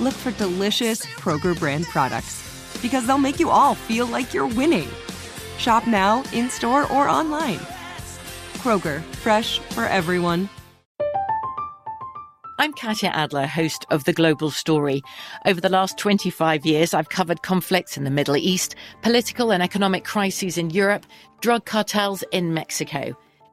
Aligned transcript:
look 0.00 0.14
for 0.14 0.30
delicious 0.32 1.04
Kroger 1.04 1.58
brand 1.58 1.84
products 1.86 2.42
because 2.82 3.06
they'll 3.06 3.18
make 3.18 3.40
you 3.40 3.50
all 3.50 3.74
feel 3.74 4.06
like 4.06 4.34
you're 4.34 4.46
winning. 4.46 4.88
Shop 5.58 5.86
now, 5.86 6.22
in 6.32 6.50
store, 6.50 6.90
or 6.92 7.08
online. 7.08 7.58
Kroger, 8.58 9.02
fresh 9.16 9.58
for 9.58 9.84
everyone. 9.84 10.48
I'm 12.58 12.72
Katya 12.72 13.10
Adler, 13.10 13.46
host 13.46 13.84
of 13.90 14.04
The 14.04 14.14
Global 14.14 14.50
Story. 14.50 15.02
Over 15.44 15.60
the 15.60 15.68
last 15.68 15.98
25 15.98 16.64
years, 16.64 16.94
I've 16.94 17.10
covered 17.10 17.42
conflicts 17.42 17.98
in 17.98 18.04
the 18.04 18.10
Middle 18.10 18.36
East, 18.36 18.74
political 19.02 19.52
and 19.52 19.62
economic 19.62 20.04
crises 20.04 20.56
in 20.56 20.70
Europe, 20.70 21.04
drug 21.40 21.66
cartels 21.66 22.24
in 22.32 22.54
Mexico. 22.54 23.14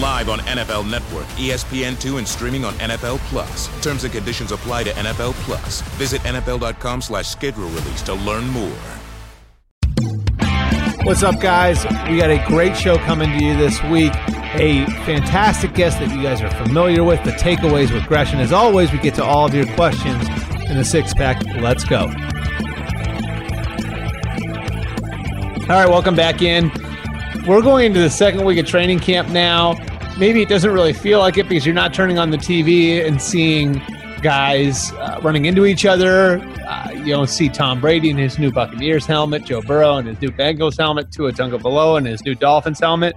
Live 0.00 0.28
on 0.28 0.40
NFL 0.40 0.90
Network, 0.90 1.26
ESPN2, 1.36 2.18
and 2.18 2.28
streaming 2.28 2.64
on 2.64 2.74
NFL 2.74 3.18
Plus. 3.30 3.68
Terms 3.82 4.04
and 4.04 4.12
conditions 4.12 4.52
apply 4.52 4.84
to 4.84 4.90
NFL 4.90 5.32
Plus. 5.44 5.80
Visit 5.98 6.20
NFL.com 6.22 7.02
slash 7.02 7.28
schedule 7.28 7.68
release 7.68 8.02
to 8.02 8.14
learn 8.14 8.46
more. 8.48 8.76
What's 11.04 11.22
up, 11.22 11.40
guys? 11.40 11.84
We 12.10 12.18
got 12.18 12.30
a 12.30 12.44
great 12.48 12.76
show 12.76 12.96
coming 12.98 13.30
to 13.38 13.44
you 13.44 13.56
this 13.56 13.80
week. 13.84 14.12
A 14.58 14.84
fantastic 15.04 15.72
guest 15.74 16.00
that 16.00 16.10
you 16.10 16.22
guys 16.22 16.42
are 16.42 16.50
familiar 16.50 17.04
with, 17.04 17.22
the 17.22 17.30
takeaways 17.30 17.92
with 17.92 18.04
Gresham. 18.06 18.40
As 18.40 18.52
always, 18.52 18.90
we 18.90 18.98
get 18.98 19.14
to 19.14 19.24
all 19.24 19.46
of 19.46 19.54
your 19.54 19.66
questions 19.74 20.26
in 20.68 20.76
the 20.76 20.84
six 20.84 21.14
pack. 21.14 21.40
Let's 21.60 21.84
go. 21.84 22.10
All 25.68 25.72
right, 25.72 25.88
welcome 25.88 26.16
back 26.16 26.42
in. 26.42 26.70
We're 27.46 27.62
going 27.62 27.86
into 27.86 28.00
the 28.00 28.10
second 28.10 28.44
week 28.44 28.58
of 28.58 28.66
training 28.66 28.98
camp 28.98 29.28
now. 29.28 29.74
Maybe 30.18 30.42
it 30.42 30.48
doesn't 30.48 30.72
really 30.72 30.92
feel 30.92 31.20
like 31.20 31.38
it 31.38 31.48
because 31.48 31.64
you're 31.64 31.76
not 31.76 31.94
turning 31.94 32.18
on 32.18 32.30
the 32.30 32.36
TV 32.36 33.06
and 33.06 33.22
seeing 33.22 33.80
guys 34.20 34.90
uh, 34.94 35.20
running 35.22 35.44
into 35.44 35.64
each 35.64 35.86
other. 35.86 36.40
Uh, 36.66 36.90
you 36.90 37.04
don't 37.04 37.28
see 37.28 37.48
Tom 37.48 37.80
Brady 37.80 38.10
in 38.10 38.16
his 38.16 38.36
new 38.40 38.50
Buccaneers 38.50 39.06
helmet, 39.06 39.44
Joe 39.44 39.62
Burrow 39.62 39.98
in 39.98 40.06
his 40.06 40.20
new 40.20 40.32
Bengals 40.32 40.76
helmet, 40.76 41.12
Tua 41.12 41.30
Tagovailoa 41.30 41.98
in 41.98 42.06
his 42.06 42.20
new 42.24 42.34
Dolphins 42.34 42.80
helmet. 42.80 43.14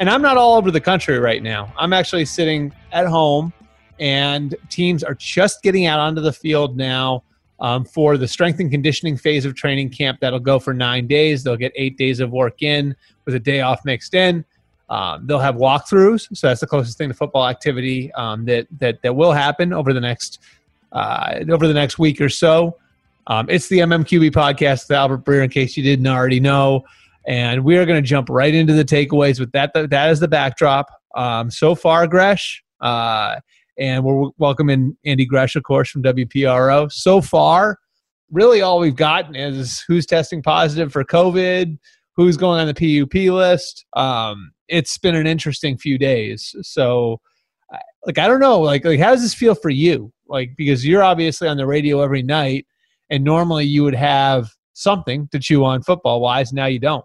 And 0.00 0.08
I'm 0.08 0.22
not 0.22 0.38
all 0.38 0.56
over 0.56 0.70
the 0.70 0.80
country 0.80 1.18
right 1.18 1.42
now. 1.42 1.74
I'm 1.76 1.92
actually 1.92 2.24
sitting 2.24 2.72
at 2.90 3.06
home, 3.06 3.52
and 4.00 4.54
teams 4.70 5.04
are 5.04 5.14
just 5.14 5.62
getting 5.62 5.84
out 5.84 6.00
onto 6.00 6.22
the 6.22 6.32
field 6.32 6.78
now 6.78 7.22
um, 7.60 7.84
for 7.84 8.16
the 8.16 8.26
strength 8.26 8.60
and 8.60 8.70
conditioning 8.70 9.18
phase 9.18 9.44
of 9.44 9.54
training 9.54 9.90
camp. 9.90 10.20
That'll 10.20 10.40
go 10.40 10.58
for 10.58 10.72
nine 10.72 11.06
days. 11.06 11.44
They'll 11.44 11.56
get 11.56 11.72
eight 11.76 11.98
days 11.98 12.18
of 12.18 12.30
work 12.30 12.62
in 12.62 12.96
with 13.24 13.34
a 13.34 13.40
day 13.40 13.60
off 13.60 13.84
mixed 13.84 14.14
in. 14.14 14.44
Um, 14.88 15.26
they'll 15.26 15.38
have 15.38 15.54
walkthroughs, 15.54 16.28
so 16.36 16.48
that's 16.48 16.60
the 16.60 16.66
closest 16.66 16.98
thing 16.98 17.08
to 17.08 17.14
football 17.14 17.48
activity 17.48 18.12
um, 18.12 18.44
that 18.44 18.66
that 18.78 19.00
that 19.02 19.14
will 19.14 19.32
happen 19.32 19.72
over 19.72 19.92
the 19.92 20.00
next 20.00 20.40
uh, 20.92 21.40
over 21.50 21.66
the 21.66 21.74
next 21.74 21.98
week 21.98 22.20
or 22.20 22.28
so. 22.28 22.76
Um, 23.26 23.48
it's 23.48 23.68
the 23.68 23.78
MMQB 23.78 24.32
podcast 24.32 24.88
with 24.88 24.96
Albert 24.96 25.24
Breer, 25.24 25.44
in 25.44 25.50
case 25.50 25.76
you 25.76 25.82
didn't 25.82 26.06
already 26.06 26.40
know, 26.40 26.84
and 27.26 27.64
we 27.64 27.78
are 27.78 27.86
going 27.86 28.02
to 28.02 28.06
jump 28.06 28.28
right 28.28 28.54
into 28.54 28.74
the 28.74 28.84
takeaways 28.84 29.40
with 29.40 29.52
that. 29.52 29.72
That 29.72 30.10
is 30.10 30.20
the 30.20 30.28
backdrop. 30.28 30.90
Um, 31.14 31.50
so 31.50 31.74
far, 31.74 32.06
Gresh, 32.06 32.62
uh, 32.80 33.36
and 33.78 34.04
we're 34.04 34.30
welcoming 34.38 34.96
Andy 35.06 35.24
Gresh, 35.24 35.56
of 35.56 35.62
course, 35.62 35.88
from 35.88 36.02
WPRO. 36.02 36.92
So 36.92 37.20
far, 37.20 37.78
really 38.30 38.60
all 38.60 38.78
we've 38.78 38.96
gotten 38.96 39.36
is 39.36 39.84
who's 39.86 40.06
testing 40.06 40.42
positive 40.42 40.92
for 40.92 41.04
COVID, 41.04 41.78
who's 42.16 42.36
going 42.36 42.60
on 42.60 42.66
the 42.66 42.74
PUP 43.04 43.14
list. 43.32 43.84
Um, 43.94 44.52
it's 44.68 44.98
been 44.98 45.14
an 45.14 45.26
interesting 45.26 45.76
few 45.76 45.98
days. 45.98 46.54
So, 46.62 47.20
like, 48.06 48.18
I 48.18 48.26
don't 48.26 48.40
know, 48.40 48.60
like, 48.60 48.84
like, 48.84 49.00
how 49.00 49.10
does 49.10 49.22
this 49.22 49.34
feel 49.34 49.54
for 49.54 49.70
you? 49.70 50.12
Like, 50.26 50.50
because 50.56 50.86
you're 50.86 51.02
obviously 51.02 51.48
on 51.48 51.56
the 51.56 51.66
radio 51.66 52.00
every 52.02 52.22
night, 52.22 52.66
and 53.10 53.22
normally 53.24 53.64
you 53.64 53.82
would 53.82 53.94
have 53.94 54.50
something 54.72 55.28
to 55.32 55.38
chew 55.38 55.64
on 55.64 55.82
football 55.82 56.20
wise. 56.20 56.52
Now 56.52 56.66
you 56.66 56.78
don't. 56.78 57.04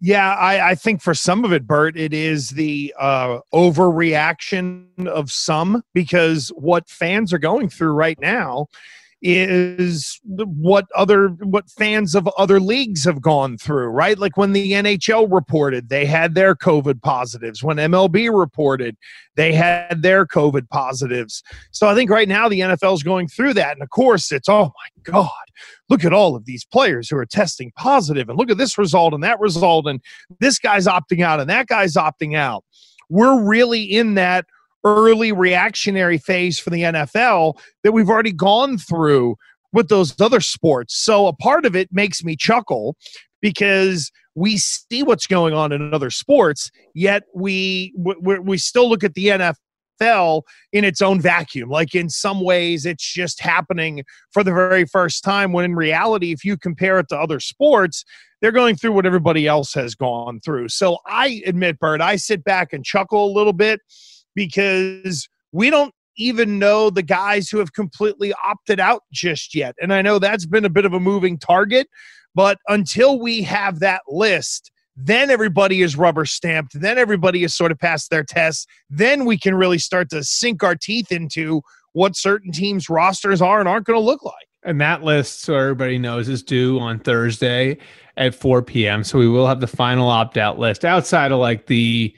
Yeah, 0.00 0.34
I, 0.34 0.70
I 0.70 0.74
think 0.74 1.00
for 1.00 1.14
some 1.14 1.44
of 1.44 1.52
it, 1.52 1.66
Bert, 1.66 1.96
it 1.96 2.12
is 2.12 2.50
the 2.50 2.94
uh, 2.98 3.38
overreaction 3.54 5.06
of 5.06 5.32
some 5.32 5.82
because 5.94 6.48
what 6.48 6.88
fans 6.90 7.32
are 7.32 7.38
going 7.38 7.70
through 7.70 7.92
right 7.92 8.20
now 8.20 8.66
is 9.22 10.20
what 10.24 10.86
other 10.94 11.28
what 11.28 11.70
fans 11.70 12.14
of 12.14 12.28
other 12.36 12.60
leagues 12.60 13.04
have 13.04 13.20
gone 13.22 13.56
through 13.56 13.86
right? 13.86 14.18
Like 14.18 14.36
when 14.36 14.52
the 14.52 14.72
NHL 14.72 15.32
reported 15.32 15.88
they 15.88 16.04
had 16.04 16.34
their 16.34 16.54
covid 16.54 17.02
positives. 17.02 17.62
When 17.62 17.78
MLB 17.78 18.36
reported 18.36 18.96
they 19.34 19.52
had 19.52 20.02
their 20.02 20.26
covid 20.26 20.68
positives. 20.68 21.42
So 21.70 21.88
i 21.88 21.94
think 21.94 22.10
right 22.10 22.28
now 22.28 22.48
the 22.48 22.60
NFL 22.60 22.94
is 22.94 23.02
going 23.02 23.28
through 23.28 23.54
that. 23.54 23.72
And 23.72 23.82
of 23.82 23.90
course 23.90 24.30
it's 24.32 24.48
oh 24.48 24.64
my 24.64 25.12
god 25.12 25.30
look 25.88 26.04
at 26.04 26.12
all 26.12 26.36
of 26.36 26.44
these 26.44 26.64
players 26.64 27.08
who 27.08 27.16
are 27.16 27.26
testing 27.26 27.72
positive. 27.76 28.28
And 28.28 28.38
look 28.38 28.50
at 28.50 28.58
this 28.58 28.76
result 28.78 29.14
and 29.14 29.22
that 29.22 29.40
result. 29.40 29.86
And 29.86 30.00
this 30.40 30.58
guy's 30.58 30.86
opting 30.86 31.22
out 31.22 31.40
and 31.40 31.48
that 31.48 31.66
guy's 31.66 31.94
opting 31.94 32.36
out. 32.36 32.64
We're 33.08 33.40
really 33.42 33.82
in 33.82 34.14
that 34.14 34.46
early 34.86 35.32
reactionary 35.32 36.16
phase 36.16 36.58
for 36.58 36.70
the 36.70 36.82
NFL 36.82 37.58
that 37.82 37.92
we've 37.92 38.08
already 38.08 38.32
gone 38.32 38.78
through 38.78 39.36
with 39.72 39.88
those 39.88 40.18
other 40.20 40.40
sports. 40.40 40.96
So 40.96 41.26
a 41.26 41.34
part 41.34 41.66
of 41.66 41.74
it 41.74 41.88
makes 41.92 42.22
me 42.22 42.36
chuckle 42.36 42.96
because 43.42 44.10
we 44.36 44.58
see 44.58 45.02
what's 45.02 45.26
going 45.26 45.54
on 45.54 45.72
in 45.72 45.92
other 45.92 46.10
sports, 46.10 46.70
yet 46.94 47.24
we 47.34 47.92
we, 47.96 48.38
we 48.38 48.58
still 48.58 48.88
look 48.88 49.02
at 49.02 49.14
the 49.14 49.28
NFL 49.28 50.42
in 50.72 50.84
its 50.84 51.02
own 51.02 51.20
vacuum. 51.20 51.68
Like 51.68 51.94
in 51.94 52.08
some 52.08 52.40
ways, 52.40 52.86
it's 52.86 53.12
just 53.12 53.40
happening 53.40 54.04
for 54.30 54.44
the 54.44 54.52
very 54.52 54.84
first 54.84 55.24
time. 55.24 55.52
When 55.52 55.64
in 55.64 55.74
reality, 55.74 56.32
if 56.32 56.44
you 56.44 56.56
compare 56.56 57.00
it 57.00 57.08
to 57.08 57.18
other 57.18 57.40
sports, 57.40 58.04
they're 58.40 58.52
going 58.52 58.76
through 58.76 58.92
what 58.92 59.06
everybody 59.06 59.46
else 59.46 59.74
has 59.74 59.94
gone 59.94 60.40
through. 60.40 60.68
So 60.68 60.98
I 61.06 61.42
admit, 61.46 61.78
Bert, 61.80 62.00
I 62.00 62.16
sit 62.16 62.44
back 62.44 62.72
and 62.72 62.84
chuckle 62.84 63.24
a 63.26 63.32
little 63.32 63.54
bit 63.54 63.80
because 64.36 65.28
we 65.50 65.70
don't 65.70 65.92
even 66.16 66.60
know 66.60 66.90
the 66.90 67.02
guys 67.02 67.48
who 67.48 67.58
have 67.58 67.72
completely 67.72 68.32
opted 68.44 68.78
out 68.78 69.02
just 69.12 69.54
yet. 69.54 69.74
And 69.82 69.92
I 69.92 70.02
know 70.02 70.20
that's 70.20 70.46
been 70.46 70.64
a 70.64 70.70
bit 70.70 70.84
of 70.84 70.92
a 70.92 71.00
moving 71.00 71.38
target, 71.38 71.88
but 72.34 72.58
until 72.68 73.18
we 73.18 73.42
have 73.42 73.80
that 73.80 74.02
list, 74.08 74.70
then 74.94 75.30
everybody 75.30 75.82
is 75.82 75.96
rubber 75.96 76.24
stamped, 76.24 76.80
then 76.80 76.96
everybody 76.96 77.42
is 77.42 77.54
sort 77.54 77.72
of 77.72 77.78
passed 77.78 78.10
their 78.10 78.24
tests, 78.24 78.66
then 78.88 79.24
we 79.24 79.38
can 79.38 79.54
really 79.54 79.78
start 79.78 80.08
to 80.10 80.22
sink 80.22 80.62
our 80.62 80.74
teeth 80.74 81.12
into 81.12 81.60
what 81.92 82.16
certain 82.16 82.52
teams' 82.52 82.88
rosters 82.88 83.42
are 83.42 83.58
and 83.58 83.68
aren't 83.68 83.86
going 83.86 83.98
to 83.98 84.04
look 84.04 84.22
like. 84.22 84.34
And 84.62 84.80
that 84.80 85.02
list, 85.02 85.42
so 85.42 85.54
everybody 85.54 85.98
knows, 85.98 86.28
is 86.28 86.42
due 86.42 86.80
on 86.80 86.98
Thursday 86.98 87.78
at 88.16 88.34
4 88.34 88.62
p.m. 88.62 89.04
So 89.04 89.18
we 89.18 89.28
will 89.28 89.46
have 89.46 89.60
the 89.60 89.66
final 89.66 90.08
opt 90.08 90.36
out 90.36 90.58
list 90.58 90.84
outside 90.84 91.30
of 91.30 91.38
like 91.38 91.66
the 91.66 92.14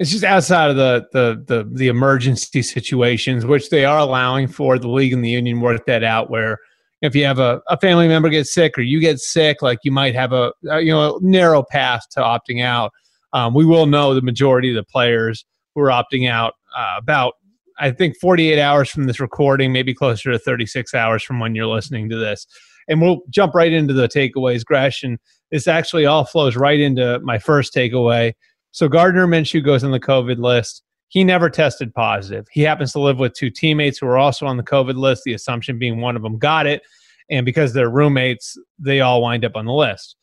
it's 0.00 0.10
just 0.10 0.24
outside 0.24 0.70
of 0.70 0.76
the, 0.76 1.06
the 1.12 1.44
the 1.46 1.70
the 1.72 1.88
emergency 1.88 2.62
situations, 2.62 3.44
which 3.44 3.68
they 3.68 3.84
are 3.84 3.98
allowing 3.98 4.48
for 4.48 4.78
the 4.78 4.88
league 4.88 5.12
and 5.12 5.22
the 5.22 5.28
union 5.28 5.60
work 5.60 5.84
that 5.84 6.02
out. 6.02 6.30
Where 6.30 6.58
if 7.02 7.14
you 7.14 7.26
have 7.26 7.38
a, 7.38 7.60
a 7.68 7.78
family 7.78 8.08
member 8.08 8.30
get 8.30 8.46
sick 8.46 8.78
or 8.78 8.80
you 8.80 8.98
get 8.98 9.20
sick, 9.20 9.60
like 9.60 9.78
you 9.84 9.92
might 9.92 10.14
have 10.14 10.32
a, 10.32 10.52
a 10.70 10.80
you 10.80 10.90
know 10.90 11.16
a 11.16 11.18
narrow 11.20 11.62
path 11.62 12.06
to 12.12 12.20
opting 12.20 12.64
out. 12.64 12.92
Um, 13.34 13.52
we 13.52 13.66
will 13.66 13.84
know 13.84 14.14
the 14.14 14.22
majority 14.22 14.70
of 14.70 14.74
the 14.74 14.90
players 14.90 15.44
who 15.74 15.82
are 15.82 15.90
opting 15.90 16.28
out 16.28 16.54
uh, 16.74 16.94
about 16.96 17.34
I 17.78 17.90
think 17.90 18.16
48 18.18 18.58
hours 18.58 18.88
from 18.88 19.04
this 19.04 19.20
recording, 19.20 19.70
maybe 19.70 19.94
closer 19.94 20.32
to 20.32 20.38
36 20.38 20.94
hours 20.94 21.22
from 21.22 21.40
when 21.40 21.54
you're 21.54 21.66
listening 21.66 22.08
to 22.08 22.16
this. 22.16 22.46
And 22.88 23.02
we'll 23.02 23.20
jump 23.28 23.54
right 23.54 23.72
into 23.72 23.92
the 23.92 24.08
takeaways, 24.08 24.64
Gresh. 24.64 25.02
And 25.02 25.18
this 25.50 25.68
actually 25.68 26.06
all 26.06 26.24
flows 26.24 26.56
right 26.56 26.80
into 26.80 27.20
my 27.20 27.38
first 27.38 27.74
takeaway 27.74 28.32
so 28.72 28.88
Gardner 28.88 29.26
Minshew 29.26 29.64
goes 29.64 29.84
on 29.84 29.90
the 29.90 30.00
COVID 30.00 30.38
list. 30.38 30.82
He 31.08 31.24
never 31.24 31.50
tested 31.50 31.92
positive. 31.92 32.46
He 32.52 32.62
happens 32.62 32.92
to 32.92 33.00
live 33.00 33.18
with 33.18 33.34
two 33.34 33.50
teammates 33.50 33.98
who 33.98 34.06
are 34.06 34.18
also 34.18 34.46
on 34.46 34.56
the 34.56 34.62
COVID 34.62 34.94
list, 34.94 35.24
the 35.24 35.34
assumption 35.34 35.78
being 35.78 36.00
one 36.00 36.14
of 36.14 36.22
them 36.22 36.38
got 36.38 36.66
it. 36.66 36.82
And 37.28 37.44
because 37.44 37.72
they're 37.72 37.90
roommates, 37.90 38.56
they 38.78 39.00
all 39.00 39.22
wind 39.22 39.44
up 39.44 39.56
on 39.56 39.66
the 39.66 39.72
list. 39.72 40.16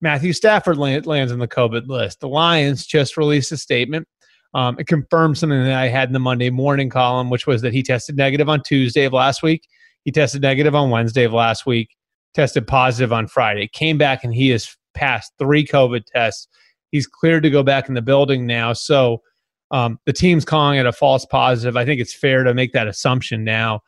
Matthew 0.00 0.32
Stafford 0.32 0.76
lands 0.76 1.32
on 1.32 1.40
the 1.40 1.48
COVID 1.48 1.88
list. 1.88 2.20
The 2.20 2.28
Lions 2.28 2.86
just 2.86 3.16
released 3.16 3.50
a 3.50 3.56
statement. 3.56 4.06
Um, 4.54 4.78
it 4.78 4.86
confirmed 4.86 5.36
something 5.36 5.62
that 5.62 5.76
I 5.76 5.88
had 5.88 6.08
in 6.08 6.12
the 6.12 6.20
Monday 6.20 6.50
morning 6.50 6.88
column, 6.88 7.30
which 7.30 7.46
was 7.46 7.62
that 7.62 7.74
he 7.74 7.82
tested 7.82 8.16
negative 8.16 8.48
on 8.48 8.62
Tuesday 8.62 9.04
of 9.04 9.12
last 9.12 9.42
week. 9.42 9.66
He 10.04 10.12
tested 10.12 10.42
negative 10.42 10.74
on 10.74 10.90
Wednesday 10.90 11.24
of 11.24 11.32
last 11.32 11.66
week, 11.66 11.96
tested 12.34 12.66
positive 12.66 13.12
on 13.12 13.26
Friday, 13.26 13.68
came 13.68 13.98
back, 13.98 14.24
and 14.24 14.32
he 14.32 14.48
has 14.50 14.74
passed 14.94 15.32
three 15.38 15.66
COVID 15.66 16.04
tests 16.06 16.48
He's 16.90 17.06
cleared 17.06 17.42
to 17.42 17.50
go 17.50 17.62
back 17.62 17.88
in 17.88 17.94
the 17.94 18.02
building 18.02 18.46
now. 18.46 18.72
So 18.72 19.22
um, 19.70 19.98
the 20.06 20.12
team's 20.12 20.44
calling 20.44 20.78
it 20.78 20.86
a 20.86 20.92
false 20.92 21.26
positive. 21.26 21.76
I 21.76 21.84
think 21.84 22.00
it's 22.00 22.14
fair 22.14 22.44
to 22.44 22.54
make 22.54 22.72
that 22.72 22.88
assumption 22.88 23.44
now. 23.44 23.82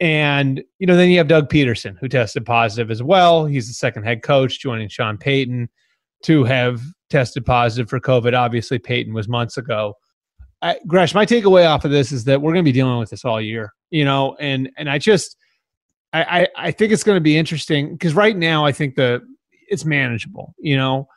And, 0.00 0.62
you 0.78 0.86
know, 0.86 0.96
then 0.96 1.10
you 1.10 1.18
have 1.18 1.28
Doug 1.28 1.48
Pederson, 1.48 1.96
who 2.00 2.08
tested 2.08 2.44
positive 2.44 2.90
as 2.90 3.02
well. 3.02 3.46
He's 3.46 3.68
the 3.68 3.74
second 3.74 4.04
head 4.04 4.22
coach, 4.22 4.60
joining 4.60 4.88
Sean 4.88 5.16
Payton 5.16 5.68
to 6.24 6.44
have 6.44 6.80
tested 7.10 7.44
positive 7.44 7.88
for 7.88 8.00
COVID. 8.00 8.36
Obviously, 8.36 8.78
Payton 8.78 9.12
was 9.12 9.28
months 9.28 9.56
ago. 9.56 9.94
I, 10.60 10.78
Gresh, 10.86 11.14
my 11.14 11.26
takeaway 11.26 11.68
off 11.68 11.84
of 11.84 11.90
this 11.90 12.12
is 12.12 12.24
that 12.24 12.40
we're 12.40 12.52
going 12.52 12.64
to 12.64 12.68
be 12.68 12.72
dealing 12.72 12.98
with 12.98 13.10
this 13.10 13.24
all 13.24 13.40
year, 13.40 13.72
you 13.90 14.04
know, 14.04 14.36
and 14.38 14.70
and 14.76 14.88
I 14.88 14.98
just, 14.98 15.36
I 16.12 16.22
I, 16.22 16.48
I 16.56 16.70
think 16.70 16.92
it's 16.92 17.02
going 17.02 17.16
to 17.16 17.20
be 17.20 17.36
interesting 17.36 17.92
because 17.92 18.14
right 18.14 18.36
now 18.36 18.64
I 18.64 18.70
think 18.70 18.94
the 18.94 19.22
it's 19.68 19.84
manageable, 19.84 20.54
you 20.60 20.76
know 20.76 21.08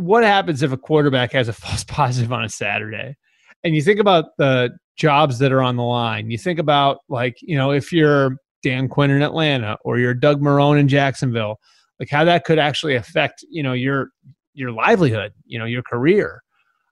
what 0.00 0.24
happens 0.24 0.62
if 0.62 0.72
a 0.72 0.76
quarterback 0.76 1.32
has 1.32 1.48
a 1.48 1.52
false 1.54 1.84
positive 1.84 2.32
on 2.32 2.44
a 2.44 2.48
Saturday? 2.48 3.16
And 3.62 3.74
you 3.74 3.82
think 3.82 4.00
about 4.00 4.36
the 4.38 4.70
jobs 4.96 5.38
that 5.38 5.52
are 5.52 5.62
on 5.62 5.76
the 5.76 5.82
line. 5.82 6.30
You 6.30 6.38
think 6.38 6.58
about 6.58 6.98
like, 7.08 7.36
you 7.40 7.56
know, 7.56 7.72
if 7.72 7.92
you're 7.92 8.36
Dan 8.62 8.88
Quinn 8.88 9.10
in 9.10 9.22
Atlanta 9.22 9.76
or 9.84 9.98
you're 9.98 10.14
Doug 10.14 10.40
Marrone 10.40 10.78
in 10.78 10.88
Jacksonville, 10.88 11.58
like 11.98 12.10
how 12.10 12.24
that 12.24 12.44
could 12.44 12.58
actually 12.58 12.96
affect, 12.96 13.44
you 13.50 13.62
know, 13.62 13.72
your 13.72 14.08
your 14.54 14.72
livelihood, 14.72 15.32
you 15.46 15.58
know, 15.58 15.64
your 15.64 15.82
career. 15.82 16.42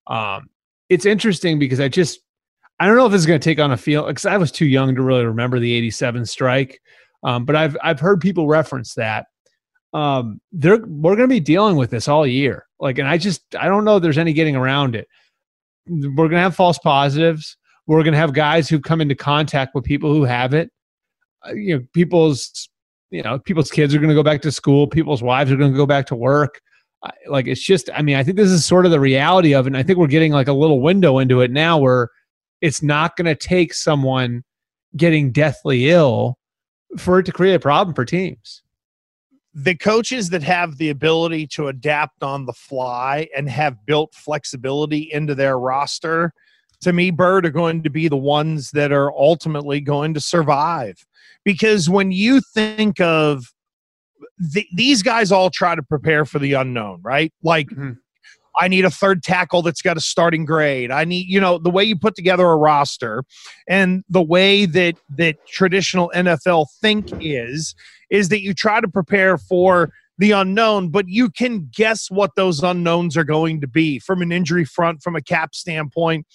Um, 0.07 0.47
it's 0.89 1.07
interesting 1.07 1.59
because 1.59 1.81
I 1.81 1.89
just 1.89 2.21
I 2.81 2.87
don't 2.87 2.97
know 2.97 3.07
if 3.07 3.13
it's 3.13 3.27
going 3.27 3.41
to 3.41 3.45
take 3.45 3.59
on 3.59 3.73
a 3.73 3.77
feel 3.77 4.07
because 4.07 4.27
I 4.27 4.37
was 4.37 4.53
too 4.53 4.67
young 4.67 4.95
to 4.95 5.03
really 5.03 5.25
remember 5.25 5.59
the 5.59 5.73
'87 5.73 6.27
strike, 6.27 6.81
um, 7.25 7.45
but 7.45 7.57
I've 7.57 7.77
I've 7.83 8.01
heard 8.01 8.21
people 8.21 8.47
reference 8.47 8.95
that, 8.95 9.27
um, 9.93 10.41
they're 10.53 10.79
we're 10.79 11.17
going 11.17 11.29
to 11.29 11.35
be 11.35 11.41
dealing 11.41 11.77
with 11.77 11.91
this 11.91 12.09
all 12.09 12.27
year. 12.27 12.68
Like, 12.81 12.99
and 12.99 13.09
I 13.09 13.19
just 13.19 13.43
I 13.55 13.67
don't 13.67 13.85
know 13.85 13.99
there's 13.99 14.19
any 14.19 14.33
getting 14.33 14.57
around 14.57 14.95
it. 14.95 15.09
We're 15.89 16.29
going 16.29 16.33
to 16.33 16.41
have 16.41 16.57
false 16.57 16.79
positives. 16.79 17.57
We're 17.87 18.03
going 18.03 18.13
to 18.13 18.19
have 18.19 18.35
guys 18.35 18.69
who 18.69 18.81
come 18.81 19.01
into 19.01 19.15
contact 19.15 19.75
with 19.75 19.85
people 19.85 20.13
who 20.13 20.25
have 20.25 20.55
it. 20.55 20.71
Uh, 21.47 21.55
you 21.55 21.77
know, 21.77 21.85
people's 21.93 22.69
you 23.11 23.23
know 23.23 23.39
people's 23.39 23.71
kids 23.71 23.95
are 23.95 23.99
going 23.99 24.11
to 24.11 24.15
go 24.15 24.23
back 24.23 24.43
to 24.43 24.53
school. 24.53 24.87
People's 24.87 25.23
wives 25.23 25.51
are 25.51 25.57
going 25.57 25.73
to 25.73 25.77
go 25.77 25.87
back 25.87 26.07
to 26.07 26.17
work. 26.17 26.61
like 27.27 27.47
it's 27.47 27.63
just 27.63 27.91
I 27.95 28.03
mean 28.03 28.17
I 28.17 28.23
think 28.23 28.37
this 28.37 28.51
is 28.51 28.65
sort 28.65 28.85
of 28.85 28.91
the 28.91 29.01
reality 29.01 29.55
of 29.55 29.67
it. 29.67 29.71
And 29.71 29.77
I 29.77 29.83
think 29.83 29.99
we're 29.99 30.07
getting 30.07 30.33
like 30.33 30.49
a 30.49 30.53
little 30.53 30.81
window 30.81 31.19
into 31.19 31.41
it 31.41 31.51
now 31.51 31.79
where 31.79 32.11
it's 32.61 32.83
not 32.83 33.17
going 33.17 33.27
to 33.27 33.35
take 33.35 33.73
someone 33.73 34.45
getting 34.97 35.33
deathly 35.33 35.91
ill 35.91 36.39
for 36.97 37.19
it 37.19 37.25
to 37.25 37.33
create 37.33 37.55
a 37.55 37.61
problem 37.61 37.95
for 37.95 38.05
teams 38.05 38.63
the 39.61 39.75
coaches 39.75 40.31
that 40.31 40.43
have 40.45 40.79
the 40.79 40.89
ability 40.89 41.45
to 41.45 41.67
adapt 41.67 42.23
on 42.23 42.47
the 42.47 42.53
fly 42.53 43.29
and 43.37 43.51
have 43.51 43.85
built 43.87 44.15
flexibility 44.15 45.11
into 45.13 45.35
their 45.35 45.59
roster, 45.59 46.33
to 46.83 46.93
me, 46.93 47.11
Bert 47.11 47.45
are 47.45 47.51
going 47.51 47.83
to 47.83 47.91
be 47.91 48.07
the 48.07 48.17
ones 48.17 48.71
that 48.71 48.93
are 48.93 49.11
ultimately 49.13 49.81
going 49.81 50.15
to 50.15 50.21
survive. 50.21 51.05
Because 51.45 51.91
when 51.91 52.13
you 52.13 52.41
think 52.55 53.01
of 53.01 53.53
the, 54.39 54.65
these 54.73 55.03
guys, 55.03 55.33
all 55.33 55.51
try 55.51 55.75
to 55.75 55.83
prepare 55.83 56.25
for 56.25 56.39
the 56.39 56.53
unknown, 56.53 57.01
right? 57.03 57.33
Like, 57.43 57.67
mm-hmm. 57.67 57.95
I 58.61 58.69
need 58.69 58.85
a 58.85 58.91
third 58.91 59.25
tackle 59.25 59.63
that's 59.63 59.83
got 59.83 59.97
a 59.97 60.01
starting 60.01 60.45
grade. 60.45 60.93
I 60.93 61.05
need, 61.05 61.27
you 61.27 61.41
know, 61.41 61.59
the 61.59 61.71
way 61.71 61.83
you 61.83 61.97
put 61.97 62.15
together 62.15 62.47
a 62.47 62.57
roster 62.57 63.25
and 63.69 64.05
the 64.09 64.23
way 64.23 64.67
that 64.67 64.95
that 65.17 65.45
traditional 65.49 66.13
NFL 66.15 66.67
think 66.81 67.09
is 67.21 67.75
is 68.11 68.29
that 68.29 68.43
you 68.43 68.55
try 68.55 68.81
to 68.81 68.89
prepare 68.89 69.39
for 69.39 69.91
the 70.19 70.33
unknown, 70.33 70.91
but 70.91 71.09
you 71.09 71.31
can 71.31 71.71
guess 71.75 72.11
what 72.11 72.35
those 72.35 72.63
unknowns 72.63 73.17
are 73.17 73.25
going 73.25 73.61
to 73.61 73.69
be 73.69 73.99
from 73.99 74.21
an 74.21 74.33
injury 74.33 74.65
front, 74.65 75.03
from 75.03 75.15
a 75.15 75.23
cap 75.23 75.55
standpoint. 75.55 76.27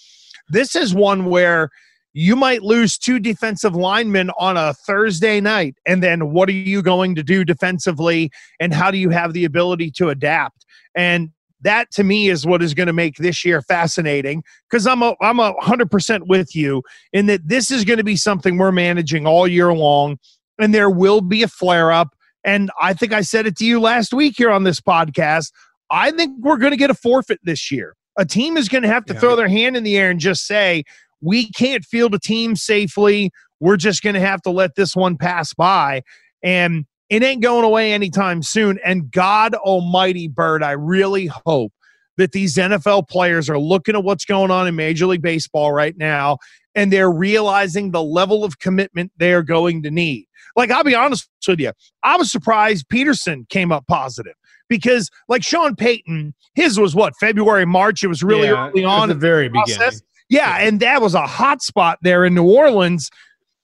This 0.50 0.76
is 0.76 0.94
one 0.96 1.26
where 1.26 1.70
you 2.14 2.36
might 2.36 2.62
lose 2.62 2.98
two 2.98 3.20
defensive 3.20 3.76
linemen 3.76 4.30
on 4.38 4.56
a 4.56 4.74
Thursday 4.74 5.42
night. 5.42 5.76
And 5.86 6.02
then 6.02 6.32
what 6.32 6.48
are 6.48 6.54
you 6.54 6.82
going 6.82 7.16
to 7.16 7.24
do 7.24 7.44
defensively? 7.44 8.32
And 8.60 8.74
how 8.74 8.92
do 8.92 8.98
you 8.98 9.10
have 9.10 9.34
the 9.34 9.46
ability 9.46 9.92
to 9.92 10.10
adapt? 10.10 10.66
And 10.96 11.32
that 11.62 11.90
to 11.92 12.04
me 12.04 12.30
is 12.30 12.46
what 12.46 12.62
is 12.62 12.74
going 12.74 12.88
to 12.88 12.94
make 12.94 13.16
this 13.18 13.44
year 13.44 13.62
fascinating 13.62 14.44
because 14.70 14.86
I'm 14.86 15.02
a 15.02 15.16
I'm 15.22 15.40
a 15.40 15.54
hundred 15.62 15.90
percent 15.90 16.28
with 16.28 16.56
you 16.56 16.84
in 17.14 17.26
that 17.28 17.48
this 17.48 17.72
is 17.72 17.86
going 17.86 17.98
to 17.98 18.04
be 18.04 18.18
something 18.18 18.58
we're 18.58 18.72
managing 18.72 19.26
all 19.26 19.48
year 19.48 19.74
long, 19.74 20.20
and 20.60 20.74
there 20.74 20.90
will 20.90 21.22
be 21.22 21.44
a 21.44 21.48
flare 21.48 21.92
up. 21.92 22.16
And 22.44 22.72
I 22.82 22.94
think 22.94 23.14
I 23.14 23.22
said 23.22 23.46
it 23.46 23.56
to 23.58 23.66
you 23.66 23.80
last 23.80 24.14
week 24.14 24.36
here 24.38 24.52
on 24.52 24.64
this 24.64 24.82
podcast. 24.82 25.52
I 25.90 26.12
think 26.12 26.36
we're 26.40 26.58
going 26.58 26.72
to 26.72 26.78
get 26.78 26.90
a 26.90 26.96
forfeit 26.96 27.40
this 27.44 27.72
year. 27.72 27.96
A 28.18 28.26
team 28.26 28.58
is 28.58 28.70
going 28.70 28.84
to 28.84 28.90
have 28.90 29.06
to 29.06 29.14
yeah. 29.14 29.20
throw 29.20 29.36
their 29.36 29.48
hand 29.48 29.78
in 29.78 29.84
the 29.84 29.98
air 29.98 30.10
and 30.10 30.20
just 30.20 30.46
say, 30.46 30.84
we 31.22 31.52
can't 31.52 31.86
field 31.86 32.14
a 32.14 32.20
team 32.20 32.56
safely. 32.56 33.32
We're 33.60 33.78
just 33.78 34.04
going 34.04 34.16
to 34.16 34.20
have 34.20 34.42
to 34.42 34.50
let 34.50 34.76
this 34.76 34.96
one 34.96 35.18
pass 35.18 35.54
by. 35.54 36.02
And 36.44 36.86
it 37.10 37.24
ain't 37.24 37.42
going 37.42 37.64
away 37.64 37.94
anytime 37.94 38.44
soon. 38.44 38.80
And 38.84 39.10
God 39.10 39.56
Almighty, 39.56 40.28
Bert, 40.28 40.64
I 40.64 40.72
really 40.72 41.28
hope 41.46 41.72
that 42.18 42.34
these 42.34 42.58
NFL 42.58 43.08
players 43.08 43.50
are 43.50 43.58
looking 43.58 43.96
at 43.96 44.04
what's 44.04 44.26
going 44.26 44.52
on 44.52 44.68
in 44.68 44.76
Major 44.76 45.06
League 45.06 45.22
Baseball 45.22 45.72
right 45.72 45.98
now 45.98 46.38
and 46.76 46.92
they're 46.92 47.12
realizing 47.12 47.92
the 47.92 48.04
level 48.04 48.44
of 48.44 48.60
commitment 48.60 49.12
they're 49.18 49.44
going 49.44 49.84
to 49.84 49.92
need. 49.92 50.28
Like, 50.56 50.72
I'll 50.72 50.84
be 50.84 50.96
honest 50.96 51.30
with 51.48 51.60
you, 51.60 51.72
I 52.04 52.18
was 52.18 52.32
surprised 52.32 52.88
Pederson 52.90 53.48
came 53.50 53.72
up 53.72 53.88
positive 53.88 54.36
because, 54.70 55.10
like 55.28 55.44
Sean 55.44 55.76
Payton, 55.76 56.34
his 56.56 56.80
was 56.80 56.96
what, 56.96 57.14
February, 57.20 57.66
March? 57.66 58.04
It 58.04 58.08
was 58.08 58.24
really 58.24 58.48
yeah, 58.48 58.70
early 58.70 58.84
on. 58.84 59.10
the 59.10 59.16
very 59.16 59.50
beginning. 59.50 60.00
Yeah, 60.30 60.58
and 60.60 60.80
that 60.80 61.02
was 61.02 61.14
a 61.14 61.28
hot 61.28 61.62
spot 61.62 62.00
there 62.02 62.26
in 62.26 62.34
New 62.34 62.50
Orleans. 62.50 63.10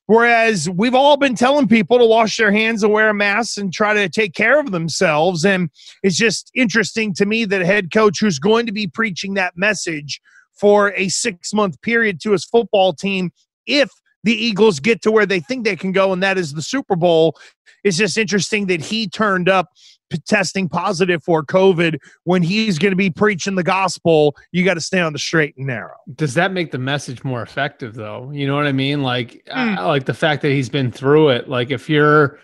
Whereas 0.09 0.67
we've 0.67 0.95
all 0.95 1.17
been 1.17 1.35
telling 1.35 1.67
people 1.67 1.99
to 1.99 2.05
wash 2.05 2.37
their 2.37 2.51
hands 2.51 2.81
and 2.81 2.91
wear 2.91 3.09
a 3.09 3.13
mask 3.13 3.59
and 3.59 3.71
try 3.71 3.93
to 3.93 4.09
take 4.09 4.33
care 4.33 4.59
of 4.59 4.71
themselves. 4.71 5.45
And 5.45 5.69
it's 6.01 6.15
just 6.17 6.49
interesting 6.55 7.13
to 7.13 7.27
me 7.27 7.45
that 7.45 7.61
a 7.61 7.65
head 7.65 7.93
coach 7.93 8.19
who's 8.19 8.39
going 8.39 8.65
to 8.65 8.71
be 8.71 8.87
preaching 8.87 9.35
that 9.35 9.55
message 9.55 10.19
for 10.59 10.93
a 10.95 11.09
six 11.09 11.53
month 11.53 11.79
period 11.83 12.19
to 12.21 12.31
his 12.31 12.43
football 12.43 12.91
team, 12.91 13.31
if 13.67 13.91
the 14.23 14.33
Eagles 14.33 14.79
get 14.79 15.01
to 15.03 15.11
where 15.11 15.25
they 15.25 15.39
think 15.39 15.63
they 15.63 15.75
can 15.75 15.91
go, 15.91 16.13
and 16.13 16.21
that 16.23 16.37
is 16.37 16.53
the 16.53 16.61
Super 16.61 16.95
Bowl, 16.95 17.37
it's 17.83 17.97
just 17.97 18.17
interesting 18.17 18.67
that 18.67 18.81
he 18.81 19.07
turned 19.07 19.47
up 19.47 19.69
testing 20.17 20.67
positive 20.67 21.23
for 21.23 21.43
COVID 21.43 21.99
when 22.23 22.41
he's 22.41 22.79
going 22.79 22.91
to 22.91 22.95
be 22.95 23.09
preaching 23.09 23.55
the 23.55 23.63
gospel, 23.63 24.35
you 24.51 24.65
got 24.65 24.73
to 24.73 24.81
stay 24.81 24.99
on 24.99 25.13
the 25.13 25.19
straight 25.19 25.55
and 25.57 25.67
narrow. 25.67 25.95
Does 26.15 26.33
that 26.33 26.51
make 26.51 26.71
the 26.71 26.79
message 26.79 27.23
more 27.23 27.43
effective 27.43 27.93
though? 27.93 28.31
You 28.31 28.47
know 28.47 28.55
what 28.55 28.65
I 28.65 28.71
mean? 28.71 29.03
Like 29.03 29.43
mm. 29.47 29.77
I, 29.77 29.85
like 29.85 30.05
the 30.05 30.13
fact 30.13 30.41
that 30.41 30.49
he's 30.49 30.69
been 30.69 30.91
through 30.91 31.29
it. 31.29 31.49
Like 31.49 31.71
if 31.71 31.89
you're 31.89 32.39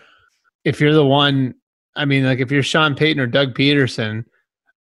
if 0.64 0.80
you're 0.80 0.94
the 0.94 1.04
one 1.04 1.54
I 1.96 2.04
mean 2.04 2.24
like 2.24 2.38
if 2.38 2.50
you're 2.50 2.62
Sean 2.62 2.94
Payton 2.94 3.20
or 3.20 3.26
Doug 3.26 3.54
Pederson 3.54 4.24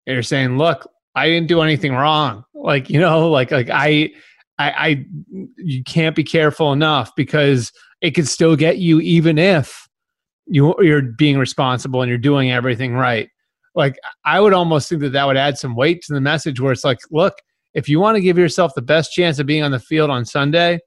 You're 0.06 0.24
saying, 0.24 0.58
look, 0.58 0.90
I 1.16 1.28
didn't 1.28 1.48
do 1.48 1.62
anything 1.62 1.94
wrong. 1.94 2.46
Like, 2.54 2.90
you 2.90 3.00
know, 3.00 3.30
like 3.32 3.52
like 3.52 3.70
I 3.70 4.12
I, 4.60 4.72
I 4.72 5.06
you 5.56 5.84
can't 5.84 6.16
be 6.16 6.24
careful 6.24 6.74
enough 6.74 7.16
because 7.16 7.72
it 8.02 8.12
could 8.12 8.28
still 8.28 8.56
get 8.56 8.78
you 8.78 9.00
even 9.00 9.38
if 9.38 9.88
you 10.46 10.76
you're 10.82 11.02
being 11.02 11.38
responsible 11.38 12.02
and 12.02 12.10
you're 12.10 12.18
doing 12.18 12.52
everything 12.52 12.94
right. 12.94 13.30
Like 13.74 13.98
I 14.26 14.40
would 14.40 14.54
almost 14.54 14.90
think 14.90 15.02
that 15.02 15.14
that 15.14 15.26
would 15.26 15.38
add 15.38 15.58
some 15.58 15.76
weight 15.76 16.02
to 16.04 16.14
the 16.14 16.22
message 16.22 16.60
where 16.60 16.74
it's 16.74 16.84
like, 16.84 17.00
look, 17.10 17.36
if 17.74 17.88
you 17.88 18.00
want 18.00 18.16
to 18.16 18.22
give 18.22 18.38
yourself 18.38 18.74
the 18.76 18.82
best 18.82 19.14
chance 19.14 19.40
of 19.40 19.48
being 19.48 19.64
on 19.64 19.72
the 19.72 19.80
field 19.80 20.10
on 20.10 20.26
Sunday, 20.26 20.80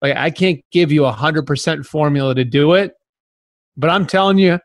like 0.00 0.16
I 0.16 0.30
can't 0.30 0.60
give 0.70 0.92
you 0.92 1.04
a 1.04 1.12
hundred 1.12 1.46
percent 1.46 1.84
formula 1.84 2.34
to 2.34 2.44
do 2.44 2.74
it, 2.74 2.92
but 3.76 3.90
I'm 3.90 4.06
telling 4.06 4.38
you, 4.38 4.60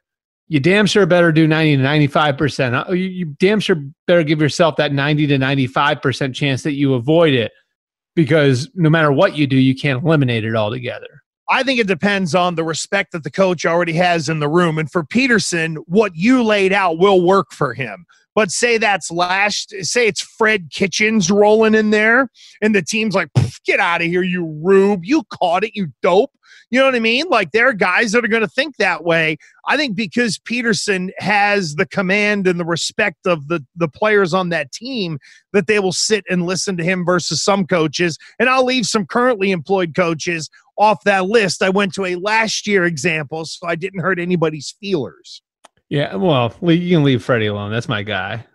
you 0.50 0.60
damn 0.60 0.86
sure 0.86 1.06
better 1.06 1.32
do 1.32 1.48
90 1.48 1.78
to 1.78 1.84
95 1.84 2.38
percent. 2.38 2.76
Uh, 2.76 2.86
you, 2.90 3.06
you 3.06 3.26
damn 3.40 3.60
sure 3.60 3.78
better 4.06 4.22
give 4.22 4.42
yourself 4.42 4.76
that 4.76 4.94
90 4.94 5.26
to 5.28 5.38
95 5.40 6.02
percent 6.02 6.36
chance 6.36 6.62
that 6.62 6.74
you 6.74 6.94
avoid 6.94 7.34
it 7.34 7.52
because 8.16 8.70
no 8.76 8.90
matter 8.90 9.12
what 9.12 9.38
you 9.38 9.48
do, 9.48 9.58
you 9.58 9.76
can't 9.76 10.04
eliminate 10.04 10.44
it 10.44 10.56
altogether. 10.56 11.24
I 11.50 11.64
think 11.64 11.80
it 11.80 11.88
depends 11.88 12.34
on 12.34 12.56
the 12.56 12.64
respect 12.64 13.12
that 13.12 13.24
the 13.24 13.32
coach 13.32 13.66
already 13.66 13.94
has 13.94 14.30
in 14.30 14.40
the 14.40 14.48
room. 14.48 14.78
And 14.78 14.90
for 14.90 15.04
Pederson, 15.04 15.78
what 15.86 16.16
you 16.16 16.44
laid 16.44 16.72
out 16.72 16.98
will 16.98 17.26
work 17.26 17.52
for 17.52 17.74
him. 17.74 18.06
But 18.34 18.52
say 18.52 18.78
that's 18.78 19.12
last, 19.12 19.76
say 19.82 20.08
it's 20.08 20.22
Fred 20.22 20.70
Kitchens 20.72 21.30
rolling 21.30 21.76
in 21.76 21.90
there, 21.90 22.30
and 22.62 22.74
the 22.74 22.82
team's 22.82 23.14
like, 23.14 23.28
get 23.66 23.82
out 23.82 24.02
of 24.02 24.08
here, 24.08 24.24
you 24.24 24.46
rube. 24.64 25.04
You 25.04 25.24
caught 25.30 25.66
it, 25.66 25.76
you 25.76 25.92
dope. 26.02 26.32
You 26.72 26.80
know 26.80 26.86
what 26.86 26.96
I 26.96 27.00
mean? 27.00 27.26
Like 27.30 27.52
there 27.52 27.68
are 27.68 27.74
guys 27.74 28.14
that 28.14 28.24
are 28.24 28.30
going 28.30 28.42
to 28.42 28.48
think 28.48 28.78
that 28.78 29.04
way. 29.04 29.38
I 29.68 29.76
think 29.76 29.96
because 29.96 30.40
Pederson 30.40 31.10
has 31.18 31.76
the 31.76 31.86
command 31.86 32.48
and 32.48 32.60
the 32.60 32.66
respect 32.66 33.28
of 33.28 33.50
the 33.50 33.64
the 33.76 33.90
players 33.90 34.34
on 34.34 34.50
that 34.50 34.72
team 34.72 35.20
that 35.52 35.68
they 35.68 35.80
will 35.80 35.92
sit 35.92 36.24
and 36.30 36.46
listen 36.46 36.78
to 36.78 36.84
him 36.84 37.06
versus 37.06 37.44
some 37.44 37.68
coaches. 37.68 38.18
And 38.40 38.50
I'll 38.50 38.66
leave 38.66 38.86
some 38.86 39.06
currently 39.06 39.52
employed 39.52 39.94
coaches 39.96 40.50
off 40.78 41.04
that 41.04 41.26
list. 41.26 41.62
I 41.62 41.70
went 41.70 41.94
to 41.96 42.06
a 42.06 42.16
last 42.16 42.66
year 42.66 42.86
example, 42.86 43.44
so 43.46 43.68
I 43.68 43.76
didn't 43.76 44.00
hurt 44.00 44.20
anybody's 44.20 44.74
feelers. 44.80 45.42
Yeah, 45.90 46.16
well, 46.16 46.56
you 46.62 46.96
can 46.96 47.04
leave 47.04 47.22
Freddie 47.22 47.48
alone. 47.48 47.70
That's 47.70 47.90
my 47.90 48.02
guy. 48.02 48.46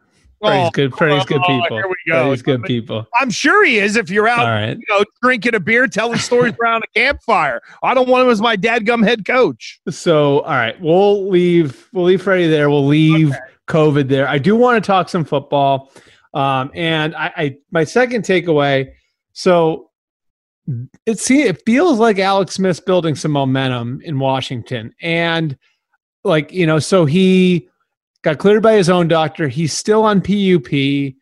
Oh, 0.43 0.71
good. 0.71 0.95
Freddie's 0.95 1.25
good 1.25 1.43
people. 1.43 1.77
Here 1.77 1.89
we 1.89 1.95
go. 2.07 2.25
Freddie's 2.25 2.43
good 2.43 2.63
people. 2.65 3.07
I'm 3.19 3.31
sure 3.31 3.65
he 3.65 3.79
is. 3.79 3.97
If 3.97 4.11
you're 4.11 4.29
out, 4.29 4.47
right. 4.47 4.77
you 4.77 4.85
know, 4.89 5.05
drinking 5.23 5.55
a 5.55 5.61
beer, 5.61 5.87
telling 5.87 6.19
stories 6.19 6.55
around 6.63 6.85
a 6.85 6.99
campfire, 6.99 7.63
I 7.83 7.95
don't 7.95 8.09
want 8.09 8.25
him 8.25 8.31
as 8.31 8.41
my 8.41 8.57
dadgum 8.57 9.05
head 9.05 9.25
coach. 9.25 9.81
So, 9.89 10.41
all 10.41 10.53
right, 10.53 10.79
we'll 10.81 11.29
leave. 11.29 11.89
We'll 11.93 12.05
leave 12.05 12.23
Freddie 12.23 12.49
there. 12.49 12.69
We'll 12.69 12.87
leave 12.87 13.31
okay. 13.31 13.39
COVID 13.69 14.09
there. 14.09 14.29
I 14.29 14.39
do 14.39 14.57
want 14.57 14.83
to 14.83 14.87
talk 14.87 15.09
some 15.09 15.25
football, 15.25 15.91
um, 16.35 16.71
and 16.75 17.15
I, 17.17 17.33
I 17.37 17.57
my 17.71 17.85
second 17.85 18.25
takeaway. 18.25 18.93
So 19.33 19.91
it 21.07 21.19
see 21.19 21.43
it 21.43 21.63
feels 21.65 21.99
like 21.99 22.19
Alex 22.19 22.55
Smith's 22.55 22.81
building 22.81 23.15
some 23.15 23.33
momentum 23.33 24.01
in 24.03 24.19
Washington, 24.19 24.95
and 25.01 25.57
like 26.25 26.53
you 26.53 26.67
know, 26.67 26.79
so 26.79 27.07
he 27.07 27.69
got 28.27 28.39
cleared 28.39 28.61
by 28.61 28.75
his 28.75 28.91
own 28.91 29.07
doctor. 29.07 29.47
He's 29.47 29.73
still 29.73 30.03
on 30.03 30.21
PUP, 30.21 31.15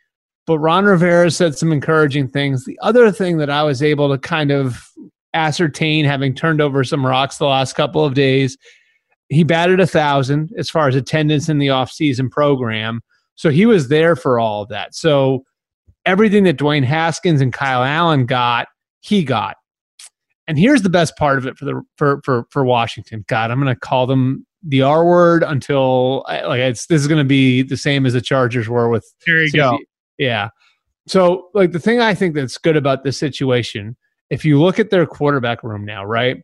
but 0.46 0.58
Ron 0.58 0.86
Rivera 0.86 1.30
said 1.30 1.54
some 1.54 1.70
encouraging 1.70 2.28
things. 2.28 2.64
The 2.64 2.78
other 2.80 3.12
thing 3.12 3.36
that 3.36 3.50
I 3.50 3.62
was 3.62 3.82
able 3.82 4.08
to 4.08 4.16
kind 4.16 4.50
of 4.50 4.88
ascertain, 5.34 6.06
having 6.06 6.34
turned 6.34 6.62
over 6.62 6.82
some 6.82 7.04
rocks 7.04 7.36
the 7.36 7.44
last 7.44 7.74
couple 7.74 8.06
of 8.06 8.14
days, 8.14 8.56
he 9.28 9.44
batted 9.44 9.80
a 9.80 9.86
thousand 9.86 10.50
as 10.56 10.70
far 10.70 10.88
as 10.88 10.94
attendance 10.94 11.50
in 11.50 11.58
the 11.58 11.66
offseason 11.66 12.30
program. 12.30 13.02
So 13.34 13.50
he 13.50 13.66
was 13.66 13.88
there 13.88 14.16
for 14.16 14.40
all 14.40 14.62
of 14.62 14.70
that. 14.70 14.94
So 14.94 15.44
everything 16.06 16.44
that 16.44 16.56
Dwayne 16.56 16.84
Haskins 16.84 17.42
and 17.42 17.52
Kyle 17.52 17.84
Allen 17.84 18.24
got, 18.24 18.68
he 19.00 19.24
got. 19.24 19.56
And 20.48 20.58
here's 20.58 20.80
the 20.80 20.88
best 20.88 21.18
part 21.18 21.36
of 21.36 21.46
it 21.46 21.58
for 21.58 21.66
the 21.66 21.82
for 21.98 22.22
for 22.24 22.46
for 22.48 22.64
Washington. 22.64 23.26
God, 23.28 23.50
I'm 23.50 23.60
going 23.60 23.74
to 23.74 23.78
call 23.78 24.06
them 24.06 24.46
the 24.66 24.82
R 24.82 25.04
word 25.04 25.42
until 25.42 26.24
like 26.28 26.60
it's 26.60 26.86
this 26.86 27.00
is 27.00 27.06
going 27.06 27.18
to 27.18 27.28
be 27.28 27.62
the 27.62 27.76
same 27.76 28.06
as 28.06 28.14
the 28.14 28.20
Chargers 28.20 28.68
were 28.68 28.88
with. 28.88 29.06
There 29.26 29.42
you 29.44 29.52
go. 29.52 29.78
Yeah. 30.18 30.48
So 31.06 31.48
like 31.54 31.72
the 31.72 31.78
thing 31.78 32.00
I 32.00 32.14
think 32.14 32.34
that's 32.34 32.56
good 32.56 32.76
about 32.76 33.04
this 33.04 33.18
situation, 33.18 33.96
if 34.30 34.44
you 34.44 34.60
look 34.60 34.78
at 34.78 34.90
their 34.90 35.06
quarterback 35.06 35.62
room 35.62 35.84
now, 35.84 36.04
right? 36.04 36.42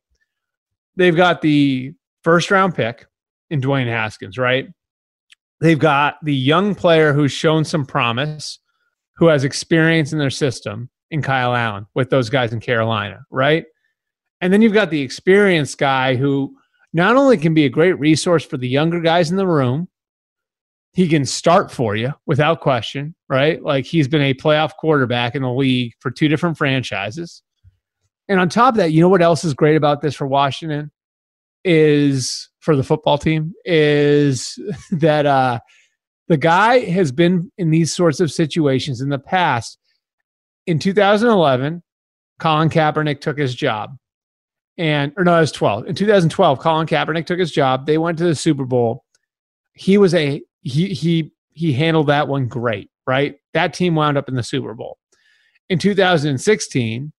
They've 0.97 1.17
got 1.17 1.41
the 1.41 1.93
first 2.23 2.50
round 2.50 2.75
pick 2.75 3.07
in 3.49 3.61
Dwayne 3.61 3.87
Haskins, 3.87 4.37
right? 4.37 4.69
They've 5.61 5.79
got 5.79 6.17
the 6.23 6.35
young 6.35 6.75
player 6.75 7.12
who's 7.12 7.33
shown 7.33 7.65
some 7.65 7.87
promise, 7.87 8.59
who 9.17 9.27
has 9.27 9.45
experience 9.45 10.12
in 10.12 10.19
their 10.19 10.31
system 10.31 10.91
in 11.11 11.23
Kyle 11.23 11.55
Allen 11.55 11.87
with 11.95 12.11
those 12.11 12.29
guys 12.31 12.53
in 12.53 12.61
Carolina, 12.61 13.21
right? 13.31 13.65
And 14.41 14.53
then 14.53 14.62
you've 14.62 14.73
got 14.73 14.91
the 14.91 15.00
experienced 15.00 15.79
guy 15.79 16.17
who 16.17 16.57
not 16.93 17.17
only 17.17 17.37
can 17.37 17.55
be 17.55 17.65
a 17.65 17.71
great 17.71 17.99
resource 17.99 18.45
for 18.45 18.57
the 18.57 18.69
younger 18.69 19.01
guys 19.01 19.31
in 19.31 19.37
the 19.37 19.47
room, 19.47 19.89
he 20.93 21.09
can 21.09 21.25
start 21.25 21.71
for 21.71 21.95
you 21.95 22.13
without 22.27 22.61
question, 22.61 23.15
right? 23.29 23.63
Like 23.63 23.87
he's 23.87 24.09
been 24.09 24.23
a 24.23 24.35
playoff 24.35 24.73
quarterback 24.77 25.35
in 25.35 25.43
the 25.43 25.53
league 25.53 25.93
for 26.01 26.11
two 26.11 26.29
different 26.29 26.59
franchises. 26.59 27.43
And 28.29 28.41
on 28.41 28.49
top 28.49 28.75
of 28.75 28.79
that, 28.79 28.93
you 28.93 29.01
know 29.01 29.09
what 29.09 29.23
else 29.23 29.45
is 29.45 29.55
great 29.55 29.77
about 29.77 30.03
this 30.03 30.15
for 30.15 30.27
Washington 30.27 30.91
is 31.65 32.49
for 32.61 32.75
the 32.75 32.83
football 32.83 33.19
team 33.19 33.53
is 33.65 34.59
that 34.91 35.27
uh 35.27 35.61
the 36.29 36.37
guy 36.37 36.79
has 36.79 37.11
been 37.11 37.51
in 37.59 37.71
these 37.71 37.93
sorts 37.93 38.21
of 38.21 38.31
situations 38.31 39.01
in 39.01 39.09
the 39.09 39.19
past. 39.19 39.79
In 40.67 40.79
2011, 40.79 41.83
Colin 42.39 42.71
Kaepernick 42.71 43.21
took 43.21 43.37
his 43.37 43.53
job 43.53 43.97
and 44.79 45.12
or 45.17 45.25
no, 45.25 45.37
it 45.37 45.41
was 45.41 45.53
12. 45.53 45.87
In 45.87 45.95
2012, 45.95 46.59
Colin 46.59 46.87
Kaepernick 46.87 47.27
took 47.27 47.39
his 47.39 47.53
job. 47.53 47.87
They 47.87 47.99
went 47.99 48.19
to 48.19 48.25
the 48.25 48.35
Super 48.35 48.65
Bowl. 48.65 49.05
He 49.75 49.99
was 49.99 50.15
a 50.15 50.43
he 50.62 50.89
he 50.89 51.33
he 51.53 51.73
handled 51.73 52.09
that 52.09 52.29
one 52.29 52.49
great, 52.49 52.91
right? 53.07 53.37
That 53.55 53.75
team 53.75 53.95
wound 53.95 54.17
up 54.17 54.29
in 54.29 54.35
the 54.35 54.43
Super 54.43 54.75
Bowl. 54.75 54.99
In 55.69 55.79
2016, 55.79 57.12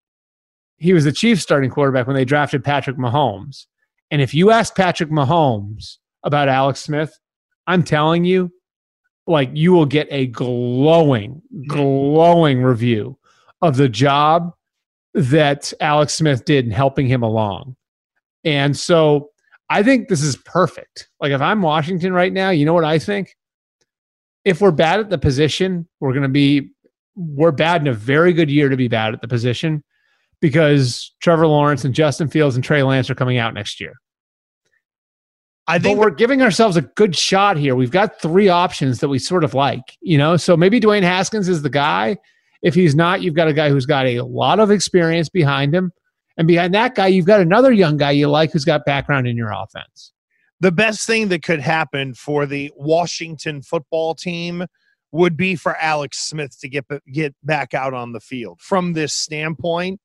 he 0.77 0.93
was 0.93 1.03
the 1.03 1.12
Chiefs 1.12 1.41
starting 1.41 1.70
quarterback 1.70 2.08
when 2.08 2.15
they 2.15 2.25
drafted 2.25 2.63
Patrick 2.63 2.98
Mahomes. 2.98 3.67
And 4.10 4.22
if 4.22 4.34
you 4.34 4.51
ask 4.51 4.75
Patrick 4.75 5.10
Mahomes 5.10 5.98
about 6.24 6.50
Alex 6.50 6.81
Smith, 6.81 7.17
I'm 7.67 7.84
telling 7.84 8.25
you, 8.25 8.51
like 9.27 9.50
you 9.53 9.72
will 9.72 9.86
get 9.86 10.08
a 10.12 10.27
glowing, 10.27 11.41
glowing 11.67 12.63
review 12.63 13.17
of 13.62 13.77
the 13.77 13.88
job 13.88 14.53
that 15.13 15.74
Alex 15.80 16.13
Smith 16.13 16.46
did 16.46 16.65
in 16.65 16.72
helping 16.72 17.08
him 17.08 17.24
along. 17.24 17.75
And 18.44 18.75
so 18.75 19.30
I 19.70 19.84
think 19.84 20.08
this 20.08 20.22
is 20.22 20.36
perfect. 20.38 21.10
Like 21.20 21.32
if 21.32 21.41
I'm 21.41 21.62
Washington 21.62 22.13
right 22.13 22.32
now, 22.34 22.50
you 22.50 22.65
know 22.65 22.74
what 22.74 22.86
I 22.86 23.00
think? 23.00 23.36
If 24.44 24.62
we're 24.62 24.72
bad 24.72 25.00
at 25.00 25.10
the 25.10 25.18
position, 25.18 25.88
we're 26.00 26.13
going 26.13 26.24
to 26.24 26.30
be 26.30 26.72
we're 27.15 27.51
bad 27.51 27.82
in 27.82 27.88
a 27.88 27.94
very 27.94 28.34
good 28.34 28.50
year 28.50 28.70
to 28.70 28.77
be 28.77 28.88
bad 28.88 29.13
at 29.13 29.22
the 29.22 29.27
position 29.27 29.84
because 30.39 31.13
Trevor 31.22 31.46
Lawrence 31.46 31.86
and 31.86 31.94
Justin 31.94 32.27
Fields 32.27 32.56
and 32.56 32.63
Trey 32.63 32.84
Lance 32.84 33.10
are 33.10 33.15
coming 33.15 33.38
out 33.38 33.53
next 33.53 33.80
year. 33.80 33.94
I 35.68 35.77
think 35.77 35.98
but 35.98 36.06
we're 36.06 36.15
giving 36.15 36.41
ourselves 36.41 36.75
a 36.75 36.82
good 36.82 37.15
shot 37.15 37.56
here. 37.56 37.75
We've 37.75 37.91
got 37.91 38.20
three 38.20 38.50
options 38.50 39.00
that 39.00 39.10
we 39.10 39.20
sort 39.20 39.44
of 39.44 39.53
like, 39.53 39.98
you 40.01 40.18
know. 40.18 40.36
So 40.36 40.58
maybe 40.58 40.82
Dwayne 40.82 41.03
Haskins 41.03 41.48
is 41.48 41.62
the 41.62 41.70
guy, 41.70 42.18
if 42.62 42.75
he's 42.75 42.96
not, 42.96 43.22
you've 43.22 43.34
got 43.34 43.48
a 43.48 43.53
guy 43.53 43.70
who's 43.70 43.86
got 43.86 44.06
a 44.06 44.22
lot 44.22 44.60
of 44.60 44.72
experience 44.72 45.30
behind 45.30 45.74
him. 45.74 45.91
And 46.38 46.48
behind 46.48 46.74
that 46.74 46.96
guy, 46.96 47.08
you've 47.08 47.25
got 47.25 47.41
another 47.41 47.72
young 47.72 47.98
guy 47.98 48.12
you 48.12 48.30
like 48.30 48.51
who's 48.51 48.65
got 48.65 48.86
background 48.86 49.27
in 49.27 49.36
your 49.36 49.51
offense. 49.51 50.13
The 50.60 50.72
best 50.72 51.06
thing 51.08 51.30
that 51.30 51.44
could 51.44 51.60
happen 51.60 52.13
for 52.13 52.46
the 52.46 52.72
Washington 52.75 53.62
football 53.62 54.15
team 54.15 54.65
would 55.12 55.36
be 55.36 55.56
for 55.56 55.75
Alex 55.77 56.20
Smith 56.20 56.58
to 56.62 56.70
get 56.70 56.86
get 57.12 57.36
back 57.44 57.74
out 57.74 57.94
on 57.94 58.13
the 58.13 58.20
field. 58.20 58.62
From 58.62 58.94
this 58.94 59.13
standpoint, 59.13 60.00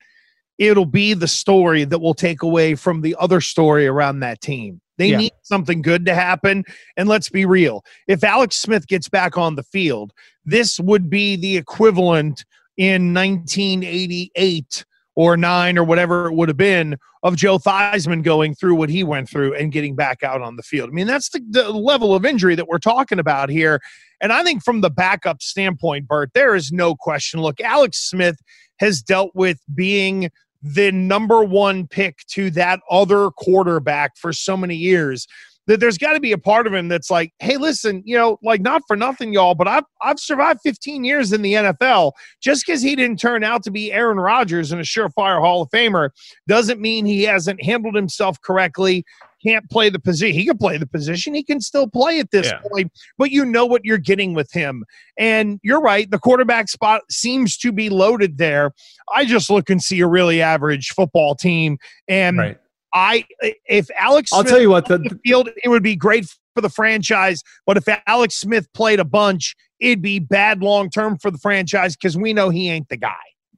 it'll 0.59 0.87
be 0.87 1.15
the 1.15 1.29
story 1.29 1.85
that 1.85 2.01
will 2.01 2.15
take 2.15 2.43
away 2.43 2.75
from 2.75 3.03
the 3.03 3.15
other 3.21 3.41
story 3.41 3.87
around 3.87 4.21
that 4.21 4.41
team. 4.41 4.81
They 4.99 5.09
yeah. 5.09 5.19
need 5.19 5.33
something 5.43 5.83
good 5.83 6.07
to 6.07 6.15
happen. 6.15 6.65
And 6.97 7.09
let's 7.09 7.29
be 7.29 7.45
real. 7.45 7.85
If 8.09 8.25
Alex 8.25 8.57
Smith 8.57 8.87
gets 8.87 9.09
back 9.09 9.37
on 9.37 9.55
the 9.55 9.63
field, 9.63 10.13
this 10.47 10.81
would 10.81 11.11
be 11.11 11.37
the 11.37 11.57
equivalent 11.57 12.45
in 12.77 13.13
1988 13.13 14.85
or 15.17 15.37
nine 15.37 15.79
or 15.79 15.85
whatever 15.85 16.27
it 16.27 16.35
would 16.35 16.49
have 16.49 16.57
been 16.57 16.97
of 17.23 17.35
Joe 17.37 17.59
Theismann 17.59 18.23
going 18.23 18.55
through 18.55 18.77
what 18.77 18.91
he 18.91 19.03
went 19.03 19.29
through 19.29 19.55
and 19.55 19.73
getting 19.73 19.97
back 19.97 20.23
out 20.23 20.43
on 20.43 20.57
the 20.57 20.63
field. 20.63 20.91
I 20.91 20.93
mean, 20.93 21.07
that's 21.07 21.31
the, 21.31 21.43
the, 21.51 21.71
level 21.71 22.15
of 22.15 22.25
injury 22.25 22.55
that 22.55 22.69
we're 22.69 22.79
talking 22.79 23.19
about 23.19 23.49
here. 23.49 23.81
And 24.21 24.33
I 24.33 24.45
think 24.45 24.63
from 24.63 24.81
the 24.81 24.91
backup 24.91 25.43
standpoint, 25.43 26.07
Bert, 26.07 26.31
there 26.35 26.55
is 26.55 26.71
no 26.71 26.95
question. 26.95 27.41
Look, 27.41 27.61
Alex 27.61 27.99
Smith 27.99 28.39
has 28.79 29.03
dealt 29.03 29.33
with 29.35 29.59
being 29.75 30.31
the 30.63 30.93
number 30.93 31.43
one 31.43 31.87
pick 31.87 32.19
to 32.29 32.51
that 32.51 32.81
other 32.91 33.31
quarterback 33.31 34.17
for 34.17 34.33
so 34.33 34.57
many 34.57 34.77
years. 34.77 35.27
That 35.67 35.81
there's 35.81 35.99
got 35.99 36.13
to 36.13 36.21
be 36.21 36.33
a 36.33 36.39
part 36.39 36.67
of 36.67 36.75
him 36.75 36.89
that's 36.89 37.11
like, 37.11 37.33
hey, 37.41 37.57
listen, 37.57 38.03
you 38.05 38.17
know, 38.17 38.39
like 38.43 38.61
not 38.61 38.83
for 38.87 38.97
nothing, 38.97 39.33
y'all, 39.33 39.55
but 39.55 39.67
I've 39.69 39.85
I've 40.03 40.21
survived 40.21 40.61
15 40.63 41.05
years 41.05 41.33
in 41.33 41.43
the 41.43 41.55
NFL. 41.55 42.13
Just 42.41 42.67
because 42.67 42.83
he 42.83 42.95
didn't 42.97 43.19
turn 43.19 43.43
out 43.45 43.63
to 43.65 43.71
be 43.71 43.93
Aaron 43.93 44.19
Rodgers 44.19 44.73
and 44.73 44.81
a 44.81 44.85
surefire 44.85 45.41
Hall 45.41 45.63
of 45.63 45.71
Famer 45.71 46.11
doesn't 46.47 46.81
mean 46.81 47.05
he 47.07 47.23
hasn't 47.25 47.63
handled 47.65 47.95
himself 47.95 48.41
correctly. 48.43 49.05
Can't 49.45 49.69
play 49.71 49.91
the 49.91 49.99
position. 49.99 50.35
He 50.39 50.47
can 50.47 50.57
play 50.59 50.77
the 50.79 50.87
position. 50.87 51.35
He 51.35 51.43
can 51.45 51.61
still 51.61 51.89
play 51.89 52.19
at 52.21 52.31
this 52.31 52.47
Yeah. 52.47 52.59
point, 52.73 52.91
but 53.19 53.31
you 53.31 53.45
know 53.45 53.67
what 53.67 53.85
you're 53.85 53.99
getting 53.99 54.35
with 54.35 54.51
him. 54.53 54.85
And 55.19 55.61
you're 55.63 55.81
right. 55.81 56.11
The 56.11 56.19
quarterback 56.19 56.69
spot 56.69 57.03
seems 57.11 57.57
to 57.59 57.71
be 57.71 57.89
loaded 57.91 58.39
there. 58.39 58.73
I 59.15 59.25
just 59.25 59.51
look 59.51 59.69
and 59.71 59.81
see 59.83 60.01
a 60.01 60.07
really 60.07 60.41
average 60.43 60.89
football 60.91 61.35
team. 61.35 61.79
And 62.09 62.39
Right. 62.39 62.59
I, 62.97 63.25
if 63.67 63.91
Alex, 63.99 64.33
I'll 64.33 64.41
Smith 64.41 64.51
tell 64.51 64.61
you 64.61 64.71
what 64.71 64.87
the, 64.87 64.97
the 64.97 65.21
field, 65.23 65.51
it 65.63 65.69
would 65.69 65.83
be 65.83 65.95
great 65.95 66.27
for 66.55 66.63
the 66.63 66.71
franchise. 66.71 67.43
But 67.67 67.77
if 67.77 67.85
Alex 68.07 68.37
Smith 68.37 68.73
played 68.73 69.01
a 69.01 69.05
bunch, 69.05 69.55
it'd 69.81 70.01
be 70.01 70.19
bad 70.19 70.63
long 70.63 70.89
term 70.89 71.19
for 71.19 71.31
the 71.31 71.37
franchise 71.37 71.95
because 71.95 72.17
we 72.17 72.33
know 72.33 72.49
he 72.49 72.71
ain't 72.71 72.89
the 72.89 72.97
guy. 72.97 73.15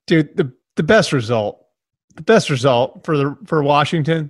dude 0.09 0.37
the 0.37 0.53
the 0.75 0.83
best 0.83 1.13
result 1.13 1.65
the 2.17 2.23
best 2.23 2.51
result 2.51 3.05
for 3.05 3.17
the 3.17 3.37
for 3.47 3.63
Washington 3.63 4.29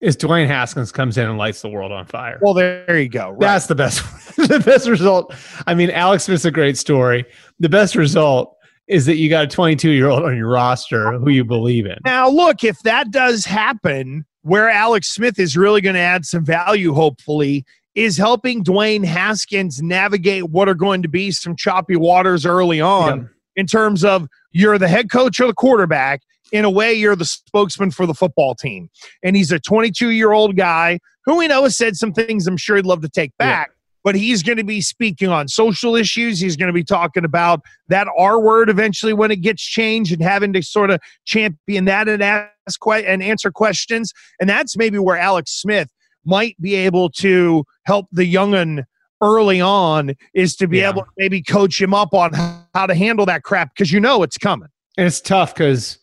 is 0.00 0.16
Dwayne 0.16 0.46
Haskins 0.46 0.92
comes 0.92 1.18
in 1.18 1.28
and 1.28 1.36
lights 1.36 1.60
the 1.60 1.68
world 1.68 1.92
on 1.92 2.06
fire. 2.06 2.38
Well, 2.40 2.54
there 2.54 2.98
you 2.98 3.08
go. 3.08 3.30
Right. 3.30 3.40
That's 3.40 3.66
the 3.66 3.74
best 3.74 4.02
the 4.36 4.62
best 4.64 4.88
result. 4.88 5.34
I 5.66 5.74
mean, 5.74 5.90
Alex 5.90 6.24
Smith's 6.24 6.46
a 6.46 6.50
great 6.50 6.78
story. 6.78 7.26
The 7.58 7.68
best 7.68 7.96
result 7.96 8.56
is 8.88 9.04
that 9.06 9.16
you 9.16 9.28
got 9.28 9.44
a 9.44 9.46
22 9.46 9.90
year 9.90 10.08
old 10.08 10.22
on 10.22 10.36
your 10.36 10.48
roster 10.48 11.18
who 11.18 11.30
you 11.30 11.44
believe 11.44 11.84
in. 11.84 11.98
Now, 12.04 12.28
look, 12.28 12.64
if 12.64 12.78
that 12.80 13.10
does 13.10 13.44
happen, 13.44 14.24
where 14.48 14.68
Alex 14.68 15.08
Smith 15.08 15.38
is 15.38 15.56
really 15.56 15.80
going 15.80 15.94
to 15.94 16.00
add 16.00 16.24
some 16.24 16.44
value, 16.44 16.94
hopefully, 16.94 17.64
is 17.94 18.16
helping 18.16 18.64
Dwayne 18.64 19.04
Haskins 19.04 19.82
navigate 19.82 20.44
what 20.50 20.68
are 20.68 20.74
going 20.74 21.02
to 21.02 21.08
be 21.08 21.30
some 21.30 21.54
choppy 21.56 21.96
waters 21.96 22.46
early 22.46 22.80
on 22.80 23.18
Yeah. 23.18 23.24
in 23.56 23.66
terms 23.66 24.04
of 24.04 24.26
you're 24.52 24.78
the 24.78 24.88
head 24.88 25.10
coach 25.10 25.38
or 25.40 25.46
the 25.46 25.54
quarterback. 25.54 26.22
In 26.50 26.64
a 26.64 26.70
way, 26.70 26.94
you're 26.94 27.16
the 27.16 27.26
spokesman 27.26 27.90
for 27.90 28.06
the 28.06 28.14
football 28.14 28.54
team. 28.54 28.88
And 29.22 29.36
he's 29.36 29.52
a 29.52 29.58
22 29.60 30.10
year 30.10 30.32
old 30.32 30.56
guy 30.56 30.98
who 31.26 31.36
we 31.36 31.46
know 31.46 31.64
has 31.64 31.76
said 31.76 31.96
some 31.96 32.12
things 32.14 32.46
I'm 32.46 32.56
sure 32.56 32.76
he'd 32.76 32.86
love 32.86 33.02
to 33.02 33.08
take 33.08 33.36
back. 33.36 33.70
But 34.08 34.14
he's 34.14 34.42
going 34.42 34.56
to 34.56 34.64
be 34.64 34.80
speaking 34.80 35.28
on 35.28 35.48
social 35.48 35.94
issues. 35.94 36.40
He's 36.40 36.56
going 36.56 36.68
to 36.68 36.72
be 36.72 36.82
talking 36.82 37.26
about 37.26 37.60
that 37.88 38.08
R 38.16 38.40
word 38.40 38.70
eventually 38.70 39.12
when 39.12 39.30
it 39.30 39.42
gets 39.42 39.62
changed 39.62 40.12
and 40.14 40.22
having 40.22 40.54
to 40.54 40.62
sort 40.62 40.88
of 40.88 40.98
champion 41.26 41.84
that 41.84 42.08
and 42.08 42.22
ask 42.22 42.80
que- 42.82 43.04
and 43.04 43.22
answer 43.22 43.50
questions. 43.50 44.14
And 44.40 44.48
that's 44.48 44.78
maybe 44.78 44.98
where 44.98 45.18
Alex 45.18 45.52
Smith 45.60 45.90
might 46.24 46.58
be 46.58 46.74
able 46.74 47.10
to 47.10 47.64
help 47.84 48.06
the 48.10 48.22
youngun 48.22 48.84
early 49.20 49.60
on 49.60 50.14
is 50.32 50.56
to 50.56 50.66
be 50.66 50.78
Yeah. 50.78 50.88
able 50.88 51.02
to 51.02 51.10
maybe 51.18 51.42
coach 51.42 51.78
him 51.78 51.92
up 51.92 52.14
on 52.14 52.32
how 52.74 52.86
to 52.86 52.94
handle 52.94 53.26
that 53.26 53.42
crap 53.42 53.74
because 53.74 53.92
you 53.92 54.00
know 54.00 54.22
it's 54.22 54.38
coming. 54.38 54.68
And 54.96 55.06
it's 55.06 55.20
tough 55.20 55.54
because, 55.54 55.98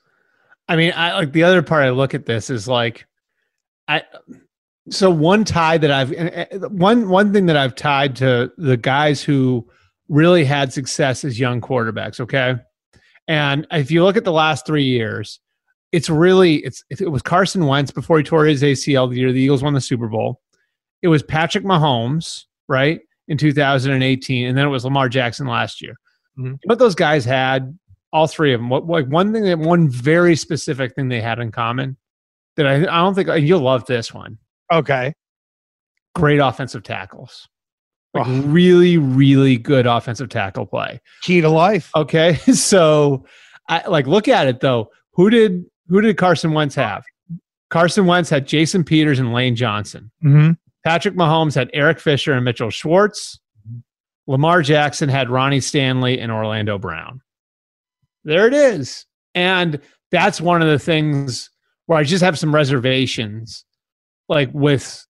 I 0.70 0.76
mean, 0.76 0.94
I 0.96 1.16
like 1.16 1.32
the 1.32 1.42
other 1.42 1.64
part 1.64 1.84
I 1.84 1.90
look 1.90 2.14
at 2.14 2.28
this 2.28 2.52
is 2.52 2.68
like, 2.68 3.08
I. 3.88 4.04
So 4.92 5.10
one 5.10 5.44
tie 5.46 5.78
that 5.80 5.92
I've 5.92 6.72
one 6.72 7.10
one 7.10 7.34
thing 7.34 7.48
that 7.48 7.58
I've 7.58 7.76
tied 7.76 8.16
to 8.18 8.52
the 8.58 8.78
guys 8.78 9.24
who 9.24 9.68
really 10.10 10.46
had 10.46 10.72
success 10.72 11.24
as 11.24 11.40
young 11.40 11.60
quarterbacks. 11.60 12.20
Okay, 12.20 12.56
and 13.28 13.66
if 13.72 13.90
you 13.90 14.04
look 14.04 14.18
at 14.18 14.24
the 14.24 14.32
last 14.32 14.66
three 14.68 14.84
years, 14.84 15.40
it's 15.92 16.10
really 16.10 16.58
it's 16.58 16.84
it 16.92 17.12
was 17.12 17.24
Carson 17.24 17.66
Wentz 17.66 17.90
before 17.92 18.18
he 18.20 18.24
tore 18.24 18.46
his 18.46 18.62
ACL 18.62 19.10
the 19.10 19.18
year 19.18 19.32
the 19.32 19.42
Eagles 19.42 19.64
won 19.64 19.74
the 19.74 19.82
Super 19.82 20.08
Bowl. 20.08 20.40
It 21.02 21.08
was 21.08 21.24
Patrick 21.24 21.64
Mahomes 21.64 22.44
right 22.68 23.00
in 23.28 23.38
2018, 23.38 24.48
and 24.48 24.58
then 24.58 24.66
it 24.66 24.70
was 24.70 24.86
Lamar 24.86 25.10
Jackson 25.10 25.48
last 25.48 25.82
year. 25.82 25.96
Mhm. 26.38 26.60
But 26.68 26.78
those 26.78 26.96
guys 26.96 27.26
had 27.26 27.76
all 28.14 28.28
three 28.28 28.54
of 28.54 28.60
them. 28.60 28.70
What 28.70 28.86
like 28.86 29.08
one 29.08 29.34
thing 29.34 29.44
that 29.46 29.58
one 29.58 29.90
very 29.90 30.36
specific 30.36 30.94
thing 30.94 31.10
they 31.10 31.22
had 31.22 31.40
in 31.40 31.52
common 31.52 31.98
that 32.56 32.68
I 32.68 32.76
I 32.76 33.02
don't 33.02 33.16
think 33.16 33.30
you'll 33.48 33.62
love 33.62 33.86
this 33.88 34.14
one. 34.14 34.38
Okay. 34.72 35.14
Great 36.16 36.40
offensive 36.40 36.84
tackles. 36.84 37.48
Like 38.14 38.28
Oh. 38.28 38.42
really, 38.44 38.98
really 38.98 39.58
good 39.58 39.86
offensive 39.86 40.30
tackle 40.30 40.66
play. 40.66 41.02
Key 41.24 41.42
to 41.42 41.50
life. 41.50 41.92
Okay, 41.96 42.36
so 42.54 43.26
I 43.68 43.86
like 43.88 44.08
look 44.08 44.28
at 44.28 44.48
it 44.48 44.62
though. 44.62 44.90
Who 45.14 45.30
did 45.30 45.66
who 45.90 46.00
did 46.02 46.18
Carson 46.18 46.54
Wentz 46.54 46.76
have? 46.76 47.04
Carson 47.70 48.06
Wentz 48.06 48.30
had 48.30 48.48
Jason 48.48 48.84
Peters 48.84 49.20
and 49.20 49.34
Lane 49.34 49.56
Johnson. 49.56 50.12
Mm-hmm. 50.24 50.52
Patrick 50.86 51.16
Mahomes 51.16 51.56
had 51.56 51.70
Eric 51.74 52.00
Fisher 52.00 52.32
and 52.34 52.46
Mitchell 52.46 52.70
Schwartz. 52.70 53.40
Lamar 54.28 54.62
Jackson 54.62 55.10
had 55.10 55.30
Ronnie 55.30 55.60
Stanley 55.60 56.20
and 56.20 56.32
Orlando 56.32 56.78
Brown. 56.78 57.22
There 58.24 58.48
it 58.48 58.54
is. 58.54 59.06
And 59.36 59.80
that's 60.12 60.40
one 60.40 60.62
of 60.62 60.68
the 60.68 60.80
things 60.80 61.50
where 61.88 62.00
I 62.00 62.04
just 62.04 62.24
have 62.24 62.40
some 62.40 62.54
reservations, 62.56 63.66
like 64.30 64.50
with 64.54 65.06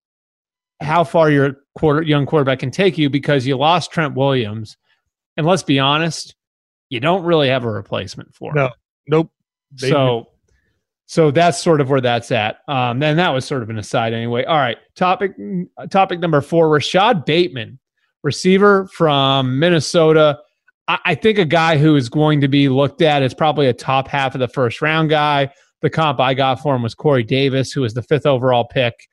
how 0.81 1.03
far 1.03 1.29
your 1.31 1.57
quarter 1.77 2.01
young 2.01 2.25
quarterback 2.25 2.59
can 2.59 2.71
take 2.71 2.97
you 2.97 3.09
because 3.09 3.45
you 3.47 3.57
lost 3.57 3.91
Trent 3.91 4.15
Williams. 4.15 4.77
And 5.37 5.45
let's 5.45 5.63
be 5.63 5.79
honest, 5.79 6.35
you 6.89 6.99
don't 6.99 7.23
really 7.23 7.49
have 7.49 7.63
a 7.65 7.69
replacement 7.71 8.33
for 8.35 8.51
him. 8.51 8.55
No. 8.57 8.69
Nope. 9.07 9.31
They- 9.79 9.89
So, 9.89 10.29
so 11.07 11.29
that's 11.31 11.61
sort 11.61 11.81
of 11.81 11.89
where 11.89 12.01
that's 12.01 12.31
at. 12.31 12.57
Um, 12.67 13.01
and 13.03 13.19
that 13.19 13.29
was 13.29 13.45
sort 13.45 13.61
of 13.63 13.69
an 13.69 13.77
aside 13.77 14.13
anyway. 14.13 14.43
All 14.45 14.57
right, 14.57 14.77
topic 14.95 15.33
topic 15.91 16.19
number 16.19 16.41
four: 16.41 16.67
Rashod 16.69 17.25
Bateman, 17.25 17.77
receiver 18.23 18.87
from 18.87 19.59
Minnesota. 19.59 20.39
I, 20.87 20.97
I 21.05 21.15
think 21.15 21.37
a 21.37 21.45
guy 21.45 21.77
who 21.77 21.95
is 21.95 22.09
going 22.09 22.41
to 22.41 22.47
be 22.47 22.69
looked 22.69 23.03
at 23.03 23.21
as 23.21 23.35
probably 23.35 23.67
a 23.67 23.73
top 23.73 24.07
half 24.07 24.33
of 24.33 24.39
the 24.39 24.47
first 24.47 24.81
round 24.81 25.09
guy. 25.11 25.51
The 25.85 25.91
comp 25.91 26.19
I 26.19 26.33
got 26.33 26.59
for 26.59 26.75
him 26.75 26.81
was 26.81 26.95
Corey 26.95 27.21
Davis, 27.21 27.71
who 27.71 27.81
was 27.81 27.93
the 27.93 28.01
fifth 28.01 28.25
overall 28.25 28.65
pick. 28.65 29.07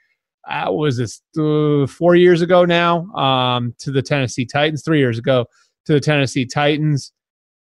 Uh, 0.49 0.73
was 0.73 0.97
this 0.97 1.21
uh, 1.39 1.87
four 1.87 2.15
years 2.15 2.41
ago 2.41 2.65
now 2.65 3.13
um, 3.13 3.75
to 3.81 3.91
the 3.91 4.01
Tennessee 4.01 4.47
Titans? 4.47 4.83
Three 4.83 4.99
years 4.99 5.19
ago 5.19 5.45
to 5.85 5.93
the 5.93 6.01
Tennessee 6.01 6.47
Titans. 6.47 7.13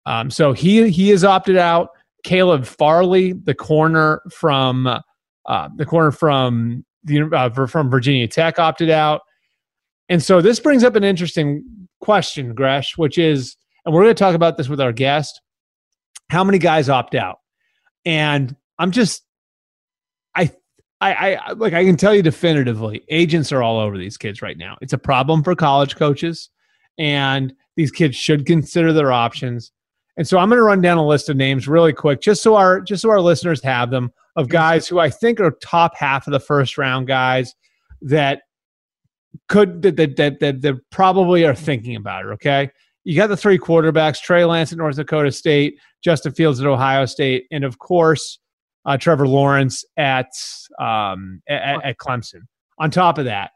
Um, 0.06 0.32
so 0.32 0.54
he 0.54 0.90
he 0.90 1.12
is 1.12 1.26
opted 1.26 1.58
out. 1.58 1.90
Caleb 2.24 2.66
Farley, 2.66 3.34
the 3.34 3.54
corner 3.54 4.22
from 4.32 4.88
uh, 4.88 5.70
the 5.76 5.86
corner 5.86 6.14
from 6.14 6.86
the 7.04 7.24
uh, 7.24 7.68
from 7.68 7.90
Virginia 7.90 8.30
Tech, 8.30 8.60
opted 8.60 8.90
out. 8.90 9.24
And 10.08 10.24
so 10.24 10.40
this 10.40 10.62
brings 10.62 10.86
up 10.86 10.96
an 10.96 11.04
interesting 11.04 11.66
question, 12.00 12.56
Gresh, 12.56 12.98
which 12.98 13.18
is, 13.18 13.58
and 13.86 13.94
we're 13.94 14.04
going 14.04 14.16
to 14.16 14.24
talk 14.24 14.36
about 14.36 14.56
this 14.56 14.70
with 14.70 14.80
our 14.80 14.94
guest. 14.94 15.42
How 16.30 16.46
many 16.46 16.60
guys 16.60 16.88
opt 16.88 17.14
out? 17.14 17.40
And 18.06 18.56
I'm 18.78 18.92
just, 18.92 19.24
I, 20.36 20.52
I, 21.02 21.36
I 21.36 21.52
like 21.54 21.74
I 21.74 21.84
can 21.84 21.98
tell 21.98 22.16
you 22.16 22.22
definitively, 22.22 23.04
agents 23.10 23.52
are 23.52 23.62
all 23.62 23.80
over 23.80 23.98
these 23.98 24.18
kids 24.18 24.42
right 24.42 24.58
now. 24.58 24.78
It's 24.82 24.94
a 24.94 24.98
problem 24.98 25.44
for 25.44 25.56
college 25.56 25.96
coaches, 25.96 26.50
and 26.98 27.54
these 27.76 27.92
kids 27.92 28.16
should 28.16 28.46
consider 28.46 28.94
their 28.94 29.12
options. 29.12 29.72
And 30.18 30.28
so 30.28 30.38
I'm 30.38 30.48
going 30.48 30.58
to 30.58 30.64
run 30.64 30.82
down 30.82 30.98
a 30.98 31.06
list 31.06 31.28
of 31.28 31.36
names 31.36 31.68
really 31.68 31.92
quick, 31.92 32.22
just 32.22 32.42
so 32.42 32.56
our 32.56 32.80
just 32.80 33.02
so 33.02 33.10
our 33.10 33.20
listeners 33.20 33.62
have 33.64 33.92
them 33.92 34.12
of 34.36 34.48
guys 34.48 34.88
who 34.88 35.00
I 35.00 35.10
think 35.10 35.40
are 35.40 35.52
top 35.62 35.96
half 35.98 36.28
of 36.28 36.32
the 36.32 36.40
first 36.40 36.78
round 36.78 37.08
guys 37.08 37.54
that 38.02 38.44
could 39.50 39.82
that 39.82 39.98
that 39.98 40.16
that, 40.16 40.40
that, 40.40 40.62
that 40.62 40.76
probably 40.92 41.46
are 41.46 41.56
thinking 41.56 41.98
about 41.98 42.26
it. 42.26 42.30
Okay, 42.30 42.70
you 43.04 43.18
got 43.18 43.28
the 43.28 43.38
three 43.38 43.60
quarterbacks: 43.60 44.22
Trey 44.22 44.46
Lance 44.46 44.72
at 44.72 44.78
North 44.78 44.96
Dakota 44.96 45.32
State, 45.32 45.78
Justin 46.04 46.32
Fields 46.32 46.62
at 46.62 46.68
Ohio 46.68 47.06
State, 47.06 47.48
and 47.52 47.66
of 47.66 47.80
course 47.80 48.40
uh, 48.86 48.98
Trevor 48.98 49.28
Lawrence 49.28 49.84
at 49.98 50.32
um, 50.80 51.42
at, 51.48 51.84
at 51.84 51.98
Clemson. 51.98 52.42
On 52.78 52.92
top 52.92 53.18
of 53.18 53.26
that, 53.26 53.52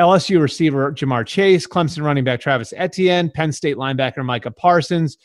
LSU 0.00 0.40
receiver 0.40 0.92
Ja'Marr 0.92 1.26
Chase, 1.26 1.66
Clemson 1.66 2.02
running 2.02 2.24
back 2.24 2.40
Travis 2.40 2.72
Etienne, 2.76 3.30
Penn 3.30 3.52
State 3.52 3.76
linebacker 3.76 4.24
Micah 4.24 4.50
Parsons, 4.50 5.16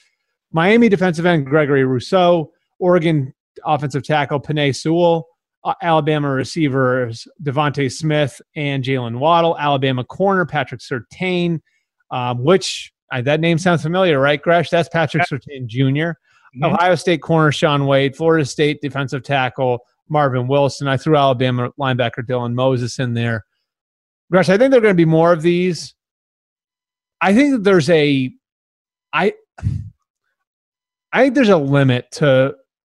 Miami 0.52 0.90
defensive 0.90 1.26
end 1.26 1.46
Gregory 1.46 1.86
Rousseau, 1.86 2.52
Oregon 2.80 3.34
offensive 3.66 4.04
tackle 4.04 4.40
Penei 4.40 4.76
Sewell, 4.76 5.28
uh, 5.64 5.74
Alabama 5.82 6.30
receivers 6.30 7.28
DeVonta 7.44 7.92
Smith 7.92 8.42
and 8.56 8.84
Jaylen 8.84 9.20
Waddle, 9.20 9.58
Alabama 9.58 10.04
corner 10.04 10.46
Patrick 10.46 10.82
Surtain, 10.82 11.60
um, 12.12 12.44
which 12.44 12.92
uh, 13.12 13.22
that 13.22 13.40
name 13.40 13.58
sounds 13.58 13.82
familiar, 13.82 14.20
right, 14.20 14.42
Gresh? 14.42 14.70
That's 14.70 14.90
Patrick 14.90 15.24
Surtain 15.24 15.68
Mhm. 15.68 16.16
Mm-hmm. 16.56 16.66
Ohio 16.66 16.96
State 16.96 17.22
corner 17.22 17.52
Shaun 17.52 17.86
Wade, 17.86 18.16
Florida 18.16 18.46
State 18.46 18.82
defensive 18.82 19.24
tackle 19.24 19.80
Marvin 20.10 20.48
Wilson. 20.48 20.88
I 20.88 20.98
threw 20.98 21.16
Alabama 21.16 21.72
linebacker 21.80 22.26
Dylan 22.26 22.54
Moses 22.54 23.00
in 23.00 23.14
there. 23.14 23.46
Gresh, 24.32 24.50
I 24.50 24.58
think 24.58 24.72
there 24.72 24.80
are 24.80 24.82
going 24.82 24.94
to 24.94 24.98
be 24.98 25.06
more 25.06 25.32
of 25.32 25.42
these. 25.42 25.96
I 27.22 27.34
think 27.34 27.52
that 27.52 27.64
there's 27.64 27.90
a, 27.90 28.32
I, 29.14 29.34
I 31.14 31.24
think 31.24 31.36
there's 31.36 31.50
a 31.50 31.58
limit 31.58 32.12
to 32.14 32.56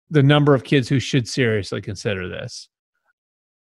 the 0.09 0.23
number 0.23 0.53
of 0.53 0.63
kids 0.63 0.87
who 0.87 0.99
should 0.99 1.27
seriously 1.27 1.81
consider 1.81 2.29
this. 2.29 2.69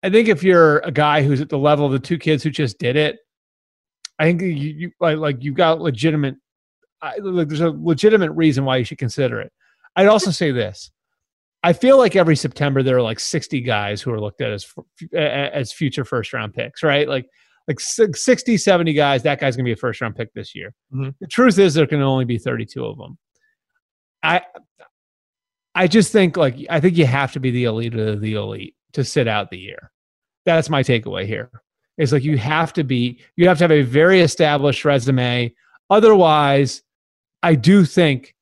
I 0.03 0.09
think 0.09 0.27
if 0.27 0.43
you're 0.43 0.79
a 0.79 0.91
guy 0.91 1.23
who's 1.23 1.41
at 1.41 1.49
the 1.49 1.57
level 1.57 1.85
of 1.85 1.91
the 1.91 1.99
two 1.99 2.17
kids 2.17 2.43
who 2.43 2.49
just 2.49 2.77
did 2.79 2.95
it, 2.95 3.19
I 4.19 4.25
think 4.25 4.41
you, 4.41 4.49
you 4.49 4.91
like, 4.99 5.17
like 5.17 5.43
you've 5.43 5.55
got 5.55 5.81
legitimate. 5.81 6.35
I, 7.01 7.17
like 7.17 7.47
there's 7.47 7.61
a 7.61 7.71
legitimate 7.71 8.31
reason 8.31 8.65
why 8.65 8.77
you 8.77 8.83
should 8.83 8.97
consider 8.97 9.41
it. 9.41 9.51
I'd 9.95 10.07
also 10.07 10.31
say 10.31 10.51
this: 10.51 10.91
I 11.63 11.73
feel 11.73 11.97
like 11.97 12.15
every 12.15 12.35
September 12.35 12.83
there 12.83 12.97
are 12.97 13.01
like 13.01 13.19
60 13.19 13.61
guys 13.61 14.01
who 14.01 14.11
are 14.11 14.19
looked 14.19 14.41
at 14.41 14.51
as 14.51 14.73
as 15.13 15.71
future 15.71 16.05
first 16.05 16.33
round 16.33 16.53
picks, 16.53 16.83
right? 16.83 17.07
Like 17.07 17.27
like 17.67 17.79
60, 17.79 18.57
70 18.57 18.93
guys. 18.93 19.23
That 19.23 19.39
guy's 19.39 19.55
gonna 19.55 19.65
be 19.65 19.71
a 19.71 19.77
first 19.77 20.01
round 20.01 20.15
pick 20.15 20.33
this 20.33 20.55
year. 20.55 20.73
Mm-hmm. 20.93 21.09
The 21.19 21.27
truth 21.27 21.59
is 21.59 21.73
there 21.73 21.87
can 21.87 22.01
only 22.01 22.25
be 22.25 22.37
32 22.37 22.83
of 22.83 22.97
them. 22.97 23.17
I 24.23 24.41
I 25.73 25.87
just 25.87 26.11
think 26.11 26.37
like 26.37 26.55
I 26.69 26.79
think 26.79 26.97
you 26.97 27.05
have 27.05 27.31
to 27.33 27.39
be 27.39 27.51
the 27.51 27.65
elite 27.65 27.95
of 27.95 28.21
the 28.21 28.33
elite 28.33 28.75
to 28.93 29.03
sit 29.03 29.27
out 29.27 29.49
the 29.49 29.57
year. 29.57 29.91
That's 30.45 30.69
my 30.69 30.83
takeaway 30.83 31.25
here. 31.25 31.49
It's 31.97 32.11
like 32.11 32.23
you 32.23 32.37
have 32.37 32.73
to 32.73 32.83
be, 32.83 33.19
you 33.35 33.47
have 33.47 33.57
to 33.59 33.63
have 33.63 33.71
a 33.71 33.83
very 33.83 34.21
established 34.21 34.85
resume. 34.85 35.53
Otherwise, 35.89 36.81
I 37.43 37.55
do 37.55 37.85
think 37.85 38.33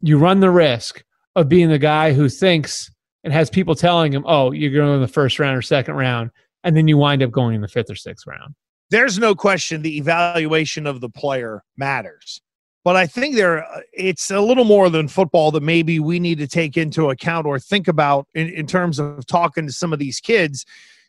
you 0.00 0.18
run 0.18 0.40
the 0.40 0.50
risk 0.50 1.04
of 1.34 1.48
being 1.48 1.68
the 1.68 1.78
guy 1.78 2.12
who 2.12 2.28
thinks 2.28 2.90
and 3.24 3.32
has 3.32 3.50
people 3.50 3.74
telling 3.74 4.12
him, 4.12 4.24
oh, 4.26 4.52
you're 4.52 4.72
going 4.72 4.94
in 4.94 5.00
the 5.00 5.08
first 5.08 5.38
round 5.38 5.56
or 5.56 5.62
second 5.62 5.94
round. 5.94 6.30
And 6.64 6.76
then 6.76 6.88
you 6.88 6.96
wind 6.96 7.22
up 7.22 7.30
going 7.30 7.54
in 7.54 7.60
the 7.60 7.68
fifth 7.68 7.90
or 7.90 7.96
sixth 7.96 8.26
round. 8.26 8.54
There's 8.90 9.18
no 9.18 9.34
question 9.34 9.82
the 9.82 9.98
evaluation 9.98 10.86
of 10.86 11.00
the 11.00 11.08
player 11.08 11.62
matters. 11.76 12.40
But 12.84 12.94
I 12.94 13.06
think 13.06 13.34
there 13.34 13.66
it's 13.92 14.30
a 14.30 14.40
little 14.40 14.64
more 14.64 14.88
than 14.88 15.08
football 15.08 15.50
that 15.52 15.62
maybe 15.62 15.98
we 15.98 16.20
need 16.20 16.38
to 16.38 16.46
take 16.46 16.76
into 16.76 17.10
account 17.10 17.46
or 17.46 17.58
think 17.58 17.88
about 17.88 18.28
in, 18.34 18.48
in 18.48 18.66
terms 18.66 19.00
of 19.00 19.26
talking 19.26 19.66
to 19.66 19.72
some 19.72 19.92
of 19.92 19.98
these 19.98 20.20
kids 20.20 20.64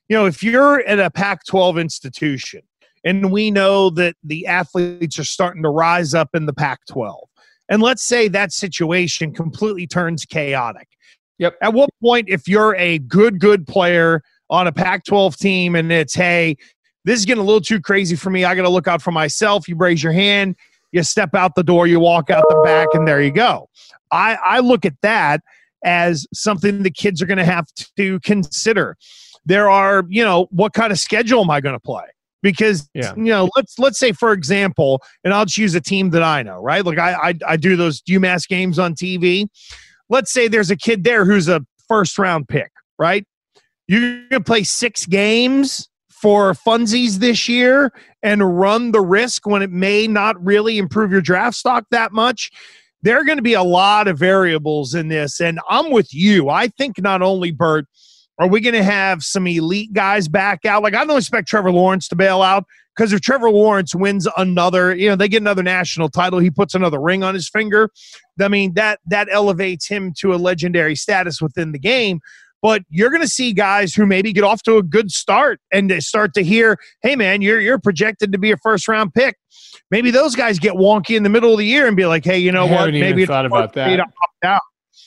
you 0.08 0.15
know, 0.15 0.26
if 0.26 0.41
you're 0.41 0.80
at 0.82 1.00
a 1.00 1.10
Pac 1.10 1.45
12 1.45 1.78
institution 1.78 2.62
and 3.04 3.32
we 3.32 3.52
know 3.52 3.89
that 3.91 4.15
the 4.23 4.47
athletes 4.47 5.19
are 5.19 5.26
starting 5.26 5.63
to 5.63 5.69
rise 5.69 6.13
up 6.13 6.30
in 6.34 6.45
the 6.45 6.54
Pac 6.54 6.86
12, 6.88 7.28
and 7.69 7.82
let's 7.82 8.03
say 8.03 8.27
that 8.30 8.51
situation 8.51 9.34
completely 9.34 9.88
turns 9.88 10.25
chaotic. 10.25 10.88
Yep. 11.39 11.56
At 11.62 11.73
what 11.73 11.89
point, 12.01 12.30
if 12.30 12.47
you're 12.47 12.75
a 12.75 12.99
good, 12.99 13.39
good 13.39 13.67
player 13.67 14.23
on 14.49 14.67
a 14.67 14.71
Pac 14.71 15.06
12 15.06 15.38
team 15.38 15.75
and 15.75 15.91
it's, 15.91 16.15
hey, 16.15 16.56
this 17.06 17.19
is 17.19 17.25
getting 17.25 17.43
a 17.43 17.45
little 17.45 17.62
too 17.62 17.80
crazy 17.80 18.15
for 18.15 18.30
me. 18.30 18.43
I 18.43 18.56
got 18.56 18.63
to 18.63 18.69
look 18.69 18.88
out 18.88 19.01
for 19.01 19.12
myself. 19.12 19.67
You 19.67 19.75
raise 19.75 20.01
your 20.01 20.13
hand, 20.13 20.56
you 20.91 21.03
step 21.03 21.36
out 21.36 21.56
the 21.56 21.63
door, 21.63 21.88
you 21.88 21.99
walk 21.99 22.30
out 22.30 22.45
the 22.49 22.62
back, 22.63 22.88
and 22.93 23.08
there 23.08 23.21
you 23.21 23.32
go. 23.32 23.69
I, 24.12 24.38
I 24.43 24.60
look 24.60 24.86
at 24.86 24.95
that 25.01 25.41
as 25.84 26.25
something 26.34 26.84
the 26.84 26.91
kids 26.91 27.21
are 27.21 27.25
going 27.25 27.38
to 27.38 27.45
have 27.45 27.67
to 27.97 28.19
consider 28.21 28.97
there 29.47 29.69
are 29.69 30.03
you 30.10 30.23
know 30.23 30.47
what 30.51 30.73
kind 30.73 30.91
of 30.91 30.99
schedule 30.99 31.41
am 31.41 31.49
i 31.49 31.62
going 31.62 31.75
to 31.75 31.80
play 31.80 32.03
because 32.51 32.89
yeah. 32.93 33.13
you 33.15 33.25
know 33.25 33.49
let's 33.55 33.77
let's 33.77 33.99
say 33.99 34.12
for 34.12 34.31
example 34.31 35.01
and 35.23 35.33
i'll 35.33 35.45
just 35.45 35.57
use 35.57 35.75
a 35.75 35.81
team 35.81 36.12
that 36.12 36.23
i 36.23 36.41
know 36.41 36.62
right? 36.62 36.86
Like 36.86 36.97
i 36.97 37.13
i, 37.13 37.33
I 37.47 37.57
do 37.57 37.75
those 37.75 38.01
umass 38.03 38.47
games 38.47 38.79
on 38.79 38.95
tv 38.95 39.47
let's 40.10 40.31
say 40.31 40.47
there's 40.47 40.71
a 40.71 40.77
kid 40.77 41.03
there 41.03 41.25
who's 41.25 41.47
a 41.47 41.65
first 41.88 42.17
round 42.17 42.47
pick 42.47 42.71
right? 42.97 43.25
You're 43.88 44.27
to 44.29 44.41
play 44.41 44.63
six 44.63 45.05
games 45.05 45.88
for 46.10 46.53
funsies 46.53 47.15
this 47.15 47.47
year 47.47 47.93
and 48.23 48.60
run 48.60 48.91
the 48.91 49.01
risk 49.01 49.45
when 49.45 49.62
it 49.62 49.71
may 49.71 50.07
not 50.07 50.43
really 50.43 50.77
improve 50.77 51.12
your 51.12 51.21
draft 51.21 51.55
stock 51.55 51.86
that 51.91 52.12
much. 52.12 52.51
There 53.03 53.19
are 53.19 53.23
going 53.23 53.38
to 53.38 53.43
be 53.43 53.53
a 53.53 53.63
lot 53.63 54.07
of 54.07 54.17
variables 54.17 54.95
in 54.95 55.07
this 55.07 55.39
and 55.39 55.60
i'm 55.69 55.91
with 55.91 56.13
you. 56.13 56.49
I 56.49 56.67
think 56.69 56.99
not 56.99 57.21
only 57.21 57.51
bert 57.51 57.86
are 58.39 58.47
we 58.47 58.62
going 58.62 58.76
to 58.76 58.84
have 58.84 59.23
some 59.23 59.47
elite 59.47 59.93
guys 59.93 60.28
back 60.28 60.65
out? 60.65 60.84
Like, 60.84 60.93
I 60.93 61.06
don't 61.06 61.17
expect 61.17 61.47
Trevor 61.47 61.71
Lawrence 61.71 62.08
to 62.10 62.15
bail 62.15 62.41
out 62.41 62.65
because 62.95 63.13
if 63.13 63.21
Trevor 63.21 63.50
Lawrence 63.50 63.95
wins 63.95 64.28
another, 64.38 64.95
you 64.95 65.10
know, 65.10 65.15
they 65.15 65.28
get 65.28 65.41
another 65.41 65.63
national 65.63 66.10
title, 66.10 66.39
he 66.39 66.50
puts 66.50 66.76
another 66.76 67.00
ring 67.00 67.23
on 67.23 67.34
his 67.34 67.50
finger. 67.50 67.89
I 68.39 68.47
mean, 68.47 68.73
that 68.73 69.00
that 69.08 69.28
elevates 69.32 69.88
him 69.88 70.13
to 70.19 70.34
a 70.34 70.38
legendary 70.38 70.95
status 70.95 71.41
within 71.41 71.71
the 71.71 71.80
game. 71.80 72.19
But 72.62 72.84
you're 72.89 73.12
going 73.12 73.21
to 73.21 73.28
see 73.28 73.54
guys 73.54 73.93
who 73.93 74.08
maybe 74.08 74.34
get 74.34 74.43
off 74.43 74.63
to 74.63 74.78
a 74.78 74.84
good 74.84 75.12
start 75.12 75.60
and 75.71 75.91
they 75.91 76.00
start 76.00 76.34
to 76.34 76.43
hear, 76.43 76.78
"Hey, 77.02 77.15
man, 77.15 77.41
you're 77.41 77.60
you're 77.62 77.80
projected 77.80 78.32
to 78.32 78.39
be 78.39 78.52
a 78.52 78.58
first 78.58 78.88
round 78.88 79.13
pick." 79.13 79.38
Maybe 79.91 80.10
those 80.10 80.36
guys 80.36 80.58
get 80.58 80.73
wonky 80.73 81.15
in 81.15 81.23
the 81.23 81.30
middle 81.30 81.52
of 81.52 81.60
the 81.60 81.65
year 81.65 81.88
and 81.88 81.95
be 81.95 82.08
like, 82.08 82.26
"Hey, 82.26 82.39
you 82.39 82.52
know 82.52 82.65
I 82.67 82.71
what? 82.71 82.93
Maybe 82.93 83.26
thought 83.28 83.45
about 83.45 83.73
that." 83.73 84.00
Out. 84.43 84.62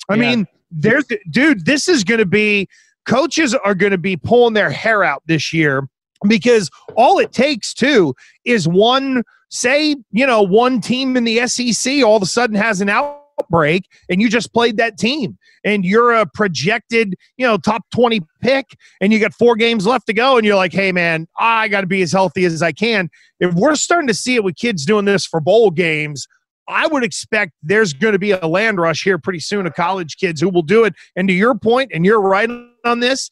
I 0.08 0.14
yeah. 0.14 0.20
mean, 0.20 0.46
there's 0.70 1.04
dude. 1.28 1.66
This 1.66 1.88
is 1.88 2.04
going 2.04 2.18
to 2.20 2.26
be 2.26 2.68
coaches 3.10 3.54
are 3.56 3.74
going 3.74 3.90
to 3.90 3.98
be 3.98 4.16
pulling 4.16 4.54
their 4.54 4.70
hair 4.70 5.02
out 5.02 5.20
this 5.26 5.52
year 5.52 5.88
because 6.28 6.70
all 6.94 7.18
it 7.18 7.32
takes 7.32 7.74
too 7.74 8.14
is 8.44 8.68
one 8.68 9.24
say 9.48 9.96
you 10.12 10.24
know 10.24 10.40
one 10.40 10.80
team 10.80 11.16
in 11.16 11.24
the 11.24 11.44
SEC 11.48 12.04
all 12.04 12.16
of 12.16 12.22
a 12.22 12.26
sudden 12.26 12.54
has 12.54 12.80
an 12.80 12.88
outbreak 12.88 13.88
and 14.08 14.20
you 14.20 14.28
just 14.28 14.52
played 14.52 14.76
that 14.76 14.96
team 14.96 15.36
and 15.64 15.84
you're 15.84 16.12
a 16.12 16.24
projected 16.24 17.16
you 17.36 17.44
know 17.44 17.56
top 17.56 17.82
20 17.92 18.20
pick 18.42 18.66
and 19.00 19.12
you 19.12 19.18
got 19.18 19.34
four 19.34 19.56
games 19.56 19.88
left 19.88 20.06
to 20.06 20.12
go 20.12 20.36
and 20.36 20.46
you're 20.46 20.54
like 20.54 20.72
hey 20.72 20.92
man 20.92 21.26
I 21.36 21.66
got 21.66 21.80
to 21.80 21.88
be 21.88 22.02
as 22.02 22.12
healthy 22.12 22.44
as 22.44 22.62
I 22.62 22.70
can 22.70 23.10
if 23.40 23.52
we're 23.54 23.74
starting 23.74 24.06
to 24.06 24.14
see 24.14 24.36
it 24.36 24.44
with 24.44 24.54
kids 24.54 24.86
doing 24.86 25.04
this 25.04 25.26
for 25.26 25.40
bowl 25.40 25.72
games 25.72 26.28
I 26.68 26.86
would 26.86 27.02
expect 27.02 27.54
there's 27.64 27.92
going 27.92 28.12
to 28.12 28.20
be 28.20 28.30
a 28.30 28.46
land 28.46 28.78
rush 28.78 29.02
here 29.02 29.18
pretty 29.18 29.40
soon 29.40 29.66
of 29.66 29.74
college 29.74 30.16
kids 30.18 30.40
who 30.40 30.48
will 30.48 30.62
do 30.62 30.84
it. 30.84 30.94
And 31.16 31.26
to 31.26 31.34
your 31.34 31.56
point, 31.56 31.90
and 31.92 32.04
you're 32.04 32.20
right 32.20 32.48
on 32.84 33.00
this, 33.00 33.30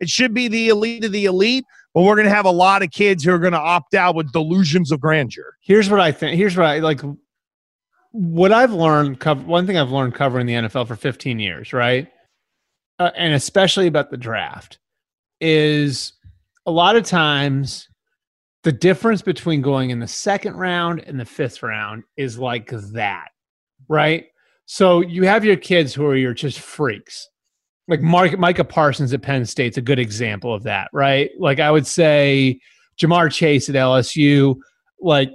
it 0.00 0.08
should 0.08 0.34
be 0.34 0.48
the 0.48 0.68
elite 0.68 1.04
of 1.04 1.12
the 1.12 1.24
elite, 1.24 1.64
but 1.92 2.02
we're 2.02 2.16
going 2.16 2.26
to 2.26 2.34
have 2.34 2.46
a 2.46 2.50
lot 2.50 2.82
of 2.82 2.90
kids 2.90 3.24
who 3.24 3.32
are 3.32 3.38
going 3.38 3.52
to 3.52 3.58
opt 3.58 3.94
out 3.94 4.14
with 4.14 4.32
delusions 4.32 4.90
of 4.90 5.00
grandeur. 5.00 5.56
Here's 5.60 5.88
what 5.88 6.00
I 6.00 6.12
think. 6.12 6.36
Here's 6.36 6.56
what 6.56 6.66
I 6.66 6.80
like. 6.80 7.00
What 8.12 8.52
I've 8.52 8.72
learned, 8.72 9.22
one 9.46 9.66
thing 9.66 9.76
I've 9.76 9.90
learned 9.90 10.14
covering 10.14 10.46
the 10.46 10.54
NFL 10.54 10.86
for 10.86 10.96
15 10.96 11.38
years, 11.38 11.72
right? 11.72 12.08
Uh, 12.98 13.10
and 13.16 13.34
especially 13.34 13.86
about 13.86 14.10
the 14.10 14.16
draft, 14.16 14.78
is 15.40 16.12
a 16.66 16.70
lot 16.70 16.96
of 16.96 17.04
times 17.04 17.88
the 18.62 18.72
difference 18.72 19.20
between 19.20 19.60
going 19.60 19.90
in 19.90 19.98
the 19.98 20.08
second 20.08 20.54
round 20.56 21.00
and 21.00 21.20
the 21.20 21.24
fifth 21.24 21.62
round 21.62 22.02
is 22.16 22.38
like 22.38 22.70
that, 22.92 23.28
right? 23.88 24.26
So 24.66 25.00
you 25.00 25.24
have 25.24 25.44
your 25.44 25.56
kids 25.56 25.92
who 25.92 26.06
are 26.06 26.16
your 26.16 26.34
just 26.34 26.60
freaks. 26.60 27.28
Like 27.86 28.00
Mark, 28.00 28.38
Micah 28.38 28.64
Parsons 28.64 29.12
at 29.12 29.22
Penn 29.22 29.44
State's 29.44 29.76
a 29.76 29.82
good 29.82 29.98
example 29.98 30.54
of 30.54 30.62
that, 30.62 30.88
right? 30.92 31.30
Like 31.38 31.60
I 31.60 31.70
would 31.70 31.86
say 31.86 32.58
Ja'Marr 32.98 33.30
Chase 33.30 33.68
at 33.68 33.74
LSU, 33.74 34.56
like 35.00 35.30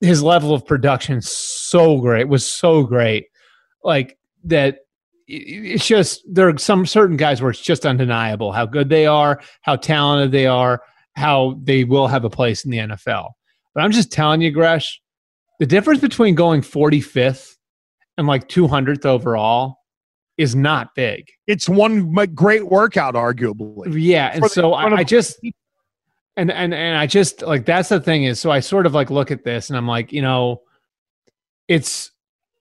his 0.00 0.22
level 0.22 0.52
of 0.52 0.66
production 0.66 1.20
so 1.22 2.00
great, 2.00 2.28
was 2.28 2.46
so 2.46 2.82
great. 2.82 3.26
Like 3.84 4.18
that 4.44 4.78
it's 5.28 5.86
just 5.86 6.22
there 6.28 6.48
are 6.48 6.58
some 6.58 6.84
certain 6.84 7.16
guys 7.16 7.40
where 7.40 7.50
it's 7.50 7.60
just 7.60 7.86
undeniable 7.86 8.52
how 8.52 8.66
good 8.66 8.88
they 8.88 9.06
are, 9.06 9.40
how 9.62 9.76
talented 9.76 10.32
they 10.32 10.46
are, 10.46 10.82
how 11.14 11.58
they 11.62 11.84
will 11.84 12.08
have 12.08 12.24
a 12.24 12.30
place 12.30 12.64
in 12.64 12.70
the 12.70 12.78
NFL. 12.78 13.30
But 13.74 13.84
I'm 13.84 13.92
just 13.92 14.12
telling 14.12 14.42
you, 14.42 14.50
Gresh, 14.50 15.00
the 15.58 15.66
difference 15.66 16.00
between 16.00 16.34
going 16.34 16.60
45th 16.60 17.56
and 18.18 18.26
like 18.26 18.48
200th 18.48 19.06
overall 19.06 19.78
is 20.38 20.54
not 20.54 20.94
big. 20.94 21.30
It's 21.46 21.68
one 21.68 22.12
great 22.34 22.68
workout, 22.68 23.14
arguably. 23.14 24.00
Yeah, 24.00 24.30
and 24.34 24.50
so 24.50 24.74
I, 24.74 24.92
I 24.92 25.04
just 25.04 25.38
and 26.36 26.50
and 26.50 26.74
and 26.74 26.96
I 26.96 27.06
just 27.06 27.42
like 27.42 27.66
that's 27.66 27.88
the 27.88 28.00
thing 28.00 28.24
is 28.24 28.40
so 28.40 28.50
I 28.50 28.60
sort 28.60 28.86
of 28.86 28.94
like 28.94 29.10
look 29.10 29.30
at 29.30 29.44
this 29.44 29.68
and 29.68 29.76
I'm 29.76 29.86
like, 29.86 30.12
you 30.12 30.22
know, 30.22 30.62
it's 31.68 32.10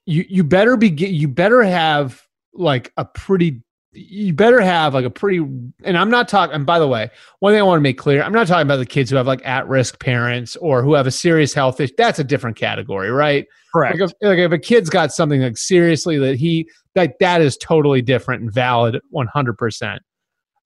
you 0.05 0.25
you 0.27 0.43
better 0.43 0.77
be 0.77 0.89
you 0.89 1.27
better 1.27 1.63
have 1.63 2.21
like 2.53 2.91
a 2.97 3.05
pretty 3.05 3.61
you 3.93 4.33
better 4.33 4.61
have 4.61 4.93
like 4.93 5.03
a 5.03 5.09
pretty 5.09 5.39
and 5.83 5.97
i'm 5.97 6.09
not 6.09 6.29
talking 6.29 6.55
and 6.55 6.65
by 6.65 6.79
the 6.79 6.87
way 6.87 7.09
one 7.39 7.51
thing 7.51 7.59
i 7.59 7.63
want 7.63 7.77
to 7.77 7.81
make 7.81 7.97
clear 7.97 8.23
i'm 8.23 8.31
not 8.31 8.47
talking 8.47 8.65
about 8.65 8.77
the 8.77 8.85
kids 8.85 9.09
who 9.09 9.17
have 9.17 9.27
like 9.27 9.45
at-risk 9.45 9.99
parents 9.99 10.55
or 10.57 10.81
who 10.81 10.93
have 10.93 11.07
a 11.07 11.11
serious 11.11 11.53
health 11.53 11.79
issue 11.79 11.93
that's 11.97 12.19
a 12.19 12.23
different 12.23 12.55
category 12.55 13.11
right? 13.11 13.47
Correct. 13.73 13.99
Like 13.99 14.09
if, 14.09 14.15
like 14.21 14.37
if 14.39 14.51
a 14.51 14.59
kid's 14.59 14.89
got 14.89 15.13
something 15.13 15.41
like 15.41 15.57
seriously 15.57 16.17
that 16.19 16.35
he 16.35 16.69
like 16.95 17.19
that 17.19 17.41
is 17.41 17.57
totally 17.57 18.01
different 18.01 18.41
and 18.41 18.53
valid 18.53 18.99
100% 19.13 19.99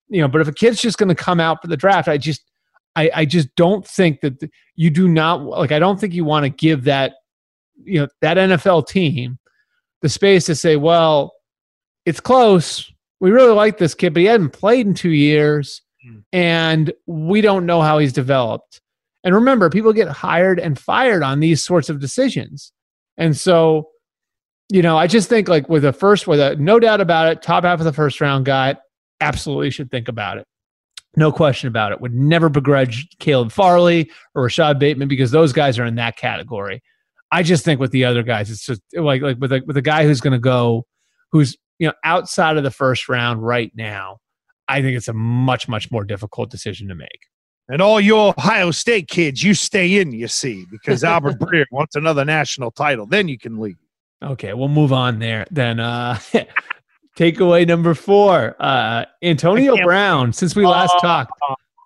you 0.10 0.22
know 0.22 0.28
but 0.28 0.42
if 0.42 0.48
a 0.48 0.54
kid's 0.54 0.82
just 0.82 0.98
going 0.98 1.10
to 1.10 1.16
come 1.16 1.40
out 1.40 1.62
for 1.62 1.68
the 1.68 1.78
draft 1.78 2.08
i 2.08 2.18
just 2.18 2.52
i 2.96 3.10
i 3.14 3.26
just 3.26 3.54
don't 3.56 3.86
think 3.88 4.22
that 4.22 4.40
the, 4.40 4.50
you 4.76 4.90
do 4.90 5.08
not 5.08 5.42
like 5.44 5.72
i 5.72 5.80
don't 5.80 6.00
think 6.00 6.14
you 6.14 6.24
want 6.24 6.44
to 6.44 6.50
give 6.50 6.84
that 6.84 7.14
you 7.84 8.00
know 8.00 8.08
that 8.22 8.38
nfl 8.38 8.86
team 8.86 9.38
the 10.02 10.10
space 10.10 10.46
to 10.46 10.56
say 10.56 10.76
well 10.76 11.34
it's 12.06 12.20
close 12.20 12.92
we 13.20 13.32
really 13.32 13.54
like 13.54 13.78
this 13.78 13.94
kid, 13.94 14.14
but 14.14 14.22
he 14.22 14.26
hadn't 14.26 14.50
played 14.50 14.88
in 14.88 14.94
two 14.94 15.12
years, 15.12 15.82
mm. 16.06 16.24
and 16.34 16.94
we 17.06 17.42
don't 17.42 17.66
know 17.66 17.82
how 17.82 17.98
he's 17.98 18.14
developed. 18.14 18.82
And 19.24 19.34
remember, 19.34 19.70
people 19.70 19.94
get 19.94 20.08
hired 20.08 20.60
and 20.60 20.78
fired 20.78 21.24
on 21.24 21.40
these 21.40 21.64
sorts 21.64 21.90
of 21.90 22.00
decisions. 22.00 22.72
And 23.18 23.36
so, 23.36 23.90
you 24.70 24.82
know, 24.82 24.98
I 24.98 25.08
just 25.08 25.30
think 25.30 25.48
like 25.48 25.68
with 25.68 25.84
a 25.84 25.94
first, 25.94 26.28
with 26.28 26.40
a 26.40 26.56
no 26.58 26.80
doubt 26.80 27.02
about 27.02 27.32
it, 27.32 27.42
top 27.42 27.64
half 27.64 27.80
of 27.80 27.86
the 27.86 27.94
first 27.94 28.22
round 28.22 28.46
guy, 28.46 28.76
absolutely 29.22 29.72
should 29.72 29.90
think 29.90 30.08
about 30.08 30.38
it. 30.38 30.46
No 31.18 31.32
question 31.32 31.68
about 31.68 31.92
it. 31.92 32.02
Would 32.02 32.14
never 32.14 32.50
begrudge 32.50 33.08
Caleb 33.20 33.52
Farley 33.52 34.12
or 34.36 34.44
Rashod 34.44 34.80
Bateman 34.80 35.08
because 35.08 35.32
those 35.32 35.54
guys 35.54 35.80
are 35.80 35.86
in 35.86 35.96
that 35.96 36.18
category. 36.18 36.84
I 37.32 37.42
just 37.42 37.66
think 37.66 37.80
with 37.80 37.92
the 37.92 38.06
other 38.06 38.22
guys, 38.22 38.52
it's 38.52 38.66
just 38.66 38.82
like 38.94 39.22
like 39.22 39.38
with 39.40 39.52
a, 39.52 39.64
with 39.66 39.78
a 39.78 39.82
guy 39.82 40.04
who's 40.04 40.22
going 40.22 40.34
to 40.34 40.40
go, 40.40 40.86
who's 41.32 41.58
you 41.80 41.88
know 41.88 41.94
outside 42.04 42.58
of 42.58 42.64
the 42.64 42.72
first 42.72 43.10
round 43.10 43.46
right 43.46 43.72
now. 43.76 44.18
I 44.68 44.82
think 44.82 44.98
it's 44.98 45.08
a 45.08 45.14
much 45.14 45.68
much 45.68 45.92
more 45.92 46.04
difficult 46.04 46.50
decision 46.50 46.88
to 46.88 46.96
make. 46.96 47.28
And 47.68 47.82
all 47.82 48.00
you 48.00 48.18
Ohio 48.18 48.72
State 48.72 49.08
kids, 49.08 49.44
you 49.44 49.54
stay 49.54 50.00
in, 50.00 50.12
you 50.12 50.28
see, 50.28 50.66
because 50.70 51.04
Albert 51.04 51.40
Breer 51.40 51.66
wants 51.72 51.96
another 51.96 52.26
national 52.26 52.72
title. 52.72 53.06
Then 53.06 53.28
you 53.28 53.38
can 53.38 53.60
leave. 53.60 53.78
Okay, 54.24 54.54
we'll 54.54 54.68
move 54.70 54.94
on 54.94 55.20
there. 55.20 55.46
Then 55.52 55.80
uh 55.80 56.20
takeaway 57.18 57.68
number 57.68 57.94
four. 57.94 58.56
Uh 58.60 59.06
Antonio 59.22 59.76
Brown, 59.84 60.34
since 60.34 60.56
we 60.56 60.66
last 60.66 60.96
talked. 61.02 61.32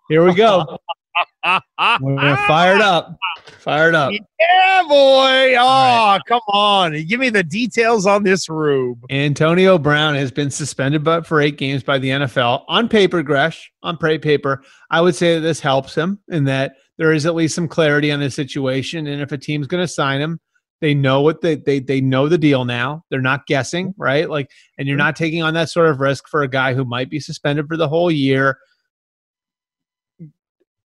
Here 0.09 0.23
we 0.23 0.33
go. 0.33 0.77
We're 1.43 2.37
fired 2.47 2.81
up. 2.81 3.17
Fired 3.59 3.95
up. 3.95 4.11
Yeah, 4.11 4.83
boy. 4.87 5.55
Oh, 5.57 6.11
right. 6.13 6.19
come 6.27 6.41
on. 6.47 7.05
Give 7.05 7.19
me 7.19 7.29
the 7.29 7.43
details 7.43 8.05
on 8.05 8.23
this 8.23 8.49
rube. 8.49 8.99
Antonio 9.09 9.77
Brown 9.77 10.15
has 10.15 10.31
been 10.31 10.51
suspended 10.51 11.03
but 11.03 11.25
for 11.25 11.41
eight 11.41 11.57
games 11.57 11.83
by 11.83 11.97
the 11.97 12.09
NFL. 12.09 12.63
On 12.67 12.87
paper, 12.87 13.23
Gresh, 13.23 13.71
on 13.83 13.97
paper, 13.97 14.63
I 14.91 15.01
would 15.01 15.15
say 15.15 15.35
that 15.35 15.41
this 15.41 15.59
helps 15.59 15.95
him 15.95 16.19
in 16.29 16.45
that 16.45 16.75
there 16.97 17.13
is 17.13 17.25
at 17.25 17.35
least 17.35 17.55
some 17.55 17.67
clarity 17.67 18.11
on 18.11 18.19
the 18.19 18.29
situation. 18.29 19.07
And 19.07 19.21
if 19.21 19.31
a 19.31 19.37
team's 19.37 19.67
going 19.67 19.83
to 19.83 19.87
sign 19.87 20.21
him, 20.21 20.39
they 20.81 20.93
know 20.93 21.21
what 21.21 21.41
they, 21.41 21.55
they 21.55 21.79
they 21.79 21.99
know 21.99 22.29
the 22.29 22.37
deal 22.37 22.63
now. 22.63 23.03
They're 23.09 23.21
not 23.21 23.47
guessing, 23.47 23.93
right? 23.97 24.29
Like, 24.29 24.49
and 24.77 24.87
you're 24.87 24.97
mm-hmm. 24.97 25.07
not 25.07 25.15
taking 25.15 25.43
on 25.43 25.53
that 25.55 25.69
sort 25.69 25.89
of 25.89 25.99
risk 25.99 26.27
for 26.29 26.41
a 26.41 26.47
guy 26.47 26.73
who 26.73 26.85
might 26.85 27.09
be 27.09 27.19
suspended 27.19 27.67
for 27.67 27.75
the 27.75 27.89
whole 27.89 28.09
year. 28.09 28.57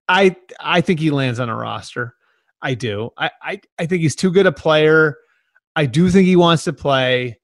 I 0.09 0.37
I 0.61 0.81
think 0.81 1.01
he 1.01 1.11
lands 1.11 1.41
on 1.41 1.49
a 1.49 1.57
roster. 1.57 2.15
I 2.63 2.75
do. 2.75 3.11
I, 3.19 3.31
I, 3.43 3.61
I 3.79 3.87
think 3.87 4.01
he's 4.01 4.17
too 4.17 4.31
good 4.31 4.47
a 4.47 4.53
player. 4.53 5.19
I 5.77 5.85
do 5.85 6.09
think 6.09 6.27
he 6.27 6.37
wants 6.37 6.65
to 6.65 6.73
play. 6.73 7.39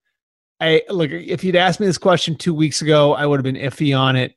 I 0.60 0.82
look 0.88 1.10
if 1.10 1.44
you'd 1.44 1.56
asked 1.56 1.80
me 1.80 1.86
this 1.86 1.98
question 1.98 2.36
two 2.36 2.54
weeks 2.54 2.80
ago, 2.82 3.14
I 3.14 3.26
would 3.26 3.38
have 3.38 3.44
been 3.44 3.56
iffy 3.56 3.98
on 3.98 4.16
it. 4.16 4.34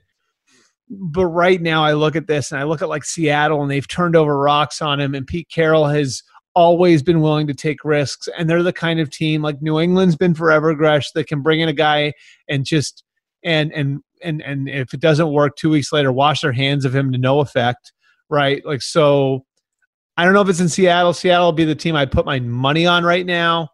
But 0.90 1.28
right 1.28 1.62
now, 1.62 1.84
I 1.84 1.94
look 1.94 2.16
at 2.16 2.28
this 2.28 2.52
and 2.52 2.60
I 2.60 2.66
look 2.66 2.82
at 2.82 2.90
like 2.90 3.04
Seattle, 3.04 3.62
and 3.62 3.72
they've 3.72 3.88
turned 3.88 4.16
over 4.16 4.38
rocks 4.38 4.82
on 4.82 5.00
him. 5.00 5.16
And 5.16 5.26
Pete 5.26 5.50
Carroll 5.50 5.88
has 5.88 6.22
always 6.56 7.02
been 7.02 7.22
willing 7.22 7.48
to 7.48 7.54
take 7.54 7.84
risks, 7.84 8.28
and 8.38 8.50
they're 8.50 8.64
the 8.64 8.74
kind 8.74 9.00
of 9.00 9.10
team 9.10 9.42
like 9.42 9.62
New 9.62 9.80
England's 9.80 10.16
been 10.16 10.36
forever, 10.36 10.74
Gresh, 10.76 11.12
that 11.12 11.28
can 11.28 11.42
bring 11.42 11.62
in 11.62 11.70
a 11.70 11.74
guy 11.74 12.14
and 12.48 12.66
just 12.66 13.04
and 13.44 13.72
and 13.74 14.02
and 14.22 14.42
and 14.42 14.70
if 14.70 14.94
it 14.94 15.00
doesn't 15.00 15.32
work, 15.32 15.56
two 15.56 15.70
weeks 15.70 15.92
later, 15.92 16.12
wash 16.12 16.42
their 16.42 16.52
hands 16.52 16.86
of 16.86 16.96
him 16.96 17.12
to 17.12 17.18
no 17.18 17.40
effect, 17.40 17.92
right? 18.30 18.66
Like 18.66 18.82
so 18.82 19.46
I 20.18 20.26
don't 20.26 20.34
know 20.34 20.42
if 20.42 20.50
it's 20.50 20.60
in 20.60 20.70
Seattle. 20.70 21.14
Seattle 21.14 21.48
will 21.48 21.54
be 21.54 21.66
the 21.66 21.76
team 21.76 21.96
I'd 21.96 22.12
put 22.12 22.26
my 22.26 22.40
money 22.40 22.86
on 22.86 23.04
right 23.04 23.26
now. 23.26 23.70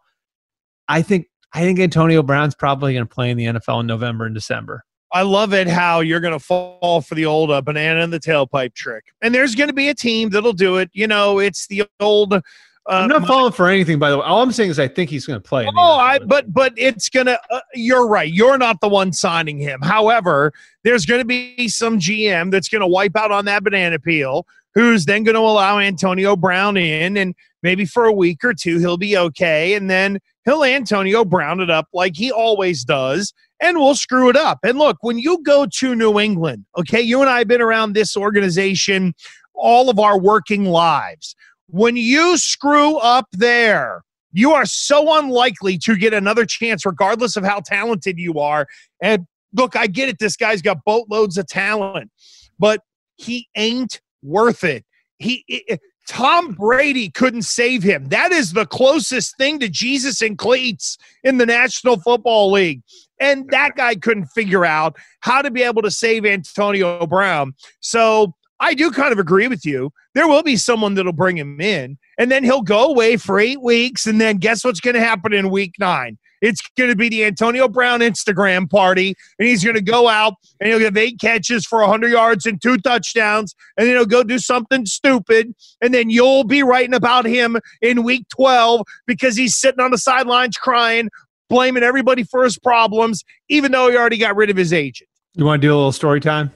I 0.88 1.02
think 1.02 1.26
I 1.52 1.60
think 1.60 1.78
Antonio 1.78 2.22
Brown's 2.22 2.54
probably 2.54 2.94
going 2.94 3.06
to 3.06 3.14
play 3.14 3.30
in 3.30 3.36
the 3.36 3.46
NFL 3.46 3.80
in 3.80 3.86
November 3.86 4.26
and 4.26 4.34
December. 4.34 4.84
I 5.12 5.22
love 5.22 5.52
it 5.52 5.66
how 5.66 6.00
you're 6.00 6.20
going 6.20 6.38
to 6.38 6.44
fall 6.44 7.00
for 7.00 7.16
the 7.16 7.26
old 7.26 7.50
uh, 7.50 7.60
banana 7.60 8.00
in 8.02 8.10
the 8.10 8.20
tailpipe 8.20 8.74
trick. 8.74 9.04
And 9.20 9.34
there's 9.34 9.56
going 9.56 9.66
to 9.66 9.74
be 9.74 9.88
a 9.88 9.94
team 9.94 10.30
that'll 10.30 10.52
do 10.52 10.76
it. 10.76 10.88
You 10.92 11.08
know, 11.08 11.40
it's 11.40 11.66
the 11.66 11.84
old. 11.98 12.40
Uh, 12.86 12.92
I'm 12.94 13.08
not 13.08 13.26
falling 13.26 13.52
for 13.52 13.68
anything, 13.68 13.98
by 13.98 14.10
the 14.10 14.18
way. 14.18 14.24
All 14.24 14.42
I'm 14.42 14.52
saying 14.52 14.70
is 14.70 14.78
I 14.78 14.88
think 14.88 15.10
he's 15.10 15.26
going 15.26 15.40
to 15.40 15.46
play. 15.46 15.68
Oh, 15.76 15.96
I, 15.96 16.18
but 16.18 16.52
but 16.52 16.72
it's 16.76 17.08
gonna. 17.08 17.38
Uh, 17.50 17.60
you're 17.74 18.08
right. 18.08 18.32
You're 18.32 18.58
not 18.58 18.80
the 18.80 18.88
one 18.88 19.12
signing 19.12 19.58
him. 19.58 19.80
However, 19.82 20.52
there's 20.82 21.04
going 21.04 21.20
to 21.20 21.26
be 21.26 21.68
some 21.68 21.98
GM 21.98 22.50
that's 22.50 22.68
going 22.68 22.80
to 22.80 22.86
wipe 22.86 23.16
out 23.16 23.30
on 23.30 23.44
that 23.44 23.64
banana 23.64 23.98
peel 23.98 24.46
who's 24.74 25.04
then 25.04 25.24
going 25.24 25.34
to 25.34 25.40
allow 25.40 25.78
Antonio 25.78 26.36
Brown 26.36 26.76
in, 26.76 27.16
and 27.16 27.34
maybe 27.62 27.84
for 27.84 28.04
a 28.04 28.12
week 28.12 28.44
or 28.44 28.54
two 28.54 28.78
he'll 28.78 28.96
be 28.96 29.16
okay, 29.16 29.74
and 29.74 29.90
then 29.90 30.18
he'll 30.44 30.64
Antonio 30.64 31.24
Brown 31.24 31.60
it 31.60 31.70
up 31.70 31.88
like 31.92 32.16
he 32.16 32.32
always 32.32 32.84
does, 32.84 33.34
and 33.60 33.78
we'll 33.78 33.94
screw 33.94 34.30
it 34.30 34.36
up. 34.36 34.58
And 34.64 34.78
look, 34.78 34.96
when 35.02 35.18
you 35.18 35.42
go 35.42 35.66
to 35.66 35.94
New 35.94 36.18
England, 36.18 36.64
okay, 36.78 37.00
you 37.00 37.20
and 37.20 37.28
I 37.28 37.38
have 37.38 37.48
been 37.48 37.60
around 37.60 37.92
this 37.92 38.16
organization 38.16 39.14
all 39.54 39.90
of 39.90 39.98
our 39.98 40.18
working 40.18 40.64
lives. 40.64 41.36
When 41.72 41.96
you 41.96 42.36
screw 42.36 42.96
up 42.98 43.26
there, 43.32 44.02
you 44.32 44.52
are 44.52 44.66
so 44.66 45.18
unlikely 45.18 45.78
to 45.78 45.96
get 45.96 46.14
another 46.14 46.44
chance, 46.44 46.86
regardless 46.86 47.36
of 47.36 47.44
how 47.44 47.60
talented 47.60 48.18
you 48.18 48.38
are. 48.38 48.66
And 49.02 49.26
look, 49.52 49.76
I 49.76 49.86
get 49.86 50.08
it. 50.08 50.18
This 50.18 50.36
guy's 50.36 50.62
got 50.62 50.84
boatloads 50.84 51.36
of 51.38 51.46
talent, 51.46 52.10
but 52.58 52.80
he 53.16 53.48
ain't 53.56 54.00
worth 54.22 54.64
it. 54.64 54.84
He 55.18 55.44
it, 55.48 55.80
Tom 56.08 56.54
Brady 56.54 57.08
couldn't 57.08 57.42
save 57.42 57.84
him. 57.84 58.08
That 58.08 58.32
is 58.32 58.52
the 58.52 58.66
closest 58.66 59.36
thing 59.36 59.60
to 59.60 59.68
Jesus 59.68 60.22
and 60.22 60.36
cleats 60.36 60.98
in 61.22 61.38
the 61.38 61.46
National 61.46 62.00
Football 62.00 62.50
League. 62.50 62.82
And 63.20 63.48
that 63.50 63.76
guy 63.76 63.94
couldn't 63.94 64.26
figure 64.26 64.64
out 64.64 64.96
how 65.20 65.40
to 65.42 65.50
be 65.50 65.62
able 65.62 65.82
to 65.82 65.90
save 65.90 66.26
Antonio 66.26 67.06
Brown. 67.06 67.54
So 67.80 68.34
I 68.60 68.74
do 68.74 68.90
kind 68.90 69.12
of 69.12 69.18
agree 69.18 69.48
with 69.48 69.64
you. 69.64 69.90
There 70.14 70.28
will 70.28 70.42
be 70.42 70.56
someone 70.56 70.94
that'll 70.94 71.12
bring 71.12 71.38
him 71.38 71.60
in, 71.60 71.96
and 72.18 72.30
then 72.30 72.44
he'll 72.44 72.60
go 72.60 72.90
away 72.90 73.16
for 73.16 73.40
eight 73.40 73.62
weeks. 73.62 74.06
And 74.06 74.20
then 74.20 74.36
guess 74.36 74.64
what's 74.64 74.80
going 74.80 74.94
to 74.94 75.00
happen 75.00 75.32
in 75.32 75.50
week 75.50 75.74
nine? 75.78 76.18
It's 76.42 76.62
going 76.76 76.90
to 76.90 76.96
be 76.96 77.08
the 77.08 77.24
Antonio 77.24 77.68
Brown 77.68 78.00
Instagram 78.00 78.68
party, 78.70 79.14
and 79.38 79.48
he's 79.48 79.62
going 79.62 79.76
to 79.76 79.82
go 79.82 80.08
out 80.08 80.34
and 80.58 80.68
he'll 80.68 80.80
have 80.80 80.96
eight 80.96 81.20
catches 81.20 81.66
for 81.66 81.80
100 81.80 82.08
yards 82.08 82.46
and 82.46 82.60
two 82.60 82.78
touchdowns, 82.78 83.54
and 83.76 83.86
then 83.86 83.96
he'll 83.96 84.06
go 84.06 84.22
do 84.22 84.38
something 84.38 84.86
stupid, 84.86 85.54
and 85.80 85.92
then 85.92 86.10
you'll 86.10 86.44
be 86.44 86.62
writing 86.62 86.94
about 86.94 87.26
him 87.26 87.58
in 87.82 88.04
week 88.04 88.26
12 88.30 88.82
because 89.06 89.36
he's 89.36 89.56
sitting 89.56 89.80
on 89.80 89.90
the 89.90 89.98
sidelines 89.98 90.56
crying, 90.56 91.10
blaming 91.48 91.82
everybody 91.82 92.22
for 92.24 92.44
his 92.44 92.58
problems, 92.58 93.22
even 93.48 93.72
though 93.72 93.90
he 93.90 93.96
already 93.96 94.18
got 94.18 94.36
rid 94.36 94.50
of 94.50 94.56
his 94.56 94.72
agent. 94.72 95.08
You 95.34 95.44
want 95.44 95.60
to 95.60 95.68
do 95.68 95.74
a 95.74 95.76
little 95.76 95.92
story 95.92 96.20
time? 96.20 96.52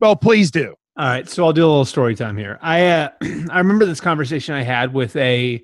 Well, 0.00 0.16
please 0.16 0.50
do. 0.50 0.74
All 0.98 1.06
right, 1.06 1.28
so 1.28 1.44
I'll 1.44 1.52
do 1.52 1.64
a 1.64 1.68
little 1.68 1.84
story 1.84 2.16
time 2.16 2.36
here. 2.36 2.58
I 2.60 2.86
uh, 2.86 3.10
I 3.50 3.58
remember 3.58 3.86
this 3.86 4.00
conversation 4.00 4.56
I 4.56 4.62
had 4.62 4.92
with 4.92 5.14
a 5.14 5.62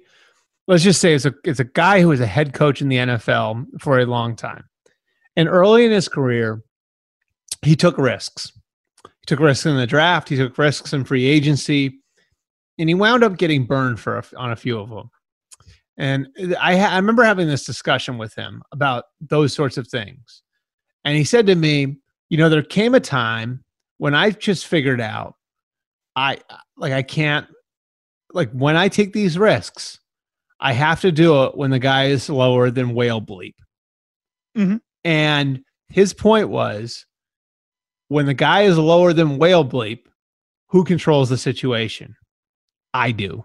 let's 0.68 0.84
just 0.84 1.00
say 1.00 1.12
it's 1.12 1.24
a 1.24 1.34
it's 1.42 1.58
a 1.58 1.64
guy 1.64 2.00
who 2.00 2.08
was 2.08 2.20
a 2.20 2.26
head 2.26 2.54
coach 2.54 2.80
in 2.80 2.88
the 2.88 2.98
NFL 2.98 3.66
for 3.80 3.98
a 3.98 4.06
long 4.06 4.36
time. 4.36 4.62
And 5.34 5.48
early 5.48 5.84
in 5.84 5.90
his 5.90 6.06
career, 6.06 6.62
he 7.62 7.74
took 7.74 7.98
risks. 7.98 8.52
He 9.02 9.26
took 9.26 9.40
risks 9.40 9.66
in 9.66 9.76
the 9.76 9.88
draft, 9.88 10.28
he 10.28 10.36
took 10.36 10.56
risks 10.56 10.92
in 10.92 11.02
free 11.02 11.26
agency, 11.26 11.98
and 12.78 12.88
he 12.88 12.94
wound 12.94 13.24
up 13.24 13.36
getting 13.36 13.66
burned 13.66 13.98
for 13.98 14.18
a, 14.18 14.24
on 14.36 14.52
a 14.52 14.56
few 14.56 14.78
of 14.78 14.88
them. 14.88 15.10
And 15.96 16.28
I, 16.60 16.78
I 16.78 16.96
remember 16.96 17.24
having 17.24 17.48
this 17.48 17.64
discussion 17.64 18.18
with 18.18 18.34
him 18.36 18.62
about 18.70 19.06
those 19.20 19.52
sorts 19.52 19.78
of 19.78 19.88
things. 19.88 20.42
And 21.04 21.16
he 21.16 21.24
said 21.24 21.46
to 21.48 21.56
me, 21.56 21.96
you 22.28 22.38
know, 22.38 22.48
there 22.48 22.62
came 22.62 22.94
a 22.94 23.00
time 23.00 23.63
when 23.98 24.14
I 24.14 24.30
just 24.30 24.66
figured 24.66 25.00
out 25.00 25.34
I 26.16 26.38
like 26.76 26.92
I 26.92 27.02
can't 27.02 27.46
like 28.32 28.50
when 28.52 28.76
I 28.76 28.88
take 28.88 29.12
these 29.12 29.38
risks, 29.38 29.98
I 30.60 30.72
have 30.72 31.00
to 31.02 31.12
do 31.12 31.44
it 31.44 31.56
when 31.56 31.70
the 31.70 31.78
guy 31.78 32.06
is 32.06 32.28
lower 32.28 32.70
than 32.70 32.94
whale 32.94 33.20
bleep. 33.20 33.54
Mm-hmm. 34.56 34.76
And 35.04 35.60
his 35.88 36.12
point 36.12 36.48
was 36.48 37.06
when 38.08 38.26
the 38.26 38.34
guy 38.34 38.62
is 38.62 38.78
lower 38.78 39.12
than 39.12 39.38
whale 39.38 39.64
bleep, 39.64 40.00
who 40.68 40.84
controls 40.84 41.28
the 41.28 41.38
situation? 41.38 42.16
I 42.92 43.10
do. 43.10 43.44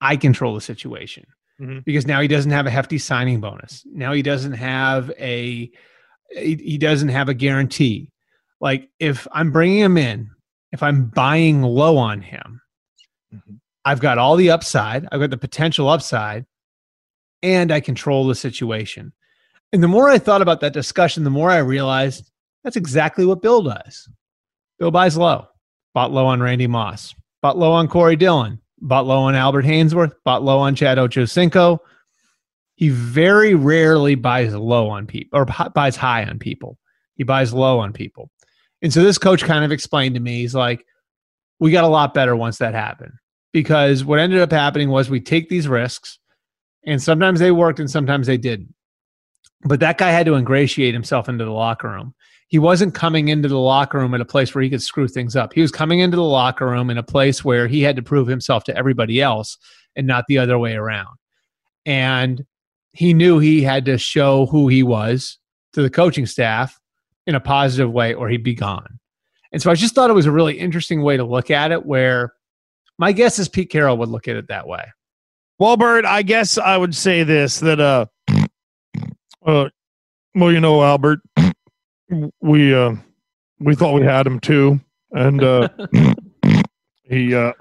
I 0.00 0.16
control 0.16 0.54
the 0.54 0.60
situation 0.60 1.24
mm-hmm. 1.60 1.80
because 1.84 2.06
now 2.06 2.20
he 2.20 2.28
doesn't 2.28 2.50
have 2.50 2.66
a 2.66 2.70
hefty 2.70 2.98
signing 2.98 3.40
bonus. 3.40 3.82
Now 3.86 4.12
he 4.12 4.22
doesn't 4.22 4.54
have 4.54 5.10
a 5.18 5.70
he, 6.30 6.56
he 6.56 6.78
doesn't 6.78 7.08
have 7.08 7.28
a 7.28 7.34
guarantee. 7.34 8.11
Like 8.62 8.88
if 9.00 9.26
I'm 9.32 9.50
bringing 9.50 9.80
him 9.80 9.98
in, 9.98 10.30
if 10.70 10.82
I'm 10.82 11.06
buying 11.06 11.62
low 11.62 11.98
on 11.98 12.22
him, 12.22 12.62
mm-hmm. 13.34 13.56
I've 13.84 14.00
got 14.00 14.18
all 14.18 14.36
the 14.36 14.50
upside, 14.50 15.06
I've 15.10 15.20
got 15.20 15.30
the 15.30 15.36
potential 15.36 15.88
upside, 15.88 16.46
and 17.42 17.72
I 17.72 17.80
control 17.80 18.26
the 18.26 18.36
situation. 18.36 19.12
And 19.72 19.82
the 19.82 19.88
more 19.88 20.08
I 20.08 20.18
thought 20.18 20.42
about 20.42 20.60
that 20.60 20.72
discussion, 20.72 21.24
the 21.24 21.30
more 21.30 21.50
I 21.50 21.58
realized 21.58 22.30
that's 22.62 22.76
exactly 22.76 23.26
what 23.26 23.42
Bill 23.42 23.62
does. 23.62 24.08
Bill 24.78 24.92
buys 24.92 25.16
low, 25.16 25.48
bought 25.92 26.12
low 26.12 26.26
on 26.26 26.40
Randy 26.40 26.68
Moss, 26.68 27.14
bought 27.42 27.58
low 27.58 27.72
on 27.72 27.88
Corey 27.88 28.14
Dillon, 28.14 28.60
bought 28.80 29.06
low 29.06 29.22
on 29.22 29.34
Albert 29.34 29.64
Haynesworth, 29.64 30.14
bought 30.24 30.44
low 30.44 30.60
on 30.60 30.76
Chad 30.76 30.98
Ochocinco. 30.98 31.78
He 32.76 32.90
very 32.90 33.54
rarely 33.54 34.14
buys 34.14 34.54
low 34.54 34.88
on 34.88 35.06
people 35.06 35.40
or 35.40 35.46
buys 35.74 35.96
high 35.96 36.24
on 36.24 36.38
people. 36.38 36.78
He 37.16 37.24
buys 37.24 37.52
low 37.52 37.80
on 37.80 37.92
people. 37.92 38.30
And 38.82 38.92
so 38.92 39.02
this 39.02 39.18
coach 39.18 39.44
kind 39.44 39.64
of 39.64 39.72
explained 39.72 40.16
to 40.16 40.20
me, 40.20 40.40
he's 40.40 40.54
like, 40.54 40.84
we 41.60 41.70
got 41.70 41.84
a 41.84 41.88
lot 41.88 42.14
better 42.14 42.34
once 42.34 42.58
that 42.58 42.74
happened 42.74 43.12
because 43.52 44.04
what 44.04 44.18
ended 44.18 44.40
up 44.40 44.50
happening 44.50 44.90
was 44.90 45.08
we 45.08 45.20
take 45.20 45.48
these 45.48 45.68
risks 45.68 46.18
and 46.84 47.00
sometimes 47.00 47.38
they 47.38 47.52
worked 47.52 47.78
and 47.78 47.90
sometimes 47.90 48.26
they 48.26 48.36
didn't 48.36 48.74
but 49.64 49.80
that 49.80 49.98
guy 49.98 50.10
had 50.10 50.26
to 50.26 50.34
ingratiate 50.34 50.94
himself 50.94 51.28
into 51.28 51.44
the 51.44 51.52
locker 51.52 51.88
room. 51.88 52.14
He 52.48 52.58
wasn't 52.58 52.94
coming 52.94 53.28
into 53.28 53.48
the 53.48 53.58
locker 53.58 53.98
room 53.98 54.14
at 54.14 54.20
a 54.20 54.26
place 54.26 54.54
where 54.54 54.62
he 54.62 54.68
could 54.68 54.82
screw 54.82 55.08
things 55.08 55.36
up. 55.36 55.52
He 55.52 55.62
was 55.62 55.70
coming 55.70 56.00
into 56.00 56.16
the 56.16 56.22
locker 56.22 56.66
room 56.66 56.90
in 56.90 56.98
a 56.98 57.02
place 57.02 57.44
where 57.44 57.66
he 57.66 57.82
had 57.82 57.96
to 57.96 58.02
prove 58.02 58.28
himself 58.28 58.64
to 58.64 58.76
everybody 58.76 59.22
else 59.22 59.56
and 59.96 60.06
not 60.06 60.24
the 60.28 60.38
other 60.38 60.58
way 60.58 60.74
around. 60.74 61.16
And 61.86 62.44
he 62.92 63.14
knew 63.14 63.38
he 63.38 63.62
had 63.62 63.86
to 63.86 63.96
show 63.96 64.46
who 64.46 64.68
he 64.68 64.82
was 64.82 65.38
to 65.72 65.82
the 65.82 65.90
coaching 65.90 66.26
staff 66.26 66.78
in 67.26 67.34
a 67.34 67.40
positive 67.40 67.90
way 67.90 68.14
or 68.14 68.28
he'd 68.28 68.42
be 68.42 68.54
gone. 68.54 68.98
And 69.52 69.60
so 69.60 69.70
I 69.70 69.74
just 69.74 69.94
thought 69.94 70.10
it 70.10 70.14
was 70.14 70.26
a 70.26 70.32
really 70.32 70.58
interesting 70.58 71.02
way 71.02 71.16
to 71.16 71.24
look 71.24 71.50
at 71.50 71.72
it 71.72 71.84
where 71.84 72.32
my 72.98 73.12
guess 73.12 73.38
is 73.38 73.48
Pete 73.48 73.70
Carroll 73.70 73.96
would 73.98 74.08
look 74.08 74.28
at 74.28 74.36
it 74.36 74.48
that 74.48 74.66
way. 74.66 74.84
Well, 75.58 75.76
Bert, 75.76 76.04
I 76.04 76.22
guess 76.22 76.58
I 76.58 76.76
would 76.76 76.94
say 76.94 77.22
this 77.22 77.60
that 77.60 77.78
uh 77.80 78.06
uh 79.44 79.68
well, 80.34 80.50
you 80.50 80.60
know, 80.60 80.82
Albert, 80.82 81.20
we 82.40 82.74
uh 82.74 82.94
we 83.60 83.74
thought 83.74 83.92
we 83.94 84.02
had 84.02 84.26
him 84.26 84.40
too 84.40 84.80
and 85.12 85.42
uh 85.44 85.68
he 87.04 87.34
uh 87.34 87.52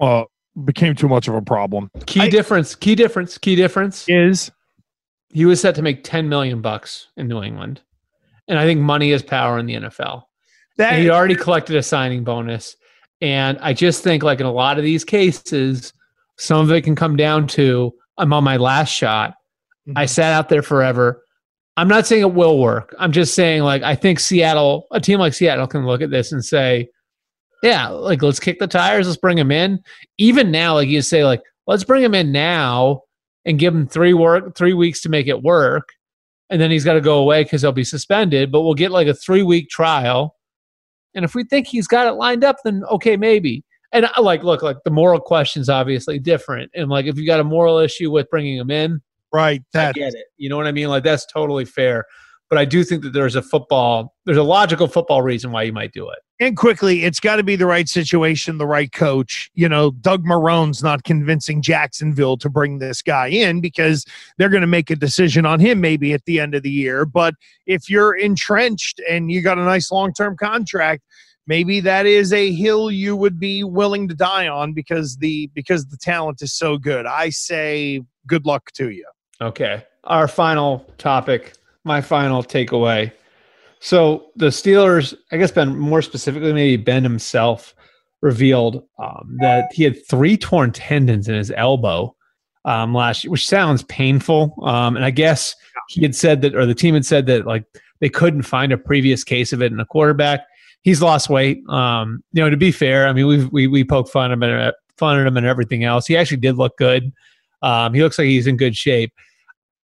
uh 0.00 0.24
became 0.64 0.94
too 0.94 1.08
much 1.08 1.28
of 1.28 1.34
a 1.34 1.42
problem. 1.42 1.90
Key 2.06 2.22
I- 2.22 2.28
difference, 2.28 2.74
key 2.74 2.94
difference, 2.94 3.38
key 3.38 3.54
difference. 3.56 4.04
Is 4.08 4.50
He 5.30 5.44
was 5.46 5.60
set 5.60 5.74
to 5.76 5.82
make 5.82 6.04
10 6.04 6.28
million 6.28 6.60
bucks 6.60 7.08
in 7.16 7.28
New 7.28 7.42
England. 7.42 7.80
And 8.48 8.58
I 8.58 8.64
think 8.64 8.80
money 8.80 9.12
is 9.12 9.22
power 9.22 9.58
in 9.58 9.66
the 9.66 9.74
NFL. 9.74 10.24
that 10.78 10.98
he'd 10.98 11.10
already 11.10 11.34
collected 11.34 11.76
a 11.76 11.82
signing 11.82 12.24
bonus. 12.24 12.76
And 13.20 13.58
I 13.60 13.74
just 13.74 14.02
think, 14.02 14.22
like 14.22 14.40
in 14.40 14.46
a 14.46 14.52
lot 14.52 14.78
of 14.78 14.84
these 14.84 15.04
cases, 15.04 15.92
some 16.38 16.60
of 16.60 16.72
it 16.72 16.80
can 16.82 16.96
come 16.96 17.14
down 17.16 17.46
to 17.48 17.92
I'm 18.18 18.32
on 18.32 18.42
my 18.42 18.56
last 18.56 18.88
shot. 18.90 19.34
I 19.96 20.04
Mhm. 20.04 20.08
sat 20.08 20.32
out 20.32 20.48
there 20.48 20.62
forever. 20.62 21.22
I'm 21.76 21.88
not 21.88 22.06
saying 22.06 22.22
it 22.22 22.32
will 22.34 22.58
work. 22.58 22.94
I'm 22.98 23.12
just 23.12 23.34
saying, 23.34 23.62
like, 23.62 23.82
I 23.82 23.94
think 23.94 24.18
Seattle, 24.18 24.86
a 24.90 25.00
team 25.00 25.18
like 25.18 25.34
Seattle, 25.34 25.66
can 25.66 25.86
look 25.86 26.00
at 26.02 26.10
this 26.10 26.32
and 26.32 26.44
say, 26.44 26.88
yeah, 27.62 27.88
like, 27.88 28.22
let's 28.22 28.40
kick 28.40 28.58
the 28.58 28.66
tires. 28.66 29.06
Let's 29.06 29.18
bring 29.20 29.38
him 29.38 29.50
in. 29.52 29.78
Even 30.18 30.50
now, 30.50 30.74
like 30.74 30.88
you 30.88 31.00
say, 31.02 31.24
like, 31.24 31.42
let's 31.66 31.84
bring 31.84 32.02
him 32.02 32.14
in 32.14 32.32
now 32.32 33.02
and 33.44 33.58
give 33.58 33.74
him 33.74 33.86
three 33.86 34.14
work, 34.14 34.54
three 34.56 34.72
weeks 34.74 35.00
to 35.02 35.08
make 35.08 35.28
it 35.28 35.42
work. 35.42 35.90
And 36.52 36.60
then 36.60 36.70
he's 36.70 36.84
got 36.84 36.92
to 36.92 37.00
go 37.00 37.16
away 37.16 37.44
because 37.44 37.62
he'll 37.62 37.72
be 37.72 37.82
suspended. 37.82 38.52
But 38.52 38.60
we'll 38.60 38.74
get 38.74 38.90
like 38.90 39.06
a 39.06 39.14
three 39.14 39.42
week 39.42 39.70
trial. 39.70 40.36
And 41.14 41.24
if 41.24 41.34
we 41.34 41.44
think 41.44 41.66
he's 41.66 41.86
got 41.88 42.06
it 42.06 42.12
lined 42.12 42.44
up, 42.44 42.56
then 42.62 42.84
okay, 42.90 43.16
maybe. 43.16 43.64
And 43.90 44.06
I 44.14 44.20
like, 44.20 44.44
look, 44.44 44.62
like 44.62 44.76
the 44.84 44.90
moral 44.90 45.18
question's 45.18 45.70
obviously 45.70 46.18
different. 46.18 46.70
And 46.74 46.90
like, 46.90 47.06
if 47.06 47.16
you 47.16 47.26
got 47.26 47.40
a 47.40 47.44
moral 47.44 47.78
issue 47.78 48.10
with 48.10 48.28
bringing 48.28 48.58
him 48.58 48.70
in, 48.70 49.00
right 49.32 49.62
I 49.74 49.92
get 49.92 50.14
it. 50.14 50.26
You 50.36 50.50
know 50.50 50.58
what 50.58 50.66
I 50.66 50.72
mean? 50.72 50.88
Like 50.88 51.04
that's 51.04 51.24
totally 51.26 51.64
fair. 51.64 52.04
But 52.52 52.58
I 52.58 52.66
do 52.66 52.84
think 52.84 53.02
that 53.02 53.14
there's 53.14 53.34
a 53.34 53.40
football, 53.40 54.14
there's 54.26 54.36
a 54.36 54.42
logical 54.42 54.86
football 54.86 55.22
reason 55.22 55.52
why 55.52 55.62
you 55.62 55.72
might 55.72 55.90
do 55.92 56.10
it. 56.10 56.18
and 56.38 56.54
quickly, 56.54 57.02
it's 57.02 57.18
got 57.18 57.36
to 57.36 57.42
be 57.42 57.56
the 57.56 57.64
right 57.64 57.88
situation, 57.88 58.58
the 58.58 58.66
right 58.66 58.92
coach. 58.92 59.50
You 59.54 59.70
know, 59.70 59.92
Doug 59.92 60.26
Marrone's 60.26 60.82
not 60.82 61.02
convincing 61.04 61.62
Jacksonville 61.62 62.36
to 62.36 62.50
bring 62.50 62.78
this 62.78 63.00
guy 63.00 63.28
in 63.28 63.62
because 63.62 64.04
they're 64.36 64.50
going 64.50 64.60
to 64.60 64.66
make 64.66 64.90
a 64.90 64.96
decision 64.96 65.46
on 65.46 65.60
him 65.60 65.80
maybe 65.80 66.12
at 66.12 66.26
the 66.26 66.40
end 66.40 66.54
of 66.54 66.62
the 66.62 66.70
year. 66.70 67.06
But 67.06 67.36
if 67.64 67.88
you're 67.88 68.12
entrenched 68.12 69.00
and 69.08 69.32
you 69.32 69.40
got 69.40 69.56
a 69.56 69.64
nice 69.64 69.90
long 69.90 70.12
term 70.12 70.36
contract, 70.36 71.04
maybe 71.46 71.80
that 71.80 72.04
is 72.04 72.34
a 72.34 72.52
hill 72.52 72.90
you 72.90 73.16
would 73.16 73.40
be 73.40 73.64
willing 73.64 74.08
to 74.08 74.14
die 74.14 74.46
on 74.46 74.74
because 74.74 75.16
the 75.16 75.46
because 75.54 75.86
the 75.86 75.96
talent 75.96 76.42
is 76.42 76.52
so 76.52 76.76
good. 76.76 77.06
I 77.06 77.30
say 77.30 78.02
good 78.26 78.44
luck 78.44 78.72
to 78.72 78.90
you. 78.90 79.06
Okay. 79.40 79.86
Our 80.04 80.28
final 80.28 80.84
topic, 80.98 81.54
my 81.84 82.00
final 82.00 82.42
takeaway. 82.42 83.12
So 83.80 84.30
the 84.36 84.46
Steelers, 84.46 85.14
I 85.32 85.36
guess 85.36 85.50
Ben 85.50 85.76
more 85.76 86.02
specifically, 86.02 86.52
maybe 86.52 86.82
Ben 86.82 87.02
himself 87.02 87.74
revealed 88.20 88.84
um, 88.98 89.36
that 89.40 89.72
he 89.72 89.82
had 89.82 90.06
three 90.06 90.36
torn 90.36 90.70
tendons 90.70 91.28
in 91.28 91.34
his 91.34 91.50
elbow 91.50 92.14
um, 92.64 92.94
last 92.94 93.24
year, 93.24 93.32
which 93.32 93.48
sounds 93.48 93.82
painful. 93.84 94.54
Um, 94.62 94.94
and 94.96 95.04
I 95.04 95.10
guess 95.10 95.56
he 95.88 96.02
had 96.02 96.14
said 96.14 96.42
that, 96.42 96.54
or 96.54 96.64
the 96.64 96.74
team 96.74 96.94
had 96.94 97.04
said 97.04 97.26
that, 97.26 97.46
like 97.46 97.64
they 98.00 98.08
couldn't 98.08 98.42
find 98.42 98.72
a 98.72 98.78
previous 98.78 99.24
case 99.24 99.52
of 99.52 99.62
it 99.62 99.72
in 99.72 99.80
a 99.80 99.86
quarterback. 99.86 100.40
He's 100.82 101.02
lost 101.02 101.28
weight. 101.28 101.62
Um, 101.68 102.22
you 102.32 102.42
know, 102.42 102.50
to 102.50 102.56
be 102.56 102.72
fair, 102.72 103.08
I 103.08 103.12
mean, 103.12 103.26
we 103.26 103.44
we 103.46 103.66
we 103.66 103.84
poke 103.84 104.08
fun 104.08 104.30
at 104.30 104.34
him, 104.34 104.42
and 104.42 104.72
fun 104.96 105.18
at 105.18 105.26
him, 105.26 105.36
and 105.36 105.46
everything 105.46 105.84
else. 105.84 106.06
He 106.06 106.16
actually 106.16 106.38
did 106.38 106.56
look 106.56 106.76
good. 106.76 107.12
Um, 107.62 107.94
he 107.94 108.02
looks 108.02 108.18
like 108.18 108.26
he's 108.26 108.46
in 108.46 108.56
good 108.56 108.76
shape. 108.76 109.12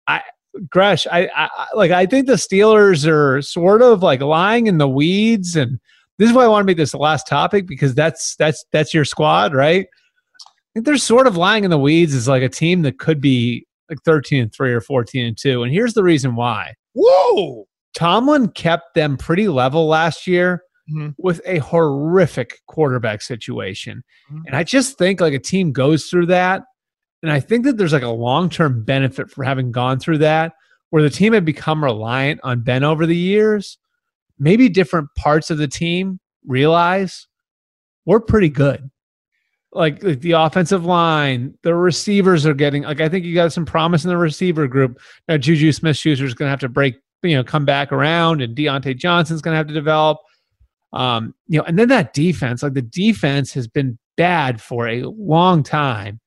I 0.06 0.22
Gresh, 0.70 1.06
I, 1.10 1.28
I 1.34 1.48
like. 1.74 1.90
I 1.90 2.06
think 2.06 2.26
the 2.26 2.34
Steelers 2.34 3.06
are 3.06 3.42
sort 3.42 3.82
of 3.82 4.02
like 4.02 4.20
lying 4.20 4.66
in 4.66 4.78
the 4.78 4.88
weeds, 4.88 5.56
and 5.56 5.78
this 6.18 6.28
is 6.30 6.34
why 6.34 6.44
I 6.44 6.48
want 6.48 6.62
to 6.62 6.66
make 6.66 6.76
this 6.76 6.92
the 6.92 6.98
last 6.98 7.26
topic 7.26 7.66
because 7.66 7.94
that's 7.94 8.36
that's 8.36 8.64
that's 8.72 8.92
your 8.94 9.04
squad, 9.04 9.54
right? 9.54 9.86
I 9.86 10.68
think 10.74 10.86
they're 10.86 10.96
sort 10.98 11.26
of 11.26 11.36
lying 11.36 11.64
in 11.64 11.70
the 11.70 11.78
weeds 11.78 12.14
as 12.14 12.28
like 12.28 12.42
a 12.42 12.48
team 12.48 12.82
that 12.82 12.98
could 12.98 13.20
be 13.20 13.66
like 13.90 13.98
thirteen 14.04 14.42
and 14.42 14.52
three 14.54 14.72
or 14.72 14.80
fourteen 14.80 15.26
and 15.26 15.36
two, 15.38 15.62
and 15.62 15.72
here's 15.72 15.94
the 15.94 16.02
reason 16.02 16.36
why. 16.36 16.74
Whoa! 16.94 17.66
Tomlin 17.96 18.48
kept 18.48 18.94
them 18.94 19.16
pretty 19.16 19.48
level 19.48 19.86
last 19.86 20.26
year 20.26 20.62
Mhm. 20.92 21.14
with 21.18 21.40
a 21.46 21.58
horrific 21.58 22.60
quarterback 22.68 23.20
situation. 23.20 24.04
Mhm. 24.32 24.42
And 24.46 24.54
I 24.56 24.62
just 24.62 24.96
think 24.98 25.20
like 25.20 25.34
a 25.34 25.38
team 25.40 25.72
goes 25.72 26.06
through 26.06 26.26
that. 26.26 26.62
And 27.26 27.32
I 27.32 27.40
think 27.40 27.64
that 27.64 27.76
there's 27.76 27.92
like 27.92 28.04
a 28.04 28.08
long 28.08 28.48
term 28.48 28.84
benefit 28.84 29.28
for 29.32 29.42
having 29.42 29.72
gone 29.72 29.98
through 29.98 30.18
that, 30.18 30.52
where 30.90 31.02
the 31.02 31.10
team 31.10 31.32
had 31.32 31.44
become 31.44 31.82
reliant 31.82 32.38
on 32.44 32.60
Ben 32.60 32.84
over 32.84 33.04
the 33.04 33.16
years. 33.16 33.78
Maybe 34.38 34.68
different 34.68 35.08
parts 35.16 35.50
of 35.50 35.58
the 35.58 35.66
team 35.66 36.20
realize 36.46 37.26
we're 38.04 38.20
pretty 38.20 38.48
good. 38.48 38.88
Like, 39.72 40.04
like 40.04 40.20
the 40.20 40.32
offensive 40.32 40.84
line, 40.84 41.54
the 41.62 41.74
receivers 41.74 42.46
are 42.46 42.54
getting 42.54 42.84
like 42.84 43.00
I 43.00 43.08
think 43.08 43.24
you 43.24 43.34
got 43.34 43.52
some 43.52 43.66
promise 43.66 44.04
in 44.04 44.10
the 44.10 44.16
receiver 44.16 44.68
group. 44.68 45.00
Now 45.26 45.36
Juju 45.36 45.72
Smith 45.72 45.96
Schuster 45.96 46.26
is 46.26 46.34
going 46.34 46.46
to 46.46 46.50
have 46.50 46.60
to 46.60 46.68
break, 46.68 46.94
you 47.24 47.34
know, 47.34 47.42
come 47.42 47.64
back 47.64 47.90
around, 47.90 48.40
and 48.40 48.56
Diontae 48.56 48.96
Johnson's 48.96 49.42
going 49.42 49.54
to 49.54 49.58
have 49.58 49.66
to 49.66 49.74
develop. 49.74 50.18
Um, 50.92 51.34
you 51.48 51.58
know, 51.58 51.64
and 51.64 51.76
then 51.76 51.88
that 51.88 52.14
defense, 52.14 52.62
like 52.62 52.74
the 52.74 52.82
defense 52.82 53.52
has 53.54 53.66
been 53.66 53.98
bad 54.16 54.62
for 54.62 54.86
a 54.86 55.02
long 55.02 55.64
time. 55.64 56.20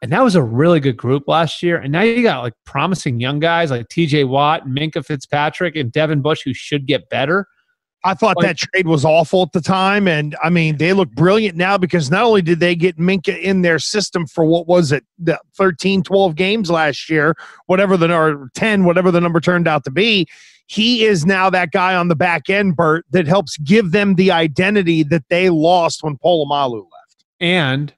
And 0.00 0.12
that 0.12 0.22
was 0.22 0.36
a 0.36 0.42
really 0.42 0.80
good 0.80 0.96
group 0.96 1.24
last 1.26 1.62
year. 1.62 1.78
And 1.78 1.90
now 1.90 2.02
you 2.02 2.22
got 2.22 2.42
like 2.42 2.54
promising 2.64 3.20
young 3.20 3.40
guys 3.40 3.70
like 3.70 3.88
TJ 3.88 4.28
Watt, 4.28 4.66
Minkah 4.66 5.04
Fitzpatrick, 5.04 5.74
and 5.74 5.90
Devin 5.90 6.22
Bush 6.22 6.42
who 6.44 6.54
should 6.54 6.86
get 6.86 7.08
better. 7.08 7.46
I 8.04 8.14
thought 8.14 8.36
Like- 8.36 8.46
that 8.46 8.56
trade 8.58 8.86
was 8.86 9.04
awful 9.04 9.42
at 9.42 9.52
the 9.52 9.60
time. 9.60 10.06
And 10.06 10.36
I 10.42 10.50
mean, 10.50 10.76
they 10.76 10.92
look 10.92 11.10
brilliant 11.10 11.56
now 11.56 11.76
because 11.76 12.10
not 12.12 12.22
only 12.22 12.42
did 12.42 12.60
they 12.60 12.76
get 12.76 12.96
Minkah 12.96 13.40
in 13.40 13.62
their 13.62 13.80
system 13.80 14.26
for 14.26 14.44
what 14.44 14.68
was 14.68 14.92
it, 14.92 15.04
the 15.18 15.40
13, 15.56 16.04
12 16.04 16.36
games 16.36 16.70
last 16.70 17.10
year, 17.10 17.34
whatever 17.66 17.96
the 17.96 18.14
or 18.14 18.50
10, 18.54 18.84
whatever 18.84 19.10
the 19.10 19.20
number 19.20 19.40
turned 19.40 19.66
out 19.66 19.82
to 19.84 19.90
be, 19.90 20.28
he 20.68 21.04
is 21.04 21.26
now 21.26 21.50
that 21.50 21.72
guy 21.72 21.94
on 21.94 22.08
the 22.08 22.14
back 22.14 22.48
end, 22.48 22.76
Bert, 22.76 23.04
that 23.10 23.26
helps 23.26 23.56
give 23.58 23.90
them 23.90 24.14
the 24.14 24.30
identity 24.30 25.02
that 25.02 25.24
they 25.28 25.50
lost 25.50 26.02
when 26.04 26.16
Polamalu 26.18 26.82
left. 26.82 27.24
And 27.40 27.92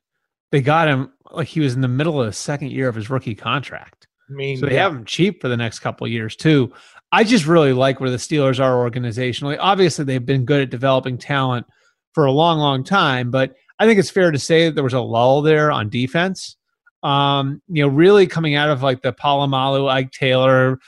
they 0.50 0.62
got 0.62 0.88
him 0.88 1.12
like 1.32 1.48
he 1.48 1.60
was 1.60 1.74
in 1.74 1.80
the 1.80 1.88
middle 1.88 2.20
of 2.20 2.26
the 2.26 2.32
second 2.32 2.70
year 2.72 2.88
of 2.88 2.94
his 2.94 3.10
rookie 3.10 3.34
contract. 3.34 4.06
I 4.28 4.32
mean, 4.32 4.56
So 4.58 4.66
they 4.66 4.74
yeah. 4.74 4.82
have 4.84 4.92
him 4.92 5.04
cheap 5.04 5.40
for 5.40 5.48
the 5.48 5.56
next 5.56 5.80
couple 5.80 6.06
of 6.06 6.12
years 6.12 6.36
too. 6.36 6.72
I 7.12 7.24
just 7.24 7.46
really 7.46 7.72
like 7.72 8.00
where 8.00 8.10
the 8.10 8.16
Steelers 8.16 8.60
are 8.60 8.88
organizationally. 8.88 9.56
Obviously, 9.58 10.04
they've 10.04 10.24
been 10.24 10.44
good 10.44 10.62
at 10.62 10.70
developing 10.70 11.18
talent 11.18 11.66
for 12.14 12.24
a 12.24 12.32
long, 12.32 12.58
long 12.58 12.84
time, 12.84 13.30
but 13.30 13.54
I 13.78 13.86
think 13.86 13.98
it's 13.98 14.10
fair 14.10 14.30
to 14.30 14.38
say 14.38 14.66
that 14.66 14.74
there 14.74 14.84
was 14.84 14.92
a 14.92 15.00
lull 15.00 15.42
there 15.42 15.72
on 15.72 15.88
defense. 15.88 16.56
Um, 17.02 17.62
you 17.68 17.82
know, 17.82 17.88
really 17.88 18.26
coming 18.26 18.54
out 18.54 18.68
of 18.68 18.82
like 18.82 19.02
the 19.02 19.12
Polamalu, 19.12 19.90
Ike 19.90 20.12
Taylor, 20.12 20.78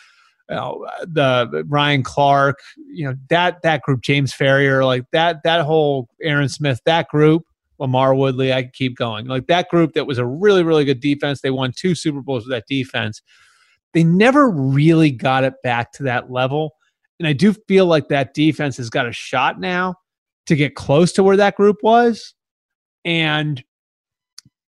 you 0.50 0.57
know, 0.57 0.87
the 1.05 1.64
Ryan 1.68 2.02
Clark, 2.02 2.59
you 2.76 3.07
know, 3.07 3.16
that 3.31 3.62
that 3.62 3.83
group, 3.83 4.02
James 4.02 4.32
Farrior, 4.32 4.84
like 4.84 5.05
that 5.12 5.43
that 5.45 5.62
whole 5.64 6.09
Aaron 6.20 6.51
Smith, 6.51 6.80
that 6.84 7.09
group, 7.09 7.45
LaMarr 7.83 8.16
Woodley, 8.16 8.53
I 8.53 8.62
could 8.62 8.72
keep 8.72 8.97
going. 8.97 9.26
Like 9.26 9.49
that 9.49 9.68
group 9.68 9.93
that 9.93 10.07
was 10.07 10.18
a 10.18 10.24
really, 10.24 10.62
really 10.62 10.85
good 10.85 11.01
defense. 11.01 11.41
They 11.41 11.51
won 11.51 11.72
two 11.76 11.95
Super 11.95 12.22
Bowls 12.22 12.45
with 12.45 12.53
that 12.53 12.64
defense 12.68 13.20
they 13.93 14.05
never 14.05 14.51
really 14.51 15.11
got 15.11 15.45
it 15.45 15.55
back 15.62 15.93
to 15.93 16.05
that 16.05 16.30
level. 16.30 16.74
And 17.18 17.26
I 17.26 17.33
do 17.33 17.55
feel 17.68 17.87
like 17.87 18.09
that 18.09 18.35
defense 18.35 18.76
has 18.78 18.91
got 18.91 19.07
a 19.07 19.12
shot 19.12 19.61
now 19.61 19.95
to 20.47 20.57
get 20.57 20.74
close 20.74 21.12
to 21.12 21.22
where 21.22 21.37
that 21.37 21.57
group 21.57 21.76
was. 21.83 22.35
And 23.05 23.62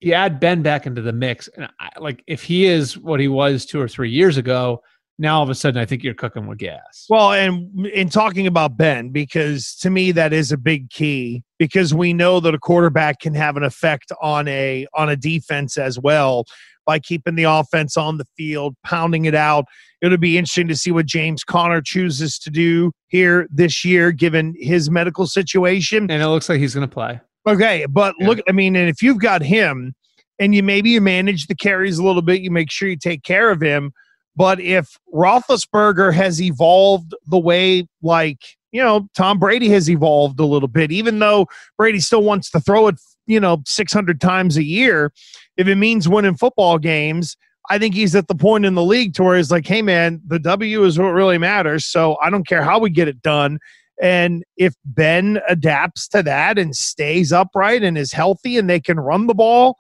you 0.01 0.13
add 0.13 0.39
Ben 0.39 0.63
back 0.63 0.87
into 0.87 1.03
the 1.03 1.13
mix. 1.13 1.49
And 1.49 1.69
I, 1.81 1.91
like, 1.99 2.23
if 2.27 2.43
he 2.43 2.67
is 2.67 2.99
what 2.99 3.21
he 3.21 3.29
was 3.29 3.65
two 3.65 3.81
or 3.81 3.89
three 3.89 4.11
years 4.11 4.37
ago, 4.37 4.83
now 5.19 5.39
all 5.39 5.43
of 5.43 5.49
a 5.49 5.55
sudden 5.55 5.81
I 5.81 5.87
think 5.87 6.05
you're 6.05 6.15
cooking 6.15 6.47
with 6.47 6.59
gas. 6.59 7.07
Well, 7.09 7.33
and 7.33 7.87
in 7.87 8.11
talking 8.11 8.47
about 8.47 8.77
Ben, 8.77 9.09
because 9.09 9.75
to 9.77 9.89
me 9.89 10.13
that 10.13 10.33
is 10.33 10.53
a 10.53 10.59
big 10.59 10.91
key 10.91 11.43
because 11.59 11.95
we 11.95 12.13
know 12.13 12.41
that 12.41 12.55
a 12.55 12.59
quarterback 12.59 13.21
can 13.21 13.35
have 13.35 13.57
an 13.57 13.63
effect 13.63 14.13
on 14.21 14.49
a 14.49 14.87
on 14.95 15.09
a 15.09 15.17
defense 15.17 15.77
as 15.77 15.99
well 15.99 16.45
by 16.87 16.99
keeping 16.99 17.35
the 17.35 17.45
offense 17.45 17.97
on 17.97 18.17
the 18.17 18.25
field, 18.37 18.77
pounding 18.85 19.25
it 19.25 19.35
out. 19.35 19.65
It'll 20.01 20.19
be 20.19 20.39
interesting 20.39 20.69
to 20.69 20.77
see 20.77 20.93
what 20.93 21.07
James 21.07 21.43
Conner 21.43 21.83
chooses 21.83 22.39
to 22.39 22.51
do 22.51 22.93
here 23.09 23.49
this 23.51 23.85
year, 23.85 24.13
given 24.13 24.55
his 24.57 24.89
medical 24.89 25.27
situation. 25.27 26.11
And 26.11 26.23
it 26.23 26.29
looks 26.29 26.49
like 26.49 26.61
he's 26.61 26.75
going 26.75 26.89
to 26.89 26.93
play. 26.93 27.21
Okay, 27.47 27.87
but 27.89 28.15
yeah. 28.19 28.29
look, 28.29 28.41
I 28.49 28.53
mean, 28.53 28.77
and 28.77 28.89
if 28.89 29.03
you've 29.03 29.21
got 29.21 29.43
him, 29.43 29.95
and 30.39 30.55
you 30.55 30.63
maybe 30.63 30.91
you 30.91 31.01
manage 31.01 31.47
the 31.47 31.55
carries 31.55 31.99
a 31.99 32.05
little 32.05 32.23
bit, 32.23 32.41
you 32.41 32.51
make 32.51 32.71
sure 32.71 32.89
you 32.89 32.97
take 32.97 33.23
care 33.23 33.51
of 33.51 33.61
him. 33.61 33.93
But 34.35 34.61
if 34.61 34.99
Roethlisberger 35.15 36.13
has 36.13 36.43
evolved 36.43 37.15
the 37.27 37.39
way, 37.39 37.87
like 38.03 38.56
you 38.77 38.83
know, 38.83 39.09
Tom 39.17 39.39
Brady 39.39 39.71
has 39.71 39.89
evolved 39.89 40.39
a 40.39 40.45
little 40.45 40.69
bit, 40.69 40.93
even 40.93 41.19
though 41.19 41.47
Brady 41.79 41.99
still 41.99 42.23
wants 42.23 42.51
to 42.51 42.61
throw 42.61 42.89
it, 42.89 43.01
you 43.27 43.41
know, 43.41 43.63
600 43.65 44.21
times 44.21 44.59
a 44.59 44.63
year. 44.63 45.15
If 45.57 45.67
it 45.67 45.77
means 45.77 46.11
winning 46.11 46.37
football 46.37 46.77
games, 46.77 47.39
I 47.71 47.79
think 47.79 47.95
he's 47.95 48.15
at 48.15 48.29
the 48.29 48.35
point 48.35 48.67
in 48.67 48.75
the 48.75 48.85
league 48.85 49.15
to 49.15 49.23
where 49.23 49.39
he's 49.39 49.51
like, 49.51 49.67
hey, 49.67 49.81
man, 49.81 50.21
the 50.27 50.39
W 50.39 50.85
is 50.85 50.99
what 50.99 51.07
really 51.07 51.39
matters. 51.39 51.87
So 51.87 52.19
I 52.23 52.29
don't 52.29 52.47
care 52.47 52.63
how 52.63 52.79
we 52.79 52.91
get 52.91 53.09
it 53.09 53.23
done. 53.23 53.61
And 54.03 54.45
if 54.59 54.75
Ben 54.85 55.41
adapts 55.49 56.07
to 56.09 56.23
that 56.25 56.59
and 56.59 56.77
stays 56.77 57.33
upright 57.33 57.83
and 57.83 57.97
is 57.97 58.13
healthy 58.13 58.59
and 58.59 58.69
they 58.69 58.79
can 58.79 59.01
run 59.01 59.27
the 59.27 59.33
ball, 59.33 59.79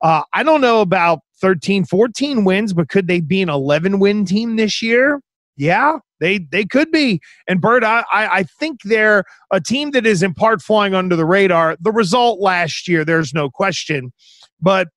uh, 0.00 0.22
I 0.32 0.42
don't 0.42 0.62
know 0.62 0.80
about 0.80 1.18
13, 1.42 1.84
14 1.84 2.46
wins, 2.46 2.72
but 2.72 2.88
could 2.88 3.08
they 3.08 3.20
be 3.20 3.42
an 3.42 3.50
11 3.50 3.98
win 3.98 4.24
team 4.24 4.56
this 4.56 4.80
year? 4.80 5.20
Yeah, 5.58 5.98
they 6.20 6.38
they 6.38 6.64
could 6.64 6.90
be. 6.90 7.20
And 7.46 7.60
Bert, 7.60 7.84
I, 7.84 8.04
I 8.12 8.42
think 8.42 8.80
they're 8.84 9.24
a 9.50 9.60
team 9.60 9.92
that 9.92 10.06
is 10.06 10.22
in 10.22 10.34
part 10.34 10.62
flying 10.62 10.94
under 10.94 11.16
the 11.16 11.24
radar. 11.24 11.76
The 11.80 11.92
result 11.92 12.40
last 12.40 12.88
year, 12.88 13.04
there's 13.04 13.34
no 13.34 13.50
question, 13.50 14.12
but 14.60 14.88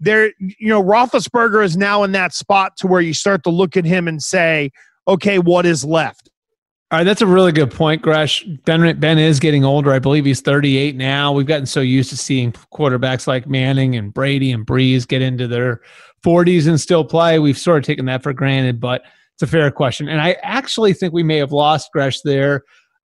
there, 0.00 0.32
you 0.38 0.68
know, 0.68 0.82
Roethlisberger 0.82 1.64
is 1.64 1.76
now 1.76 2.04
in 2.04 2.12
that 2.12 2.32
spot 2.32 2.76
to 2.78 2.86
where 2.86 3.00
you 3.00 3.12
start 3.12 3.42
to 3.44 3.50
look 3.50 3.76
at 3.76 3.84
him 3.84 4.06
and 4.06 4.22
say, 4.22 4.70
okay, 5.08 5.38
what 5.38 5.66
is 5.66 5.84
left? 5.84 6.28
All 6.90 6.98
right, 6.98 7.04
that's 7.04 7.20
a 7.20 7.26
really 7.26 7.52
good 7.52 7.70
point, 7.70 8.00
Gresh. 8.00 8.44
Ben 8.64 8.98
Ben 8.98 9.18
is 9.18 9.40
getting 9.40 9.62
older. 9.62 9.92
I 9.92 9.98
believe 9.98 10.24
he's 10.24 10.40
38 10.40 10.96
now. 10.96 11.32
We've 11.32 11.46
gotten 11.46 11.66
so 11.66 11.80
used 11.80 12.08
to 12.10 12.16
seeing 12.16 12.52
quarterbacks 12.72 13.26
like 13.26 13.46
Manning 13.46 13.94
and 13.94 14.14
Brady 14.14 14.52
and 14.52 14.66
Brees 14.66 15.06
get 15.06 15.20
into 15.20 15.46
their 15.46 15.82
40s 16.24 16.66
and 16.66 16.80
still 16.80 17.04
play. 17.04 17.38
We've 17.38 17.58
sort 17.58 17.78
of 17.78 17.84
taken 17.84 18.06
that 18.06 18.22
for 18.22 18.32
granted, 18.32 18.80
but 18.80 19.02
it's 19.38 19.44
a 19.44 19.46
fair 19.46 19.70
question. 19.70 20.08
And 20.08 20.20
I 20.20 20.32
actually 20.42 20.92
think 20.92 21.14
we 21.14 21.22
may 21.22 21.36
have 21.36 21.52
lost 21.52 21.92
Gresh 21.92 22.22
there. 22.22 22.64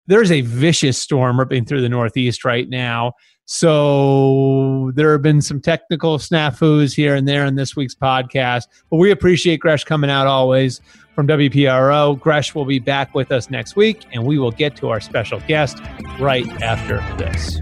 There's 0.08 0.30
a 0.30 0.42
vicious 0.42 0.98
storm 0.98 1.38
ripping 1.38 1.64
through 1.64 1.80
the 1.80 1.88
Northeast 1.88 2.44
right 2.44 2.68
now. 2.68 3.14
So 3.46 4.92
there 4.94 5.12
have 5.12 5.22
been 5.22 5.40
some 5.40 5.58
technical 5.62 6.18
snafus 6.18 6.94
here 6.94 7.14
and 7.14 7.26
there 7.26 7.46
in 7.46 7.54
this 7.54 7.74
week's 7.74 7.94
podcast, 7.94 8.64
but 8.90 8.98
we 8.98 9.10
appreciate 9.10 9.60
Gresh 9.60 9.84
coming 9.84 10.10
out 10.10 10.26
always 10.26 10.82
from 11.14 11.26
WPRO. 11.26 12.20
Gresh 12.20 12.54
will 12.54 12.66
be 12.66 12.78
back 12.78 13.14
with 13.14 13.32
us 13.32 13.48
next 13.48 13.74
week, 13.74 14.04
and 14.12 14.26
we 14.26 14.38
will 14.38 14.50
get 14.50 14.76
to 14.76 14.90
our 14.90 15.00
special 15.00 15.40
guest 15.48 15.78
right 16.20 16.46
after 16.60 16.98
this. 17.16 17.58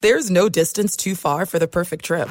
There's 0.00 0.30
no 0.30 0.48
distance 0.48 0.96
too 0.96 1.14
far 1.14 1.44
for 1.44 1.58
the 1.58 1.68
perfect 1.68 2.06
trip. 2.06 2.30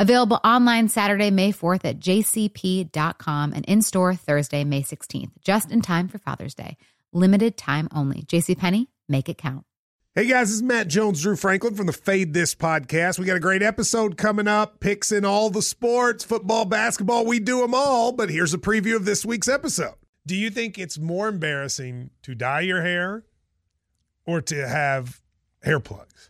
Available 0.00 0.40
online 0.42 0.88
Saturday, 0.88 1.30
May 1.30 1.52
4th 1.52 1.84
at 1.84 2.00
jcp.com 2.00 3.52
and 3.52 3.66
in 3.66 3.82
store 3.82 4.14
Thursday, 4.14 4.64
May 4.64 4.80
16th, 4.80 5.32
just 5.44 5.70
in 5.70 5.82
time 5.82 6.08
for 6.08 6.16
Father's 6.16 6.54
Day. 6.54 6.78
Limited 7.12 7.58
time 7.58 7.86
only. 7.94 8.22
JCPenney, 8.22 8.86
make 9.10 9.28
it 9.28 9.36
count. 9.36 9.66
Hey 10.14 10.24
guys, 10.24 10.48
this 10.48 10.54
is 10.56 10.62
Matt 10.62 10.88
Jones, 10.88 11.20
Drew 11.20 11.36
Franklin 11.36 11.74
from 11.74 11.84
the 11.84 11.92
Fade 11.92 12.32
This 12.32 12.54
podcast. 12.54 13.18
We 13.18 13.26
got 13.26 13.36
a 13.36 13.40
great 13.40 13.62
episode 13.62 14.16
coming 14.16 14.48
up, 14.48 14.80
picks 14.80 15.12
in 15.12 15.26
all 15.26 15.50
the 15.50 15.60
sports, 15.60 16.24
football, 16.24 16.64
basketball, 16.64 17.26
we 17.26 17.38
do 17.38 17.60
them 17.60 17.74
all. 17.74 18.10
But 18.10 18.30
here's 18.30 18.54
a 18.54 18.58
preview 18.58 18.96
of 18.96 19.04
this 19.04 19.26
week's 19.26 19.48
episode. 19.48 19.96
Do 20.26 20.34
you 20.34 20.48
think 20.48 20.78
it's 20.78 20.98
more 20.98 21.28
embarrassing 21.28 22.08
to 22.22 22.34
dye 22.34 22.62
your 22.62 22.80
hair 22.80 23.26
or 24.24 24.40
to 24.40 24.66
have 24.66 25.20
hair 25.62 25.78
plugs? 25.78 26.29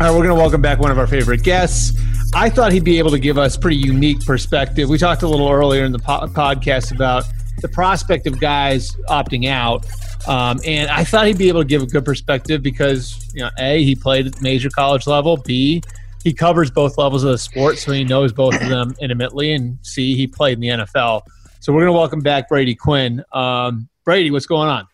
All 0.00 0.06
right, 0.06 0.12
we're 0.12 0.24
going 0.24 0.34
to 0.34 0.40
welcome 0.40 0.62
back 0.62 0.78
one 0.78 0.90
of 0.90 0.98
our 0.98 1.06
favorite 1.06 1.42
guests. 1.42 1.94
I 2.34 2.48
thought 2.48 2.72
he'd 2.72 2.84
be 2.84 2.98
able 2.98 3.10
to 3.10 3.18
give 3.18 3.36
us 3.36 3.58
pretty 3.58 3.76
unique 3.76 4.24
perspective. 4.24 4.88
We 4.88 4.96
talked 4.96 5.20
a 5.20 5.28
little 5.28 5.50
earlier 5.50 5.84
in 5.84 5.92
the 5.92 5.98
po- 5.98 6.26
podcast 6.28 6.90
about 6.90 7.24
the 7.60 7.68
prospect 7.68 8.26
of 8.26 8.40
guys 8.40 8.96
opting 9.10 9.46
out, 9.46 9.84
um, 10.26 10.58
and 10.64 10.88
I 10.90 11.04
thought 11.04 11.26
he'd 11.26 11.36
be 11.36 11.48
able 11.48 11.60
to 11.60 11.68
give 11.68 11.82
a 11.82 11.86
good 11.86 12.06
perspective 12.06 12.62
because 12.62 13.30
you 13.34 13.42
know, 13.42 13.50
a 13.58 13.84
he 13.84 13.94
played 13.94 14.28
at 14.28 14.40
major 14.40 14.70
college 14.70 15.06
level, 15.06 15.36
b 15.36 15.82
he 16.24 16.32
covers 16.32 16.70
both 16.70 16.96
levels 16.96 17.22
of 17.22 17.32
the 17.32 17.38
sport, 17.38 17.76
so 17.76 17.92
he 17.92 18.02
knows 18.02 18.32
both 18.32 18.54
of 18.54 18.70
them 18.70 18.94
intimately, 19.02 19.52
and 19.52 19.76
c 19.82 20.14
he 20.14 20.26
played 20.26 20.54
in 20.54 20.60
the 20.60 20.68
NFL. 20.68 21.24
So 21.60 21.74
we're 21.74 21.80
going 21.80 21.92
to 21.92 21.98
welcome 21.98 22.20
back 22.20 22.48
Brady 22.48 22.74
Quinn. 22.74 23.22
Um, 23.34 23.90
Brady, 24.06 24.30
what's 24.30 24.46
going 24.46 24.70
on? 24.70 24.86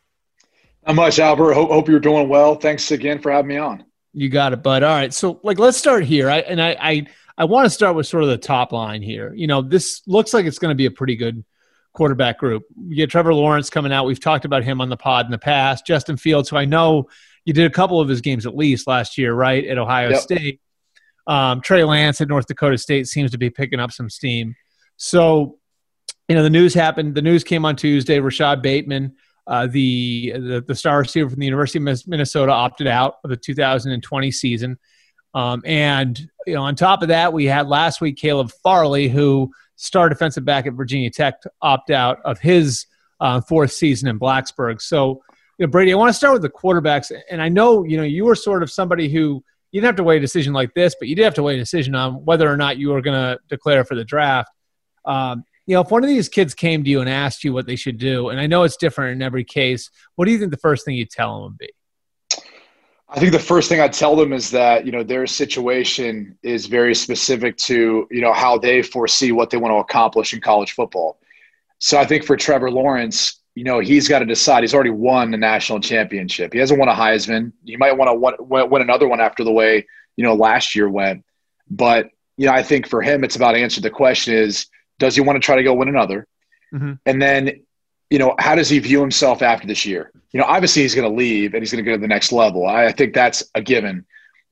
Not 0.85 0.97
much, 0.97 1.21
Albert. 1.21 1.53
Hope, 1.53 1.71
hope 1.71 1.89
you're 1.89 2.01
doing 2.01 2.29
well. 2.29 2.57
Thanks 2.57 2.91
again 2.91 3.21
for 3.21 3.31
having 3.31 3.51
me 3.51 3.57
on. 3.57 3.85
You 4.19 4.31
got 4.31 4.55
it, 4.55 4.63
bud. 4.63 4.83
All 4.83 4.95
right. 4.95 5.13
So, 5.13 5.41
like, 5.43 5.59
let's 5.59 5.77
start 5.77 6.03
here. 6.05 6.31
I, 6.31 6.39
and 6.39 6.61
I, 6.61 6.75
I, 6.81 7.07
I 7.37 7.45
want 7.45 7.67
to 7.67 7.71
start 7.71 7.95
with 7.95 8.07
sort 8.07 8.23
of 8.23 8.31
the 8.31 8.39
top 8.39 8.73
line 8.73 9.03
here. 9.03 9.35
You 9.35 9.47
know, 9.47 9.61
this 9.61 10.01
looks 10.07 10.33
like 10.33 10.47
it's 10.47 10.59
going 10.59 10.71
to 10.71 10.75
be 10.75 10.87
a 10.87 10.91
pretty 10.91 11.17
good 11.17 11.45
quarterback 11.93 12.39
group. 12.39 12.63
You 12.89 12.97
get 12.97 13.11
Trevor 13.11 13.35
Lawrence 13.35 13.69
coming 13.69 13.93
out. 13.93 14.07
We've 14.07 14.19
talked 14.19 14.47
about 14.47 14.65
him 14.65 14.81
on 14.81 14.89
the 14.89 14.97
pod 14.97 15.27
in 15.27 15.33
the 15.33 15.39
past. 15.39 15.87
Justin 15.87 16.17
Fields, 16.17 16.49
who 16.49 16.57
I 16.57 16.65
know 16.65 17.11
you 17.45 17.53
did 17.53 17.67
a 17.67 17.71
couple 17.71 18.01
of 18.01 18.09
his 18.09 18.23
games 18.23 18.47
at 18.47 18.57
least 18.57 18.87
last 18.87 19.19
year, 19.19 19.35
right, 19.35 19.67
at 19.67 19.77
Ohio 19.77 20.09
yep. 20.09 20.21
State. 20.21 20.63
Um, 21.27 21.61
Trey 21.61 21.85
Lance 21.85 22.23
at 22.23 22.29
North 22.29 22.47
Dakota 22.47 22.79
State 22.79 23.09
seems 23.09 23.33
to 23.33 23.39
be 23.39 23.51
picking 23.51 23.81
up 23.81 23.93
some 23.93 24.09
steam. 24.09 24.55
So, 24.97 25.59
you 26.27 26.37
know, 26.37 26.43
the 26.43 26.49
news 26.49 26.73
happened. 26.73 27.15
The 27.15 27.23
news 27.23 27.45
came 27.45 27.67
on 27.67 27.77
Tuesday. 27.77 28.19
Rashod 28.19 28.63
Bateman 28.63 29.17
uh, 29.47 29.67
the, 29.67 30.33
the, 30.33 30.65
the 30.67 30.75
star 30.75 30.99
receiver 30.99 31.29
from 31.31 31.39
the 31.39 31.47
University 31.47 31.79
of 31.79 32.07
Minnesota 32.07 32.53
opted 32.53 32.87
out 32.87 33.17
of 33.23 33.31
the 33.31 33.37
2020 33.37 34.31
season, 34.31 34.79
um, 35.35 35.63
and 35.65 36.29
you 36.47 36.55
know 36.55 36.63
on 36.63 36.75
top 36.75 37.03
of 37.03 37.09
that, 37.09 37.33
we 37.33 37.45
had 37.45 37.69
last 37.69 38.01
week 38.01 38.17
Caleb 38.17 38.51
Farley, 38.63 39.09
who 39.09 39.51
star 39.77 40.09
defensive 40.09 40.45
back 40.45 40.67
at 40.67 40.73
Virginia 40.73 41.11
Tech, 41.11 41.35
opt 41.63 41.91
out 41.91 42.19
of 42.25 42.41
his 42.41 42.87
uh, 43.21 43.41
fourth 43.41 43.73
season 43.73 44.09
in 44.09 44.19
Blacksburg. 44.19 44.81
So, 44.81 45.23
you 45.59 45.67
know, 45.67 45.71
Brady, 45.71 45.93
I 45.93 45.97
want 45.97 46.09
to 46.09 46.15
start 46.15 46.33
with 46.33 46.43
the 46.43 46.51
quarterbacks, 46.51 47.13
and 47.31 47.41
I 47.41 47.49
know 47.49 47.85
you 47.85 47.97
know 47.97 48.03
you 48.03 48.25
were 48.25 48.35
sort 48.35 48.63
of 48.63 48.71
somebody 48.71 49.09
who 49.09 49.43
you 49.73 49.81
didn't 49.81 49.89
have 49.89 49.97
to 49.97 50.05
weigh 50.05 50.17
a 50.17 50.21
decision 50.21 50.53
like 50.53 50.75
this, 50.75 50.95
but 50.99 51.09
you 51.09 51.15
did 51.15 51.25
have 51.25 51.35
to 51.35 51.43
weigh 51.43 51.57
a 51.57 51.59
decision 51.59 51.95
on 51.95 52.25
whether 52.25 52.51
or 52.51 52.57
not 52.57 52.79
you 52.79 52.91
were 52.91 53.03
going 53.03 53.15
to 53.15 53.39
declare 53.49 53.85
for 53.85 53.95
the 53.95 54.05
draft. 54.05 54.51
Um, 55.05 55.45
you 55.67 55.75
know, 55.75 55.81
if 55.81 55.91
one 55.91 56.05
of 56.05 56.09
these 56.09 56.29
kids 56.29 56.55
came 56.55 56.85
to 56.85 56.91
you 56.91 57.01
and 57.01 57.11
asked 57.11 57.43
you 57.43 57.53
what 57.53 57.67
they 57.67 57.77
should 57.77 57.99
do, 57.99 58.29
and 58.29 58.41
I 58.41 58.47
know 58.47 58.63
it's 58.63 58.77
different 58.77 59.13
in 59.13 59.23
every 59.23 59.45
case, 59.45 59.91
what 60.15 60.27
do 60.27 60.31
you 60.31 60.39
think 60.39 60.53
the 60.53 60.57
first 60.57 60.85
thing 60.85 60.95
you'd 60.95 61.11
tell 61.11 61.35
them 61.35 61.43
would 61.45 61.59
be? 61.59 61.71
I 63.09 63.21
think 63.21 63.33
the 63.33 63.39
first 63.39 63.69
thing 63.69 63.81
I'd 63.81 63.93
tell 63.93 64.17
them 64.17 64.33
is 64.33 64.51
that, 64.51 64.85
you 64.85 64.93
know, 64.93 65.03
their 65.03 65.27
situation 65.27 66.37
is 66.43 66.67
very 66.67 66.95
specific 66.95 67.57
to, 67.59 68.07
you 68.11 68.21
know, 68.21 68.33
how 68.33 68.59
they 68.59 68.83
foresee 68.83 69.31
what 69.31 69.51
they 69.51 69.57
want 69.57 69.73
to 69.73 69.77
accomplish 69.77 70.33
in 70.33 70.41
college 70.41 70.73
football. 70.73 71.21
So 71.79 71.99
I 71.99 72.05
think 72.05 72.25
for 72.25 72.37
Trevor 72.37 72.71
Lawrence, 72.71 73.43
you 73.55 73.65
know, 73.65 73.79
he's 73.79 74.09
got 74.09 74.19
to 74.19 74.25
decide. 74.25 74.63
He's 74.63 74.75
already 74.75 74.91
won 74.91 75.31
the 75.31 75.37
national 75.37 75.81
championship. 75.81 76.53
He 76.53 76.59
hasn't 76.59 76.81
won 76.81 76.89
a 76.89 76.95
Heisman. 76.95 77.53
He 77.65 77.77
might 77.77 77.93
want 77.93 78.37
to 78.39 78.43
win 78.43 78.83
another 78.83 79.09
one 79.09 79.21
after 79.21 79.45
the 79.45 79.53
way, 79.53 79.87
you 80.17 80.25
know, 80.25 80.35
last 80.35 80.75
year 80.75 80.89
went. 80.89 81.25
But, 81.71 82.09
you 82.37 82.47
know, 82.47 82.53
I 82.53 82.63
think 82.63 82.89
for 82.89 83.03
him, 83.03 83.25
it's 83.25 83.37
about 83.37 83.55
answering 83.55 83.83
the 83.83 83.91
question 83.91 84.35
is, 84.35 84.67
does 84.99 85.15
he 85.15 85.21
want 85.21 85.37
to 85.37 85.41
try 85.41 85.57
to 85.57 85.63
go 85.63 85.75
win 85.75 85.89
another? 85.89 86.27
Mm-hmm. 86.75 86.95
And 87.05 87.23
then, 87.23 87.61
you 88.11 88.19
know, 88.19 88.35
how 88.39 88.55
does 88.55 88.69
he 88.69 88.79
view 88.79 89.01
himself 89.01 89.43
after 89.43 89.67
this 89.67 89.85
year? 89.85 90.11
You 90.33 90.41
know, 90.41 90.47
obviously 90.47 90.83
he's 90.83 90.95
going 90.95 91.09
to 91.09 91.17
leave 91.17 91.55
and 91.55 91.63
he's 91.63 91.73
going 91.73 91.85
to 91.85 91.91
go 91.91 91.97
to 91.97 92.01
the 92.01 92.09
next 92.09 92.33
level. 92.33 92.67
I, 92.67 92.87
I 92.87 92.93
think 92.93 93.15
that's 93.15 93.45
a 93.55 93.63
given. 93.63 94.05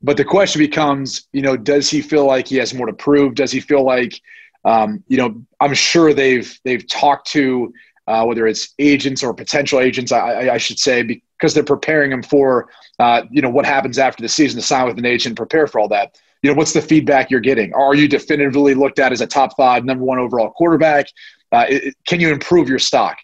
But 0.02 0.16
the 0.16 0.24
question 0.24 0.58
becomes, 0.58 1.28
you 1.32 1.42
know, 1.42 1.56
does 1.56 1.88
he 1.88 2.02
feel 2.02 2.26
like 2.26 2.48
he 2.48 2.56
has 2.56 2.74
more 2.74 2.86
to 2.86 2.92
prove? 2.92 3.34
Does 3.34 3.50
he 3.50 3.60
feel 3.60 3.84
like, 3.84 4.20
um, 4.64 5.02
you 5.08 5.16
know, 5.16 5.42
I'm 5.60 5.74
sure 5.74 6.12
they've 6.12 6.58
they've 6.64 6.86
talked 6.86 7.30
to 7.32 7.72
uh, 8.06 8.24
whether 8.24 8.46
it's 8.46 8.74
agents 8.78 9.22
or 9.22 9.32
potential 9.32 9.80
agents, 9.80 10.12
I, 10.12 10.50
I, 10.50 10.58
should 10.58 10.78
say, 10.78 11.02
because 11.02 11.54
they're 11.54 11.64
preparing 11.64 12.12
him 12.12 12.22
for, 12.22 12.68
uh, 12.98 13.22
you 13.30 13.40
know, 13.40 13.48
what 13.48 13.64
happens 13.64 13.98
after 13.98 14.22
the 14.22 14.28
season 14.28 14.60
to 14.60 14.66
sign 14.66 14.86
with 14.86 14.98
an 14.98 15.06
agent, 15.06 15.36
prepare 15.36 15.66
for 15.66 15.80
all 15.80 15.88
that 15.88 16.18
you 16.44 16.50
know, 16.50 16.58
what's 16.58 16.74
the 16.74 16.82
feedback 16.82 17.30
you're 17.30 17.40
getting? 17.40 17.72
Are 17.72 17.94
you 17.94 18.06
definitively 18.06 18.74
looked 18.74 18.98
at 18.98 19.12
as 19.12 19.22
a 19.22 19.26
top 19.26 19.56
five, 19.56 19.82
number 19.86 20.04
one 20.04 20.18
overall 20.18 20.50
quarterback? 20.50 21.06
Uh, 21.50 21.64
it, 21.70 21.94
can 22.06 22.20
you 22.20 22.30
improve 22.30 22.68
your 22.68 22.78
stock? 22.78 23.16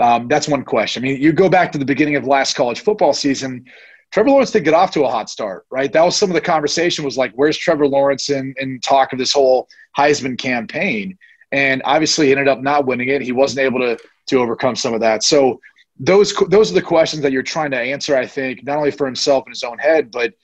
Um, 0.00 0.26
that's 0.26 0.48
one 0.48 0.64
question. 0.64 1.04
I 1.04 1.06
mean, 1.06 1.22
you 1.22 1.32
go 1.32 1.48
back 1.48 1.70
to 1.70 1.78
the 1.78 1.84
beginning 1.84 2.16
of 2.16 2.26
last 2.26 2.56
college 2.56 2.80
football 2.80 3.12
season. 3.12 3.64
Trevor 4.12 4.30
Lawrence 4.30 4.50
did 4.50 4.64
get 4.64 4.74
off 4.74 4.90
to 4.90 5.04
a 5.04 5.08
hot 5.08 5.30
start, 5.30 5.66
right? 5.70 5.92
That 5.92 6.02
was 6.02 6.16
some 6.16 6.30
of 6.30 6.34
the 6.34 6.40
conversation 6.40 7.04
was 7.04 7.16
like, 7.16 7.30
where's 7.36 7.56
Trevor 7.56 7.86
Lawrence 7.86 8.28
in, 8.28 8.52
in 8.58 8.80
talk 8.80 9.12
of 9.12 9.20
this 9.20 9.32
whole 9.32 9.68
Heisman 9.96 10.36
campaign? 10.36 11.16
And 11.52 11.80
obviously 11.84 12.26
he 12.26 12.32
ended 12.32 12.48
up 12.48 12.60
not 12.60 12.86
winning 12.86 13.08
it. 13.08 13.22
He 13.22 13.30
wasn't 13.30 13.60
able 13.60 13.78
to, 13.78 13.96
to 14.30 14.38
overcome 14.40 14.74
some 14.74 14.94
of 14.94 15.00
that. 15.00 15.22
So 15.22 15.60
those, 16.00 16.34
those 16.48 16.72
are 16.72 16.74
the 16.74 16.82
questions 16.82 17.22
that 17.22 17.30
you're 17.30 17.44
trying 17.44 17.70
to 17.70 17.78
answer, 17.78 18.16
I 18.16 18.26
think, 18.26 18.64
not 18.64 18.78
only 18.78 18.90
for 18.90 19.06
himself 19.06 19.44
in 19.46 19.52
his 19.52 19.62
own 19.62 19.78
head, 19.78 20.10
but 20.10 20.34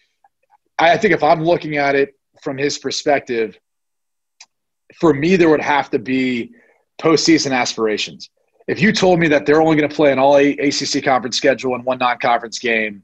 I 0.79 0.97
think 0.97 1.13
if 1.13 1.25
I'm 1.25 1.43
looking 1.43 1.77
at 1.77 1.97
it 1.97 2.15
from 2.43 2.59
his 2.59 2.79
perspective, 2.79 3.59
for 4.99 5.15
me, 5.15 5.37
there 5.37 5.49
would 5.49 5.61
have 5.61 5.91
to 5.91 5.99
be 5.99 6.53
postseason 7.01 7.53
aspirations. 7.53 8.31
If 8.67 8.81
you 8.81 8.93
told 8.93 9.19
me 9.19 9.29
that 9.29 9.47
they're 9.47 9.63
only 9.63 9.77
going 9.77 9.89
to 9.89 9.95
play 9.95 10.13
an 10.13 10.19
all 10.19 10.37
ACC 10.37 11.03
conference 11.03 11.37
schedule 11.37 11.75
and 11.75 11.85
one 11.85 11.99
non 11.99 12.19
conference 12.19 12.59
game, 12.59 13.03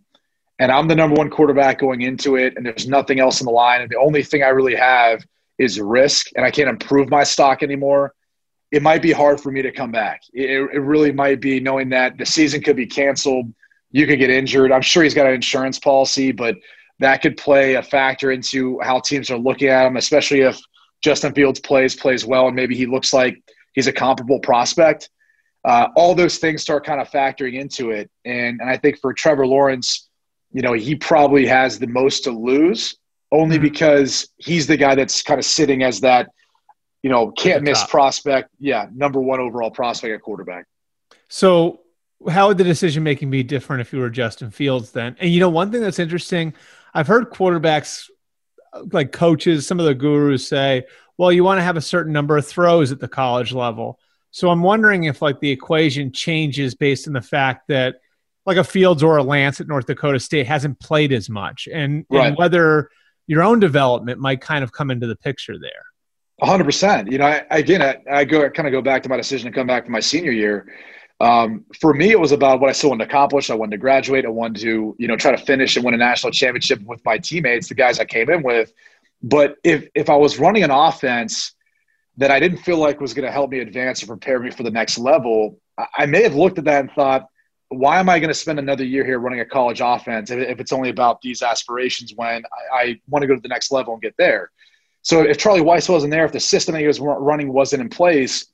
and 0.59 0.73
I'm 0.73 0.89
the 0.89 0.95
number 0.95 1.17
one 1.17 1.31
quarterback 1.31 1.79
going 1.79 2.03
into 2.03 2.37
it, 2.37 2.55
and 2.57 2.65
there's 2.65 2.89
nothing 2.89 3.21
else 3.21 3.41
in 3.41 3.47
the 3.47 3.51
line, 3.53 3.83
and 3.83 3.91
the 3.91 3.99
only 3.99 4.23
thing 4.23 4.43
I 4.43 4.49
really 4.49 4.75
have 4.75 5.25
is 5.59 5.81
risk, 5.81 6.29
and 6.37 6.45
I 6.45 6.51
can't 6.51 6.69
improve 6.69 7.09
my 7.09 7.25
stock 7.25 7.63
anymore, 7.63 8.15
it 8.73 8.83
might 8.83 9.03
be 9.03 9.13
hard 9.13 9.41
for 9.41 9.51
me 9.51 9.63
to 9.63 9.71
come 9.71 9.93
back. 9.93 10.23
It, 10.33 10.51
it 10.51 10.81
really 10.81 11.13
might 11.13 11.41
be 11.41 11.61
knowing 11.61 11.89
that 11.91 12.19
the 12.19 12.27
season 12.27 12.63
could 12.63 12.77
be 12.77 12.87
canceled. 12.87 13.53
You 13.91 14.07
could 14.07 14.19
get 14.19 14.31
injured. 14.31 14.73
I'm 14.73 14.83
sure 14.83 15.03
he's 15.03 15.15
got 15.15 15.27
an 15.27 15.35
insurance 15.35 15.79
policy, 15.79 16.33
but 16.33 16.57
that 16.99 17.23
could 17.23 17.37
play 17.37 17.75
a 17.75 17.83
factor 17.83 18.31
into 18.31 18.81
how 18.81 19.01
teams 19.01 19.31
are 19.31 19.39
looking 19.39 19.69
at 19.69 19.87
him, 19.87 19.97
especially 19.97 20.41
if 20.41 20.59
Justin 21.03 21.35
Fields 21.35 21.61
plays 21.61 21.95
plays 21.95 22.25
well 22.25 22.47
and 22.47 22.57
maybe 22.57 22.75
he 22.75 22.87
looks 22.87 23.13
like 23.13 23.43
he's 23.75 23.87
a 23.87 23.93
comparable 23.93 24.41
prospect. 24.41 25.11
Uh, 25.65 25.89
all 25.97 26.15
those 26.15 26.39
things 26.39 26.63
start 26.63 26.87
kind 26.87 27.01
of 27.01 27.09
factoring 27.11 27.55
into 27.55 27.91
it, 27.91 28.11
and 28.25 28.61
and 28.61 28.71
I 28.71 28.77
think 28.77 28.99
for 29.01 29.13
Trevor 29.13 29.47
Lawrence, 29.47 30.09
you 30.53 30.63
know, 30.63 30.73
he 30.73 30.95
probably 30.95 31.47
has 31.47 31.79
the 31.79 31.87
most 31.87 32.25
to 32.25 32.31
lose, 32.31 32.97
only 33.33 33.57
mm-hmm. 33.57 33.65
because 33.65 34.29
he's 34.37 34.67
the 34.67 34.77
guy 34.77 34.95
that's 34.95 35.23
kind 35.23 35.39
of 35.39 35.45
sitting 35.45 35.83
as 35.83 36.01
that, 36.01 36.31
you 37.03 37.11
know, 37.11 37.31
can't 37.33 37.63
miss 37.63 37.81
top. 37.81 37.91
prospect. 37.91 38.51
Yeah, 38.59 38.87
number 38.95 39.21
one 39.21 39.41
overall 39.41 39.71
prospect 39.71 40.15
at 40.15 40.23
quarterback. 40.23 40.67
So 41.29 41.81
how 42.31 42.49
would 42.49 42.59
the 42.59 42.65
decision 42.65 43.03
making 43.03 43.31
be 43.31 43.43
different 43.43 43.81
if 43.81 43.93
you 43.93 43.99
were 43.99 44.11
Justin 44.11 44.51
Fields 44.51 44.93
then? 44.93 45.17
And 45.21 45.31
you 45.31 45.41
know, 45.41 45.51
one 45.51 45.71
thing 45.71 45.81
that's 45.81 45.99
interesting, 45.99 46.55
I've 46.97 47.07
heard 47.07 47.31
quarterbacks, 47.31 48.09
like 48.91 49.13
coaches, 49.13 49.67
some 49.67 49.79
of 49.79 49.85
the 49.85 49.95
gurus 49.95 50.49
say, 50.49 50.85
well, 51.19 51.31
you 51.31 51.45
want 51.45 51.59
to 51.59 51.63
have 51.63 51.77
a 51.77 51.83
certain 51.83 52.11
number 52.11 52.39
of 52.39 52.47
throws 52.47 52.91
at 52.91 53.01
the 53.01 53.09
college 53.09 53.53
level. 53.53 53.99
So 54.31 54.49
I'm 54.49 54.63
wondering 54.63 55.05
if 55.05 55.21
like 55.21 55.39
the 55.41 55.51
equation 55.51 56.11
changes 56.11 56.75
based 56.75 57.07
on 57.07 57.13
the 57.13 57.21
fact 57.21 57.69
that 57.69 57.97
like 58.47 58.57
a 58.57 58.65
Fields 58.65 59.03
or 59.03 59.19
a 59.19 59.23
Lance 59.23 59.61
at 59.61 59.69
North 59.69 59.85
Dakota 59.85 60.19
State 60.19 60.47
hasn't 60.47 60.81
played 60.81 61.13
as 61.13 61.29
much, 61.29 61.69
and, 61.71 62.07
right. 62.09 62.29
and 62.29 62.37
whether 62.39 62.89
your 63.27 63.43
own 63.43 63.61
development 63.61 64.19
might 64.19 64.41
kind 64.41 64.65
of 64.65 64.73
come 64.73 64.91
into 64.91 65.07
the 65.07 65.17
picture 65.17 65.59
there. 65.59 66.49
hundred 66.49 66.65
percent. 66.65 67.13
You 67.13 67.19
know, 67.19 67.27
I, 67.27 67.45
again, 67.51 67.83
I, 67.83 67.99
I 68.11 68.25
go 68.25 68.43
I 68.43 68.49
kind 68.49 68.67
of 68.67 68.73
go 68.73 68.81
back 68.81 69.03
to 69.03 69.11
my 69.11 69.19
decision 69.19 69.53
to 69.53 69.55
come 69.55 69.67
back 69.67 69.85
for 69.85 69.91
my 69.91 70.01
senior 70.01 70.33
year. 70.33 70.67
Um, 71.19 71.65
for 71.81 71.95
me, 71.95 72.11
it 72.11 72.21
was 72.21 72.33
about 72.33 72.61
what 72.61 72.69
I 72.69 72.73
still 72.73 72.91
wanted 72.91 73.05
to 73.05 73.11
accomplish. 73.11 73.49
I 73.49 73.55
wanted 73.55 73.73
to 73.73 73.79
graduate. 73.79 74.27
I 74.27 74.29
wanted 74.29 74.61
to, 74.63 74.95
you 74.99 75.09
know, 75.09 75.17
try 75.17 75.31
to 75.35 75.43
finish 75.43 75.77
and 75.77 75.85
win 75.85 75.95
a 75.95 75.99
national 75.99 76.33
championship 76.33 76.83
with 76.83 77.03
my 77.05 77.17
teammates, 77.19 77.69
the 77.69 77.75
guys 77.75 77.99
I 77.99 78.05
came 78.05 78.29
in 78.29 78.43
with. 78.43 78.73
But 79.23 79.57
if 79.65 79.89
if 79.95 80.11
I 80.11 80.17
was 80.17 80.39
running 80.39 80.63
an 80.63 80.71
offense 80.71 81.55
that 82.19 82.31
I 82.31 82.39
didn't 82.39 82.59
feel 82.59 82.77
like 82.79 83.01
was 83.01 83.15
going 83.15 83.27
to 83.27 83.33
help 83.33 83.51
me 83.51 83.61
advance 83.61 84.03
or 84.03 84.07
prepare 84.07 84.41
me 84.41 84.51
for 84.51 84.63
the 84.63 84.71
next 84.71 84.99
level, 84.99 85.59
I 85.97 86.07
may 86.07 86.23
have 86.23 86.35
looked 86.35 86.59
at 86.59 86.65
that 86.65 86.81
and 86.81 86.91
thought, 86.93 87.27
why 87.69 87.99
am 87.99 88.09
I 88.09 88.19
going 88.19 88.29
to 88.29 88.35
spend 88.35 88.59
another 88.59 88.85
year 88.85 89.05
here 89.05 89.19
running 89.19 89.41
a 89.41 89.45
college 89.45 89.81
offense 89.83 90.31
if 90.31 90.61
it's 90.61 90.73
only 90.73 90.91
about 90.91 91.21
these 91.21 91.43
aspirations 91.43 92.13
when 92.15 92.43
I, 92.73 92.77
I 92.77 93.01
want 93.09 93.23
to 93.23 93.27
go 93.27 93.35
to 93.35 93.41
the 93.41 93.49
next 93.49 93.73
level 93.73 93.95
and 93.95 94.03
get 94.03 94.15
there? 94.19 94.51
So 95.03 95.23
if 95.23 95.39
Charlie 95.39 95.61
Weis 95.61 95.89
wasn't 95.89 96.11
there, 96.11 96.25
if 96.25 96.33
the 96.33 96.41
system 96.41 96.73
that 96.73 96.81
he 96.81 96.87
was 96.87 97.01
running 97.01 97.53
wasn't 97.53 97.83
in 97.83 97.89
place, 97.89 98.47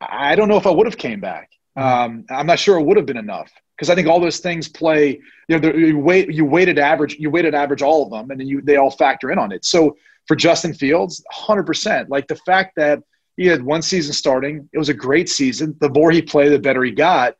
I 0.00 0.34
don't 0.34 0.48
know 0.48 0.56
if 0.56 0.66
I 0.66 0.70
would 0.70 0.86
have 0.86 0.96
came 0.96 1.20
back. 1.20 1.50
Um, 1.76 2.24
I'm 2.30 2.46
not 2.46 2.58
sure 2.58 2.78
it 2.78 2.84
would 2.84 2.96
have 2.96 3.06
been 3.06 3.16
enough 3.16 3.50
because 3.76 3.90
I 3.90 3.94
think 3.94 4.08
all 4.08 4.20
those 4.20 4.40
things 4.40 4.68
play. 4.68 5.20
You 5.48 5.58
know, 5.58 5.72
you 5.72 6.02
you 6.28 6.44
weighted 6.44 6.78
average, 6.78 7.16
you 7.18 7.30
weighted 7.30 7.54
average 7.54 7.82
all 7.82 8.04
of 8.04 8.10
them, 8.10 8.30
and 8.30 8.40
then 8.40 8.46
you 8.46 8.60
they 8.62 8.76
all 8.76 8.90
factor 8.90 9.30
in 9.30 9.38
on 9.38 9.52
it. 9.52 9.64
So 9.64 9.96
for 10.26 10.36
Justin 10.36 10.74
Fields, 10.74 11.24
100. 11.26 11.64
percent 11.64 12.10
Like 12.10 12.28
the 12.28 12.36
fact 12.36 12.74
that 12.76 13.02
he 13.36 13.46
had 13.46 13.62
one 13.62 13.82
season 13.82 14.12
starting, 14.12 14.68
it 14.72 14.78
was 14.78 14.90
a 14.90 14.94
great 14.94 15.28
season. 15.28 15.74
The 15.80 15.88
more 15.88 16.10
he 16.10 16.20
played, 16.20 16.52
the 16.52 16.58
better 16.58 16.84
he 16.84 16.92
got. 16.92 17.36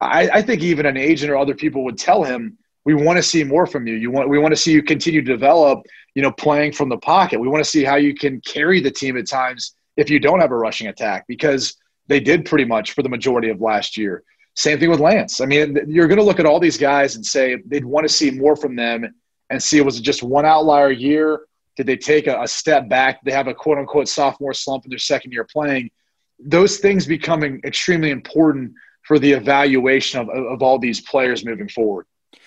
I, 0.00 0.28
I 0.30 0.42
think 0.42 0.62
even 0.62 0.86
an 0.86 0.96
agent 0.96 1.30
or 1.30 1.36
other 1.36 1.54
people 1.54 1.84
would 1.84 1.98
tell 1.98 2.22
him, 2.22 2.56
"We 2.84 2.94
want 2.94 3.16
to 3.16 3.22
see 3.22 3.42
more 3.44 3.66
from 3.66 3.86
you. 3.86 3.94
You 3.94 4.10
want 4.10 4.28
we 4.28 4.38
want 4.38 4.52
to 4.52 4.60
see 4.60 4.72
you 4.72 4.82
continue 4.82 5.22
to 5.22 5.32
develop. 5.32 5.84
You 6.14 6.22
know, 6.22 6.32
playing 6.32 6.72
from 6.72 6.88
the 6.88 6.98
pocket. 6.98 7.40
We 7.40 7.48
want 7.48 7.64
to 7.64 7.70
see 7.70 7.84
how 7.84 7.96
you 7.96 8.14
can 8.14 8.40
carry 8.42 8.80
the 8.80 8.90
team 8.90 9.16
at 9.16 9.28
times 9.28 9.74
if 9.96 10.10
you 10.10 10.18
don't 10.18 10.40
have 10.40 10.52
a 10.52 10.56
rushing 10.56 10.86
attack 10.86 11.24
because." 11.26 11.76
They 12.10 12.20
did 12.20 12.44
pretty 12.44 12.64
much 12.64 12.92
for 12.92 13.02
the 13.02 13.08
majority 13.08 13.50
of 13.50 13.60
last 13.60 13.96
year. 13.96 14.24
Same 14.56 14.80
thing 14.80 14.90
with 14.90 14.98
Lance. 14.98 15.40
I 15.40 15.46
mean, 15.46 15.78
you're 15.86 16.08
going 16.08 16.18
to 16.18 16.24
look 16.24 16.40
at 16.40 16.44
all 16.44 16.58
these 16.58 16.76
guys 16.76 17.14
and 17.14 17.24
say 17.24 17.56
they'd 17.66 17.84
want 17.84 18.06
to 18.06 18.12
see 18.12 18.32
more 18.32 18.56
from 18.56 18.74
them 18.74 19.06
and 19.48 19.62
see 19.62 19.80
was 19.80 19.98
it 19.98 20.02
just 20.02 20.24
one 20.24 20.44
outlier 20.44 20.90
year? 20.90 21.42
Did 21.76 21.86
they 21.86 21.96
take 21.96 22.26
a, 22.26 22.42
a 22.42 22.48
step 22.48 22.88
back? 22.88 23.20
They 23.22 23.30
have 23.30 23.46
a 23.46 23.54
quote 23.54 23.78
unquote 23.78 24.08
sophomore 24.08 24.52
slump 24.52 24.84
in 24.84 24.90
their 24.90 24.98
second 24.98 25.32
year 25.32 25.44
playing. 25.44 25.90
Those 26.40 26.78
things 26.78 27.06
becoming 27.06 27.60
extremely 27.64 28.10
important 28.10 28.72
for 29.02 29.20
the 29.20 29.30
evaluation 29.30 30.20
of, 30.20 30.28
of 30.28 30.62
all 30.62 30.80
these 30.80 31.00
players 31.00 31.44
moving 31.44 31.68
forward. 31.68 32.06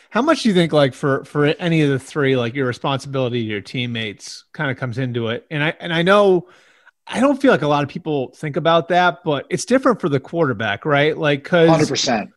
How 0.09 0.21
much 0.21 0.43
do 0.43 0.49
you 0.49 0.55
think, 0.55 0.73
like 0.73 0.93
for 0.93 1.23
for 1.23 1.45
any 1.45 1.81
of 1.81 1.89
the 1.89 1.99
three, 1.99 2.35
like 2.35 2.53
your 2.53 2.67
responsibility 2.67 3.41
to 3.43 3.49
your 3.49 3.61
teammates, 3.61 4.43
kind 4.51 4.69
of 4.69 4.77
comes 4.77 4.97
into 4.97 5.29
it? 5.29 5.47
And 5.49 5.63
I 5.63 5.73
and 5.79 5.93
I 5.93 6.01
know 6.01 6.49
I 7.05 7.19
don't 7.19 7.41
feel 7.41 7.51
like 7.51 7.61
a 7.61 7.67
lot 7.67 7.83
of 7.83 7.89
people 7.89 8.33
think 8.35 8.55
about 8.55 8.87
that, 8.87 9.19
but 9.25 9.45
it's 9.49 9.65
different 9.65 9.99
for 9.99 10.07
the 10.07 10.19
quarterback, 10.19 10.85
right? 10.85 11.17
Like, 11.17 11.43
because 11.43 11.69
100%. 11.69 12.31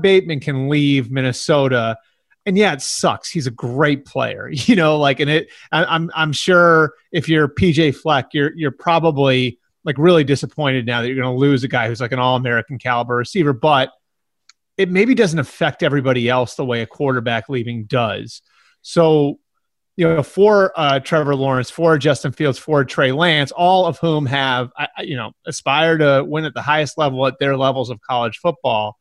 Bateman 0.00 0.40
can 0.40 0.68
leave 0.68 1.10
Minnesota, 1.10 1.96
and 2.46 2.56
yeah, 2.56 2.72
it 2.72 2.82
sucks. 2.82 3.30
He's 3.30 3.46
a 3.46 3.50
great 3.50 4.04
player, 4.04 4.48
you 4.52 4.76
know. 4.76 4.98
Like, 4.98 5.20
and 5.20 5.30
it, 5.30 5.48
I, 5.72 5.84
I'm, 5.84 6.10
I'm 6.14 6.32
sure 6.32 6.94
if 7.12 7.28
you're 7.28 7.48
PJ 7.48 7.96
Fleck, 7.96 8.28
you're, 8.32 8.52
you're 8.56 8.70
probably 8.70 9.58
like 9.84 9.98
really 9.98 10.24
disappointed 10.24 10.86
now 10.86 11.02
that 11.02 11.08
you're 11.08 11.22
going 11.22 11.34
to 11.34 11.38
lose 11.38 11.64
a 11.64 11.68
guy 11.68 11.88
who's 11.88 12.00
like 12.00 12.12
an 12.12 12.18
All 12.18 12.36
American 12.36 12.78
caliber 12.78 13.16
receiver, 13.16 13.52
but 13.52 13.90
it 14.76 14.90
maybe 14.90 15.14
doesn't 15.14 15.38
affect 15.38 15.82
everybody 15.82 16.28
else 16.28 16.54
the 16.54 16.64
way 16.64 16.82
a 16.82 16.86
quarterback 16.86 17.48
leaving 17.48 17.84
does. 17.84 18.42
So 18.82 19.38
you 19.96 20.08
know, 20.08 20.22
for 20.22 20.72
uh, 20.76 20.98
Trevor 21.00 21.36
Lawrence, 21.36 21.70
for 21.70 21.96
Justin 21.98 22.32
Fields, 22.32 22.58
for 22.58 22.84
Trey 22.84 23.12
Lance, 23.12 23.52
all 23.52 23.86
of 23.86 23.98
whom 23.98 24.26
have, 24.26 24.72
you 25.00 25.16
know, 25.16 25.32
aspire 25.46 25.98
to 25.98 26.24
win 26.26 26.44
at 26.44 26.54
the 26.54 26.62
highest 26.62 26.98
level 26.98 27.26
at 27.26 27.38
their 27.38 27.56
levels 27.56 27.90
of 27.90 28.00
college 28.00 28.38
football. 28.38 28.98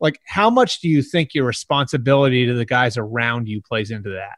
Like, 0.00 0.20
how 0.24 0.48
much 0.48 0.80
do 0.80 0.88
you 0.88 1.02
think 1.02 1.34
your 1.34 1.44
responsibility 1.44 2.46
to 2.46 2.54
the 2.54 2.64
guys 2.64 2.96
around 2.96 3.48
you 3.48 3.60
plays 3.60 3.90
into 3.90 4.10
that? 4.10 4.36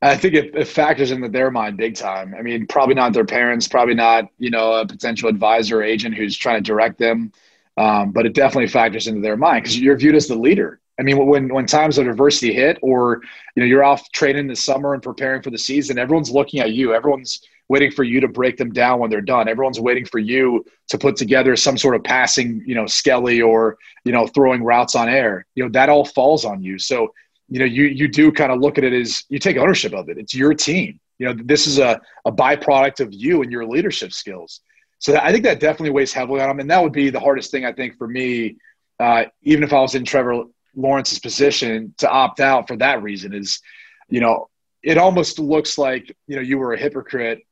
I 0.00 0.16
think 0.16 0.34
it, 0.34 0.54
it, 0.56 0.66
factors 0.66 1.10
into 1.12 1.28
their 1.28 1.50
mind 1.50 1.76
big 1.76 1.94
time. 1.94 2.34
I 2.36 2.42
mean, 2.42 2.66
probably 2.66 2.94
not 2.94 3.12
their 3.12 3.24
parents, 3.24 3.68
probably 3.68 3.94
not, 3.94 4.24
you 4.38 4.50
know, 4.50 4.72
a 4.72 4.86
potential 4.86 5.28
advisor 5.28 5.78
or 5.78 5.82
agent 5.82 6.16
who's 6.16 6.36
trying 6.36 6.56
to 6.56 6.62
direct 6.62 6.98
them. 6.98 7.32
Um, 7.76 8.12
but 8.12 8.26
it 8.26 8.34
definitely 8.34 8.68
factors 8.68 9.06
into 9.06 9.20
their 9.20 9.36
mind 9.36 9.62
because 9.62 9.78
you're 9.78 9.96
viewed 9.96 10.14
as 10.14 10.26
the 10.26 10.34
leader. 10.34 10.80
I 11.02 11.04
mean, 11.04 11.26
when 11.26 11.52
when 11.52 11.66
times 11.66 11.98
of 11.98 12.06
adversity 12.06 12.52
hit, 12.52 12.78
or 12.80 13.22
you 13.56 13.62
know, 13.62 13.66
you're 13.66 13.82
off 13.82 14.08
training 14.12 14.46
this 14.46 14.62
summer 14.62 14.94
and 14.94 15.02
preparing 15.02 15.42
for 15.42 15.50
the 15.50 15.58
season, 15.58 15.98
everyone's 15.98 16.30
looking 16.30 16.60
at 16.60 16.70
you. 16.70 16.94
Everyone's 16.94 17.42
waiting 17.68 17.90
for 17.90 18.04
you 18.04 18.20
to 18.20 18.28
break 18.28 18.56
them 18.56 18.72
down 18.72 19.00
when 19.00 19.10
they're 19.10 19.20
done. 19.20 19.48
Everyone's 19.48 19.80
waiting 19.80 20.04
for 20.04 20.20
you 20.20 20.64
to 20.90 20.98
put 20.98 21.16
together 21.16 21.56
some 21.56 21.76
sort 21.76 21.96
of 21.96 22.04
passing, 22.04 22.62
you 22.64 22.76
know, 22.76 22.86
skelly 22.86 23.42
or 23.42 23.78
you 24.04 24.12
know, 24.12 24.28
throwing 24.28 24.62
routes 24.62 24.94
on 24.94 25.08
air. 25.08 25.44
You 25.56 25.64
know, 25.64 25.70
that 25.70 25.88
all 25.88 26.04
falls 26.04 26.44
on 26.44 26.62
you. 26.62 26.78
So, 26.78 27.12
you 27.48 27.58
know, 27.58 27.64
you 27.64 27.86
you 27.86 28.06
do 28.06 28.30
kind 28.30 28.52
of 28.52 28.60
look 28.60 28.78
at 28.78 28.84
it 28.84 28.92
as 28.92 29.24
you 29.28 29.40
take 29.40 29.56
ownership 29.56 29.94
of 29.94 30.08
it. 30.08 30.18
It's 30.18 30.36
your 30.36 30.54
team. 30.54 31.00
You 31.18 31.26
know, 31.26 31.42
this 31.44 31.66
is 31.66 31.80
a 31.80 32.00
a 32.24 32.30
byproduct 32.30 33.00
of 33.00 33.12
you 33.12 33.42
and 33.42 33.50
your 33.50 33.66
leadership 33.66 34.12
skills. 34.12 34.60
So 35.00 35.16
I 35.16 35.32
think 35.32 35.42
that 35.42 35.58
definitely 35.58 35.90
weighs 35.90 36.12
heavily 36.12 36.40
on 36.40 36.46
them, 36.46 36.60
and 36.60 36.70
that 36.70 36.80
would 36.80 36.92
be 36.92 37.10
the 37.10 37.18
hardest 37.18 37.50
thing 37.50 37.64
I 37.64 37.72
think 37.72 37.98
for 37.98 38.06
me. 38.06 38.58
Uh, 39.00 39.24
even 39.42 39.64
if 39.64 39.72
I 39.72 39.80
was 39.80 39.96
in 39.96 40.04
Trevor 40.04 40.44
Lawrence's 40.74 41.18
position 41.18 41.94
to 41.98 42.08
opt 42.08 42.40
out 42.40 42.66
for 42.66 42.76
that 42.76 43.02
reason 43.02 43.34
is, 43.34 43.60
you 44.08 44.20
know, 44.20 44.48
it 44.82 44.98
almost 44.98 45.38
looks 45.38 45.78
like, 45.78 46.16
you 46.26 46.36
know, 46.36 46.42
you 46.42 46.58
were 46.58 46.72
a 46.72 46.78
hypocrite 46.78 47.42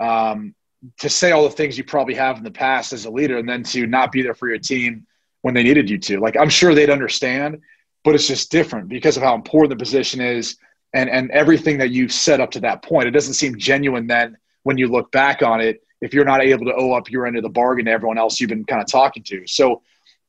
um, 0.00 0.54
to 0.98 1.08
say 1.08 1.30
all 1.30 1.44
the 1.44 1.50
things 1.50 1.76
you 1.76 1.84
probably 1.84 2.14
have 2.14 2.38
in 2.38 2.44
the 2.44 2.50
past 2.50 2.92
as 2.92 3.04
a 3.04 3.10
leader 3.10 3.38
and 3.38 3.48
then 3.48 3.62
to 3.62 3.86
not 3.86 4.10
be 4.10 4.22
there 4.22 4.34
for 4.34 4.48
your 4.48 4.58
team 4.58 5.06
when 5.42 5.54
they 5.54 5.62
needed 5.62 5.88
you 5.88 5.98
to. 5.98 6.18
Like, 6.18 6.36
I'm 6.36 6.48
sure 6.48 6.74
they'd 6.74 6.90
understand, 6.90 7.60
but 8.02 8.14
it's 8.14 8.26
just 8.26 8.50
different 8.50 8.88
because 8.88 9.16
of 9.16 9.22
how 9.22 9.34
important 9.34 9.70
the 9.70 9.82
position 9.82 10.20
is 10.20 10.56
and, 10.92 11.08
and 11.08 11.30
everything 11.30 11.78
that 11.78 11.90
you've 11.90 12.12
set 12.12 12.40
up 12.40 12.50
to 12.52 12.60
that 12.60 12.82
point. 12.82 13.06
It 13.06 13.12
doesn't 13.12 13.34
seem 13.34 13.56
genuine 13.58 14.06
then 14.06 14.36
when 14.62 14.78
you 14.78 14.88
look 14.88 15.12
back 15.12 15.42
on 15.42 15.60
it 15.60 15.82
if 16.00 16.14
you're 16.14 16.24
not 16.24 16.42
able 16.42 16.64
to 16.64 16.74
owe 16.74 16.94
up 16.94 17.10
your 17.10 17.26
end 17.26 17.36
of 17.36 17.42
the 17.42 17.50
bargain 17.50 17.84
to 17.84 17.90
everyone 17.90 18.18
else 18.18 18.40
you've 18.40 18.48
been 18.48 18.64
kind 18.64 18.82
of 18.82 18.88
talking 18.88 19.22
to. 19.24 19.46
So, 19.46 19.82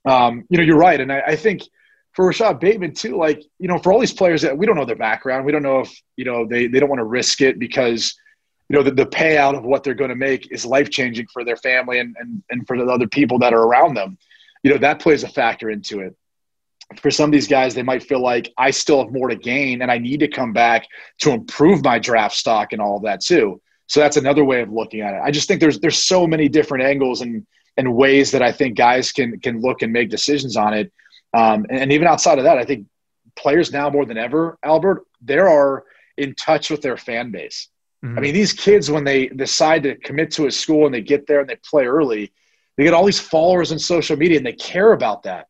um, 0.05 0.45
you 0.49 0.57
know, 0.57 0.63
you're 0.63 0.77
right. 0.77 0.99
And 0.99 1.11
I, 1.11 1.21
I 1.27 1.35
think– 1.35 1.63
for 2.14 2.26
Rashod 2.26 2.59
Bateman 2.59 2.93
too, 2.93 3.16
like, 3.16 3.43
you 3.59 3.68
know, 3.68 3.78
for 3.78 3.93
all 3.93 3.99
these 3.99 4.14
players 4.14 4.41
that 4.41 4.57
we 4.57 4.66
don't 4.66 4.76
know 4.76 4.86
their 4.86 4.95
background, 4.95 5.45
we 5.45 5.51
don't 5.51 5.64
know 5.64 5.80
if, 5.80 6.01
you 6.18 6.26
know, 6.26 6.45
they, 6.45 6.68
they 6.68 6.80
don't 6.80 6.89
want 6.89 6.99
to 6.99 7.05
risk 7.05 7.41
it 7.41 7.57
because, 7.57 8.16
you 8.70 8.76
know, 8.76 8.84
the, 8.84 8.91
the 8.91 9.05
payout 9.05 9.57
of 9.57 9.64
what 9.64 9.84
they're 9.84 9.93
going 9.93 10.09
to 10.09 10.16
make 10.16 10.51
is 10.51 10.66
life 10.66 10.89
changing 10.89 11.28
for 11.32 11.45
their 11.45 11.55
family 11.55 11.99
and, 11.99 12.16
and, 12.20 12.43
and 12.49 12.68
for 12.68 12.78
the 12.78 12.86
other 12.86 13.07
people 13.07 13.39
that 13.39 13.53
are 13.53 13.64
around 13.64 13.93
them. 13.93 14.18
You 14.64 14.72
know, 14.72 14.78
that 14.80 14.99
plays 14.99 15.24
a 15.24 15.30
factor 15.30 15.70
into 15.70 16.01
it. 16.01 16.16
For 17.01 17.09
some 17.09 17.30
of 17.30 17.32
these 17.32 17.47
guys, 17.47 17.74
they 17.74 17.84
might 17.84 18.03
feel 18.03 18.22
like 18.22 18.51
I 18.57 18.72
still 18.72 19.03
have 19.03 19.14
more 19.14 19.30
to 19.30 19.36
gain 19.36 19.82
and 19.82 19.89
I 19.89 19.97
need 19.97 20.20
to 20.20 20.28
come 20.28 20.51
back 20.51 20.86
to 21.20 21.32
improve 21.32 21.84
my 21.84 21.97
draft 21.97 22.36
stock 22.36 22.74
and 22.74 22.82
all 22.82 22.97
of 22.97 23.03
that 23.03 23.22
too. 23.22 23.62
So 23.88 24.01
that's 24.01 24.18
another 24.18 24.43
way 24.43 24.62
of 24.62 24.72
looking 24.72 25.01
at 25.01 25.14
it. 25.14 25.22
I 25.24 25.32
just 25.32 25.47
think 25.47 25.62
there's 25.62 25.80
there's 25.80 25.97
so 25.97 26.28
many 26.28 26.49
different 26.49 26.84
angles 26.84 27.22
and 27.22 27.45
and 27.78 27.93
ways 27.95 28.32
that 28.32 28.41
I 28.41 28.51
think 28.51 28.78
guys 28.78 29.12
can 29.12 29.39
can 29.39 29.62
look 29.62 29.82
and 29.82 29.91
make 29.91 30.09
decisions 30.09 30.57
on 30.57 30.74
it 30.74 30.91
um, 31.34 31.65
and, 31.69 31.79
and 31.79 31.91
even 31.91 32.07
outside 32.07 32.38
of 32.38 32.43
that, 32.45 32.57
I 32.57 32.65
think 32.65 32.88
players 33.36 33.71
now 33.71 33.89
more 33.89 34.05
than 34.05 34.17
ever, 34.17 34.57
Albert, 34.63 35.05
they 35.21 35.38
are 35.38 35.86
in 36.17 36.36
touch 36.36 36.69
with 36.69 36.82
their 36.82 36.97
fan 36.97 37.32
base. 37.32 37.69
Mm-hmm. 38.03 38.17
I 38.17 38.21
mean, 38.21 38.34
these 38.34 38.53
kids, 38.53 38.89
when 38.89 39.03
they 39.03 39.27
decide 39.27 39.84
to 39.84 39.95
commit 39.95 40.32
to 40.32 40.47
a 40.47 40.51
school 40.51 40.86
and 40.86 40.93
they 40.93 41.01
get 41.01 41.27
there 41.27 41.39
and 41.39 41.49
they 41.49 41.57
play 41.57 41.86
early, 41.86 42.32
they 42.77 42.84
get 42.84 42.93
all 42.93 43.05
these 43.05 43.19
followers 43.19 43.71
on 43.71 43.79
social 43.79 44.17
media 44.17 44.38
and 44.38 44.45
they 44.45 44.53
care 44.53 44.93
about 44.93 45.23
that. 45.23 45.47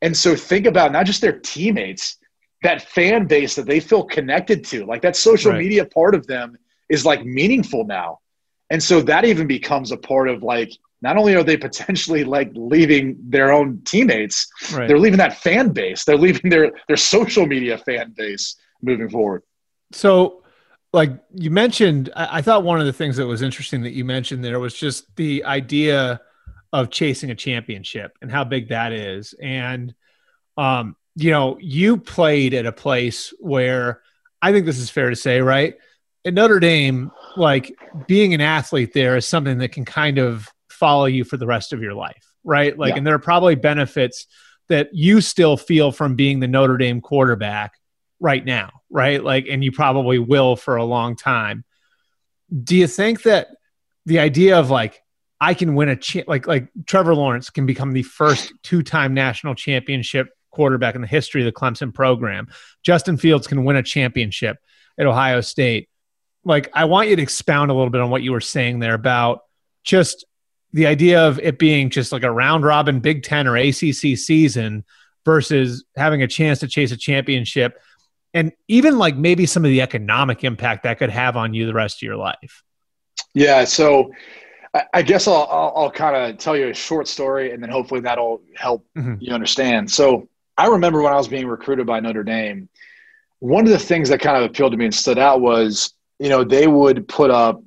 And 0.00 0.16
so 0.16 0.34
think 0.34 0.66
about 0.66 0.90
not 0.90 1.06
just 1.06 1.20
their 1.20 1.38
teammates, 1.38 2.18
that 2.62 2.82
fan 2.82 3.26
base 3.26 3.54
that 3.54 3.66
they 3.66 3.80
feel 3.80 4.04
connected 4.04 4.64
to, 4.66 4.84
like 4.84 5.02
that 5.02 5.16
social 5.16 5.52
right. 5.52 5.60
media 5.60 5.84
part 5.84 6.14
of 6.14 6.26
them 6.26 6.56
is 6.88 7.06
like 7.06 7.24
meaningful 7.24 7.84
now. 7.84 8.18
And 8.70 8.82
so 8.82 9.00
that 9.02 9.24
even 9.24 9.46
becomes 9.46 9.92
a 9.92 9.96
part 9.96 10.28
of 10.28 10.42
like 10.42 10.72
not 11.02 11.16
only 11.16 11.34
are 11.34 11.42
they 11.42 11.56
potentially 11.56 12.24
like 12.24 12.50
leaving 12.54 13.16
their 13.20 13.52
own 13.52 13.82
teammates, 13.84 14.48
right. 14.72 14.86
they're 14.86 14.98
leaving 14.98 15.18
that 15.18 15.36
fan 15.36 15.70
base. 15.70 16.04
They're 16.04 16.16
leaving 16.16 16.50
their 16.50 16.72
their 16.88 16.96
social 16.96 17.46
media 17.46 17.76
fan 17.76 18.14
base 18.16 18.56
moving 18.80 19.10
forward. 19.10 19.42
So, 19.90 20.44
like 20.92 21.10
you 21.34 21.50
mentioned, 21.50 22.10
I, 22.14 22.38
I 22.38 22.42
thought 22.42 22.62
one 22.62 22.80
of 22.80 22.86
the 22.86 22.92
things 22.92 23.16
that 23.16 23.26
was 23.26 23.42
interesting 23.42 23.82
that 23.82 23.92
you 23.92 24.04
mentioned 24.04 24.44
there 24.44 24.60
was 24.60 24.74
just 24.74 25.14
the 25.16 25.44
idea 25.44 26.20
of 26.72 26.90
chasing 26.90 27.30
a 27.30 27.34
championship 27.34 28.16
and 28.22 28.30
how 28.30 28.44
big 28.44 28.68
that 28.68 28.92
is. 28.92 29.34
And 29.42 29.94
um, 30.56 30.96
you 31.16 31.30
know, 31.30 31.58
you 31.60 31.98
played 31.98 32.54
at 32.54 32.64
a 32.64 32.72
place 32.72 33.34
where 33.40 34.02
I 34.40 34.52
think 34.52 34.66
this 34.66 34.78
is 34.78 34.88
fair 34.88 35.10
to 35.10 35.16
say, 35.16 35.40
right? 35.40 35.74
At 36.24 36.34
Notre 36.34 36.60
Dame, 36.60 37.10
like 37.36 37.76
being 38.06 38.34
an 38.34 38.40
athlete 38.40 38.92
there 38.92 39.16
is 39.16 39.26
something 39.26 39.58
that 39.58 39.72
can 39.72 39.84
kind 39.84 40.18
of 40.18 40.48
follow 40.82 41.04
you 41.04 41.22
for 41.22 41.36
the 41.36 41.46
rest 41.46 41.72
of 41.72 41.80
your 41.80 41.94
life, 41.94 42.32
right? 42.42 42.76
Like, 42.76 42.90
yeah. 42.90 42.96
and 42.96 43.06
there 43.06 43.14
are 43.14 43.20
probably 43.20 43.54
benefits 43.54 44.26
that 44.68 44.88
you 44.92 45.20
still 45.20 45.56
feel 45.56 45.92
from 45.92 46.16
being 46.16 46.40
the 46.40 46.48
Notre 46.48 46.76
Dame 46.76 47.00
quarterback 47.00 47.74
right 48.18 48.44
now, 48.44 48.72
right? 48.90 49.22
Like, 49.22 49.46
and 49.48 49.62
you 49.62 49.70
probably 49.70 50.18
will 50.18 50.56
for 50.56 50.74
a 50.74 50.84
long 50.84 51.14
time. 51.14 51.62
Do 52.64 52.74
you 52.74 52.88
think 52.88 53.22
that 53.22 53.46
the 54.06 54.18
idea 54.18 54.58
of 54.58 54.70
like, 54.70 55.00
I 55.40 55.54
can 55.54 55.76
win 55.76 55.88
a 55.88 55.94
cha- 55.94 56.26
like 56.26 56.48
like 56.48 56.66
Trevor 56.84 57.14
Lawrence 57.14 57.48
can 57.50 57.64
become 57.64 57.92
the 57.92 58.02
first 58.02 58.52
two-time 58.64 59.14
national 59.14 59.54
championship 59.54 60.30
quarterback 60.50 60.96
in 60.96 61.00
the 61.00 61.06
history 61.06 61.42
of 61.42 61.46
the 61.46 61.52
Clemson 61.52 61.94
program. 61.94 62.48
Justin 62.82 63.16
Fields 63.16 63.46
can 63.46 63.62
win 63.64 63.76
a 63.76 63.84
championship 63.84 64.56
at 64.98 65.06
Ohio 65.06 65.42
State. 65.42 65.88
Like 66.44 66.70
I 66.74 66.86
want 66.86 67.08
you 67.08 67.14
to 67.14 67.22
expound 67.22 67.70
a 67.70 67.74
little 67.74 67.90
bit 67.90 68.00
on 68.00 68.10
what 68.10 68.22
you 68.22 68.32
were 68.32 68.40
saying 68.40 68.80
there 68.80 68.94
about 68.94 69.42
just 69.84 70.24
the 70.72 70.86
idea 70.86 71.26
of 71.26 71.38
it 71.40 71.58
being 71.58 71.90
just 71.90 72.12
like 72.12 72.22
a 72.22 72.30
round 72.30 72.64
robin 72.64 73.00
Big 73.00 73.22
10 73.22 73.46
or 73.46 73.56
ACC 73.56 74.16
season 74.16 74.84
versus 75.24 75.84
having 75.96 76.22
a 76.22 76.26
chance 76.26 76.60
to 76.60 76.68
chase 76.68 76.92
a 76.92 76.96
championship 76.96 77.78
and 78.34 78.52
even 78.68 78.98
like 78.98 79.16
maybe 79.16 79.46
some 79.46 79.64
of 79.64 79.70
the 79.70 79.82
economic 79.82 80.44
impact 80.44 80.84
that 80.84 80.98
could 80.98 81.10
have 81.10 81.36
on 81.36 81.54
you 81.54 81.66
the 81.66 81.74
rest 81.74 81.98
of 81.98 82.02
your 82.02 82.16
life. 82.16 82.62
Yeah, 83.34 83.64
so 83.64 84.10
I 84.94 85.02
guess 85.02 85.28
I'll, 85.28 85.46
I'll, 85.50 85.72
I'll 85.76 85.90
kind 85.90 86.16
of 86.16 86.38
tell 86.38 86.56
you 86.56 86.68
a 86.68 86.74
short 86.74 87.06
story, 87.06 87.52
and 87.52 87.62
then 87.62 87.70
hopefully 87.70 88.00
that'll 88.00 88.40
help 88.56 88.86
mm-hmm. 88.96 89.16
you 89.20 89.34
understand. 89.34 89.90
So 89.90 90.28
I 90.56 90.66
remember 90.66 91.02
when 91.02 91.12
I 91.12 91.16
was 91.16 91.28
being 91.28 91.46
recruited 91.46 91.86
by 91.86 92.00
Notre 92.00 92.22
Dame, 92.22 92.68
one 93.40 93.64
of 93.64 93.70
the 93.70 93.78
things 93.78 94.08
that 94.08 94.20
kind 94.20 94.36
of 94.36 94.50
appealed 94.50 94.72
to 94.72 94.78
me 94.78 94.86
and 94.86 94.94
stood 94.94 95.18
out 95.18 95.40
was, 95.40 95.92
you 96.18 96.28
know, 96.28 96.44
they 96.44 96.66
would 96.66 97.06
put 97.06 97.30
up, 97.30 97.62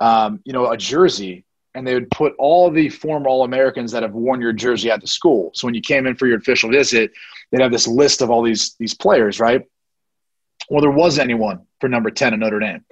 um, 0.00 0.40
you 0.44 0.52
know, 0.52 0.70
a 0.70 0.76
jersey, 0.76 1.44
and 1.74 1.86
they 1.86 1.94
would 1.94 2.10
put 2.10 2.34
all 2.38 2.70
the 2.70 2.88
former 2.88 3.28
All 3.28 3.44
Americans 3.44 3.92
that 3.92 4.02
have 4.02 4.12
worn 4.12 4.40
your 4.40 4.52
jersey 4.52 4.90
at 4.90 5.00
the 5.00 5.06
school. 5.06 5.50
So 5.54 5.66
when 5.66 5.74
you 5.74 5.80
came 5.80 6.06
in 6.06 6.16
for 6.16 6.26
your 6.26 6.38
official 6.38 6.70
visit, 6.70 7.12
they'd 7.50 7.60
have 7.60 7.72
this 7.72 7.86
list 7.86 8.22
of 8.22 8.30
all 8.30 8.42
these 8.42 8.74
these 8.78 8.94
players, 8.94 9.40
right? 9.40 9.66
Well, 10.68 10.80
there 10.80 10.90
was 10.90 11.18
anyone 11.18 11.66
for 11.80 11.88
number 11.88 12.10
ten 12.10 12.32
at 12.32 12.38
Notre 12.38 12.60
Dame, 12.60 12.84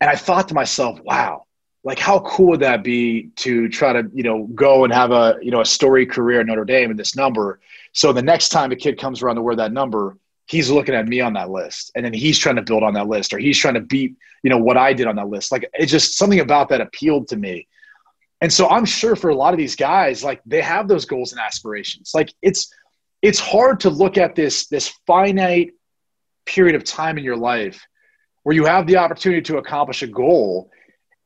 and 0.00 0.10
I 0.10 0.16
thought 0.16 0.48
to 0.48 0.54
myself, 0.54 1.00
wow 1.02 1.42
like 1.86 2.00
how 2.00 2.18
cool 2.18 2.48
would 2.48 2.60
that 2.60 2.82
be 2.82 3.30
to 3.36 3.68
try 3.68 3.92
to 3.92 4.10
you 4.12 4.24
know 4.24 4.48
go 4.56 4.82
and 4.82 4.92
have 4.92 5.12
a 5.12 5.36
you 5.40 5.52
know 5.52 5.60
a 5.60 5.64
story 5.64 6.04
career 6.04 6.40
at 6.40 6.46
Notre 6.46 6.64
Dame 6.64 6.90
in 6.90 6.96
this 6.96 7.14
number? 7.14 7.60
So 7.92 8.12
the 8.12 8.22
next 8.22 8.48
time 8.48 8.72
a 8.72 8.76
kid 8.76 8.98
comes 8.98 9.22
around 9.22 9.36
to 9.36 9.42
wear 9.42 9.54
that 9.56 9.72
number 9.72 10.18
he's 10.46 10.70
looking 10.70 10.94
at 10.94 11.06
me 11.06 11.20
on 11.20 11.32
that 11.34 11.50
list. 11.50 11.90
And 11.94 12.04
then 12.04 12.12
he's 12.12 12.38
trying 12.38 12.56
to 12.56 12.62
build 12.62 12.82
on 12.82 12.94
that 12.94 13.08
list 13.08 13.32
or 13.32 13.38
he's 13.38 13.58
trying 13.58 13.74
to 13.74 13.80
beat 13.80 14.16
you 14.42 14.50
know 14.50 14.58
what 14.58 14.76
I 14.76 14.92
did 14.92 15.06
on 15.06 15.16
that 15.16 15.28
list. 15.28 15.50
Like 15.50 15.68
it's 15.74 15.90
just 15.90 16.16
something 16.16 16.40
about 16.40 16.68
that 16.68 16.80
appealed 16.80 17.28
to 17.28 17.36
me 17.36 17.66
and 18.40 18.52
so 18.52 18.68
I'm 18.68 18.84
sure 18.84 19.16
for 19.16 19.30
a 19.30 19.34
lot 19.34 19.54
of 19.54 19.58
these 19.58 19.76
guys 19.76 20.22
like 20.22 20.40
they 20.46 20.60
have 20.60 20.88
those 20.88 21.04
goals 21.04 21.32
and 21.32 21.40
aspirations 21.40 22.12
like 22.14 22.32
it's 22.42 22.72
it's 23.22 23.38
hard 23.38 23.80
to 23.80 23.90
look 23.90 24.18
at 24.18 24.34
this 24.34 24.66
this 24.66 24.88
finite 25.06 25.72
period 26.44 26.74
of 26.74 26.84
time 26.84 27.18
in 27.18 27.24
your 27.24 27.36
life 27.36 27.86
where 28.42 28.54
you 28.54 28.64
have 28.64 28.86
the 28.86 28.96
opportunity 28.96 29.42
to 29.42 29.58
accomplish 29.58 30.02
a 30.02 30.06
goal 30.06 30.70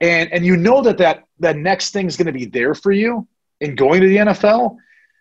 and 0.01 0.33
and 0.33 0.45
you 0.45 0.57
know 0.57 0.81
that 0.83 0.99
that 0.99 1.25
that 1.39 1.57
next 1.57 1.91
thing 1.91 2.07
is 2.07 2.17
going 2.17 2.27
to 2.27 2.33
be 2.33 2.47
there 2.47 2.75
for 2.75 2.93
you 2.93 3.27
in 3.61 3.75
going 3.75 4.01
to 4.01 4.09
the 4.09 4.17
NFL, 4.17 4.77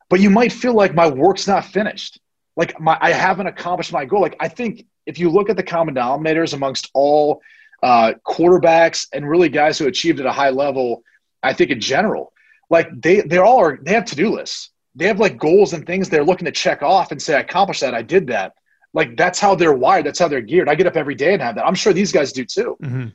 but 0.09 0.19
you 0.19 0.29
might 0.29 0.51
feel 0.51 0.73
like 0.73 0.95
my 0.95 1.07
work's 1.07 1.47
not 1.47 1.65
finished. 1.65 2.19
Like 2.55 2.79
my 2.79 2.97
I 3.01 3.11
haven't 3.11 3.47
accomplished 3.47 3.91
my 3.91 4.05
goal. 4.05 4.21
Like 4.21 4.37
I 4.39 4.47
think 4.47 4.85
if 5.05 5.19
you 5.19 5.29
look 5.29 5.49
at 5.49 5.57
the 5.57 5.63
common 5.63 5.95
denominators 5.95 6.53
amongst 6.53 6.89
all 6.93 7.41
uh, 7.83 8.13
quarterbacks 8.27 9.07
and 9.13 9.27
really 9.27 9.49
guys 9.49 9.77
who 9.77 9.87
achieved 9.87 10.19
at 10.19 10.25
a 10.25 10.31
high 10.31 10.49
level, 10.49 11.03
I 11.43 11.53
think 11.53 11.71
in 11.71 11.79
general, 11.79 12.33
like 12.69 12.89
they 13.01 13.21
they 13.21 13.37
all 13.37 13.59
are 13.59 13.79
they 13.81 13.93
have 13.93 14.05
to 14.05 14.15
do 14.15 14.29
lists. 14.29 14.71
They 14.95 15.07
have 15.07 15.19
like 15.19 15.37
goals 15.37 15.73
and 15.73 15.85
things 15.85 16.09
they're 16.09 16.23
looking 16.23 16.45
to 16.45 16.51
check 16.51 16.81
off 16.81 17.11
and 17.11 17.21
say 17.21 17.35
I 17.35 17.39
accomplished 17.39 17.81
that, 17.81 17.93
I 17.93 18.01
did 18.01 18.27
that. 18.27 18.53
Like 18.93 19.15
that's 19.15 19.39
how 19.39 19.55
they're 19.55 19.73
wired. 19.73 20.05
That's 20.05 20.19
how 20.19 20.27
they're 20.27 20.41
geared. 20.41 20.67
I 20.67 20.75
get 20.75 20.87
up 20.87 20.97
every 20.97 21.15
day 21.15 21.33
and 21.33 21.41
have 21.41 21.55
that. 21.55 21.65
I'm 21.65 21.75
sure 21.75 21.93
these 21.93 22.11
guys 22.11 22.33
do 22.33 22.43
too. 22.43 22.77
Mm-hmm. 22.81 23.07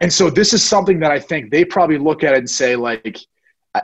And 0.00 0.12
so 0.12 0.30
this 0.30 0.52
is 0.52 0.64
something 0.64 1.00
that 1.00 1.10
I 1.10 1.18
think 1.18 1.50
they 1.50 1.64
probably 1.64 1.98
look 1.98 2.22
at 2.22 2.34
it 2.34 2.38
and 2.38 2.50
say, 2.50 2.76
like, 2.76 3.18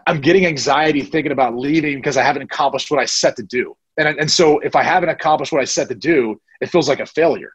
I'm 0.07 0.20
getting 0.20 0.47
anxiety 0.47 1.03
thinking 1.03 1.32
about 1.32 1.57
leaving 1.57 1.97
because 1.97 2.16
I 2.16 2.22
haven't 2.22 2.43
accomplished 2.43 2.91
what 2.91 3.01
I 3.01 3.05
set 3.05 3.37
to 3.37 3.43
do. 3.43 3.76
And, 3.97 4.09
and 4.09 4.30
so 4.30 4.59
if 4.61 4.76
I 4.76 4.82
haven't 4.82 5.09
accomplished 5.09 5.53
what 5.53 5.61
I 5.61 5.64
set 5.64 5.89
to 5.89 5.95
do, 5.95 6.41
it 6.61 6.68
feels 6.68 6.89
like 6.89 7.01
a 7.01 7.07
failure. 7.07 7.53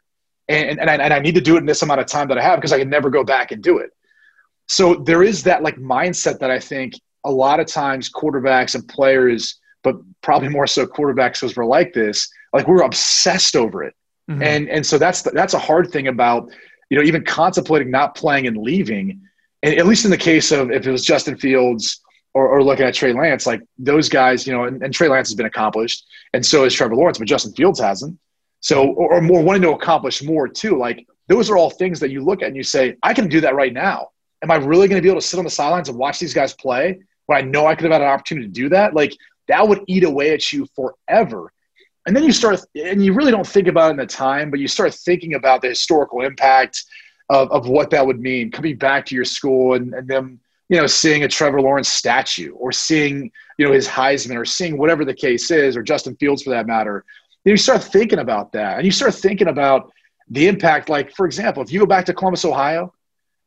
And, 0.48 0.78
and, 0.80 0.90
I, 0.90 0.94
and 0.96 1.12
I 1.12 1.20
need 1.20 1.34
to 1.36 1.40
do 1.40 1.56
it 1.56 1.60
in 1.60 1.66
this 1.66 1.82
amount 1.82 2.00
of 2.00 2.06
time 2.06 2.28
that 2.28 2.38
I 2.38 2.42
have 2.42 2.58
because 2.58 2.72
I 2.72 2.78
can 2.78 2.90
never 2.90 3.08
go 3.08 3.24
back 3.24 3.52
and 3.52 3.62
do 3.62 3.78
it. 3.78 3.90
So 4.70 4.94
there 4.94 5.22
is 5.22 5.42
that 5.42 5.62
like 5.62 5.76
mindset 5.76 6.38
that 6.38 6.50
I 6.50 6.60
think 6.60 6.94
a 7.24 7.30
lot 7.30 7.60
of 7.60 7.66
times 7.66 8.10
quarterbacks 8.10 8.74
and 8.74 8.86
players, 8.88 9.58
but 9.82 9.96
probably 10.22 10.48
more 10.48 10.66
so 10.66 10.86
quarterbacks 10.86 11.40
because 11.40 11.56
we're 11.56 11.66
like 11.66 11.92
this, 11.92 12.28
like 12.52 12.68
we're 12.68 12.82
obsessed 12.82 13.56
over 13.56 13.82
it. 13.82 13.94
Mm-hmm. 14.30 14.42
And, 14.42 14.68
and 14.68 14.86
so 14.86 14.96
that's, 14.96 15.22
the, 15.22 15.32
that's 15.32 15.54
a 15.54 15.58
hard 15.58 15.90
thing 15.90 16.06
about 16.06 16.50
you 16.90 16.98
know, 16.98 17.04
even 17.04 17.24
contemplating 17.24 17.90
not 17.90 18.14
playing 18.14 18.46
and 18.46 18.56
leaving. 18.56 19.20
And 19.62 19.74
at 19.78 19.86
least 19.86 20.04
in 20.04 20.10
the 20.10 20.16
case 20.16 20.52
of 20.52 20.70
if 20.70 20.86
it 20.86 20.90
was 20.90 21.04
Justin 21.04 21.36
Fields 21.36 22.00
or, 22.34 22.48
or 22.48 22.62
looking 22.62 22.84
at 22.84 22.94
Trey 22.94 23.12
Lance, 23.12 23.46
like 23.46 23.62
those 23.78 24.08
guys, 24.08 24.46
you 24.46 24.52
know, 24.52 24.64
and, 24.64 24.82
and, 24.82 24.92
Trey 24.92 25.08
Lance 25.08 25.28
has 25.28 25.34
been 25.34 25.46
accomplished, 25.46 26.06
and 26.32 26.44
so 26.44 26.64
is 26.64 26.74
Trevor 26.74 26.96
Lawrence, 26.96 27.18
but 27.18 27.26
Justin 27.26 27.52
Fields 27.54 27.80
hasn't. 27.80 28.18
So, 28.60 28.88
or, 28.88 29.14
or 29.14 29.20
more 29.20 29.42
wanting 29.42 29.62
to 29.62 29.72
accomplish 29.72 30.22
more 30.22 30.46
too. 30.46 30.78
Like 30.78 31.06
those 31.28 31.50
are 31.50 31.56
all 31.56 31.70
things 31.70 32.00
that 32.00 32.10
you 32.10 32.22
look 32.22 32.42
at 32.42 32.48
and 32.48 32.56
you 32.56 32.62
say, 32.62 32.96
I 33.02 33.14
can 33.14 33.28
do 33.28 33.40
that 33.40 33.54
right 33.54 33.72
now. 33.72 34.08
Am 34.42 34.50
I 34.50 34.56
really 34.56 34.88
going 34.88 35.00
to 35.00 35.02
be 35.02 35.08
able 35.08 35.20
to 35.20 35.26
sit 35.26 35.38
on 35.38 35.44
the 35.44 35.50
sidelines 35.50 35.88
and 35.88 35.98
watch 35.98 36.18
these 36.18 36.34
guys 36.34 36.54
play 36.54 37.00
when 37.26 37.38
I 37.38 37.42
know 37.42 37.66
I 37.66 37.74
could 37.74 37.84
have 37.84 37.92
had 37.92 38.02
an 38.02 38.08
opportunity 38.08 38.46
to 38.46 38.52
do 38.52 38.68
that? 38.70 38.94
Like 38.94 39.16
that 39.48 39.66
would 39.66 39.82
eat 39.86 40.04
away 40.04 40.32
at 40.32 40.52
you 40.52 40.66
forever. 40.74 41.52
And 42.06 42.16
then 42.16 42.24
you 42.24 42.32
start 42.32 42.60
and 42.74 43.04
you 43.04 43.12
really 43.12 43.30
don't 43.30 43.46
think 43.46 43.68
about 43.68 43.88
it 43.88 43.90
in 43.92 43.96
the 43.98 44.06
time 44.06 44.50
but 44.50 44.58
you 44.58 44.68
start 44.68 44.94
thinking 44.94 45.34
about 45.34 45.60
the 45.60 45.68
historical 45.68 46.22
impact 46.22 46.84
of, 47.28 47.50
of 47.52 47.68
what 47.68 47.90
that 47.90 48.06
would 48.06 48.20
mean 48.20 48.50
coming 48.50 48.76
back 48.76 49.06
to 49.06 49.14
your 49.14 49.24
school 49.24 49.74
and, 49.74 49.94
and 49.94 50.08
them 50.08 50.40
you 50.68 50.76
know 50.78 50.86
seeing 50.86 51.24
a 51.24 51.28
trevor 51.28 51.60
lawrence 51.60 51.88
statue 51.88 52.52
or 52.54 52.72
seeing 52.72 53.30
you 53.58 53.66
know 53.66 53.72
his 53.72 53.86
heisman 53.86 54.36
or 54.36 54.44
seeing 54.44 54.78
whatever 54.78 55.04
the 55.04 55.14
case 55.14 55.50
is 55.50 55.76
or 55.76 55.82
justin 55.82 56.16
fields 56.16 56.42
for 56.42 56.50
that 56.50 56.66
matter. 56.66 57.04
You 57.44 57.56
start 57.56 57.82
thinking 57.82 58.18
about 58.18 58.52
that 58.52 58.76
and 58.76 58.84
you 58.84 58.92
start 58.92 59.14
thinking 59.14 59.48
about 59.48 59.92
the 60.28 60.48
impact. 60.48 60.88
Like 60.88 61.14
for 61.14 61.26
example 61.26 61.62
if 61.62 61.70
you 61.70 61.80
go 61.80 61.86
back 61.86 62.06
to 62.06 62.14
columbus 62.14 62.44
ohio 62.44 62.94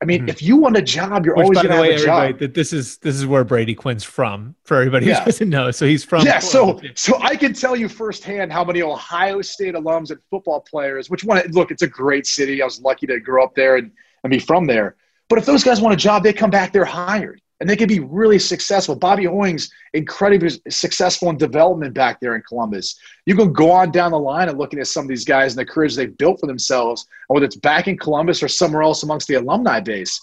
I 0.04 0.06
mean, 0.06 0.20
mm-hmm. 0.20 0.30
if 0.30 0.42
you 0.42 0.58
want 0.58 0.76
a 0.76 0.82
job, 0.82 1.26
you're 1.26 1.34
Which, 1.34 1.46
always 1.46 1.56
going 1.60 1.68
to 1.70 1.74
have 1.76 1.82
way, 1.82 1.94
a 1.94 1.98
job. 1.98 2.40
That 2.40 2.54
this 2.54 2.74
is 2.74 2.98
this 2.98 3.16
is 3.16 3.26
where 3.26 3.46
Brady 3.46 3.74
Quinn's 3.74 4.04
from. 4.04 4.54
For 4.66 4.76
everybody 4.76 5.06
yeah. 5.06 5.20
who 5.20 5.26
doesn't 5.28 5.50
know, 5.50 5.72
so 5.72 5.86
he's 5.86 6.04
from. 6.04 6.26
Yeah, 6.26 6.40
so 6.40 6.82
so 6.94 7.18
I 7.22 7.38
can 7.38 7.54
tell 7.54 7.74
you 7.74 7.88
firsthand 7.88 8.52
how 8.52 8.66
many 8.66 8.82
Ohio 8.82 9.42
State 9.42 9.76
alums 9.76 10.12
and 10.12 10.20
football 10.30 10.60
players. 10.60 11.10
Which 11.10 11.24
one? 11.24 11.42
Look, 11.52 11.72
it's 11.72 11.84
a 11.84 11.88
great 11.88 12.28
city. 12.28 12.62
I 12.62 12.66
was 12.66 12.82
lucky 12.82 13.08
to 13.08 13.18
grow 13.22 13.46
up 13.46 13.56
there 13.56 13.78
and, 13.78 13.92
and 14.26 14.32
be 14.32 14.40
from 14.40 14.68
there. 14.68 14.98
But 15.30 15.40
if 15.40 15.46
those 15.46 15.64
guys 15.64 15.80
want 15.80 15.94
a 15.94 15.98
job, 15.98 16.22
they 16.22 16.34
come 16.34 16.50
back. 16.50 16.74
They're 16.74 16.84
hired 16.84 17.42
and 17.60 17.70
they 17.70 17.76
can 17.76 17.88
be 17.88 18.00
really 18.00 18.40
successful. 18.40 18.96
Bobby 18.96 19.26
Hoying, 19.26 19.60
incredibly 19.94 20.50
successful 20.70 21.30
in 21.30 21.38
development 21.38 21.94
back 21.94 22.20
there 22.20 22.36
in 22.36 22.42
Columbus. 22.42 23.00
You 23.26 23.36
can 23.36 23.54
go 23.54 23.72
on 23.72 23.92
down 23.92 24.12
the 24.12 24.20
line 24.20 24.50
and 24.50 24.58
looking 24.58 24.80
at 24.80 24.88
some 24.88 25.06
of 25.06 25.08
these 25.08 25.24
guys 25.24 25.56
and 25.56 25.66
the 25.66 25.72
careers 25.72 25.96
they've 25.96 26.18
built 26.18 26.40
for 26.40 26.48
themselves, 26.48 27.06
whether 27.28 27.46
it's 27.46 27.56
back 27.56 27.88
in 27.88 27.98
Columbus 27.98 28.44
or 28.44 28.48
somewhere 28.48 28.82
else 28.82 29.04
amongst 29.04 29.28
the 29.28 29.36
alumni 29.36 29.80
base. 29.80 30.20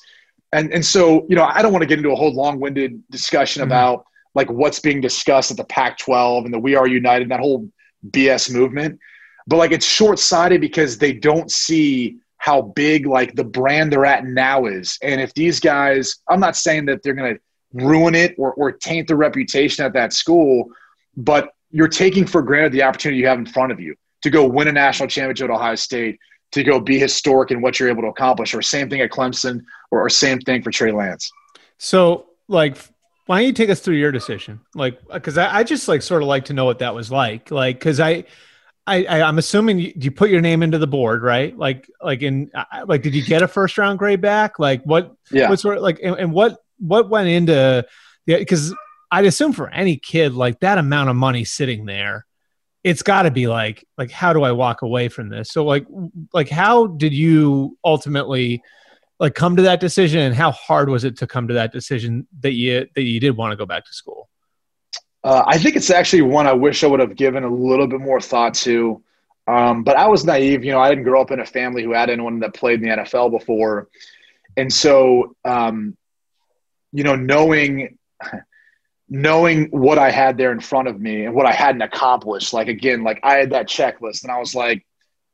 And 0.53 0.73
and 0.73 0.85
so, 0.85 1.27
you 1.29 1.37
know, 1.37 1.45
I 1.45 1.63
don't 1.63 1.73
want 1.73 1.83
to 1.83 1.87
get 1.87 1.99
into 1.99 2.11
a 2.11 2.17
whole 2.17 2.35
long-winded 2.35 3.03
discussion 3.11 3.63
mm-hmm. 3.63 3.71
about 3.71 4.07
like 4.35 4.51
what's 4.51 4.81
being 4.81 5.01
discussed 5.01 5.51
at 5.51 5.57
the 5.57 5.65
Pac-12 5.65 6.45
and 6.45 6.55
the 6.55 6.59
We 6.59 6.75
Are 6.77 6.87
United, 6.87 7.29
that 7.31 7.41
whole 7.41 7.69
BS 8.11 8.53
movement. 8.53 8.99
But 9.47 9.57
like 9.57 9.73
it's 9.73 9.87
short-sighted 9.87 10.61
because 10.61 10.99
they 10.99 11.13
don't 11.13 11.51
see 11.51 12.19
how 12.41 12.63
big 12.63 13.07
like 13.07 13.35
the 13.35 13.45
brand 13.45 13.93
they're 13.93 14.07
at 14.07 14.25
now 14.25 14.65
is. 14.65 14.99
And 15.03 15.21
if 15.21 15.35
these 15.35 15.61
guys, 15.61 16.17
I'm 16.27 16.41
not 16.41 16.57
saying 16.57 16.87
that 16.87 17.03
they're 17.03 17.13
going 17.13 17.35
to 17.35 17.41
ruin 17.75 18.15
it 18.15 18.35
or, 18.39 18.55
or 18.55 18.73
taint 18.73 19.09
the 19.09 19.15
reputation 19.15 19.85
at 19.85 19.93
that 19.93 20.15
school, 20.15 20.71
but 21.19 21.53
you're 21.71 21.87
taking 21.87 22.27
for 22.27 22.41
granted 22.41 22.73
the 22.73 22.83
opportunity 22.83 23.21
you 23.21 23.27
have 23.27 23.39
in 23.39 23.45
front 23.45 23.73
of 23.73 23.79
you 23.79 23.95
to 24.23 24.31
go 24.31 24.47
win 24.47 24.69
a 24.69 24.73
national 24.73 25.07
championship 25.07 25.51
at 25.51 25.55
Ohio 25.55 25.75
State, 25.75 26.19
to 26.53 26.65
go 26.65 26.81
be 26.81 26.99
historic 26.99 27.51
in 27.51 27.61
what 27.61 27.79
you're 27.79 27.91
able 27.91 28.03
to 28.03 28.09
accomplish, 28.09 28.55
or 28.55 28.63
same 28.63 28.89
thing 28.89 29.03
at 29.03 29.11
Clemson, 29.11 29.63
or, 29.91 30.01
or 30.01 30.09
same 30.09 30.41
thing 30.41 30.63
for 30.63 30.71
Trey 30.71 30.93
Lance. 30.93 31.31
So, 31.77 32.27
like, 32.49 32.79
why 33.27 33.41
don't 33.41 33.49
you 33.49 33.53
take 33.53 33.69
us 33.69 33.81
through 33.81 33.97
your 33.97 34.13
decision? 34.13 34.61
Like, 34.75 34.99
because 35.13 35.37
I, 35.37 35.59
I 35.59 35.63
just 35.63 35.89
like 35.89 36.01
sort 36.01 36.23
of 36.23 36.29
like 36.29 36.47
to 36.47 36.55
know 36.55 36.65
what 36.65 36.79
that 36.79 36.95
was 36.95 37.13
like. 37.13 37.51
Like, 37.51 37.79
because 37.79 38.01
I, 38.01 38.25
I, 38.91 39.05
I 39.05 39.29
am 39.29 39.39
assuming 39.39 39.79
you, 39.79 39.93
you, 39.95 40.11
put 40.11 40.31
your 40.31 40.41
name 40.41 40.65
into 40.65 40.77
the 40.77 40.87
board, 40.89 41.23
right? 41.23 41.57
Like 41.57 41.89
like 42.03 42.23
in 42.23 42.51
like 42.87 43.03
did 43.03 43.15
you 43.15 43.23
get 43.23 43.41
a 43.41 43.47
first 43.49 43.79
round 43.79 44.01
grade 44.01 44.21
back? 44.21 44.59
Like 44.59 44.83
what? 44.83 45.15
Yeah. 45.31 45.49
What 45.49 45.61
sort 45.61 45.77
of 45.77 45.83
like 45.85 46.01
and, 46.03 46.17
and 46.17 46.33
what 46.33 46.59
what 46.79 47.09
went 47.09 47.29
into 47.29 47.87
yeah? 48.27 48.39
Because 48.39 48.75
I'd 49.13 49.27
assume 49.27 49.53
for 49.53 49.71
any 49.71 49.97
kid 49.97 50.35
like 50.35 50.59
that 50.61 50.77
amount 50.77 51.09
of 51.09 51.15
money 51.15 51.45
sitting 51.45 51.87
there, 51.87 52.27
it's 52.83 53.03
got 53.03 53.23
to 53.23 53.31
be 53.31 53.47
like 53.47 53.87
like 53.97 54.11
how 54.11 54.33
do 54.33 54.43
I 54.43 54.51
walk 54.51 54.83
away 54.83 55.09
from 55.09 55.29
this? 55.29 55.53
So 55.53 55.65
like 55.65 55.87
like 56.33 56.49
how 56.49 56.89
did 56.89 57.13
you 57.13 57.79
ultimately 57.85 58.61
like 59.21 59.37
come 59.37 59.55
to 59.55 59.63
that 59.63 59.79
decision, 59.79 60.21
and 60.21 60.35
how 60.35 60.51
hard 60.51 60.89
was 60.89 61.05
it 61.05 61.19
to 61.19 61.29
come 61.29 61.47
to 61.47 61.55
that 61.55 61.71
decision 61.71 62.27
that 62.41 62.55
you 62.55 62.89
that 62.97 63.03
you 63.03 63.21
did 63.21 63.37
want 63.37 63.53
to 63.53 63.57
go 63.57 63.67
back 63.67 63.85
to 63.85 63.93
school? 63.93 64.30
Uh, 65.23 65.45
I 65.47 65.59
think 65.59 65.77
it's 65.77 65.91
actually 65.91 66.23
one 66.23 66.47
I 66.47 66.53
wish 66.53 66.83
I 66.83 66.87
would 66.87 67.01
have 67.01 67.17
given 67.17 67.45
a 67.45 67.53
little 67.53 67.87
bit 67.87 68.01
more 68.01 68.21
thought 68.21 68.55
to. 68.55 69.03
Um, 69.47 69.83
but 69.83 69.97
I 69.97 70.07
was 70.07 70.25
naive. 70.25 70.65
You 70.65 70.73
know, 70.73 70.81
I 70.81 70.89
didn't 70.89 71.05
grow 71.05 71.21
up 71.21 71.31
in 71.31 71.41
a 71.41 71.47
family 71.47 71.83
who 71.83 71.93
had 71.93 72.09
anyone 72.09 72.41
that 72.41 72.55
played 72.55 72.83
in 72.83 72.89
the 72.89 72.97
NFL 72.97 73.31
before. 73.31 73.89
And 74.57 74.73
so, 74.73 75.37
um, 75.45 75.97
you 76.93 77.05
know, 77.05 77.17
knowing 77.17 77.99
knowing 79.11 79.67
what 79.71 79.99
I 79.99 80.11
had 80.11 80.39
there 80.39 80.53
in 80.53 80.61
front 80.61 80.87
of 80.87 81.01
me 81.01 81.25
and 81.25 81.35
what 81.35 81.45
I 81.45 81.53
hadn't 81.53 81.83
accomplished. 81.83 82.53
Like 82.53 82.69
again, 82.69 83.03
like 83.03 83.21
I 83.25 83.35
had 83.35 83.51
that 83.51 83.69
checklist, 83.69 84.23
and 84.23 84.31
I 84.33 84.39
was 84.39 84.55
like, 84.55 84.87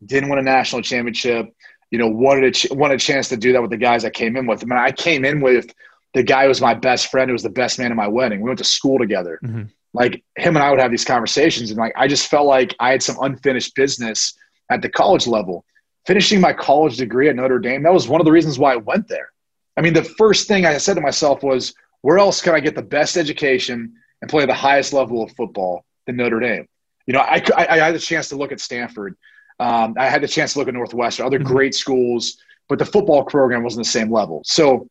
didn't 0.05 0.30
win 0.30 0.39
a 0.39 0.43
national 0.43 0.82
championship. 0.82 1.55
You 1.91 1.99
know, 1.99 2.09
wanted 2.09 2.45
a 2.45 2.51
ch- 2.51 2.70
wanted 2.70 2.95
a 2.95 2.99
chance 2.99 3.28
to 3.28 3.37
do 3.37 3.53
that 3.53 3.62
with 3.62 3.70
the 3.70 3.76
guys 3.76 4.05
I 4.05 4.11
came 4.11 4.37
in 4.37 4.47
with. 4.47 4.62
I 4.62 4.66
mean, 4.66 4.78
I 4.78 4.91
came 4.91 5.24
in 5.24 5.41
with 5.41 5.72
the 6.14 6.22
guy 6.22 6.43
who 6.43 6.49
was 6.49 6.61
my 6.61 6.74
best 6.74 7.11
friend, 7.11 7.28
who 7.28 7.34
was 7.34 7.43
the 7.43 7.51
best 7.51 7.78
man 7.78 7.91
at 7.91 7.97
my 7.97 8.09
wedding. 8.09 8.41
We 8.41 8.49
went 8.49 8.59
to 8.59 8.64
school 8.64 8.99
together. 8.99 9.39
Mm-hmm. 9.45 9.64
Like 9.95 10.22
him 10.37 10.57
and 10.57 10.62
I 10.62 10.70
would 10.70 10.80
have 10.80 10.91
these 10.91 11.05
conversations, 11.05 11.70
and 11.70 11.78
like 11.78 11.93
I 11.97 12.07
just 12.07 12.28
felt 12.28 12.47
like 12.47 12.74
I 12.78 12.91
had 12.91 13.03
some 13.03 13.16
unfinished 13.20 13.74
business 13.74 14.34
at 14.70 14.82
the 14.82 14.89
college 14.89 15.26
level. 15.26 15.64
Finishing 16.07 16.41
my 16.41 16.53
college 16.53 16.99
degree 16.99 17.28
at 17.28 17.37
Notre 17.37 17.59
Dame, 17.59 17.82
that 17.82 17.93
was 17.93 18.07
one 18.07 18.20
of 18.20 18.24
the 18.24 18.32
reasons 18.32 18.59
why 18.59 18.74
I 18.74 18.76
went 18.76 19.09
there. 19.09 19.30
I 19.76 19.80
mean, 19.80 19.93
the 19.93 20.05
first 20.05 20.49
thing 20.49 20.64
I 20.64 20.76
said 20.78 20.95
to 20.95 21.01
myself 21.01 21.43
was, 21.43 21.74
where 22.03 22.18
else 22.18 22.41
can 22.41 22.55
I 22.55 22.61
get 22.61 22.74
the 22.74 22.82
best 22.82 23.16
education 23.16 23.93
and 24.22 24.30
play 24.30 24.47
the 24.47 24.55
highest 24.55 24.93
level 24.93 25.22
of 25.22 25.32
football 25.32 25.84
than 26.07 26.16
Notre 26.16 26.41
Dame? 26.41 26.68
You 27.07 27.14
know, 27.14 27.20
I, 27.20 27.43
I, 27.57 27.66
I 27.66 27.76
had 27.78 27.95
the 27.95 27.99
chance 27.99 28.28
to 28.28 28.37
look 28.37 28.53
at 28.53 28.61
Stanford. 28.61 29.16
Um, 29.59 29.95
I 29.99 30.09
had 30.09 30.22
the 30.22 30.28
chance 30.28 30.53
to 30.53 30.59
look 30.59 30.68
at 30.68 30.74
Northwestern, 30.74 31.26
other 31.26 31.39
mm-hmm. 31.39 31.49
great 31.49 31.74
schools, 31.74 32.37
but 32.68 32.78
the 32.78 32.84
football 32.84 33.24
program 33.24 33.62
wasn't 33.62 33.84
the 33.84 33.91
same 33.91 34.11
level. 34.11 34.43
So, 34.45 34.89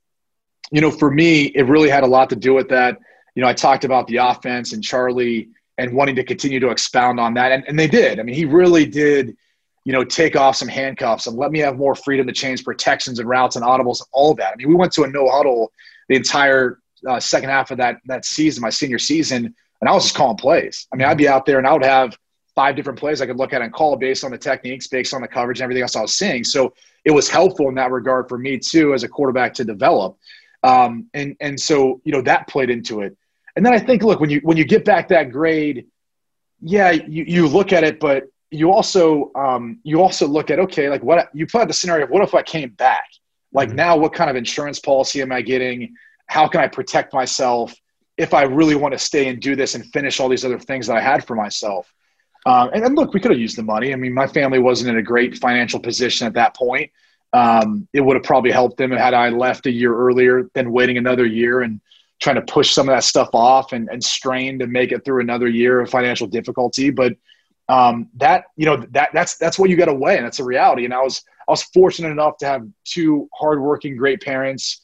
you 0.72 0.82
know, 0.82 0.92
for 0.92 1.12
me, 1.12 1.44
it 1.46 1.64
really 1.64 1.90
had 1.90 2.04
a 2.04 2.08
lot 2.08 2.30
to 2.32 2.36
do 2.36 2.54
with 2.54 2.70
that. 2.70 2.98
You 3.36 3.42
know, 3.42 3.48
I 3.48 3.54
talked 3.54 3.84
about 3.84 4.08
the 4.08 4.18
offense 4.18 4.74
and 4.74 4.84
Charlie 4.84 5.50
and 5.78 5.94
wanting 5.94 6.16
to 6.16 6.24
continue 6.24 6.60
to 6.62 6.70
expound 6.70 7.20
on 7.20 7.34
that. 7.36 7.52
And, 7.52 7.64
and 7.68 7.78
they 7.78 7.88
did. 7.88 8.20
I 8.20 8.24
mean, 8.24 8.36
he 8.36 8.46
really 8.46 8.86
did, 8.86 9.36
you 9.84 9.92
know, 9.92 10.04
take 10.04 10.36
off 10.36 10.56
some 10.56 10.70
handcuffs 10.70 11.28
and 11.28 11.38
let 11.38 11.52
me 11.52 11.60
have 11.60 11.78
more 11.78 11.96
freedom 11.96 12.26
to 12.28 12.34
change 12.34 12.64
protections 12.64 13.20
and 13.20 13.28
routes 13.28 13.56
and 13.56 13.66
audibles 13.66 14.00
and 14.00 14.08
all 14.12 14.34
that. 14.36 14.54
I 14.54 14.56
mean, 14.56 14.70
we 14.70 14.76
went 14.76 14.94
to 14.94 15.04
a 15.04 15.08
no 15.08 15.30
huddle 15.30 15.72
the 16.08 16.16
entire 16.16 16.80
uh, 17.08 17.20
second 17.20 17.50
half 17.50 17.72
of 17.72 17.78
that 17.78 17.98
that 18.06 18.26
season, 18.26 18.62
my 18.62 18.70
senior 18.70 19.00
season, 19.00 19.54
and 19.82 19.90
I 19.90 19.94
was 19.94 20.04
just 20.04 20.16
calling 20.16 20.38
plays. 20.38 20.88
I 20.92 20.96
mean, 20.96 21.08
I'd 21.08 21.18
be 21.18 21.28
out 21.28 21.46
there 21.46 21.58
and 21.58 21.68
I 21.68 21.74
would 21.74 21.84
have 21.84 22.18
five 22.56 22.76
different 22.76 22.98
plays 22.98 23.22
I 23.22 23.26
could 23.26 23.38
look 23.38 23.54
at 23.54 23.62
and 23.62 23.72
call 23.72 23.98
based 23.98 24.24
on 24.24 24.32
the 24.32 24.38
techniques, 24.38 24.88
based 24.88 25.14
on 25.14 25.22
the 25.22 25.28
coverage, 25.28 25.60
and 25.60 25.66
everything 25.66 25.84
else 25.84 25.96
I 25.96 26.02
was 26.02 26.16
seeing. 26.16 26.44
So 26.44 26.74
it 27.04 27.12
was 27.12 27.30
helpful 27.30 27.68
in 27.68 27.76
that 27.76 27.92
regard 27.92 28.30
for 28.30 28.38
me 28.38 28.58
too, 28.58 28.94
as 28.94 29.04
a 29.04 29.10
quarterback 29.10 29.54
to 29.56 29.66
develop. 29.66 30.18
Um, 30.64 31.08
and 31.14 31.36
and 31.42 31.60
so 31.60 32.02
you 32.06 32.12
know 32.12 32.22
that 32.22 32.48
played 32.48 32.70
into 32.70 33.02
it. 33.02 33.16
And 33.56 33.66
then 33.66 33.74
I 33.74 33.80
think, 33.80 34.04
look, 34.04 34.20
when 34.20 34.30
you 34.30 34.42
when 34.44 34.58
you 34.58 34.66
get 34.66 34.86
back 34.86 35.08
that 35.10 35.32
grade, 35.32 35.88
yeah, 36.62 36.92
you, 36.92 37.24
you 37.28 37.48
look 37.48 37.72
at 37.74 37.84
it, 37.84 38.00
but 38.00 38.26
you 38.52 38.72
also 38.72 39.32
um, 39.36 39.80
you 39.84 40.02
also 40.02 40.28
look 40.28 40.50
at 40.50 40.60
okay, 40.60 40.90
like 40.90 41.04
what 41.04 41.30
you 41.34 41.48
put 41.48 41.62
out 41.62 41.68
the 41.68 41.74
scenario 41.74 42.06
of 42.06 42.12
what 42.12 42.22
if 42.24 42.34
I 42.34 42.42
came 42.42 42.70
back? 42.72 43.06
Like 43.54 43.70
mm-hmm. 43.70 43.78
now, 43.78 43.98
what 43.98 44.14
kind 44.14 44.30
of 44.30 44.36
insurance 44.36 44.80
policy 44.80 45.22
am 45.22 45.32
I 45.32 45.42
getting? 45.42 45.96
how 46.28 46.48
can 46.48 46.62
I 46.62 46.68
protect 46.68 47.14
myself 47.14 47.74
if 48.18 48.34
I 48.34 48.44
really 48.44 48.76
want 48.76 48.94
to 48.94 48.98
stay 48.98 49.28
and 49.28 49.42
do 49.42 49.56
this 49.56 49.76
and 49.76 49.86
finish 49.88 50.20
all 50.20 50.30
these 50.30 50.46
other 50.46 50.60
things 50.60 50.88
that 50.88 50.98
I 50.98 51.02
had 51.02 51.26
for 51.26 51.36
myself? 51.36 51.92
Um, 52.46 52.70
and, 52.74 52.84
and, 52.84 52.96
look, 52.96 53.14
we 53.14 53.20
could 53.20 53.32
have 53.32 53.40
used 53.40 53.58
the 53.58 53.64
money. 53.64 53.92
I 53.92 53.96
mean, 53.96 54.14
my 54.14 54.28
family 54.28 54.60
wasn't 54.60 54.92
in 54.92 54.98
a 54.98 55.02
great 55.02 55.38
financial 55.38 55.80
position 55.80 56.28
at 56.28 56.34
that 56.34 56.56
point. 56.56 56.92
Um, 57.34 57.88
it 57.92 58.02
would 58.02 58.16
have 58.16 58.24
probably 58.24 58.52
helped 58.52 58.78
them 58.78 58.92
had 58.92 59.14
I 59.14 59.30
left 59.30 59.66
a 59.66 59.72
year 59.72 59.96
earlier 59.96 60.50
than 60.54 60.72
waiting 60.72 60.98
another 60.98 61.26
year 61.26 61.62
and 61.62 61.82
trying 62.26 62.36
to 62.36 62.54
push 62.54 62.72
some 62.72 62.90
of 62.90 62.96
that 62.96 63.04
stuff 63.04 63.30
off 63.34 63.72
and, 63.72 63.88
and 63.90 64.04
strain 64.04 64.58
to 64.58 64.66
make 64.66 64.92
it 64.92 65.06
through 65.06 65.22
another 65.22 65.48
year 65.48 65.80
of 65.82 65.92
financial 65.92 66.26
difficulty. 66.26 66.90
But 66.90 67.14
um, 67.70 68.10
that 68.16 68.46
you 68.58 68.66
know 68.66 68.78
that 68.92 69.10
that's 69.14 69.38
that's 69.38 69.60
what 69.60 69.70
you 69.70 69.78
got 69.78 69.86
to 69.86 69.94
weigh, 69.94 70.18
and 70.18 70.26
that's 70.26 70.40
a 70.40 70.44
reality. 70.44 70.86
And 70.86 70.94
I 70.94 71.02
was 71.04 71.24
I 71.48 71.52
was 71.52 71.62
fortunate 71.64 72.10
enough 72.10 72.38
to 72.40 72.48
have 72.48 72.68
two 72.84 73.30
hardworking, 73.32 73.96
great 73.96 74.22
parents 74.22 74.82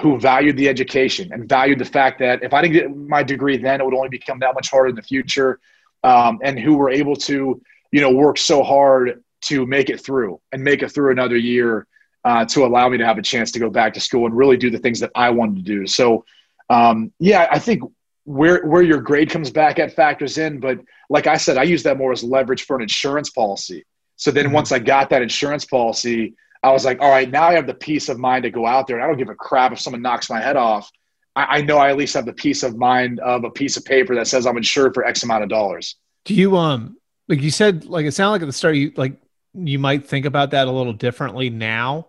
who 0.00 0.18
valued 0.18 0.56
the 0.56 0.68
education 0.68 1.32
and 1.32 1.48
valued 1.48 1.78
the 1.78 1.84
fact 1.84 2.18
that 2.18 2.42
if 2.42 2.52
I 2.52 2.62
didn't 2.62 2.74
get 2.74 2.96
my 2.96 3.22
degree 3.22 3.56
then, 3.56 3.80
it 3.80 3.84
would 3.84 3.94
only 3.94 4.08
become 4.08 4.40
that 4.40 4.54
much 4.54 4.68
harder 4.68 4.88
in 4.88 4.96
the 4.96 5.02
future, 5.02 5.60
um, 6.02 6.40
and 6.42 6.58
who 6.58 6.76
were 6.76 6.90
able 6.90 7.14
to, 7.14 7.62
you 7.92 8.00
know, 8.00 8.10
work 8.10 8.38
so 8.38 8.64
hard 8.64 9.22
to 9.42 9.66
make 9.66 9.88
it 9.88 10.04
through 10.04 10.40
and 10.50 10.64
make 10.64 10.82
it 10.82 10.88
through 10.90 11.12
another 11.12 11.36
year 11.36 11.86
uh, 12.24 12.44
to 12.46 12.64
allow 12.64 12.88
me 12.88 12.98
to 12.98 13.06
have 13.06 13.18
a 13.18 13.22
chance 13.22 13.52
to 13.52 13.58
go 13.58 13.70
back 13.70 13.94
to 13.94 14.00
school 14.00 14.26
and 14.26 14.36
really 14.36 14.56
do 14.56 14.70
the 14.70 14.78
things 14.78 14.98
that 15.00 15.10
I 15.14 15.30
wanted 15.30 15.56
to 15.56 15.62
do. 15.62 15.86
So, 15.86 16.24
um, 16.70 17.12
yeah, 17.18 17.48
I 17.50 17.58
think 17.58 17.82
where 18.24 18.64
where 18.64 18.82
your 18.82 19.00
grade 19.00 19.30
comes 19.30 19.50
back 19.50 19.78
at 19.78 19.94
factors 19.94 20.38
in, 20.38 20.60
but 20.60 20.78
like 21.10 21.26
I 21.26 21.36
said, 21.36 21.58
I 21.58 21.64
use 21.64 21.82
that 21.82 21.98
more 21.98 22.12
as 22.12 22.22
leverage 22.22 22.64
for 22.64 22.76
an 22.76 22.82
insurance 22.82 23.30
policy. 23.30 23.84
So 24.16 24.30
then 24.30 24.46
mm-hmm. 24.46 24.54
once 24.54 24.72
I 24.72 24.78
got 24.78 25.10
that 25.10 25.22
insurance 25.22 25.64
policy, 25.64 26.34
I 26.62 26.70
was 26.70 26.84
like, 26.84 27.00
all 27.00 27.10
right, 27.10 27.28
now 27.28 27.48
I 27.48 27.54
have 27.54 27.66
the 27.66 27.74
peace 27.74 28.08
of 28.08 28.18
mind 28.18 28.44
to 28.44 28.50
go 28.50 28.66
out 28.66 28.86
there. 28.86 28.96
And 28.96 29.04
I 29.04 29.08
don't 29.08 29.18
give 29.18 29.28
a 29.28 29.34
crap 29.34 29.72
if 29.72 29.80
someone 29.80 30.02
knocks 30.02 30.30
my 30.30 30.40
head 30.40 30.56
off. 30.56 30.90
I, 31.34 31.58
I 31.58 31.60
know 31.62 31.78
I 31.78 31.90
at 31.90 31.96
least 31.96 32.14
have 32.14 32.26
the 32.26 32.32
peace 32.32 32.62
of 32.62 32.76
mind 32.76 33.20
of 33.20 33.44
a 33.44 33.50
piece 33.50 33.76
of 33.76 33.84
paper 33.84 34.14
that 34.14 34.28
says 34.28 34.46
I'm 34.46 34.56
insured 34.56 34.94
for 34.94 35.04
X 35.04 35.22
amount 35.22 35.42
of 35.42 35.48
dollars. 35.48 35.96
Do 36.24 36.34
you 36.34 36.56
um 36.56 36.96
like 37.28 37.42
you 37.42 37.50
said 37.50 37.86
like 37.86 38.06
it 38.06 38.12
sounded 38.12 38.32
like 38.32 38.42
at 38.42 38.46
the 38.46 38.52
start 38.52 38.76
you 38.76 38.92
like 38.96 39.16
you 39.54 39.78
might 39.78 40.06
think 40.06 40.24
about 40.24 40.52
that 40.52 40.68
a 40.68 40.70
little 40.70 40.92
differently 40.92 41.50
now. 41.50 42.08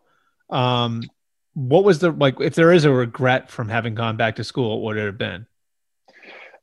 Um 0.50 1.02
what 1.54 1.84
was 1.84 2.00
the 2.00 2.12
like 2.12 2.40
if 2.40 2.56
there 2.56 2.72
is 2.72 2.86
a 2.86 2.92
regret 2.92 3.50
from 3.50 3.70
having 3.70 3.96
gone 3.96 4.18
back 4.18 4.36
to 4.38 4.44
school, 4.44 4.82
what 4.82 4.96
would 4.96 4.98
it 4.98 5.06
have 5.06 5.18
been? 5.18 5.46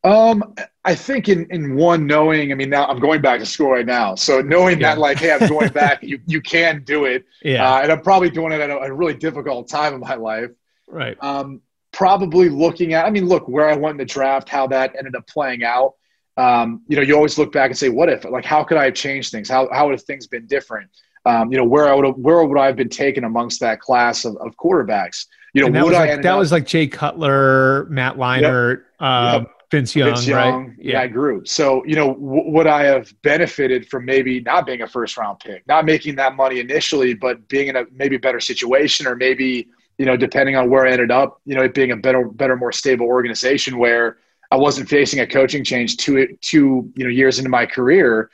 Um, 0.03 0.55
I 0.85 0.95
think 0.95 1.29
in, 1.29 1.47
in 1.51 1.77
one 1.77 2.07
knowing, 2.07 2.53
I 2.53 2.55
mean, 2.55 2.71
now 2.71 2.87
I'm 2.87 3.01
going 3.01 3.21
back 3.21 3.39
to 3.41 3.47
school 3.47 3.71
right 3.71 3.85
now. 3.85 4.15
So 4.15 4.41
knowing 4.41 4.81
yeah. 4.81 4.95
that 4.95 4.99
like, 4.99 5.19
Hey, 5.19 5.33
I'm 5.33 5.47
going 5.49 5.69
back, 5.71 6.03
you, 6.03 6.19
you 6.27 6.41
can 6.41 6.83
do 6.85 7.05
it. 7.05 7.25
Yeah. 7.43 7.71
Uh, 7.71 7.83
and 7.83 7.93
I'm 7.93 8.01
probably 8.01 8.31
doing 8.31 8.53
it 8.53 8.61
at 8.61 8.71
a, 8.71 8.79
a, 8.79 8.93
really 8.93 9.15
difficult 9.15 9.69
time 9.69 9.93
in 9.93 10.01
my 10.01 10.15
life. 10.15 10.51
Right. 10.87 11.23
Um, 11.23 11.61
probably 11.93 12.49
looking 12.49 12.95
at, 12.95 13.05
I 13.05 13.11
mean, 13.11 13.27
look 13.27 13.47
where 13.47 13.69
I 13.69 13.77
went 13.77 13.93
in 13.93 13.97
the 13.99 14.07
draft, 14.07 14.49
how 14.49 14.67
that 14.69 14.97
ended 14.97 15.17
up 15.17 15.27
playing 15.27 15.65
out. 15.65 15.97
Um, 16.39 16.83
you 16.89 16.97
know, 16.97 17.03
you 17.03 17.15
always 17.15 17.37
look 17.37 17.53
back 17.53 17.69
and 17.69 17.77
say, 17.77 17.91
what 17.91 18.09
if, 18.09 18.25
like, 18.25 18.47
how 18.47 18.65
could 18.65 18.79
I 18.79 18.85
have 18.87 18.95
changed 18.95 19.31
things? 19.31 19.51
How, 19.51 19.69
how 19.71 19.87
would 19.87 19.93
have 19.93 20.05
things 20.05 20.27
been 20.27 20.47
different? 20.47 20.89
Um, 21.27 21.53
you 21.53 21.59
know, 21.59 21.65
where 21.65 21.89
I 21.89 21.95
would 21.95 22.07
have, 22.07 22.17
where 22.17 22.43
would 22.45 22.59
I 22.59 22.67
have 22.67 22.77
been 22.77 22.89
taken 22.89 23.25
amongst 23.25 23.61
that 23.61 23.81
class 23.81 24.25
of, 24.25 24.37
of 24.37 24.57
quarterbacks? 24.57 25.27
You 25.53 25.63
know, 25.63 25.73
that 25.73 25.85
was 25.85 25.93
like, 25.95 26.23
that 26.23 26.27
up, 26.27 26.39
was 26.39 26.53
like 26.53 26.67
Jay 26.67 26.87
Cutler, 26.87 27.87
Matt 27.87 28.17
Leinart, 28.17 28.83
yep. 29.01 29.07
Um, 29.07 29.43
yep 29.43 29.51
Vince 29.71 29.95
Young, 29.95 30.09
Vince 30.11 30.27
Young 30.27 30.67
right? 30.67 30.77
Yeah, 30.79 31.07
group. 31.07 31.47
So, 31.47 31.85
you 31.85 31.95
know, 31.95 32.15
w- 32.15 32.51
would 32.51 32.67
I 32.67 32.85
have 32.85 33.13
benefited 33.23 33.89
from 33.89 34.05
maybe 34.05 34.41
not 34.41 34.67
being 34.67 34.83
a 34.83 34.87
first 34.87 35.17
round 35.17 35.39
pick, 35.39 35.67
not 35.69 35.85
making 35.85 36.17
that 36.17 36.35
money 36.35 36.59
initially, 36.59 37.15
but 37.15 37.47
being 37.49 37.69
in 37.69 37.77
a 37.77 37.85
maybe 37.93 38.17
better 38.17 38.41
situation, 38.41 39.07
or 39.07 39.15
maybe, 39.15 39.69
you 39.97 40.07
know, 40.07 40.17
depending 40.17 40.57
on 40.57 40.71
where 40.71 40.87
I 40.87 40.91
ended 40.91 41.13
up, 41.13 41.41
you 41.47 41.55
know, 41.55 41.63
it 41.63 41.75
being 41.75 41.93
a 41.93 41.97
better, 41.97 42.27
better, 42.27 42.57
more 42.57 42.73
stable 42.73 43.07
organization 43.07 43.79
where 43.79 44.19
I 44.51 44.57
wasn't 44.57 44.89
facing 44.89 45.21
a 45.21 45.27
coaching 45.27 45.63
change 45.63 45.97
two, 45.99 46.37
two, 46.41 46.91
you 46.97 47.05
know, 47.05 47.11
years 47.11 47.39
into 47.39 47.51
my 47.51 47.65
career, 47.65 48.29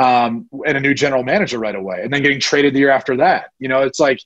um, 0.00 0.48
and 0.66 0.78
a 0.78 0.80
new 0.80 0.94
general 0.94 1.22
manager 1.22 1.58
right 1.58 1.74
away, 1.74 2.00
and 2.02 2.12
then 2.12 2.22
getting 2.22 2.40
traded 2.40 2.72
the 2.74 2.78
year 2.78 2.90
after 2.90 3.18
that. 3.18 3.50
You 3.58 3.68
know, 3.68 3.82
it's 3.82 4.00
like, 4.00 4.18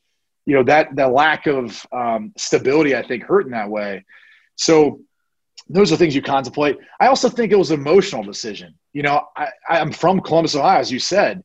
you 0.47 0.55
know, 0.55 0.63
that 0.65 0.95
the 0.95 1.09
lack 1.09 1.47
of 1.49 1.85
um, 1.91 2.33
stability, 2.37 2.95
I 2.95 3.03
think, 3.03 3.25
hurt 3.25 3.45
in 3.47 3.51
that 3.53 3.69
way. 3.69 4.05
So 4.55 5.01
those 5.69 5.91
are 5.91 5.97
things 5.97 6.15
you 6.15 6.23
contemplate. 6.23 6.79
I 7.01 7.09
also 7.09 7.29
think 7.29 7.51
it 7.51 7.59
was 7.59 7.73
an 7.73 7.81
emotional 7.81 8.23
decision. 8.23 8.75
You 8.93 9.03
know, 9.03 9.27
I, 9.37 9.49
I'm 9.69 9.91
from 9.91 10.21
Columbus, 10.21 10.55
Ohio, 10.55 10.79
as 10.79 10.93
you 10.93 11.01
said. 11.01 11.43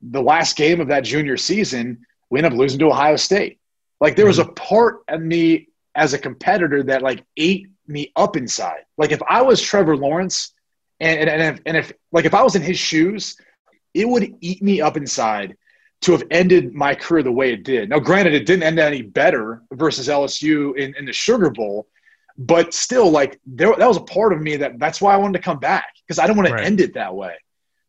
The 0.00 0.22
last 0.22 0.56
game 0.56 0.80
of 0.80 0.88
that 0.88 1.02
junior 1.02 1.36
season, 1.36 2.06
we 2.30 2.38
ended 2.38 2.52
up 2.52 2.58
losing 2.58 2.78
to 2.80 2.86
Ohio 2.86 3.16
State. 3.16 3.58
Like 4.00 4.14
there 4.14 4.26
was 4.26 4.38
a 4.38 4.44
part 4.44 5.02
of 5.08 5.20
me 5.20 5.68
as 5.96 6.12
a 6.12 6.18
competitor 6.18 6.84
that 6.84 7.02
like 7.02 7.24
ate 7.36 7.66
me 7.88 8.12
up 8.14 8.36
inside. 8.36 8.82
Like 8.96 9.10
if 9.10 9.22
I 9.28 9.42
was 9.42 9.60
Trevor 9.60 9.96
Lawrence, 9.96 10.52
and 11.00 11.28
and 11.28 11.42
if, 11.42 11.60
and 11.66 11.76
if 11.76 11.92
like 12.12 12.26
if 12.26 12.34
I 12.34 12.42
was 12.42 12.54
in 12.54 12.62
his 12.62 12.78
shoes, 12.78 13.36
it 13.94 14.08
would 14.08 14.34
eat 14.40 14.62
me 14.62 14.80
up 14.80 14.96
inside 14.96 15.56
to 16.02 16.12
have 16.12 16.24
ended 16.30 16.74
my 16.74 16.94
career 16.94 17.22
the 17.22 17.32
way 17.32 17.52
it 17.52 17.62
did. 17.62 17.88
Now, 17.88 18.00
granted, 18.00 18.34
it 18.34 18.44
didn't 18.44 18.64
end 18.64 18.78
any 18.78 19.02
better 19.02 19.62
versus 19.72 20.08
LSU 20.08 20.76
in, 20.76 20.94
in 20.96 21.04
the 21.04 21.12
Sugar 21.12 21.50
Bowl, 21.50 21.86
but 22.36 22.74
still 22.74 23.10
like 23.10 23.40
there 23.46 23.74
that 23.76 23.86
was 23.86 23.98
a 23.98 24.02
part 24.02 24.32
of 24.32 24.40
me 24.40 24.56
that 24.56 24.78
that's 24.78 25.00
why 25.00 25.14
I 25.14 25.16
wanted 25.16 25.34
to 25.34 25.44
come 25.44 25.58
back 25.58 25.94
because 26.06 26.18
I 26.18 26.26
don't 26.26 26.36
want 26.36 26.50
right. 26.50 26.58
to 26.58 26.64
end 26.64 26.80
it 26.80 26.94
that 26.94 27.14
way. 27.14 27.34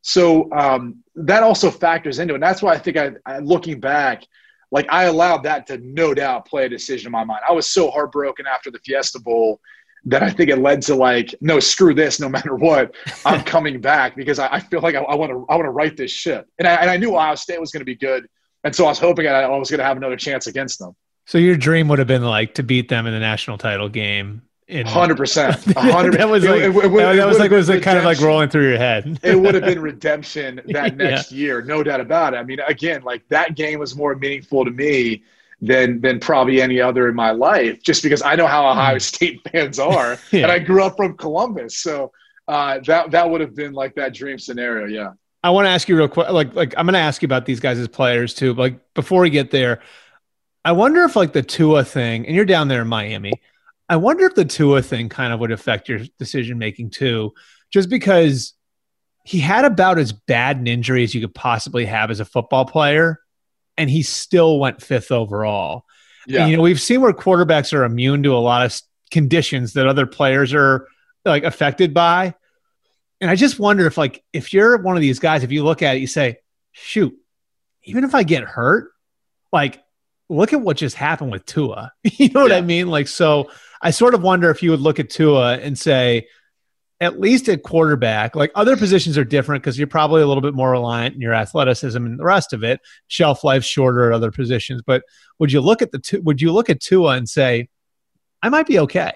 So 0.02 0.52
um, 0.52 1.02
that 1.16 1.44
also 1.44 1.72
factors 1.72 2.20
into 2.20 2.34
it. 2.34 2.38
And 2.38 2.44
that's 2.44 2.62
why 2.62 2.74
I 2.74 2.78
think 2.78 2.98
I, 2.98 3.12
I, 3.26 3.40
looking 3.40 3.80
back, 3.80 4.24
like 4.70 4.86
I 4.92 5.06
allowed 5.06 5.44
that 5.44 5.66
to 5.68 5.78
no 5.78 6.14
doubt 6.14 6.46
play 6.46 6.66
a 6.66 6.70
decision 6.70 7.08
in 7.08 7.12
my 7.14 7.24
mind. 7.24 7.40
I 7.48 7.54
was 7.54 7.70
so 7.70 7.90
heartbroken 7.90 8.46
after 8.46 8.70
the 8.70 8.80
Fiesta 8.80 9.20
Bowl 9.20 9.62
that 10.06 10.24
I 10.24 10.30
think 10.30 10.50
it 10.50 10.58
led 10.58 10.82
to 10.84 10.96
like, 10.96 11.34
no, 11.40 11.60
screw 11.60 11.94
this, 11.94 12.20
no 12.20 12.30
matter 12.30 12.56
what, 12.56 12.94
I'm 13.26 13.44
coming 13.44 13.80
back 13.80 14.16
because 14.16 14.40
I, 14.40 14.48
I 14.56 14.60
feel 14.60 14.82
like 14.82 14.96
I 14.96 15.16
want 15.16 15.32
to 15.32 15.46
I 15.50 15.56
want 15.56 15.66
to 15.66 15.72
right 15.72 15.96
this 15.96 16.12
ship. 16.12 16.48
And 16.60 16.68
I, 16.68 16.76
and 16.76 16.90
I 16.90 16.98
knew 16.98 17.16
Ohio 17.16 17.36
State 17.36 17.60
was 17.60 17.72
going 17.72 17.82
to 17.82 17.86
be 17.86 17.96
good, 17.96 18.28
and 18.64 18.76
so 18.76 18.86
I 18.86 18.90
was 18.90 19.00
hoping 19.00 19.28
I, 19.28 19.42
I 19.42 19.58
was 19.58 19.70
going 19.70 19.80
to 19.80 19.86
have 19.86 19.98
another 19.98 20.18
chance 20.18 20.48
against 20.48 20.80
them. 20.80 20.96
So 21.26 21.38
your 21.38 21.56
dream 21.56 21.88
would 21.88 22.00
have 22.00 22.08
been 22.08 22.24
like 22.24 22.56
to 22.56 22.64
beat 22.64 22.90
them 22.90 23.08
in 23.08 23.14
the 23.14 23.20
national 23.20 23.58
title 23.58 23.90
game. 23.90 24.42
Hundred 24.86 25.18
percent, 25.18 25.56
hundred. 25.78 26.16
That 26.16 26.30
was 26.30 26.44
like 26.44 26.62
it, 26.62 26.76
it, 26.76 26.86
it, 26.86 26.92
that 26.92 27.28
was 27.28 27.38
like 27.38 27.52
was 27.52 27.70
like 27.70 27.84
kind 27.84 27.98
of 27.98 28.06
like 28.06 28.20
rolling 28.22 28.50
through 28.50 28.70
your 28.70 28.78
head. 28.78 29.20
it 29.24 29.36
would 29.36 29.54
have 29.56 29.66
been 29.66 29.82
redemption 29.82 30.62
that 30.68 30.96
next 30.96 31.32
yeah. 31.32 31.38
year, 31.38 31.62
no 31.62 31.84
doubt 31.84 32.00
about 32.00 32.34
it. 32.34 32.38
I 32.38 32.44
mean, 32.44 32.60
again, 32.62 33.04
like 33.04 33.28
that 33.28 33.56
game 33.56 33.80
was 33.80 33.96
more 33.96 34.16
meaningful 34.16 34.66
to 34.66 34.72
me 34.72 35.24
than 35.64 36.02
than 36.02 36.20
probably 36.20 36.62
any 36.62 36.82
other 36.82 37.08
in 37.08 37.16
my 37.16 37.32
life, 37.32 37.82
just 37.82 38.04
because 38.04 38.22
I 38.22 38.36
know 38.36 38.48
how 38.48 38.70
Ohio 38.70 38.96
hmm. 38.96 39.00
State 39.00 39.42
fans 39.52 39.80
are, 39.80 40.18
yeah. 40.32 40.44
and 40.44 40.52
I 40.52 40.60
grew 40.60 40.84
up 40.84 40.98
from 40.98 41.16
Columbus, 41.18 41.78
so 41.78 42.12
uh, 42.48 42.80
that 42.86 43.12
that 43.12 43.30
would 43.30 43.42
have 43.42 43.56
been 43.56 43.74
like 43.74 43.96
that 43.96 44.14
dream 44.14 44.38
scenario. 44.38 44.86
Yeah. 44.88 45.14
I 45.46 45.50
want 45.50 45.66
to 45.66 45.70
ask 45.70 45.90
you 45.90 45.98
real 45.98 46.08
quick. 46.08 46.30
Like, 46.30 46.54
like 46.56 46.74
I'm 46.78 46.86
going 46.86 46.94
to 46.94 47.00
ask 47.00 47.22
you 47.22 47.26
about 47.26 47.46
these 47.46 47.60
guys 47.60 47.78
as 47.78 47.90
players 47.90 48.34
too. 48.34 48.54
But 48.54 48.62
like 48.62 48.94
before 48.94 49.22
we 49.22 49.30
get 49.30 49.52
there, 49.52 49.82
I 50.64 50.72
wonder 50.72 51.04
if 51.04 51.16
like 51.18 51.34
the 51.34 51.44
Tua 51.44 51.84
thing, 51.84 52.26
and 52.26 52.36
you're 52.36 52.46
down 52.46 52.68
there 52.68 52.82
in 52.82 52.88
Miami. 52.88 53.34
I 53.90 53.98
wonder 53.98 54.26
if 54.26 54.36
the 54.36 54.46
Tua 54.46 54.82
thing 54.82 55.10
kind 55.10 55.34
of 55.34 55.40
would 55.42 55.52
affect 55.52 55.90
your 55.90 56.00
decision 56.18 56.58
making 56.58 56.92
too, 56.92 57.34
just 57.72 57.90
because 57.90 58.54
he 59.26 59.40
had 59.40 59.66
about 59.66 59.98
as 59.98 60.12
bad 60.12 60.58
an 60.58 60.68
injury 60.68 61.04
as 61.04 61.14
you 61.14 61.22
could 61.22 61.36
possibly 61.36 61.86
have 61.86 62.12
as 62.12 62.20
a 62.20 62.26
football 62.26 62.66
player, 62.66 63.20
and 63.78 63.90
he 63.90 64.04
still 64.04 64.60
went 64.60 64.82
fifth 64.82 65.12
overall. 65.12 65.86
Yeah. 66.28 66.42
And, 66.42 66.52
you 66.52 66.58
know, 66.58 66.64
we've 66.64 66.82
seen 66.82 67.02
where 67.02 67.14
quarterbacks 67.14 67.74
are 67.74 67.84
immune 67.84 68.24
to 68.24 68.36
a 68.36 68.40
lot 68.40 68.66
of 68.66 68.82
conditions 69.12 69.74
that 69.74 69.88
other 69.88 70.06
players 70.06 70.54
are 70.54 70.88
like 71.26 71.44
affected 71.44 71.94
by. 71.94 72.34
And 73.22 73.30
I 73.30 73.36
just 73.36 73.60
wonder 73.60 73.86
if, 73.86 73.98
like, 73.98 74.24
if 74.34 74.54
you're 74.54 74.82
one 74.82 74.96
of 74.96 75.02
these 75.02 75.20
guys, 75.20 75.44
if 75.44 75.52
you 75.52 75.64
look 75.64 75.82
at 75.82 75.96
it, 75.96 76.00
you 76.00 76.08
say, 76.08 76.38
shoot, 76.72 77.14
even 77.84 78.04
if 78.04 78.16
I 78.16 78.24
get 78.24 78.44
hurt, 78.44 78.92
like, 79.52 79.82
look 80.30 80.52
at 80.52 80.62
what 80.62 80.78
just 80.78 80.96
happened 80.96 81.32
with 81.32 81.46
Tua. 81.46 81.92
you 82.04 82.30
know 82.30 82.42
what 82.42 82.52
yeah. 82.52 82.58
I 82.58 82.62
mean? 82.62 82.88
Like, 82.88 83.08
so 83.08 83.50
I 83.82 83.92
sort 83.92 84.14
of 84.14 84.24
wonder 84.24 84.50
if 84.50 84.64
you 84.64 84.72
would 84.72 84.82
look 84.82 85.00
at 85.00 85.10
Tua 85.10 85.58
and 85.58 85.78
say, 85.78 86.28
at 87.04 87.20
least 87.20 87.50
at 87.50 87.64
quarterback, 87.64 88.36
like 88.36 88.52
other 88.56 88.78
positions 88.78 89.18
are 89.18 89.24
different 89.24 89.64
because 89.64 89.78
you're 89.78 89.88
probably 89.88 90.22
a 90.22 90.28
little 90.28 90.42
bit 90.42 90.54
more 90.54 90.72
reliant 90.72 91.16
in 91.16 91.22
your 91.22 91.34
athleticism 91.34 92.04
and 92.04 92.20
the 92.20 92.24
rest 92.24 92.54
of 92.54 92.64
it. 92.64 92.80
Shelf 93.08 93.44
life 93.44 93.64
shorter 93.64 94.12
at 94.12 94.16
other 94.16 94.32
positions. 94.32 94.82
But 94.86 95.04
would 95.40 95.52
you 95.52 95.62
look 95.62 95.82
at 95.82 95.92
the 95.92 96.00
two, 96.00 96.22
would 96.22 96.42
you 96.42 96.52
look 96.52 96.70
at 96.70 96.80
Tua 96.80 97.18
and 97.18 97.28
say, 97.28 97.70
I 98.42 98.50
might 98.50 98.68
be 98.68 98.80
okay? 98.80 99.14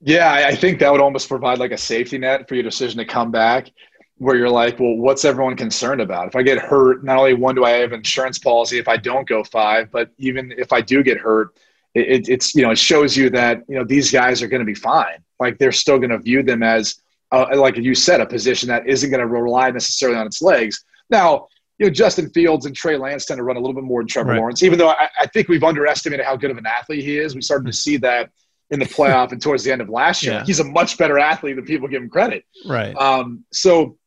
Yeah, 0.00 0.32
I 0.32 0.54
think 0.54 0.80
that 0.80 0.90
would 0.90 1.00
almost 1.00 1.28
provide 1.28 1.58
like 1.58 1.70
a 1.70 1.78
safety 1.78 2.18
net 2.18 2.48
for 2.48 2.54
your 2.54 2.64
decision 2.64 2.98
to 2.98 3.04
come 3.04 3.30
back 3.30 3.70
where 4.16 4.36
you're 4.36 4.50
like, 4.50 4.78
well, 4.78 4.96
what's 4.96 5.24
everyone 5.24 5.56
concerned 5.56 6.00
about? 6.00 6.28
If 6.28 6.36
I 6.36 6.42
get 6.42 6.58
hurt, 6.58 7.04
not 7.04 7.18
only 7.18 7.34
one 7.34 7.54
do 7.54 7.64
I 7.64 7.70
have 7.70 7.92
insurance 7.92 8.38
policy 8.38 8.78
if 8.78 8.88
I 8.88 8.96
don't 8.96 9.28
go 9.28 9.42
five, 9.44 9.90
but 9.90 10.10
even 10.18 10.52
if 10.56 10.72
I 10.72 10.80
do 10.80 11.02
get 11.02 11.18
hurt, 11.18 11.56
it, 11.94 12.28
it's 12.28 12.54
you 12.54 12.62
know 12.62 12.70
it 12.70 12.78
shows 12.78 13.16
you 13.16 13.30
that 13.30 13.62
you 13.68 13.76
know 13.76 13.84
these 13.84 14.10
guys 14.10 14.42
are 14.42 14.48
going 14.48 14.60
to 14.60 14.66
be 14.66 14.74
fine. 14.74 15.22
Like 15.38 15.58
they're 15.58 15.72
still 15.72 15.98
going 15.98 16.10
to 16.10 16.18
view 16.18 16.42
them 16.42 16.62
as 16.62 17.02
uh, 17.32 17.46
like 17.54 17.76
you 17.76 17.94
said, 17.94 18.20
a 18.20 18.26
position 18.26 18.68
that 18.68 18.86
isn't 18.86 19.10
going 19.10 19.20
to 19.20 19.26
rely 19.26 19.70
necessarily 19.70 20.18
on 20.18 20.26
its 20.26 20.42
legs. 20.42 20.84
Now, 21.08 21.48
you 21.78 21.86
know, 21.86 21.90
Justin 21.90 22.28
Fields 22.30 22.66
and 22.66 22.76
Trey 22.76 22.96
Lance 22.96 23.24
tend 23.24 23.38
to 23.38 23.42
run 23.42 23.56
a 23.56 23.60
little 23.60 23.74
bit 23.74 23.84
more 23.84 24.02
than 24.02 24.08
Trevor 24.08 24.32
right. 24.32 24.38
Lawrence, 24.38 24.62
even 24.62 24.78
though 24.78 24.90
I, 24.90 25.08
I, 25.20 25.26
think 25.26 25.48
we've 25.48 25.64
underestimated 25.64 26.24
how 26.24 26.36
good 26.36 26.50
of 26.50 26.58
an 26.58 26.66
athlete 26.66 27.02
he 27.02 27.18
is. 27.18 27.34
We 27.34 27.40
started 27.40 27.66
to 27.66 27.72
see 27.72 27.96
that 27.98 28.30
in 28.70 28.78
the 28.78 28.84
playoff 28.84 29.32
and 29.32 29.40
towards 29.40 29.64
the 29.64 29.72
end 29.72 29.80
of 29.80 29.88
last 29.88 30.22
year. 30.22 30.34
Yeah. 30.34 30.44
He's 30.44 30.60
a 30.60 30.64
much 30.64 30.98
better 30.98 31.18
athlete 31.18 31.56
than 31.56 31.64
people 31.64 31.88
give 31.88 32.02
him 32.02 32.08
credit. 32.08 32.44
Right. 32.66 32.94
Um, 32.96 33.44
so 33.52 33.98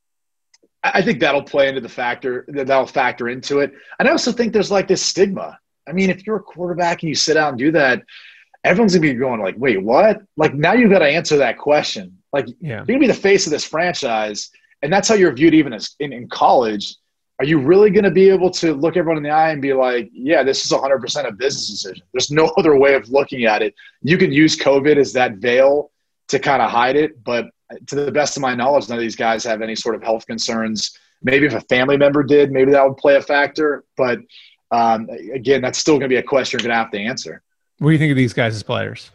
I 0.83 1.01
think 1.01 1.19
that'll 1.19 1.43
play 1.43 1.67
into 1.67 1.81
the 1.81 1.89
factor 1.89 2.45
that'll 2.47 2.85
factor 2.85 3.27
into 3.27 3.59
it. 3.59 3.73
And 3.99 4.07
I 4.07 4.11
also 4.11 4.31
think 4.31 4.53
there's 4.53 4.71
like 4.71 4.87
this 4.87 5.01
stigma. 5.01 5.59
I 5.87 5.91
mean, 5.91 6.09
if 6.09 6.25
you're 6.25 6.37
a 6.37 6.43
quarterback 6.43 7.01
and 7.01 7.09
you 7.09 7.15
sit 7.15 7.37
out 7.37 7.49
and 7.49 7.59
do 7.59 7.71
that, 7.71 8.03
everyone's 8.63 8.95
gonna 8.95 9.01
be 9.01 9.13
going 9.13 9.41
like, 9.41 9.55
"Wait, 9.57 9.81
what?" 9.81 10.21
Like 10.37 10.53
now 10.53 10.73
you've 10.73 10.91
got 10.91 10.99
to 10.99 11.07
answer 11.07 11.37
that 11.37 11.57
question. 11.57 12.17
Like 12.33 12.47
yeah. 12.59 12.77
you're 12.77 12.85
gonna 12.85 12.99
be 12.99 13.07
the 13.07 13.13
face 13.13 13.45
of 13.45 13.51
this 13.51 13.65
franchise, 13.65 14.49
and 14.81 14.91
that's 14.91 15.07
how 15.07 15.15
you're 15.15 15.33
viewed 15.33 15.53
even 15.53 15.73
as 15.73 15.95
in, 15.99 16.13
in 16.13 16.27
college 16.27 16.95
are 17.39 17.45
you 17.45 17.59
really 17.59 17.89
going 17.89 18.05
to 18.05 18.11
be 18.11 18.29
able 18.29 18.49
to 18.49 18.73
look 18.73 18.95
everyone 18.95 19.17
in 19.17 19.23
the 19.23 19.29
eye 19.29 19.51
and 19.51 19.61
be 19.61 19.73
like, 19.73 20.09
yeah, 20.13 20.41
this 20.41 20.65
is 20.65 20.71
100% 20.71 21.27
a 21.27 21.31
business 21.33 21.69
decision? 21.69 22.03
There's 22.13 22.31
no 22.31 22.45
other 22.57 22.77
way 22.77 22.93
of 22.93 23.09
looking 23.09 23.45
at 23.45 23.61
it. 23.61 23.75
You 24.01 24.17
can 24.17 24.31
use 24.31 24.57
COVID 24.57 24.97
as 24.97 25.13
that 25.13 25.35
veil 25.35 25.91
to 26.29 26.39
kind 26.39 26.61
of 26.61 26.71
hide 26.71 26.95
it, 26.95 27.23
but 27.23 27.45
uh, 27.71 27.75
to 27.87 27.95
the 27.95 28.11
best 28.11 28.37
of 28.37 28.41
my 28.41 28.55
knowledge, 28.55 28.87
none 28.87 28.97
of 28.97 29.01
these 29.01 29.15
guys 29.15 29.43
have 29.43 29.61
any 29.61 29.75
sort 29.75 29.95
of 29.95 30.03
health 30.03 30.25
concerns. 30.25 30.97
Maybe 31.21 31.45
if 31.45 31.53
a 31.53 31.61
family 31.61 31.97
member 31.97 32.23
did, 32.23 32.51
maybe 32.51 32.71
that 32.71 32.87
would 32.87 32.97
play 32.97 33.15
a 33.15 33.21
factor. 33.21 33.83
But 33.97 34.19
um, 34.75 35.09
again, 35.33 35.61
that's 35.61 35.77
still 35.77 35.95
going 35.95 36.09
to 36.09 36.13
be 36.13 36.17
a 36.17 36.23
question 36.23 36.59
you're 36.59 36.67
going 36.67 36.77
to 36.77 36.83
have 36.83 36.91
to 36.91 36.99
answer. 36.99 37.41
What 37.79 37.89
do 37.89 37.93
you 37.93 37.97
think 37.97 38.11
of 38.11 38.17
these 38.17 38.33
guys 38.33 38.55
as 38.55 38.63
players? 38.63 39.11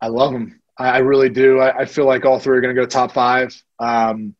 I 0.00 0.08
love 0.08 0.32
them. 0.32 0.60
I, 0.76 0.98
really 0.98 1.28
do. 1.28 1.60
I, 1.60 1.78
I, 1.78 1.84
feel 1.84 2.04
like 2.04 2.24
all 2.24 2.38
three 2.38 2.58
are 2.58 2.60
going 2.60 2.74
to 2.74 2.80
go 2.80 2.86
top 2.86 3.12
five. 3.12 3.54
Um, 3.78 4.34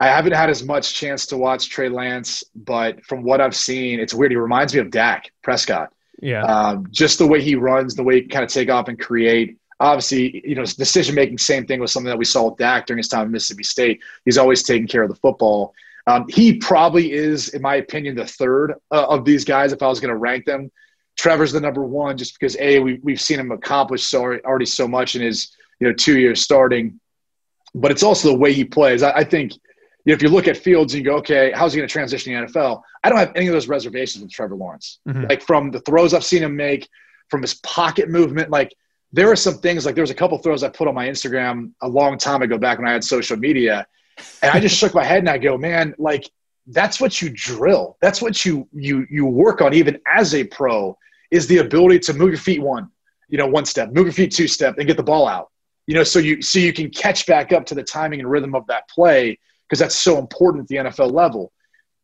I 0.00 0.08
haven't 0.08 0.32
had 0.32 0.50
as 0.50 0.64
much 0.64 0.94
chance 0.94 1.26
to 1.26 1.36
watch 1.36 1.70
Trey 1.70 1.88
Lance, 1.88 2.42
but 2.54 3.04
from 3.04 3.22
what 3.22 3.40
I've 3.40 3.54
seen, 3.54 4.00
it's 4.00 4.12
weird. 4.12 4.32
He 4.32 4.36
reminds 4.36 4.74
me 4.74 4.80
of 4.80 4.90
Dak 4.90 5.30
Prescott. 5.42 5.92
Yeah. 6.20 6.42
Um, 6.44 6.88
just 6.90 7.18
the 7.18 7.26
way 7.26 7.40
he 7.40 7.54
runs, 7.54 7.94
the 7.94 8.02
way 8.02 8.22
he 8.22 8.26
kind 8.26 8.44
of 8.44 8.50
take 8.50 8.68
off 8.68 8.88
and 8.88 8.98
create. 8.98 9.58
Obviously, 9.78 10.42
you 10.46 10.56
know, 10.56 10.64
decision 10.64 11.14
making, 11.14 11.38
same 11.38 11.66
thing 11.66 11.80
was 11.80 11.92
something 11.92 12.10
that 12.10 12.18
we 12.18 12.24
saw 12.24 12.48
with 12.48 12.58
Dak 12.58 12.86
during 12.86 12.98
his 12.98 13.08
time 13.08 13.22
at 13.22 13.30
Mississippi 13.30 13.62
State. 13.62 14.00
He's 14.24 14.38
always 14.38 14.64
taking 14.64 14.88
care 14.88 15.04
of 15.04 15.08
the 15.08 15.14
football. 15.14 15.72
Um, 16.06 16.26
he 16.28 16.58
probably 16.58 17.12
is, 17.12 17.50
in 17.50 17.62
my 17.62 17.76
opinion, 17.76 18.16
the 18.16 18.26
third 18.26 18.74
uh, 18.90 19.06
of 19.06 19.24
these 19.24 19.44
guys 19.44 19.72
if 19.72 19.82
I 19.82 19.88
was 19.88 20.00
going 20.00 20.10
to 20.12 20.16
rank 20.16 20.44
them. 20.44 20.70
Trevor's 21.16 21.52
the 21.52 21.60
number 21.60 21.84
one 21.84 22.16
just 22.16 22.38
because, 22.38 22.56
A, 22.58 22.78
we, 22.78 22.98
we've 23.02 23.20
seen 23.20 23.38
him 23.38 23.52
accomplish 23.52 24.02
so 24.02 24.22
already 24.22 24.66
so 24.66 24.88
much 24.88 25.14
in 25.14 25.22
his 25.22 25.54
you 25.78 25.86
know 25.86 25.92
two 25.94 26.18
years 26.18 26.42
starting. 26.42 26.98
But 27.74 27.90
it's 27.90 28.02
also 28.02 28.28
the 28.28 28.38
way 28.38 28.52
he 28.52 28.64
plays. 28.64 29.02
I, 29.02 29.12
I 29.12 29.24
think– 29.24 29.52
you 30.04 30.10
know, 30.10 30.14
if 30.14 30.22
you 30.22 30.28
look 30.28 30.48
at 30.48 30.56
Fields 30.56 30.94
and 30.94 31.04
you 31.04 31.10
go, 31.10 31.16
okay, 31.18 31.52
how's 31.54 31.72
he 31.72 31.78
going 31.78 31.88
to 31.88 31.92
transition 31.92 32.32
to 32.32 32.52
the 32.52 32.52
NFL? 32.52 32.82
I 33.04 33.08
don't 33.08 33.18
have 33.18 33.32
any 33.36 33.46
of 33.46 33.52
those 33.52 33.68
reservations 33.68 34.22
with 34.22 34.32
Trevor 34.32 34.56
Lawrence. 34.56 34.98
Mm-hmm. 35.08 35.26
Like 35.28 35.42
from 35.42 35.70
the 35.70 35.80
throws 35.80 36.12
I've 36.12 36.24
seen 36.24 36.42
him 36.42 36.56
make, 36.56 36.88
from 37.28 37.40
his 37.40 37.54
pocket 37.54 38.08
movement, 38.08 38.50
like 38.50 38.74
there 39.12 39.30
are 39.30 39.36
some 39.36 39.58
things 39.58 39.86
like 39.86 39.94
there 39.94 40.02
was 40.02 40.10
a 40.10 40.14
couple 40.14 40.36
throws 40.38 40.64
I 40.64 40.70
put 40.70 40.88
on 40.88 40.94
my 40.94 41.08
Instagram 41.08 41.70
a 41.82 41.88
long 41.88 42.18
time 42.18 42.42
ago 42.42 42.58
back 42.58 42.78
when 42.78 42.88
I 42.88 42.92
had 42.92 43.04
social 43.04 43.36
media, 43.36 43.86
and 44.42 44.50
I 44.50 44.60
just 44.60 44.76
shook 44.76 44.94
my 44.94 45.04
head 45.04 45.18
and 45.18 45.28
I 45.28 45.38
go, 45.38 45.56
man, 45.56 45.94
like 45.98 46.30
that's 46.66 47.00
what 47.00 47.20
you 47.20 47.30
drill. 47.30 47.96
That's 48.00 48.22
what 48.22 48.44
you 48.44 48.68
you 48.72 49.06
you 49.10 49.26
work 49.26 49.60
on 49.60 49.74
even 49.74 50.00
as 50.06 50.34
a 50.34 50.44
pro 50.44 50.96
is 51.30 51.46
the 51.46 51.58
ability 51.58 51.98
to 51.98 52.14
move 52.14 52.28
your 52.28 52.38
feet 52.38 52.62
one, 52.62 52.90
you 53.28 53.38
know, 53.38 53.46
one 53.46 53.64
step, 53.64 53.92
move 53.92 54.06
your 54.06 54.12
feet 54.12 54.32
two 54.32 54.46
step, 54.46 54.76
and 54.78 54.86
get 54.86 54.96
the 54.96 55.02
ball 55.02 55.26
out. 55.26 55.50
You 55.86 55.94
know, 55.94 56.04
so 56.04 56.18
you 56.18 56.42
so 56.42 56.58
you 56.58 56.72
can 56.72 56.90
catch 56.90 57.26
back 57.26 57.52
up 57.52 57.66
to 57.66 57.74
the 57.74 57.82
timing 57.82 58.20
and 58.20 58.30
rhythm 58.30 58.54
of 58.54 58.66
that 58.68 58.88
play 58.88 59.38
because 59.68 59.78
that's 59.78 59.96
so 59.96 60.18
important 60.18 60.62
at 60.62 60.68
the 60.68 60.76
NFL 60.90 61.12
level. 61.12 61.52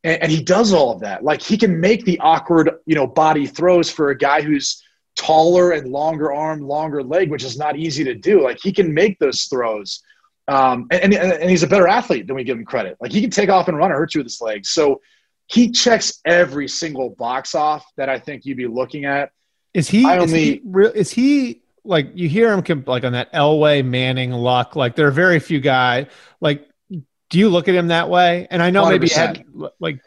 And, 0.04 0.22
and, 0.22 0.32
he 0.32 0.42
does 0.42 0.72
all 0.72 0.92
of 0.92 1.00
that. 1.00 1.24
Like 1.24 1.42
he 1.42 1.58
can 1.58 1.80
make 1.80 2.04
the 2.04 2.18
awkward, 2.20 2.70
you 2.86 2.94
know, 2.94 3.06
body 3.06 3.46
throws 3.46 3.90
for 3.90 4.10
a 4.10 4.16
guy 4.16 4.40
who's 4.40 4.82
taller 5.16 5.72
and 5.72 5.90
longer 5.90 6.32
arm, 6.32 6.60
longer 6.60 7.02
leg, 7.02 7.30
which 7.30 7.44
is 7.44 7.58
not 7.58 7.76
easy 7.76 8.04
to 8.04 8.14
do. 8.14 8.42
Like 8.42 8.58
he 8.62 8.72
can 8.72 8.94
make 8.94 9.18
those 9.18 9.44
throws. 9.44 10.02
Um, 10.48 10.88
and, 10.90 11.14
and, 11.14 11.32
and 11.32 11.50
he's 11.50 11.62
a 11.62 11.66
better 11.66 11.86
athlete 11.86 12.26
than 12.26 12.34
we 12.34 12.42
give 12.42 12.58
him 12.58 12.64
credit. 12.64 12.96
Like 13.00 13.12
he 13.12 13.20
can 13.20 13.30
take 13.30 13.50
off 13.50 13.68
and 13.68 13.76
run 13.76 13.90
and 13.90 13.98
hurt 13.98 14.14
you 14.14 14.20
with 14.20 14.26
his 14.26 14.40
legs. 14.40 14.70
So 14.70 15.00
he 15.46 15.70
checks 15.70 16.20
every 16.24 16.68
single 16.68 17.10
box 17.10 17.54
off 17.54 17.84
that 17.96 18.08
I 18.08 18.18
think 18.18 18.44
you'd 18.46 18.56
be 18.56 18.66
looking 18.66 19.04
at. 19.04 19.30
Is 19.74 19.88
he, 19.88 20.06
only, 20.06 20.24
is 20.24 20.30
he, 20.32 20.60
is 20.98 21.10
he 21.10 21.62
like 21.84 22.10
you 22.14 22.28
hear 22.28 22.52
him 22.52 22.84
like 22.86 23.04
on 23.04 23.12
that 23.12 23.32
Elway 23.32 23.84
Manning 23.84 24.32
Luck? 24.32 24.74
Like 24.74 24.96
there 24.96 25.06
are 25.06 25.12
very 25.12 25.38
few 25.38 25.60
guys 25.60 26.06
like 26.40 26.68
do 27.30 27.38
you 27.38 27.48
look 27.48 27.68
at 27.68 27.74
him 27.74 27.88
that 27.88 28.08
way? 28.08 28.46
And 28.50 28.62
I 28.62 28.70
know 28.70 28.84
100%. 28.84 28.88
maybe 28.88 29.08
had 29.08 29.44
like 29.78 30.00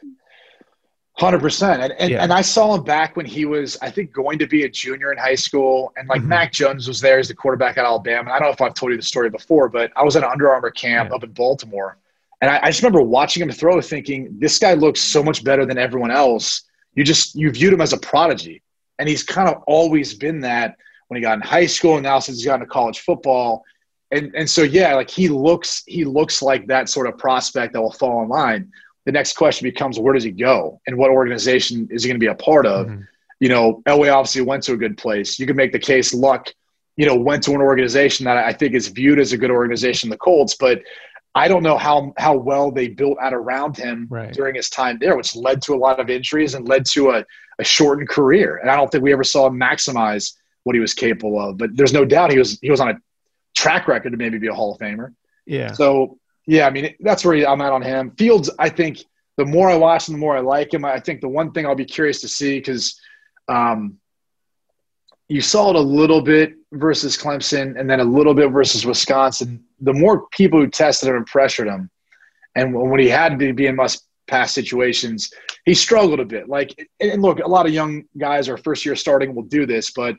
Hundred 1.21 1.41
percent, 1.41 1.83
and 1.83 1.93
and, 1.99 2.09
yeah. 2.09 2.23
and 2.23 2.33
I 2.33 2.41
saw 2.41 2.73
him 2.73 2.83
back 2.83 3.15
when 3.15 3.27
he 3.27 3.45
was, 3.45 3.77
I 3.79 3.91
think, 3.91 4.11
going 4.11 4.39
to 4.39 4.47
be 4.47 4.63
a 4.63 4.69
junior 4.69 5.11
in 5.11 5.19
high 5.19 5.35
school, 5.35 5.93
and 5.95 6.09
like 6.09 6.21
mm-hmm. 6.21 6.29
Mac 6.29 6.51
Jones 6.51 6.87
was 6.87 6.99
there 6.99 7.19
as 7.19 7.27
the 7.27 7.35
quarterback 7.35 7.77
at 7.77 7.85
Alabama. 7.85 8.31
I 8.31 8.39
don't 8.39 8.47
know 8.47 8.53
if 8.53 8.59
I've 8.59 8.73
told 8.73 8.91
you 8.91 8.97
the 8.97 9.03
story 9.03 9.29
before, 9.29 9.69
but 9.69 9.91
I 9.95 10.03
was 10.03 10.15
at 10.15 10.23
an 10.23 10.31
Under 10.31 10.49
Armour 10.49 10.71
camp 10.71 11.09
yeah. 11.09 11.15
up 11.15 11.23
in 11.23 11.31
Baltimore, 11.31 11.99
and 12.41 12.49
I, 12.49 12.59
I, 12.63 12.67
just 12.71 12.81
remember 12.81 13.03
watching 13.03 13.43
him 13.43 13.51
throw, 13.51 13.79
thinking, 13.81 14.35
"This 14.39 14.57
guy 14.57 14.73
looks 14.73 14.99
so 14.99 15.21
much 15.21 15.43
better 15.43 15.63
than 15.63 15.77
everyone 15.77 16.09
else." 16.09 16.63
You 16.95 17.03
just 17.03 17.35
you 17.35 17.51
viewed 17.51 17.73
him 17.73 17.81
as 17.81 17.93
a 17.93 17.99
prodigy, 17.99 18.63
and 18.97 19.07
he's 19.07 19.21
kind 19.21 19.47
of 19.47 19.61
always 19.67 20.15
been 20.15 20.39
that 20.41 20.75
when 21.09 21.17
he 21.17 21.21
got 21.21 21.35
in 21.35 21.41
high 21.41 21.67
school, 21.67 21.97
and 21.97 22.03
now 22.03 22.17
since 22.17 22.39
he's 22.39 22.47
gotten 22.47 22.61
to 22.61 22.65
college 22.65 23.01
football, 23.01 23.63
and 24.09 24.33
and 24.33 24.49
so 24.49 24.63
yeah, 24.63 24.95
like 24.95 25.11
he 25.11 25.27
looks 25.27 25.83
he 25.85 26.03
looks 26.03 26.41
like 26.41 26.65
that 26.65 26.89
sort 26.89 27.05
of 27.05 27.19
prospect 27.19 27.73
that 27.73 27.81
will 27.81 27.91
fall 27.91 28.23
in 28.23 28.29
line. 28.29 28.71
The 29.05 29.11
next 29.11 29.35
question 29.35 29.65
becomes 29.65 29.99
where 29.99 30.13
does 30.13 30.23
he 30.23 30.31
go 30.31 30.79
and 30.87 30.97
what 30.97 31.09
organization 31.09 31.87
is 31.91 32.03
he 32.03 32.09
going 32.09 32.19
to 32.19 32.23
be 32.23 32.31
a 32.31 32.35
part 32.35 32.65
of? 32.65 32.87
Mm-hmm. 32.87 33.01
You 33.39 33.49
know, 33.49 33.81
Elway 33.87 34.13
obviously 34.13 34.41
went 34.41 34.63
to 34.63 34.73
a 34.73 34.77
good 34.77 34.97
place. 34.97 35.39
You 35.39 35.47
can 35.47 35.55
make 35.55 35.71
the 35.71 35.79
case 35.79 36.13
Luck, 36.13 36.53
you 36.97 37.07
know, 37.07 37.15
went 37.15 37.41
to 37.43 37.51
an 37.51 37.61
organization 37.61 38.25
that 38.25 38.37
I 38.37 38.53
think 38.53 38.75
is 38.75 38.87
viewed 38.87 39.19
as 39.19 39.33
a 39.33 39.37
good 39.37 39.49
organization, 39.49 40.11
the 40.11 40.17
Colts, 40.17 40.55
but 40.55 40.83
I 41.33 41.47
don't 41.47 41.63
know 41.63 41.77
how 41.77 42.13
how 42.17 42.35
well 42.35 42.71
they 42.71 42.89
built 42.89 43.17
out 43.21 43.33
around 43.33 43.77
him 43.77 44.07
right. 44.09 44.33
during 44.33 44.55
his 44.55 44.69
time 44.69 44.97
there, 44.99 45.15
which 45.15 45.35
led 45.35 45.61
to 45.63 45.73
a 45.73 45.77
lot 45.77 45.99
of 45.99 46.09
injuries 46.09 46.55
and 46.55 46.67
led 46.67 46.85
to 46.91 47.11
a, 47.11 47.25
a 47.59 47.63
shortened 47.63 48.09
career. 48.09 48.57
And 48.57 48.69
I 48.69 48.75
don't 48.75 48.91
think 48.91 49.03
we 49.03 49.13
ever 49.13 49.23
saw 49.23 49.47
him 49.47 49.57
maximize 49.59 50.33
what 50.63 50.75
he 50.75 50.79
was 50.81 50.93
capable 50.93 51.39
of. 51.39 51.57
But 51.57 51.75
there's 51.75 51.93
no 51.93 52.03
doubt 52.03 52.31
he 52.31 52.37
was 52.37 52.59
he 52.61 52.69
was 52.69 52.81
on 52.81 52.89
a 52.89 52.97
track 53.55 53.87
record 53.87 54.11
to 54.11 54.17
maybe 54.17 54.37
be 54.39 54.47
a 54.47 54.53
Hall 54.53 54.73
of 54.73 54.79
Famer. 54.79 55.13
Yeah. 55.45 55.71
So 55.71 56.19
yeah, 56.45 56.67
I 56.67 56.69
mean 56.69 56.95
that's 56.99 57.23
where 57.23 57.47
I'm 57.47 57.61
at 57.61 57.71
on 57.71 57.81
him. 57.81 58.11
Fields, 58.11 58.49
I 58.59 58.69
think 58.69 59.03
the 59.37 59.45
more 59.45 59.69
I 59.69 59.75
watch 59.75 60.07
him, 60.07 60.13
the 60.13 60.19
more 60.19 60.37
I 60.37 60.41
like 60.41 60.73
him. 60.73 60.85
I 60.85 60.99
think 60.99 61.21
the 61.21 61.29
one 61.29 61.51
thing 61.51 61.65
I'll 61.65 61.75
be 61.75 61.85
curious 61.85 62.21
to 62.21 62.27
see 62.27 62.59
because 62.59 62.99
um, 63.47 63.97
you 65.29 65.41
saw 65.41 65.69
it 65.69 65.75
a 65.75 65.79
little 65.79 66.21
bit 66.21 66.53
versus 66.73 67.17
Clemson 67.17 67.79
and 67.79 67.89
then 67.89 67.99
a 67.99 68.03
little 68.03 68.33
bit 68.33 68.49
versus 68.49 68.85
Wisconsin. 68.85 69.63
The 69.79 69.93
more 69.93 70.27
people 70.31 70.59
who 70.59 70.67
tested 70.67 71.09
him 71.09 71.15
and 71.15 71.25
pressured 71.25 71.67
him, 71.67 71.89
and 72.55 72.73
when 72.73 72.99
he 72.99 73.07
had 73.07 73.39
to 73.39 73.53
be 73.53 73.67
in 73.67 73.75
must 73.75 74.07
pass 74.27 74.53
situations, 74.53 75.31
he 75.65 75.73
struggled 75.73 76.19
a 76.19 76.25
bit. 76.25 76.49
Like, 76.49 76.89
and 76.99 77.21
look, 77.21 77.39
a 77.39 77.47
lot 77.47 77.65
of 77.65 77.73
young 77.73 78.03
guys 78.17 78.49
are 78.49 78.57
first 78.57 78.85
year 78.85 78.95
starting 78.95 79.33
will 79.33 79.43
do 79.43 79.65
this, 79.65 79.91
but 79.91 80.15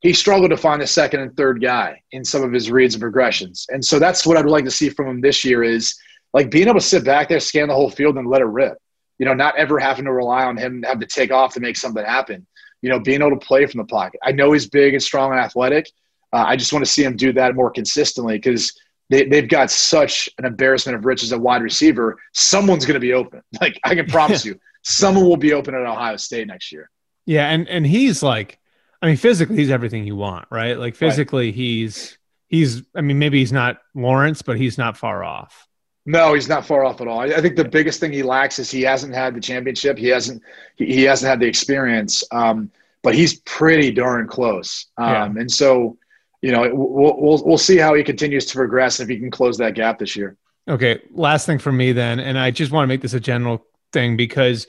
he 0.00 0.12
struggled 0.12 0.50
to 0.50 0.56
find 0.56 0.82
a 0.82 0.86
second 0.86 1.20
and 1.20 1.36
third 1.36 1.60
guy 1.60 2.00
in 2.12 2.24
some 2.24 2.42
of 2.42 2.52
his 2.52 2.70
reads 2.70 2.94
and 2.94 3.00
progressions. 3.00 3.66
And 3.70 3.84
so 3.84 3.98
that's 3.98 4.26
what 4.26 4.36
I'd 4.36 4.46
like 4.46 4.64
to 4.64 4.70
see 4.70 4.90
from 4.90 5.08
him 5.08 5.20
this 5.20 5.44
year 5.44 5.62
is 5.62 5.98
like 6.32 6.50
being 6.50 6.68
able 6.68 6.80
to 6.80 6.86
sit 6.86 7.04
back 7.04 7.28
there, 7.28 7.40
scan 7.40 7.68
the 7.68 7.74
whole 7.74 7.90
field, 7.90 8.16
and 8.18 8.28
let 8.28 8.42
it 8.42 8.46
rip. 8.46 8.78
You 9.18 9.24
know, 9.24 9.34
not 9.34 9.56
ever 9.56 9.78
having 9.78 10.04
to 10.04 10.12
rely 10.12 10.44
on 10.44 10.56
him 10.56 10.82
have 10.82 11.00
to 11.00 11.06
take 11.06 11.32
off 11.32 11.54
to 11.54 11.60
make 11.60 11.76
something 11.76 12.04
happen. 12.04 12.46
You 12.82 12.90
know, 12.90 13.00
being 13.00 13.22
able 13.22 13.30
to 13.30 13.46
play 13.46 13.64
from 13.64 13.78
the 13.78 13.86
pocket. 13.86 14.20
I 14.22 14.32
know 14.32 14.52
he's 14.52 14.68
big 14.68 14.92
and 14.92 15.02
strong 15.02 15.30
and 15.30 15.40
athletic. 15.40 15.90
Uh, 16.32 16.44
I 16.46 16.56
just 16.56 16.72
want 16.72 16.84
to 16.84 16.90
see 16.90 17.02
him 17.02 17.16
do 17.16 17.32
that 17.32 17.54
more 17.54 17.70
consistently 17.70 18.36
because 18.36 18.78
they, 19.08 19.26
they've 19.26 19.48
got 19.48 19.70
such 19.70 20.28
an 20.38 20.44
embarrassment 20.44 20.98
of 20.98 21.06
riches 21.06 21.32
at 21.32 21.40
wide 21.40 21.62
receiver. 21.62 22.18
Someone's 22.34 22.84
going 22.84 22.94
to 22.94 23.00
be 23.00 23.14
open. 23.14 23.40
Like 23.60 23.80
I 23.84 23.94
can 23.94 24.06
promise 24.06 24.44
you, 24.44 24.60
someone 24.82 25.24
will 25.24 25.38
be 25.38 25.54
open 25.54 25.74
at 25.74 25.80
Ohio 25.80 26.16
State 26.16 26.46
next 26.46 26.70
year. 26.70 26.90
Yeah, 27.24 27.48
and 27.48 27.66
and 27.68 27.86
he's 27.86 28.22
like, 28.22 28.58
I 29.06 29.10
mean, 29.10 29.16
physically 29.18 29.56
he's 29.56 29.70
everything 29.70 30.04
you 30.04 30.16
want, 30.16 30.48
right? 30.50 30.76
Like 30.76 30.96
physically 30.96 31.46
right. 31.46 31.54
he's 31.54 32.18
he's. 32.48 32.82
I 32.96 33.02
mean, 33.02 33.20
maybe 33.20 33.38
he's 33.38 33.52
not 33.52 33.78
Lawrence, 33.94 34.42
but 34.42 34.56
he's 34.56 34.78
not 34.78 34.96
far 34.96 35.22
off. 35.22 35.68
No, 36.06 36.34
he's 36.34 36.48
not 36.48 36.66
far 36.66 36.84
off 36.84 37.00
at 37.00 37.06
all. 37.06 37.20
I, 37.20 37.40
think 37.40 37.54
the 37.54 37.68
biggest 37.68 38.00
thing 38.00 38.12
he 38.12 38.24
lacks 38.24 38.58
is 38.58 38.68
he 38.68 38.82
hasn't 38.82 39.14
had 39.14 39.36
the 39.36 39.40
championship. 39.40 39.96
He 39.96 40.08
hasn't 40.08 40.42
he, 40.74 40.86
he 40.86 41.02
hasn't 41.04 41.30
had 41.30 41.38
the 41.38 41.46
experience. 41.46 42.24
Um, 42.32 42.68
but 43.04 43.14
he's 43.14 43.38
pretty 43.40 43.92
darn 43.92 44.26
close. 44.26 44.86
Um, 44.96 45.08
yeah. 45.08 45.40
And 45.40 45.50
so 45.50 45.96
you 46.42 46.50
know, 46.50 46.68
we'll, 46.72 47.20
we'll, 47.20 47.44
we'll 47.44 47.58
see 47.58 47.76
how 47.76 47.94
he 47.94 48.02
continues 48.02 48.44
to 48.46 48.54
progress 48.54 48.98
and 48.98 49.08
if 49.08 49.14
he 49.14 49.20
can 49.20 49.30
close 49.30 49.56
that 49.58 49.74
gap 49.74 50.00
this 50.00 50.16
year. 50.16 50.36
Okay. 50.68 51.00
Last 51.12 51.46
thing 51.46 51.58
for 51.58 51.70
me 51.70 51.92
then, 51.92 52.18
and 52.18 52.36
I 52.36 52.50
just 52.50 52.72
want 52.72 52.84
to 52.84 52.88
make 52.88 53.02
this 53.02 53.14
a 53.14 53.20
general 53.20 53.64
thing 53.92 54.16
because 54.16 54.66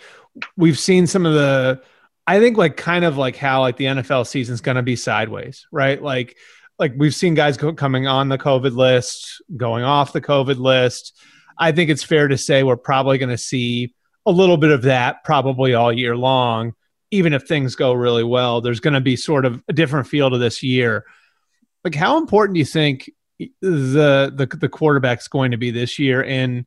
we've 0.56 0.78
seen 0.78 1.08
some 1.08 1.26
of 1.26 1.34
the, 1.34 1.82
I 2.28 2.40
think 2.40 2.58
like 2.58 2.78
kind 2.78 3.06
of 3.06 3.18
like 3.18 3.36
how 3.38 3.62
like 3.62 3.78
the 3.78 3.86
NFL 3.86 4.28
season 4.28 4.54
is 4.54 4.62
going 4.62 4.76
to 4.76 4.84
be 4.84 4.96
sideways, 4.96 5.66
right? 5.72 6.02
Like, 6.02 6.38
like 6.78 6.94
we've 6.96 7.16
seen 7.16 7.34
guys 7.34 7.58
go, 7.58 7.74
coming 7.74 8.06
on 8.06 8.30
the 8.30 8.38
COVID 8.38 8.76
list, 8.76 9.42
going 9.56 9.84
off 9.84 10.14
the 10.14 10.22
COVID 10.22 10.58
list. 10.58 11.18
I 11.58 11.72
think 11.72 11.90
it's 11.90 12.04
fair 12.04 12.28
to 12.28 12.38
say 12.38 12.62
we're 12.62 12.76
probably 12.76 13.18
going 13.18 13.30
to 13.30 13.38
see 13.38 13.96
a 14.26 14.32
little 14.32 14.58
bit 14.58 14.72
of 14.72 14.84
that 14.84 15.24
probably 15.24 15.74
all 15.74 15.92
year 15.92 16.16
long. 16.16 16.74
Even 17.10 17.34
if 17.34 17.48
things 17.48 17.76
go 17.76 17.94
really 17.94 18.26
well, 18.26 18.60
there's 18.60 18.82
going 18.82 18.94
to 18.94 19.00
be 19.00 19.16
sort 19.16 19.46
of 19.46 19.64
a 19.70 19.74
different 19.74 20.08
feel 20.08 20.30
to 20.30 20.38
this 20.38 20.62
year 20.62 21.06
like 21.88 21.96
how 21.96 22.18
important 22.18 22.56
do 22.56 22.60
you 22.60 22.66
think 22.66 23.10
the 23.40 24.32
the 24.36 24.58
the 24.60 24.68
quarterback's 24.68 25.30
going 25.30 25.52
to 25.52 25.58
be 25.58 25.72
this 25.72 25.98
year 26.00 26.22
in 26.22 26.66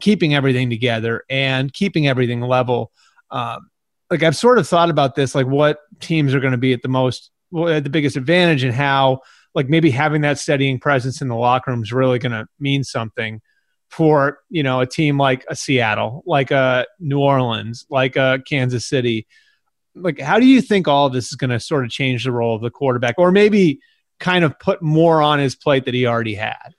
keeping 0.00 0.34
everything 0.34 0.68
together 0.68 1.24
and 1.30 1.72
keeping 1.72 2.06
everything 2.06 2.42
level? 2.42 2.92
Um, 3.30 3.70
like 4.10 4.22
I've 4.22 4.36
sort 4.36 4.58
of 4.58 4.66
thought 4.66 4.90
about 4.90 5.14
this, 5.14 5.34
like 5.34 5.46
what 5.46 5.78
teams 6.00 6.34
are 6.34 6.40
going 6.40 6.52
to 6.52 6.58
be 6.58 6.72
at 6.72 6.82
the 6.82 6.88
most 6.88 7.30
well, 7.50 7.72
at 7.72 7.84
the 7.84 7.90
biggest 7.90 8.16
advantage, 8.16 8.64
and 8.64 8.74
how 8.74 9.20
like 9.54 9.68
maybe 9.68 9.90
having 9.90 10.22
that 10.22 10.38
steadying 10.38 10.78
presence 10.78 11.20
in 11.22 11.28
the 11.28 11.36
locker 11.36 11.70
room 11.70 11.82
is 11.82 11.92
really 11.92 12.18
going 12.18 12.32
to 12.32 12.46
mean 12.58 12.84
something 12.84 13.40
for 13.88 14.38
you 14.48 14.62
know 14.62 14.80
a 14.80 14.86
team 14.86 15.18
like 15.18 15.44
a 15.48 15.56
Seattle, 15.56 16.22
like 16.26 16.50
a 16.50 16.86
New 16.98 17.20
Orleans, 17.20 17.86
like 17.88 18.16
a 18.16 18.42
Kansas 18.48 18.86
City. 18.86 19.26
Like, 19.94 20.20
how 20.20 20.38
do 20.38 20.46
you 20.46 20.60
think 20.60 20.86
all 20.86 21.06
of 21.06 21.12
this 21.12 21.28
is 21.28 21.34
going 21.34 21.50
to 21.50 21.60
sort 21.60 21.84
of 21.84 21.90
change 21.90 22.24
the 22.24 22.32
role 22.32 22.54
of 22.54 22.62
the 22.62 22.70
quarterback, 22.70 23.16
or 23.18 23.32
maybe 23.32 23.80
kind 24.18 24.44
of 24.44 24.58
put 24.58 24.82
more 24.82 25.22
on 25.22 25.38
his 25.38 25.56
plate 25.56 25.84
that 25.84 25.94
he 25.94 26.06
already 26.06 26.34
had? 26.34 26.74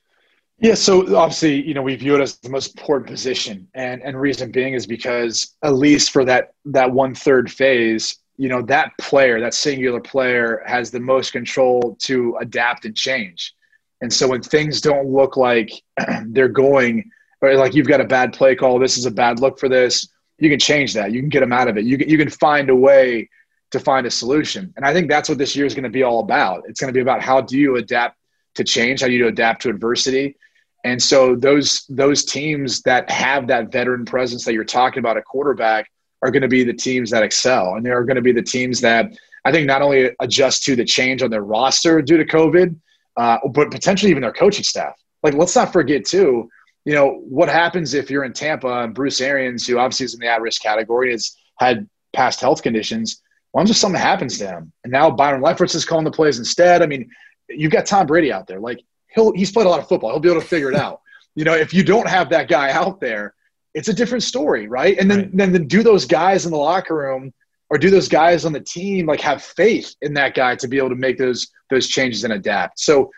Yeah, 0.61 0.75
so 0.75 1.15
obviously, 1.15 1.67
you 1.67 1.73
know, 1.73 1.81
we 1.81 1.95
view 1.95 2.13
it 2.13 2.21
as 2.21 2.37
the 2.37 2.49
most 2.49 2.77
important 2.77 3.09
position, 3.09 3.67
and 3.73 3.99
and 4.03 4.19
reason 4.19 4.51
being 4.51 4.75
is 4.75 4.85
because 4.85 5.55
at 5.63 5.73
least 5.73 6.11
for 6.11 6.23
that 6.25 6.53
that 6.65 6.91
one 6.91 7.15
third 7.15 7.51
phase, 7.51 8.19
you 8.37 8.47
know, 8.47 8.61
that 8.63 8.91
player, 8.99 9.39
that 9.39 9.55
singular 9.55 9.99
player, 9.99 10.61
has 10.67 10.91
the 10.91 10.99
most 10.99 11.31
control 11.31 11.97
to 12.01 12.37
adapt 12.39 12.85
and 12.85 12.95
change. 12.95 13.55
And 14.01 14.13
so 14.13 14.27
when 14.27 14.43
things 14.43 14.81
don't 14.81 15.07
look 15.07 15.35
like 15.35 15.71
they're 16.27 16.47
going, 16.47 17.09
or 17.41 17.55
like 17.55 17.73
you've 17.73 17.87
got 17.87 17.99
a 17.99 18.05
bad 18.05 18.31
play 18.31 18.55
call, 18.55 18.77
this 18.77 18.99
is 18.99 19.07
a 19.07 19.11
bad 19.11 19.39
look 19.39 19.59
for 19.59 19.67
this, 19.67 20.07
you 20.37 20.49
can 20.51 20.59
change 20.59 20.93
that. 20.93 21.11
You 21.11 21.21
can 21.21 21.29
get 21.29 21.39
them 21.39 21.53
out 21.53 21.69
of 21.69 21.77
it. 21.77 21.85
You 21.85 21.97
can, 21.97 22.07
you 22.07 22.19
can 22.19 22.29
find 22.29 22.69
a 22.69 22.75
way 22.75 23.27
to 23.71 23.79
find 23.79 24.05
a 24.05 24.11
solution. 24.11 24.71
And 24.75 24.85
I 24.85 24.93
think 24.93 25.09
that's 25.09 25.27
what 25.27 25.39
this 25.39 25.55
year 25.55 25.65
is 25.65 25.73
going 25.73 25.85
to 25.85 25.89
be 25.89 26.03
all 26.03 26.19
about. 26.19 26.63
It's 26.67 26.79
going 26.79 26.93
to 26.93 26.97
be 26.97 27.01
about 27.01 27.21
how 27.23 27.41
do 27.41 27.57
you 27.57 27.77
adapt 27.77 28.17
to 28.55 28.63
change, 28.63 29.01
how 29.01 29.07
do 29.07 29.13
you 29.13 29.27
adapt 29.27 29.63
to 29.63 29.69
adversity. 29.69 30.35
And 30.83 31.01
so 31.01 31.35
those 31.35 31.85
those 31.89 32.25
teams 32.25 32.81
that 32.81 33.09
have 33.09 33.47
that 33.47 33.71
veteran 33.71 34.05
presence 34.05 34.45
that 34.45 34.53
you're 34.53 34.63
talking 34.63 34.99
about 34.99 35.17
a 35.17 35.21
quarterback 35.21 35.91
are 36.21 36.31
going 36.31 36.41
to 36.41 36.47
be 36.47 36.63
the 36.63 36.73
teams 36.73 37.09
that 37.11 37.23
excel. 37.23 37.75
And 37.75 37.85
they 37.85 37.89
are 37.89 38.03
going 38.03 38.15
to 38.15 38.21
be 38.21 38.31
the 38.31 38.41
teams 38.41 38.81
that 38.81 39.11
I 39.45 39.51
think 39.51 39.67
not 39.67 39.81
only 39.81 40.11
adjust 40.19 40.63
to 40.65 40.75
the 40.75 40.85
change 40.85 41.23
on 41.23 41.29
their 41.29 41.43
roster 41.43 42.01
due 42.01 42.17
to 42.17 42.25
COVID, 42.25 42.75
uh, 43.17 43.37
but 43.53 43.71
potentially 43.71 44.11
even 44.11 44.21
their 44.21 44.33
coaching 44.33 44.63
staff. 44.63 44.95
Like 45.23 45.33
let's 45.33 45.55
not 45.55 45.73
forget 45.73 46.05
too, 46.05 46.49
you 46.85 46.93
know, 46.93 47.21
what 47.27 47.49
happens 47.49 47.93
if 47.93 48.09
you're 48.09 48.23
in 48.23 48.33
Tampa 48.33 48.83
and 48.83 48.93
Bruce 48.93 49.21
Arians, 49.21 49.67
who 49.67 49.77
obviously 49.77 50.05
is 50.05 50.13
in 50.13 50.19
the 50.19 50.27
at-risk 50.27 50.61
category, 50.61 51.11
has 51.11 51.35
had 51.59 51.87
past 52.13 52.41
health 52.41 52.61
conditions 52.63 53.21
what 53.51 53.69
if 53.69 53.75
something 53.75 53.99
happens 53.99 54.37
to 54.39 54.47
him? 54.47 54.71
And 54.83 54.91
now 54.91 55.11
Byron 55.11 55.41
Leftwich 55.41 55.75
is 55.75 55.85
calling 55.85 56.05
the 56.05 56.11
plays 56.11 56.39
instead. 56.39 56.81
I 56.81 56.85
mean, 56.85 57.09
you've 57.49 57.71
got 57.71 57.85
Tom 57.85 58.07
Brady 58.07 58.31
out 58.31 58.47
there. 58.47 58.59
Like 58.59 58.81
he'll 59.13 59.31
he's 59.33 59.51
played 59.51 59.65
a 59.65 59.69
lot 59.69 59.79
of 59.79 59.87
football. 59.87 60.11
He'll 60.11 60.19
be 60.19 60.29
able 60.29 60.41
to 60.41 60.47
figure 60.47 60.69
it 60.69 60.75
out. 60.75 61.01
You 61.35 61.45
know, 61.45 61.53
if 61.53 61.73
you 61.73 61.83
don't 61.83 62.07
have 62.07 62.29
that 62.29 62.47
guy 62.47 62.71
out 62.71 62.99
there, 62.99 63.33
it's 63.73 63.87
a 63.87 63.93
different 63.93 64.23
story, 64.23 64.67
right? 64.67 64.97
And 64.97 65.09
then 65.09 65.19
right. 65.19 65.37
then, 65.37 65.51
then 65.53 65.67
do 65.67 65.83
those 65.83 66.05
guys 66.05 66.45
in 66.45 66.51
the 66.51 66.57
locker 66.57 66.95
room 66.95 67.33
or 67.69 67.77
do 67.77 67.89
those 67.89 68.09
guys 68.09 68.43
on 68.43 68.51
the 68.51 68.59
team 68.59 69.05
like 69.05 69.21
have 69.21 69.41
faith 69.41 69.95
in 70.01 70.13
that 70.15 70.35
guy 70.35 70.55
to 70.55 70.67
be 70.67 70.77
able 70.77 70.89
to 70.89 70.95
make 70.95 71.17
those 71.17 71.47
those 71.69 71.87
changes 71.87 72.23
and 72.23 72.33
adapt. 72.33 72.79
So 72.79 73.11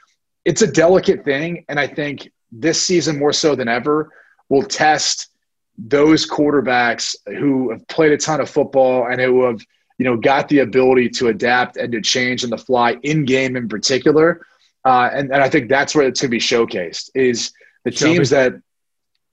it's 0.46 0.62
a 0.62 0.68
delicate 0.68 1.24
thing, 1.24 1.66
and 1.70 1.80
I 1.80 1.88
think 1.88 2.32
this 2.52 2.82
season 2.82 3.18
more 3.18 3.34
so 3.34 3.56
than 3.56 3.68
ever 3.68 4.12
will 4.50 4.64
test 4.64 5.30
those 5.78 6.30
quarterbacks 6.30 7.16
who 7.26 7.72
have 7.72 7.88
played 7.88 8.12
a 8.12 8.18
ton 8.18 8.40
of 8.40 8.50
football 8.50 9.08
and 9.08 9.20
who 9.20 9.44
have 9.44 9.60
you 9.98 10.06
know, 10.06 10.18
got 10.18 10.50
the 10.50 10.60
ability 10.60 11.10
to 11.10 11.28
adapt 11.28 11.78
and 11.78 11.92
to 11.92 12.02
change 12.02 12.44
on 12.44 12.50
the 12.50 12.58
fly 12.58 12.98
in 13.04 13.26
game 13.26 13.56
in 13.56 13.68
particular. 13.68 14.46
Uh, 14.86 15.10
and, 15.14 15.32
and 15.32 15.42
I 15.42 15.50
think 15.50 15.70
that's 15.70 15.96
where 15.96 16.08
it's 16.08 16.22
going 16.22 16.30
to 16.30 16.32
be 16.32 16.40
showcased 16.40 17.10
is 17.16 17.54
the 17.86 17.92
teams 17.92 18.30
that 18.32 18.54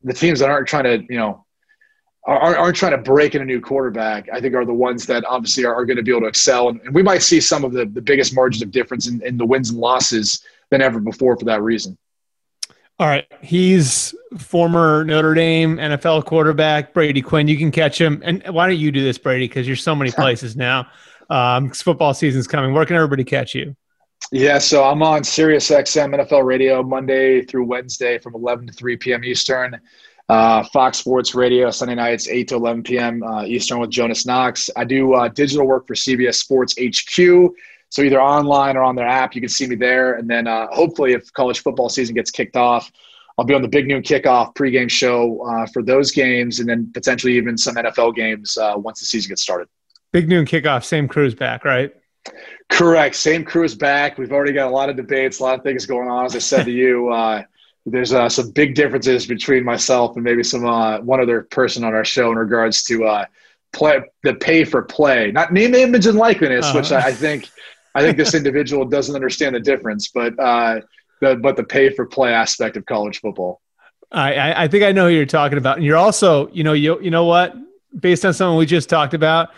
the 0.03 0.15
teams 0.15 0.39
that 0.41 0.49
aren't 0.49 0.69
trying 0.69 0.85
to, 0.85 1.05
you 1.13 1.19
know, 1.19 1.45
aren't, 2.25 2.57
aren't 2.57 2.77
trying 2.77 2.93
to 2.93 2.99
break 2.99 3.35
in 3.35 3.43
a 3.43 3.45
new 3.45 3.61
quarterback, 3.61 4.29
I 4.33 4.41
think 4.41 4.55
are 4.55 4.65
the 4.65 4.73
ones 4.73 5.07
that 5.07 5.25
obviously 5.25 5.65
are, 5.65 5.75
are 5.75 5.85
going 5.85 5.97
to 5.97 6.03
be 6.03 6.11
able 6.11 6.23
to 6.23 6.27
excel. 6.27 6.69
And, 6.69 6.81
and, 6.83 6.95
we 6.95 7.03
might 7.03 7.23
see 7.23 7.41
some 7.41 7.65
of 7.65 7.73
the, 7.73 7.87
the 7.87 8.01
biggest 8.01 8.35
margins 8.35 8.63
of 8.63 8.71
difference 8.71 9.09
in, 9.09 9.23
in 9.23 9.37
the 9.37 9.45
wins 9.45 9.71
and 9.71 9.79
losses 9.79 10.45
than 10.71 10.81
ever 10.81 11.01
before 11.01 11.37
for 11.37 11.45
that 11.47 11.63
reason. 11.63 11.99
All 12.99 13.07
right. 13.07 13.27
He's 13.41 14.15
former 14.39 15.05
Notre 15.05 15.33
Dame 15.33 15.79
NFL 15.79 16.27
quarterback, 16.27 16.93
Brady 16.93 17.23
Quinn. 17.23 17.49
You 17.49 17.57
can 17.57 17.71
catch 17.71 17.99
him. 17.99 18.21
And 18.23 18.47
why 18.49 18.67
don't 18.67 18.79
you 18.79 18.93
do 18.93 19.03
this, 19.03 19.17
Brady? 19.17 19.49
Because 19.49 19.67
you're 19.67 19.77
so 19.77 19.97
many 19.97 20.11
places 20.13 20.55
now. 20.55 20.87
Um, 21.31 21.71
football 21.71 22.13
season's 22.13 22.47
coming. 22.47 22.75
Where 22.75 22.85
can 22.85 22.97
everybody 22.97 23.25
catch 23.25 23.55
you? 23.55 23.75
Yeah, 24.33 24.59
so 24.59 24.85
I'm 24.85 25.03
on 25.03 25.25
Sirius 25.25 25.71
XM 25.71 26.15
NFL 26.15 26.45
Radio 26.45 26.85
Monday 26.85 27.43
through 27.43 27.65
Wednesday 27.65 28.17
from 28.19 28.37
11 28.37 28.69
to 28.69 28.73
3 28.73 28.97
p.m. 28.97 29.25
Eastern. 29.25 29.81
Uh, 30.29 30.63
Fox 30.73 30.99
Sports 30.99 31.35
Radio 31.35 31.69
Sunday 31.73 31.97
nights 31.97 32.29
8 32.29 32.47
to 32.49 32.55
11 32.55 32.85
p.m. 32.85 33.25
Uh, 33.25 33.43
Eastern 33.43 33.81
with 33.81 33.91
Jonas 33.91 34.25
Knox. 34.25 34.71
I 34.77 34.85
do 34.85 35.15
uh, 35.15 35.27
digital 35.27 35.67
work 35.67 35.89
for 35.89 35.95
CBS 35.95 36.37
Sports 36.37 36.75
HQ. 36.81 37.53
So 37.89 38.03
either 38.03 38.23
online 38.23 38.77
or 38.77 38.85
on 38.85 38.95
their 38.95 39.09
app, 39.09 39.35
you 39.35 39.41
can 39.41 39.51
see 39.51 39.67
me 39.67 39.75
there. 39.75 40.15
And 40.15 40.31
then 40.31 40.47
uh, 40.47 40.69
hopefully, 40.71 41.13
if 41.13 41.33
college 41.33 41.61
football 41.61 41.89
season 41.89 42.15
gets 42.15 42.31
kicked 42.31 42.55
off, 42.55 42.93
I'll 43.37 43.45
be 43.45 43.55
on 43.55 43.63
the 43.63 43.69
Big 43.69 43.89
Noon 43.89 44.03
Kickoff 44.03 44.55
pregame 44.55 44.89
show 44.89 45.45
uh, 45.45 45.67
for 45.73 45.83
those 45.83 46.13
games, 46.13 46.61
and 46.61 46.69
then 46.69 46.89
potentially 46.95 47.37
even 47.37 47.59
some 47.59 47.75
NFL 47.75 48.15
games 48.15 48.57
uh, 48.57 48.75
once 48.77 49.01
the 49.01 49.07
season 49.07 49.31
gets 49.31 49.43
started. 49.43 49.67
Big 50.13 50.29
Noon 50.29 50.45
Kickoff, 50.45 50.85
same 50.85 51.09
crew's 51.09 51.35
back, 51.35 51.65
right? 51.65 51.93
Correct. 52.71 53.17
Same 53.17 53.45
crew 53.45 53.65
is 53.65 53.75
back. 53.75 54.17
We've 54.17 54.33
already 54.33 54.53
got 54.53 54.69
a 54.69 54.71
lot 54.71 54.89
of 54.89 54.97
debates, 54.97 55.41
a 55.41 55.43
lot 55.43 55.59
of 55.59 55.63
things 55.63 55.87
going 55.87 56.09
on. 56.09 56.25
As 56.25 56.35
I 56.35 56.39
said 56.39 56.65
to 56.65 56.71
you, 56.71 57.09
uh, 57.13 57.43
there's 57.85 58.13
uh, 58.13 58.29
some 58.29 58.51
big 58.53 58.75
differences 58.75 59.27
between 59.27 59.65
myself 59.65 60.17
and 60.17 60.25
maybe 60.25 60.43
some 60.43 60.65
uh, 60.65 61.01
one 61.01 61.21
other 61.21 61.43
person 61.43 61.85
on 61.85 61.95
our 61.95 62.05
show 62.05 62.31
in 62.31 62.39
regards 62.39 62.83
to 62.85 63.05
uh, 63.05 63.25
play 63.73 64.01
the 64.23 64.35
pay 64.35 64.65
for 64.65 64.83
play, 64.83 65.31
not 65.33 65.53
name, 65.53 65.75
image, 65.75 66.07
and 66.07 66.17
likeness, 66.17 66.67
uh-huh. 66.67 66.79
which 66.79 66.93
I, 66.93 67.09
I 67.09 67.13
think 67.13 67.49
I 67.95 68.03
think 68.03 68.17
this 68.17 68.35
individual 68.35 68.85
doesn't 68.85 69.15
understand 69.15 69.55
the 69.55 69.61
difference, 69.61 70.09
but 70.09 70.39
uh, 70.39 70.81
the 71.21 71.37
but 71.37 71.57
the 71.57 71.65
pay 71.65 71.91
for 71.91 72.07
play 72.07 72.33
aspect 72.33 72.77
of 72.77 72.87
college 72.87 73.21
football. 73.21 73.61
I 74.13 74.65
I 74.65 74.69
think 74.69 74.85
I 74.85 74.93
know 74.93 75.09
who 75.09 75.15
you're 75.15 75.27
talking 75.27 75.59
about, 75.59 75.77
and 75.77 75.85
you're 75.85 75.97
also 75.97 76.49
you 76.49 76.65
know 76.65 76.73
you 76.73 77.01
you 77.01 77.11
know 77.11 77.25
what 77.25 77.55
based 77.99 78.25
on 78.25 78.33
something 78.35 78.57
we 78.57 78.67
just 78.67 78.89
talked 78.89 79.15
about. 79.15 79.51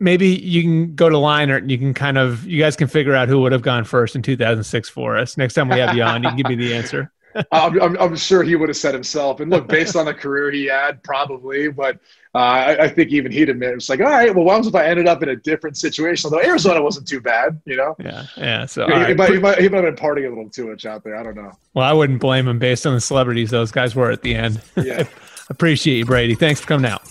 Maybe 0.00 0.28
you 0.28 0.62
can 0.62 0.94
go 0.94 1.08
to 1.08 1.16
Leinart 1.16 1.58
and 1.58 1.70
you 1.70 1.78
can 1.78 1.94
kind 1.94 2.18
of 2.18 2.46
you 2.46 2.58
guys 2.58 2.74
can 2.74 2.88
figure 2.88 3.14
out 3.14 3.28
who 3.28 3.40
would 3.40 3.52
have 3.52 3.62
gone 3.62 3.84
first 3.84 4.16
in 4.16 4.22
2006 4.22 4.88
for 4.88 5.16
us. 5.16 5.36
Next 5.36 5.54
time 5.54 5.68
we 5.68 5.78
have 5.78 5.94
you 5.94 6.02
on, 6.02 6.22
you 6.22 6.30
can 6.30 6.36
give 6.38 6.48
me 6.48 6.56
the 6.56 6.74
answer. 6.74 7.12
I'm, 7.52 7.80
I'm, 7.80 7.96
I'm, 7.98 8.16
sure 8.16 8.42
he 8.42 8.56
would 8.56 8.68
have 8.68 8.76
said 8.76 8.94
himself. 8.94 9.40
And 9.40 9.50
look, 9.50 9.68
based 9.68 9.96
on 9.96 10.06
the 10.06 10.14
career 10.14 10.50
he 10.50 10.66
had, 10.66 11.02
probably. 11.02 11.68
But 11.68 11.96
uh, 12.34 12.38
I, 12.38 12.84
I, 12.84 12.88
think 12.88 13.10
even 13.10 13.30
he'd 13.30 13.48
admit 13.48 13.74
it's 13.74 13.88
like, 13.88 14.00
all 14.00 14.06
right, 14.06 14.34
well, 14.34 14.44
what 14.44 14.66
if 14.66 14.74
I 14.74 14.86
ended 14.86 15.06
up 15.06 15.22
in 15.22 15.28
a 15.28 15.36
different 15.36 15.76
situation? 15.76 16.28
Although 16.28 16.44
Arizona 16.44 16.82
wasn't 16.82 17.06
too 17.06 17.20
bad, 17.20 17.60
you 17.64 17.76
know. 17.76 17.94
Yeah, 17.98 18.24
yeah. 18.36 18.66
So 18.66 18.86
he, 18.86 18.92
right. 18.92 19.08
he, 19.08 19.14
might, 19.14 19.30
he, 19.30 19.38
might, 19.38 19.58
he 19.58 19.68
might 19.68 19.84
have 19.84 19.96
been 19.96 20.04
partying 20.04 20.26
a 20.26 20.28
little 20.28 20.50
too 20.50 20.68
much 20.68 20.86
out 20.86 21.04
there. 21.04 21.16
I 21.16 21.22
don't 21.22 21.36
know. 21.36 21.52
Well, 21.74 21.84
I 21.84 21.92
wouldn't 21.92 22.20
blame 22.20 22.48
him 22.48 22.58
based 22.58 22.86
on 22.86 22.94
the 22.94 23.00
celebrities 23.00 23.50
those 23.50 23.70
guys 23.70 23.94
were 23.94 24.10
at 24.10 24.22
the 24.22 24.34
end. 24.34 24.60
Yeah. 24.76 25.04
Appreciate 25.50 25.98
you, 25.98 26.04
Brady. 26.04 26.34
Thanks 26.34 26.60
for 26.60 26.66
coming 26.66 26.90
out. 26.90 27.02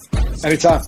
Anytime. 0.44 0.82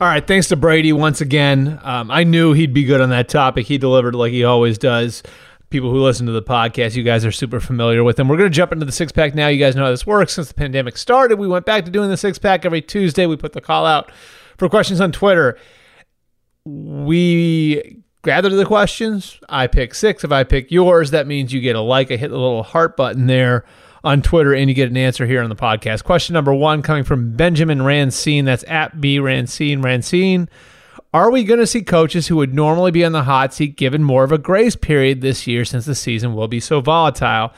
All 0.00 0.08
right, 0.08 0.26
thanks 0.26 0.48
to 0.48 0.56
Brady 0.56 0.94
once 0.94 1.20
again. 1.20 1.78
Um, 1.82 2.10
I 2.10 2.24
knew 2.24 2.54
he'd 2.54 2.72
be 2.72 2.84
good 2.84 3.02
on 3.02 3.10
that 3.10 3.28
topic. 3.28 3.66
He 3.66 3.76
delivered 3.76 4.14
like 4.14 4.32
he 4.32 4.44
always 4.44 4.78
does. 4.78 5.22
People 5.68 5.90
who 5.90 6.00
listen 6.00 6.24
to 6.24 6.32
the 6.32 6.42
podcast, 6.42 6.96
you 6.96 7.02
guys 7.02 7.22
are 7.26 7.30
super 7.30 7.60
familiar 7.60 8.02
with 8.02 8.18
him. 8.18 8.26
We're 8.26 8.38
going 8.38 8.50
to 8.50 8.56
jump 8.56 8.72
into 8.72 8.86
the 8.86 8.92
six 8.92 9.12
pack 9.12 9.34
now. 9.34 9.48
You 9.48 9.58
guys 9.58 9.76
know 9.76 9.84
how 9.84 9.90
this 9.90 10.06
works. 10.06 10.32
Since 10.32 10.48
the 10.48 10.54
pandemic 10.54 10.96
started, 10.96 11.38
we 11.38 11.46
went 11.46 11.66
back 11.66 11.84
to 11.84 11.90
doing 11.90 12.08
the 12.08 12.16
six 12.16 12.38
pack 12.38 12.64
every 12.64 12.80
Tuesday. 12.80 13.26
We 13.26 13.36
put 13.36 13.52
the 13.52 13.60
call 13.60 13.84
out 13.84 14.10
for 14.56 14.70
questions 14.70 15.02
on 15.02 15.12
Twitter. 15.12 15.58
We 16.64 18.02
gather 18.22 18.48
the 18.48 18.64
questions. 18.64 19.38
I 19.50 19.66
pick 19.66 19.94
six. 19.94 20.24
If 20.24 20.32
I 20.32 20.44
pick 20.44 20.70
yours, 20.70 21.10
that 21.10 21.26
means 21.26 21.52
you 21.52 21.60
get 21.60 21.76
a 21.76 21.80
like. 21.80 22.10
I 22.10 22.16
hit 22.16 22.30
the 22.30 22.38
little 22.38 22.62
heart 22.62 22.96
button 22.96 23.26
there 23.26 23.66
on 24.02 24.22
Twitter, 24.22 24.54
and 24.54 24.68
you 24.68 24.74
get 24.74 24.90
an 24.90 24.96
answer 24.96 25.26
here 25.26 25.42
on 25.42 25.50
the 25.50 25.56
podcast. 25.56 26.04
Question 26.04 26.34
number 26.34 26.54
one 26.54 26.82
coming 26.82 27.04
from 27.04 27.36
Benjamin 27.36 27.82
Rancine. 27.82 28.44
That's 28.44 28.64
at 28.68 29.00
B 29.00 29.18
Rancine 29.18 29.82
Rancine. 29.82 30.48
Are 31.12 31.30
we 31.30 31.44
going 31.44 31.60
to 31.60 31.66
see 31.66 31.82
coaches 31.82 32.28
who 32.28 32.36
would 32.36 32.54
normally 32.54 32.92
be 32.92 33.04
on 33.04 33.12
the 33.12 33.24
hot 33.24 33.52
seat 33.52 33.76
given 33.76 34.04
more 34.04 34.22
of 34.22 34.30
a 34.30 34.38
grace 34.38 34.76
period 34.76 35.20
this 35.20 35.46
year 35.46 35.64
since 35.64 35.84
the 35.84 35.94
season 35.94 36.34
will 36.34 36.48
be 36.48 36.60
so 36.60 36.80
volatile? 36.80 37.52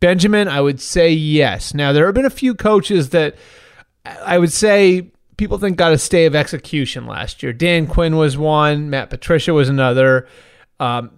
Benjamin, 0.00 0.48
I 0.48 0.60
would 0.60 0.80
say 0.80 1.10
yes. 1.10 1.74
Now, 1.74 1.92
there 1.92 2.06
have 2.06 2.14
been 2.14 2.26
a 2.26 2.30
few 2.30 2.54
coaches 2.54 3.10
that 3.10 3.36
I 4.04 4.38
would 4.38 4.52
say 4.52 5.10
people 5.36 5.58
think 5.58 5.78
got 5.78 5.92
a 5.92 5.98
stay 5.98 6.26
of 6.26 6.34
execution 6.34 7.06
last 7.06 7.42
year. 7.42 7.52
Dan 7.52 7.86
Quinn 7.86 8.16
was 8.16 8.36
one, 8.36 8.90
Matt 8.90 9.08
Patricia 9.08 9.54
was 9.54 9.68
another. 9.68 10.26
Um, 10.78 11.10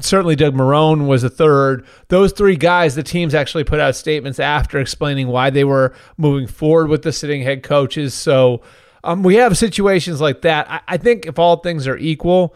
certainly 0.00 0.36
Doug 0.36 0.54
Marrone 0.54 1.06
was 1.06 1.24
a 1.24 1.30
third. 1.30 1.84
Those 2.08 2.32
three 2.32 2.56
guys, 2.56 2.94
the 2.94 3.02
teams 3.02 3.34
actually 3.34 3.64
put 3.64 3.80
out 3.80 3.96
statements 3.96 4.38
after 4.38 4.78
explaining 4.78 5.28
why 5.28 5.50
they 5.50 5.64
were 5.64 5.94
moving 6.16 6.46
forward 6.46 6.88
with 6.88 7.02
the 7.02 7.12
sitting 7.12 7.42
head 7.42 7.62
coaches. 7.62 8.14
So 8.14 8.62
um, 9.04 9.22
we 9.22 9.36
have 9.36 9.56
situations 9.56 10.20
like 10.20 10.42
that. 10.42 10.70
I, 10.70 10.80
I, 10.88 10.96
think 10.96 11.26
if 11.26 11.38
all 11.38 11.56
things 11.56 11.86
are 11.86 11.96
equal, 11.96 12.54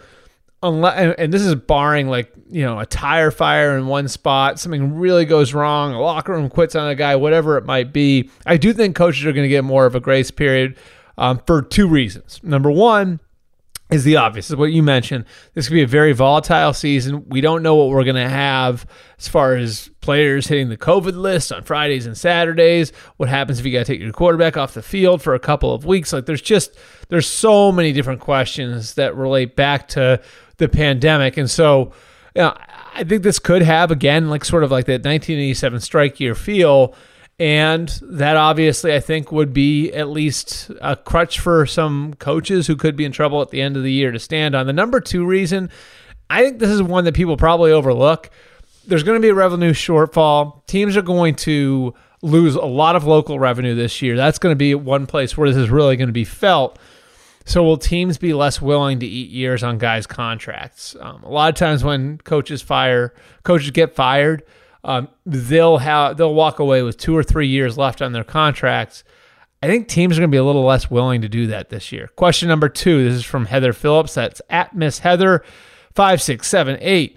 unless 0.62 0.98
and, 0.98 1.14
and, 1.18 1.32
this 1.32 1.42
is 1.42 1.54
barring 1.54 2.08
like 2.08 2.32
you 2.50 2.62
know 2.62 2.78
a 2.78 2.86
tire 2.86 3.30
fire 3.30 3.76
in 3.78 3.86
one 3.86 4.08
spot, 4.08 4.58
something 4.58 4.94
really 4.94 5.24
goes 5.24 5.54
wrong, 5.54 5.94
a 5.94 6.00
locker 6.00 6.32
room 6.32 6.50
quits 6.50 6.74
on 6.74 6.88
a 6.88 6.94
guy, 6.94 7.16
whatever 7.16 7.56
it 7.56 7.64
might 7.64 7.92
be. 7.92 8.30
I 8.44 8.56
do 8.56 8.72
think 8.72 8.94
coaches 8.94 9.24
are 9.24 9.32
going 9.32 9.44
to 9.44 9.48
get 9.48 9.64
more 9.64 9.86
of 9.86 9.94
a 9.94 10.00
grace 10.00 10.30
period 10.30 10.76
um, 11.16 11.40
for 11.46 11.62
two 11.62 11.88
reasons. 11.88 12.40
Number 12.42 12.70
one 12.70 13.20
is 13.94 14.04
the 14.04 14.16
obvious. 14.16 14.50
Is 14.50 14.56
what 14.56 14.72
you 14.72 14.82
mentioned. 14.82 15.24
This 15.54 15.68
could 15.68 15.74
be 15.74 15.82
a 15.82 15.86
very 15.86 16.12
volatile 16.12 16.72
season. 16.72 17.28
We 17.28 17.40
don't 17.40 17.62
know 17.62 17.74
what 17.74 17.88
we're 17.88 18.04
going 18.04 18.16
to 18.16 18.28
have 18.28 18.86
as 19.18 19.28
far 19.28 19.54
as 19.54 19.88
players 20.00 20.46
hitting 20.46 20.68
the 20.68 20.76
COVID 20.76 21.14
list 21.14 21.52
on 21.52 21.62
Fridays 21.62 22.04
and 22.04 22.16
Saturdays. 22.16 22.92
What 23.16 23.28
happens 23.28 23.58
if 23.58 23.66
you 23.66 23.72
got 23.72 23.80
to 23.80 23.84
take 23.84 24.00
your 24.00 24.12
quarterback 24.12 24.56
off 24.56 24.74
the 24.74 24.82
field 24.82 25.22
for 25.22 25.34
a 25.34 25.38
couple 25.38 25.72
of 25.72 25.84
weeks? 25.84 26.12
Like 26.12 26.26
there's 26.26 26.42
just 26.42 26.76
there's 27.08 27.26
so 27.26 27.72
many 27.72 27.92
different 27.92 28.20
questions 28.20 28.94
that 28.94 29.16
relate 29.16 29.56
back 29.56 29.88
to 29.88 30.20
the 30.56 30.68
pandemic, 30.68 31.36
and 31.36 31.50
so 31.50 31.92
you 32.34 32.42
know, 32.42 32.56
I 32.94 33.04
think 33.04 33.22
this 33.22 33.38
could 33.38 33.62
have 33.62 33.90
again 33.90 34.28
like 34.28 34.44
sort 34.44 34.64
of 34.64 34.70
like 34.70 34.86
that 34.86 35.04
1987 35.04 35.80
strike 35.80 36.20
year 36.20 36.34
feel 36.34 36.94
and 37.38 37.88
that 38.02 38.36
obviously, 38.36 38.94
I 38.94 39.00
think, 39.00 39.32
would 39.32 39.52
be 39.52 39.92
at 39.92 40.08
least 40.08 40.70
a 40.80 40.94
crutch 40.94 41.40
for 41.40 41.66
some 41.66 42.14
coaches 42.14 42.66
who 42.66 42.76
could 42.76 42.96
be 42.96 43.04
in 43.04 43.12
trouble 43.12 43.42
at 43.42 43.50
the 43.50 43.60
end 43.60 43.76
of 43.76 43.82
the 43.82 43.92
year 43.92 44.12
to 44.12 44.20
stand 44.20 44.54
on. 44.54 44.66
The 44.66 44.72
number 44.72 45.00
two 45.00 45.26
reason, 45.26 45.68
I 46.30 46.42
think 46.42 46.60
this 46.60 46.70
is 46.70 46.82
one 46.82 47.04
that 47.04 47.14
people 47.14 47.36
probably 47.36 47.72
overlook. 47.72 48.30
There's 48.86 49.02
going 49.02 49.16
to 49.16 49.22
be 49.22 49.30
a 49.30 49.34
revenue 49.34 49.72
shortfall. 49.72 50.64
Teams 50.66 50.96
are 50.96 51.02
going 51.02 51.34
to 51.36 51.94
lose 52.22 52.54
a 52.54 52.64
lot 52.64 52.94
of 52.94 53.04
local 53.04 53.38
revenue 53.38 53.74
this 53.74 54.00
year. 54.00 54.16
That's 54.16 54.38
going 54.38 54.52
to 54.52 54.56
be 54.56 54.74
one 54.74 55.06
place 55.06 55.36
where 55.36 55.48
this 55.48 55.58
is 55.58 55.70
really 55.70 55.96
going 55.96 56.08
to 56.08 56.12
be 56.12 56.24
felt. 56.24 56.78
So, 57.46 57.62
will 57.62 57.76
teams 57.76 58.16
be 58.16 58.32
less 58.32 58.62
willing 58.62 59.00
to 59.00 59.06
eat 59.06 59.28
years 59.28 59.62
on 59.62 59.76
guys' 59.76 60.06
contracts? 60.06 60.96
Um, 60.98 61.22
a 61.24 61.28
lot 61.28 61.50
of 61.50 61.56
times 61.56 61.84
when 61.84 62.18
coaches 62.18 62.62
fire, 62.62 63.12
coaches 63.42 63.70
get 63.70 63.94
fired 63.94 64.44
um, 64.84 65.08
they'll 65.24 65.78
have 65.78 66.16
they'll 66.18 66.34
walk 66.34 66.58
away 66.58 66.82
with 66.82 66.98
two 66.98 67.16
or 67.16 67.22
three 67.22 67.48
years 67.48 67.76
left 67.78 68.02
on 68.02 68.12
their 68.12 68.24
contracts. 68.24 69.02
I 69.62 69.66
think 69.66 69.88
teams 69.88 70.18
are 70.18 70.20
going 70.20 70.30
to 70.30 70.34
be 70.34 70.38
a 70.38 70.44
little 70.44 70.64
less 70.64 70.90
willing 70.90 71.22
to 71.22 71.28
do 71.28 71.46
that 71.46 71.70
this 71.70 71.90
year. 71.90 72.08
Question 72.16 72.50
number 72.50 72.68
two. 72.68 73.02
This 73.02 73.14
is 73.14 73.24
from 73.24 73.46
Heather 73.46 73.72
Phillips. 73.72 74.14
That's 74.14 74.42
at 74.50 74.76
Miss 74.76 74.98
Heather 74.98 75.42
five 75.94 76.20
six 76.20 76.48
seven 76.48 76.76
eight. 76.80 77.16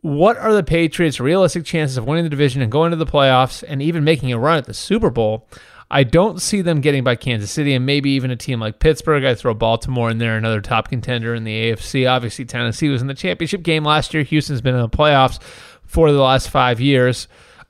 What 0.00 0.36
are 0.36 0.54
the 0.54 0.62
Patriots' 0.62 1.18
realistic 1.18 1.64
chances 1.64 1.96
of 1.96 2.06
winning 2.06 2.22
the 2.22 2.30
division 2.30 2.62
and 2.62 2.70
going 2.70 2.92
to 2.92 2.96
the 2.96 3.04
playoffs 3.04 3.64
and 3.66 3.82
even 3.82 4.04
making 4.04 4.32
a 4.32 4.38
run 4.38 4.58
at 4.58 4.66
the 4.66 4.74
Super 4.74 5.10
Bowl? 5.10 5.48
I 5.90 6.04
don't 6.04 6.40
see 6.40 6.60
them 6.60 6.82
getting 6.82 7.02
by 7.02 7.16
Kansas 7.16 7.50
City 7.50 7.74
and 7.74 7.84
maybe 7.84 8.10
even 8.10 8.30
a 8.30 8.36
team 8.36 8.60
like 8.60 8.78
Pittsburgh. 8.78 9.24
I 9.24 9.34
throw 9.34 9.54
Baltimore 9.54 10.10
in 10.10 10.18
there, 10.18 10.36
another 10.36 10.60
top 10.60 10.88
contender 10.88 11.34
in 11.34 11.44
the 11.44 11.72
AFC. 11.72 12.08
Obviously, 12.08 12.44
Tennessee 12.44 12.90
was 12.90 13.00
in 13.00 13.08
the 13.08 13.14
championship 13.14 13.62
game 13.62 13.84
last 13.84 14.14
year. 14.14 14.22
Houston's 14.22 14.60
been 14.60 14.74
in 14.74 14.82
the 14.82 14.88
playoffs 14.88 15.40
for 15.88 16.12
the 16.12 16.20
last 16.20 16.50
five 16.50 16.80
years. 16.80 17.26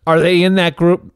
Are 0.06 0.20
they 0.20 0.42
in 0.42 0.56
that 0.56 0.76
group? 0.76 1.14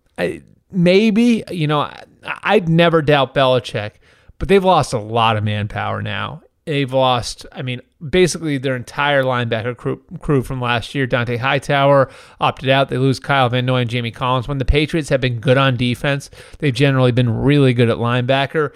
Maybe. 0.71 1.45
You 1.51 1.67
know, 1.67 1.93
I'd 2.25 2.71
never 2.71 3.03
doubt 3.03 3.35
Belichick, 3.35 3.93
but 4.39 4.49
they've 4.49 4.65
lost 4.65 4.95
a 4.95 4.99
lot 4.99 5.37
of 5.37 5.45
manpower 5.45 6.01
now. 6.01 6.41
They've 6.65 6.93
lost, 6.93 7.45
I 7.51 7.63
mean, 7.63 7.81
basically 8.09 8.57
their 8.57 8.77
entire 8.77 9.25
linebacker 9.25 9.77
crew, 9.77 10.01
crew 10.21 10.43
from 10.43 10.61
last 10.61 10.95
year. 10.95 11.09
Dont'a 11.09 11.37
Hightower 11.37 12.09
opted 12.41 12.69
out. 12.69 12.89
They 12.89 12.99
lose 12.99 13.19
Kyle 13.19 13.49
Van 13.49 13.67
Noy 13.67 13.81
and 13.81 13.91
Jamie 13.91 14.13
Collins. 14.13 14.47
When 14.47 14.59
the 14.59 14.65
Patriots 14.65 15.09
have 15.09 15.21
been 15.21 15.41
good 15.41 15.59
on 15.59 15.77
defense, 15.77 16.31
they've 16.61 16.73
generally 16.73 17.11
been 17.11 17.29
really 17.29 17.75
good 17.75 17.91
at 17.91 17.97
linebacker. 17.97 18.73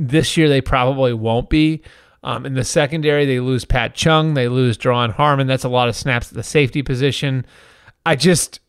This 0.00 0.36
year, 0.36 0.48
they 0.48 0.60
probably 0.60 1.12
won't 1.12 1.48
be. 1.48 1.82
Um, 2.24 2.44
in 2.44 2.54
the 2.54 2.64
secondary, 2.64 3.26
they 3.26 3.38
lose 3.38 3.64
Pat 3.64 3.94
Chung. 3.94 4.34
They 4.34 4.48
lose 4.48 4.76
Duron 4.76 5.12
Harmon. 5.12 5.46
That's 5.46 5.64
a 5.64 5.68
lot 5.68 5.88
of 5.88 5.94
snaps 5.94 6.28
at 6.28 6.34
the 6.34 6.42
safety 6.42 6.82
position. 6.82 7.46
I 8.04 8.16
just 8.16 8.60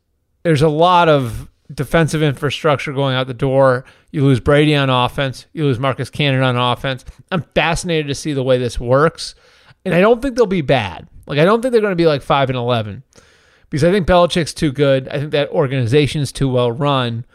there's 0.43 0.61
a 0.61 0.69
lot 0.69 1.09
of 1.09 1.49
defensive 1.73 2.21
infrastructure 2.23 2.93
going 2.93 3.15
out 3.15 3.27
the 3.27 3.33
door. 3.33 3.85
You 4.11 4.23
lose 4.23 4.39
Brady 4.39 4.75
on 4.75 4.89
offense. 4.89 5.47
You 5.53 5.63
lose 5.63 5.79
Marcus 5.79 6.09
Cannon 6.09 6.43
on 6.43 6.57
offense. 6.57 7.05
I'm 7.31 7.43
fascinated 7.55 8.07
to 8.07 8.15
see 8.15 8.33
the 8.33 8.43
way 8.43 8.57
this 8.57 8.79
works, 8.79 9.35
and 9.83 9.93
I 9.93 10.01
don't 10.01 10.21
think 10.21 10.35
they'll 10.35 10.45
be 10.45 10.61
bad. 10.61 11.07
Like 11.25 11.39
I 11.39 11.45
don't 11.45 11.61
think 11.61 11.71
they're 11.71 11.81
going 11.81 11.91
to 11.91 11.95
be 11.95 12.07
like 12.07 12.21
five 12.21 12.49
and 12.49 12.57
eleven, 12.57 13.03
because 13.69 13.83
I 13.83 13.91
think 13.91 14.07
Belichick's 14.07 14.53
too 14.53 14.71
good. 14.71 15.07
I 15.09 15.19
think 15.19 15.31
that 15.31 15.49
organization's 15.49 16.31
too 16.31 16.49
well 16.49 16.71
run. 16.71 17.25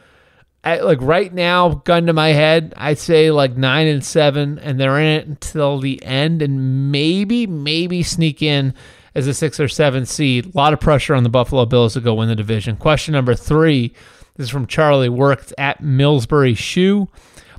I, 0.65 0.81
like 0.81 1.01
right 1.03 1.33
now, 1.33 1.69
gun 1.71 2.07
to 2.07 2.13
my 2.13 2.29
head, 2.29 2.73
I'd 2.77 2.99
say 2.99 3.31
like 3.31 3.57
nine 3.57 3.87
and 3.87 4.05
seven, 4.05 4.59
and 4.59 4.81
they're 4.81 4.99
in 4.99 5.07
it 5.07 5.27
until 5.27 5.79
the 5.79 6.03
end, 6.03 6.41
and 6.41 6.91
maybe, 6.91 7.47
maybe 7.47 8.03
sneak 8.03 8.43
in 8.43 8.75
as 9.15 9.27
a 9.27 9.35
six 9.35 9.61
or 9.61 9.69
seven 9.69 10.07
seed. 10.07 10.47
A 10.47 10.57
lot 10.57 10.73
of 10.73 10.81
pressure 10.81 11.15
on 11.15 11.23
the 11.23 11.29
Buffalo 11.29 11.67
Bills 11.67 11.93
to 11.95 12.01
go 12.01 12.15
win 12.15 12.29
the 12.29 12.35
division. 12.35 12.77
Question 12.77 13.13
number 13.13 13.35
three. 13.35 13.95
This 14.37 14.47
is 14.47 14.51
from 14.51 14.67
Charlie 14.67 15.09
Work 15.09 15.53
at 15.59 15.81
Millsbury 15.83 16.57
Shoe. 16.57 17.09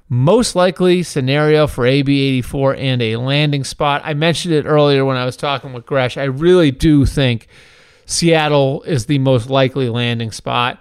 Most 0.10 0.56
likely 0.56 1.02
scenario 1.03 1.68
for 1.68 1.86
AB84 1.86 2.77
and 2.77 3.02
a 3.02 3.15
landing 3.15 3.64
spot. 3.64 4.02
I 4.03 4.14
mentioned 4.14 4.53
it 4.53 4.65
earlier 4.65 5.06
when 5.06 5.18
I 5.18 5.26
was 5.26 5.38
talking 5.38 5.73
with 5.73 5.86
Gresh. 5.86 6.18
I 6.18 6.26
really 6.26 6.72
do 6.72 7.06
think 7.06 7.48
Seattle 8.06 8.84
is 8.84 9.06
the 9.06 9.18
most 9.19 9.49
likely 9.49 9.90
landing 9.90 10.32
spot. 10.32 10.80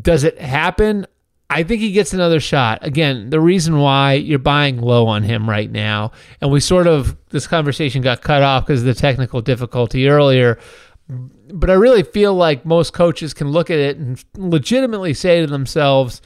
Does 0.00 0.24
it 0.24 0.38
happen? 0.38 1.06
I 1.52 1.64
think 1.64 1.80
he 1.80 1.90
gets 1.90 2.14
another 2.14 2.38
shot. 2.38 2.78
Again, 2.86 3.30
the 3.30 3.40
reason 3.40 3.78
why 3.78 4.12
you're 4.12 4.38
buying 4.38 4.80
low 4.80 5.08
on 5.08 5.24
him 5.24 5.50
right 5.50 5.68
now, 5.68 6.12
and 6.40 6.50
we 6.50 6.60
sort 6.60 6.86
of, 6.86 7.16
this 7.30 7.48
conversation 7.48 8.02
got 8.02 8.22
cut 8.22 8.42
off 8.42 8.66
because 8.66 8.82
of 8.82 8.86
the 8.86 8.94
technical 8.94 9.40
difficulty 9.40 10.08
earlier. 10.08 10.60
But 11.08 11.68
I 11.68 11.72
really 11.72 12.04
feel 12.04 12.34
like 12.34 12.64
most 12.64 12.92
coaches 12.92 13.34
can 13.34 13.48
look 13.48 13.68
at 13.68 13.78
it 13.80 13.96
and 13.96 14.24
legitimately 14.36 15.12
say 15.12 15.40
to 15.40 15.48
themselves, 15.48 16.22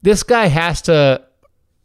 this 0.00 0.22
guy 0.22 0.46
has 0.46 0.80
to, 0.82 1.22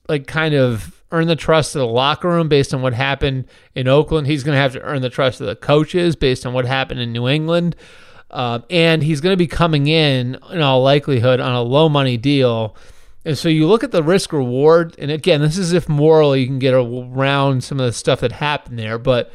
like, 0.07 0.25
kind 0.25 0.55
of 0.55 1.03
earn 1.11 1.27
the 1.27 1.35
trust 1.35 1.75
of 1.75 1.79
the 1.79 1.87
locker 1.87 2.29
room 2.29 2.47
based 2.47 2.73
on 2.73 2.81
what 2.81 2.93
happened 2.93 3.43
in 3.75 3.89
Oakland. 3.89 4.27
He's 4.27 4.43
going 4.43 4.55
to 4.55 4.61
have 4.61 4.73
to 4.73 4.81
earn 4.83 5.01
the 5.01 5.09
trust 5.09 5.41
of 5.41 5.47
the 5.47 5.55
coaches 5.57 6.15
based 6.15 6.45
on 6.45 6.53
what 6.53 6.65
happened 6.65 7.01
in 7.01 7.11
New 7.11 7.27
England. 7.27 7.75
Uh, 8.31 8.59
and 8.69 9.01
he's 9.01 9.21
going 9.21 9.33
to 9.33 9.37
be 9.37 9.47
coming 9.47 9.87
in, 9.87 10.37
in 10.51 10.61
all 10.61 10.83
likelihood, 10.83 11.39
on 11.39 11.53
a 11.53 11.61
low 11.61 11.89
money 11.89 12.15
deal 12.17 12.75
And 13.25 13.37
so 13.37 13.49
you 13.49 13.67
look 13.67 13.83
at 13.83 13.91
the 13.91 14.03
risk 14.03 14.31
reward, 14.31 14.95
and 14.97 15.11
again, 15.11 15.41
this 15.41 15.57
is 15.57 15.73
if 15.73 15.89
morally 15.89 16.41
you 16.41 16.47
can 16.47 16.59
get 16.59 16.73
around 16.73 17.63
some 17.63 17.79
of 17.79 17.85
the 17.85 17.93
stuff 17.93 18.21
that 18.21 18.31
happened 18.31 18.79
there, 18.79 18.97
but 18.97 19.31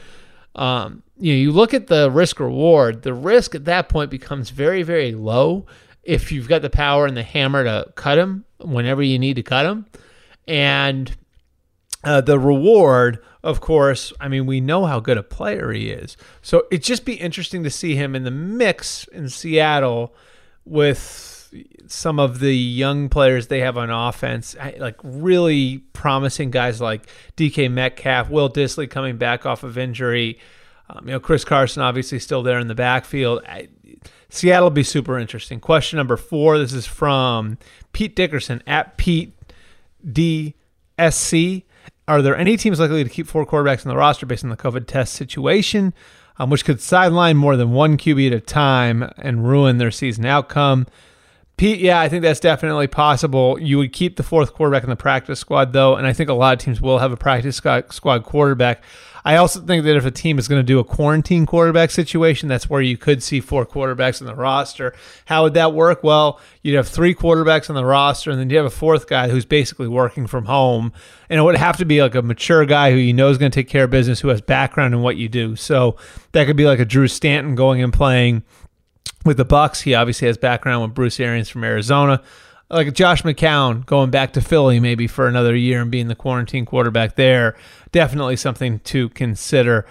um, 0.55 1.03
you 1.19 1.33
know, 1.33 1.39
you 1.39 1.53
look 1.53 1.75
at 1.75 1.89
the 1.89 2.11
risk 2.11 2.41
reward, 2.41 3.03
the 3.03 3.13
risk 3.13 3.55
at 3.55 3.67
that 3.67 3.89
point 3.89 4.11
becomes 4.11 4.51
very, 4.51 4.83
very 4.83 5.13
low 5.13 5.67
if 6.03 6.33
you've 6.33 6.49
got 6.49 6.63
the 6.63 6.71
power 6.71 7.07
and 7.07 7.17
the 7.17 7.23
hammer 7.23 7.65
to 7.65 7.93
cut 7.95 8.19
him 8.19 8.45
whenever 8.59 9.03
you 9.03 9.19
need 9.19 9.35
to 9.35 9.43
cut 9.43 9.67
him. 9.67 9.87
And 10.49 11.15
uh, 12.03 12.21
the 12.21 12.39
reward, 12.39 13.23
of 13.45 13.61
course, 13.61 14.11
I 14.19 14.29
mean, 14.29 14.47
we 14.47 14.61
know 14.61 14.87
how 14.87 15.01
good 15.01 15.19
a 15.19 15.23
player 15.23 15.71
he 15.71 15.91
is. 15.91 16.17
So 16.41 16.65
it'd 16.71 16.83
just 16.83 17.05
be 17.05 17.15
interesting 17.15 17.63
to 17.65 17.71
see 17.71 17.95
him 17.95 18.17
in 18.17 18.25
the 18.25 18.31
mix 18.31 19.07
in 19.09 19.29
Seattle 19.29 20.15
with 20.65 21.53
some 21.87 22.19
of 22.19 22.41
the 22.41 22.57
young 22.57 23.11
players 23.11 23.49
they 23.49 23.61
have 23.61 23.77
on 23.77 23.91
offense, 23.91 24.57
like 24.79 24.97
really 25.03 25.79
promising 25.93 26.51
guys 26.51 26.81
like 26.81 27.07
DK 27.37 27.71
Metcalf, 27.71 28.31
Will 28.31 28.49
Dissly 28.49 28.89
coming 28.89 29.19
back 29.19 29.45
off 29.45 29.63
of 29.63 29.77
injury. 29.77 30.39
Um, 30.89 31.07
you 31.07 31.13
know, 31.13 31.21
Chris 31.21 31.45
Carson 31.45 31.83
obviously 31.83 32.19
still 32.21 32.43
there 32.43 32.59
in 32.59 32.69
the 32.69 32.75
backfield. 32.75 33.43
I, 33.47 33.69
Seattle 34.31 34.71
be 34.71 34.83
super 34.83 35.19
interesting. 35.19 35.61
Question 35.61 35.99
number 35.99 36.17
four. 36.17 36.59
This 36.59 36.73
is 36.73 36.87
from 36.87 37.59
Pete 37.93 38.17
Dickerson 38.17 38.63
at 38.67 38.97
Pete 38.97 39.35
DSC. 40.03 41.65
Are 42.07 42.21
there 42.21 42.37
any 42.37 42.57
teams 42.57 42.81
likely 42.81 43.03
to 43.03 43.11
keep 43.11 43.27
four 43.27 43.47
quarterbacks 43.47 43.87
on 43.87 43.91
the 43.91 43.97
roster 43.97 44.27
based 44.27 44.45
on 44.45 44.51
the 44.51 44.57
COVID 44.57 44.87
test 44.87 45.15
situation, 45.15 45.95
um, 46.39 46.51
which 46.51 46.65
could 46.65 46.81
sideline 46.81 47.37
more 47.37 47.57
than 47.57 47.73
one 47.73 47.97
QB 47.97 48.27
at 48.27 48.33
a 48.33 48.41
time 48.41 49.11
and 49.19 49.49
ruin 49.49 49.79
their 49.79 49.91
season 49.91 50.27
outcome? 50.27 50.87
Pete, 51.57 51.79
yeah, 51.79 52.01
I 52.01 52.09
think 52.09 52.23
that's 52.23 52.41
definitely 52.41 52.89
possible. 52.89 53.59
You 53.61 53.79
would 53.79 53.93
keep 53.93 54.17
the 54.17 54.25
fourth 54.25 54.53
quarterback 54.55 54.83
in 54.83 54.91
the 54.91 54.97
practice 54.97 55.39
squad, 55.39 55.73
though, 55.73 55.95
and 55.95 56.07
I 56.07 56.13
think 56.13 56.29
a 56.29 56.35
lot 56.35 56.53
of 56.53 56.59
teams 56.59 56.81
will 56.81 56.99
have 56.99 57.13
a 57.13 57.17
practice 57.17 57.57
squad 57.57 58.25
quarterback. 58.25 58.83
I 59.25 59.37
also 59.37 59.61
think 59.61 59.85
that 59.85 59.97
if 59.97 60.05
a 60.05 60.11
team 60.11 60.39
is 60.39 60.49
going 60.49 60.59
to 60.59 60.67
do 60.67 60.79
a 60.79 60.85
quarantine 60.85 61.47
quarterback 61.47 61.91
situation, 61.91 62.49
that's 62.49 62.69
where 62.69 62.83
you 62.83 62.99
could 62.99 63.23
see 63.23 63.41
four 63.41 63.65
quarterbacks 63.65 64.21
on 64.21 64.27
the 64.27 64.35
roster. 64.35 64.95
How 65.25 65.45
would 65.45 65.55
that 65.55 65.73
work? 65.73 66.05
Well, 66.05 66.39
you'd 66.63 66.77
have 66.77 66.89
three 66.89 67.15
quarterbacks 67.15 67.71
on 67.71 67.77
the 67.77 67.87
roster, 67.87 68.31
and 68.31 68.39
then 68.39 68.51
you 68.51 68.59
have 68.59 68.67
a 68.67 68.71
fourth 68.71 69.07
guy 69.07 69.29
who's 69.29 69.47
basically 69.47 69.89
working 69.89 70.27
from 70.27 70.45
home. 70.45 70.93
And 71.31 71.41
it 71.41 71.43
would 71.43 71.57
have 71.57 71.79
to 71.79 71.87
be 71.87 72.03
like 72.03 72.15
a 72.15 72.21
mature 72.21 72.67
guy 72.67 72.91
who 72.91 72.99
you 72.99 73.15
know 73.15 73.31
is 73.31 73.39
going 73.39 73.51
to 73.51 73.55
take 73.55 73.69
care 73.69 73.85
of 73.85 73.91
business, 73.91 74.21
who 74.21 74.29
has 74.29 74.43
background 74.43 74.93
in 74.93 75.01
what 75.01 75.17
you 75.17 75.31
do. 75.31 75.57
So 75.57 75.97
that 76.33 76.47
could 76.47 76.57
be 76.57 76.67
like 76.67 76.79
a 76.79 76.85
Drew 76.85 77.09
Stanton 77.09 77.55
going 77.55 77.83
and 77.83 77.93
playing 77.93 78.43
with 79.25 79.39
the 79.39 79.47
Bucs. 79.47 79.83
He 79.83 79.95
obviously 79.95 80.29
has 80.29 80.37
background 80.37 80.83
with 80.83 80.95
Bruce 80.95 81.19
Arians 81.19 81.49
from 81.49 81.65
Arizona. 81.65 82.23
Like 82.71 82.93
Josh 82.95 83.23
McCown 83.23 83.85
going 83.87 84.11
back 84.11 84.33
to 84.33 84.41
Philly 84.41 84.81
maybe 84.81 85.07
for 85.07 85.29
another 85.29 85.55
year 85.55 85.83
and 85.83 85.91
being 85.91 86.09
the 86.09 86.15
quarantine 86.15 86.65
quarterback 86.65 87.15
there. 87.15 87.57
Definitely 87.93 88.37
something 88.37 88.81
to 88.81 89.11
consider. 89.11 89.87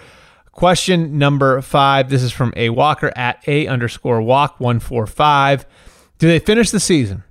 Question 0.52 1.18
number 1.18 1.60
five. 1.62 2.10
This 2.10 2.22
is 2.22 2.32
from 2.32 2.52
A 2.56 2.70
Walker 2.70 3.12
at 3.16 3.46
A 3.48 3.66
underscore 3.66 4.20
walk 4.22 4.60
145. 4.60 5.66
Do 6.18 6.28
they 6.28 6.38
finish 6.38 6.70
the 6.70 6.80
season? 6.80 7.24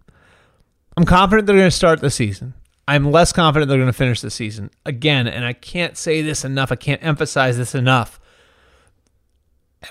I'm 0.95 1.05
confident 1.05 1.47
they're 1.47 1.55
going 1.55 1.67
to 1.67 1.71
start 1.71 2.01
the 2.01 2.11
season. 2.11 2.53
I'm 2.87 3.11
less 3.11 3.31
confident 3.31 3.69
they're 3.69 3.77
going 3.77 3.87
to 3.87 3.93
finish 3.93 4.21
the 4.21 4.29
season. 4.29 4.69
Again, 4.85 5.27
and 5.27 5.45
I 5.45 5.53
can't 5.53 5.97
say 5.97 6.21
this 6.21 6.43
enough, 6.43 6.71
I 6.71 6.75
can't 6.75 7.03
emphasize 7.03 7.57
this 7.57 7.73
enough. 7.73 8.19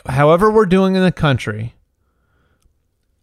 However, 0.06 0.50
we're 0.50 0.66
doing 0.66 0.94
in 0.94 1.02
the 1.02 1.12
country, 1.12 1.74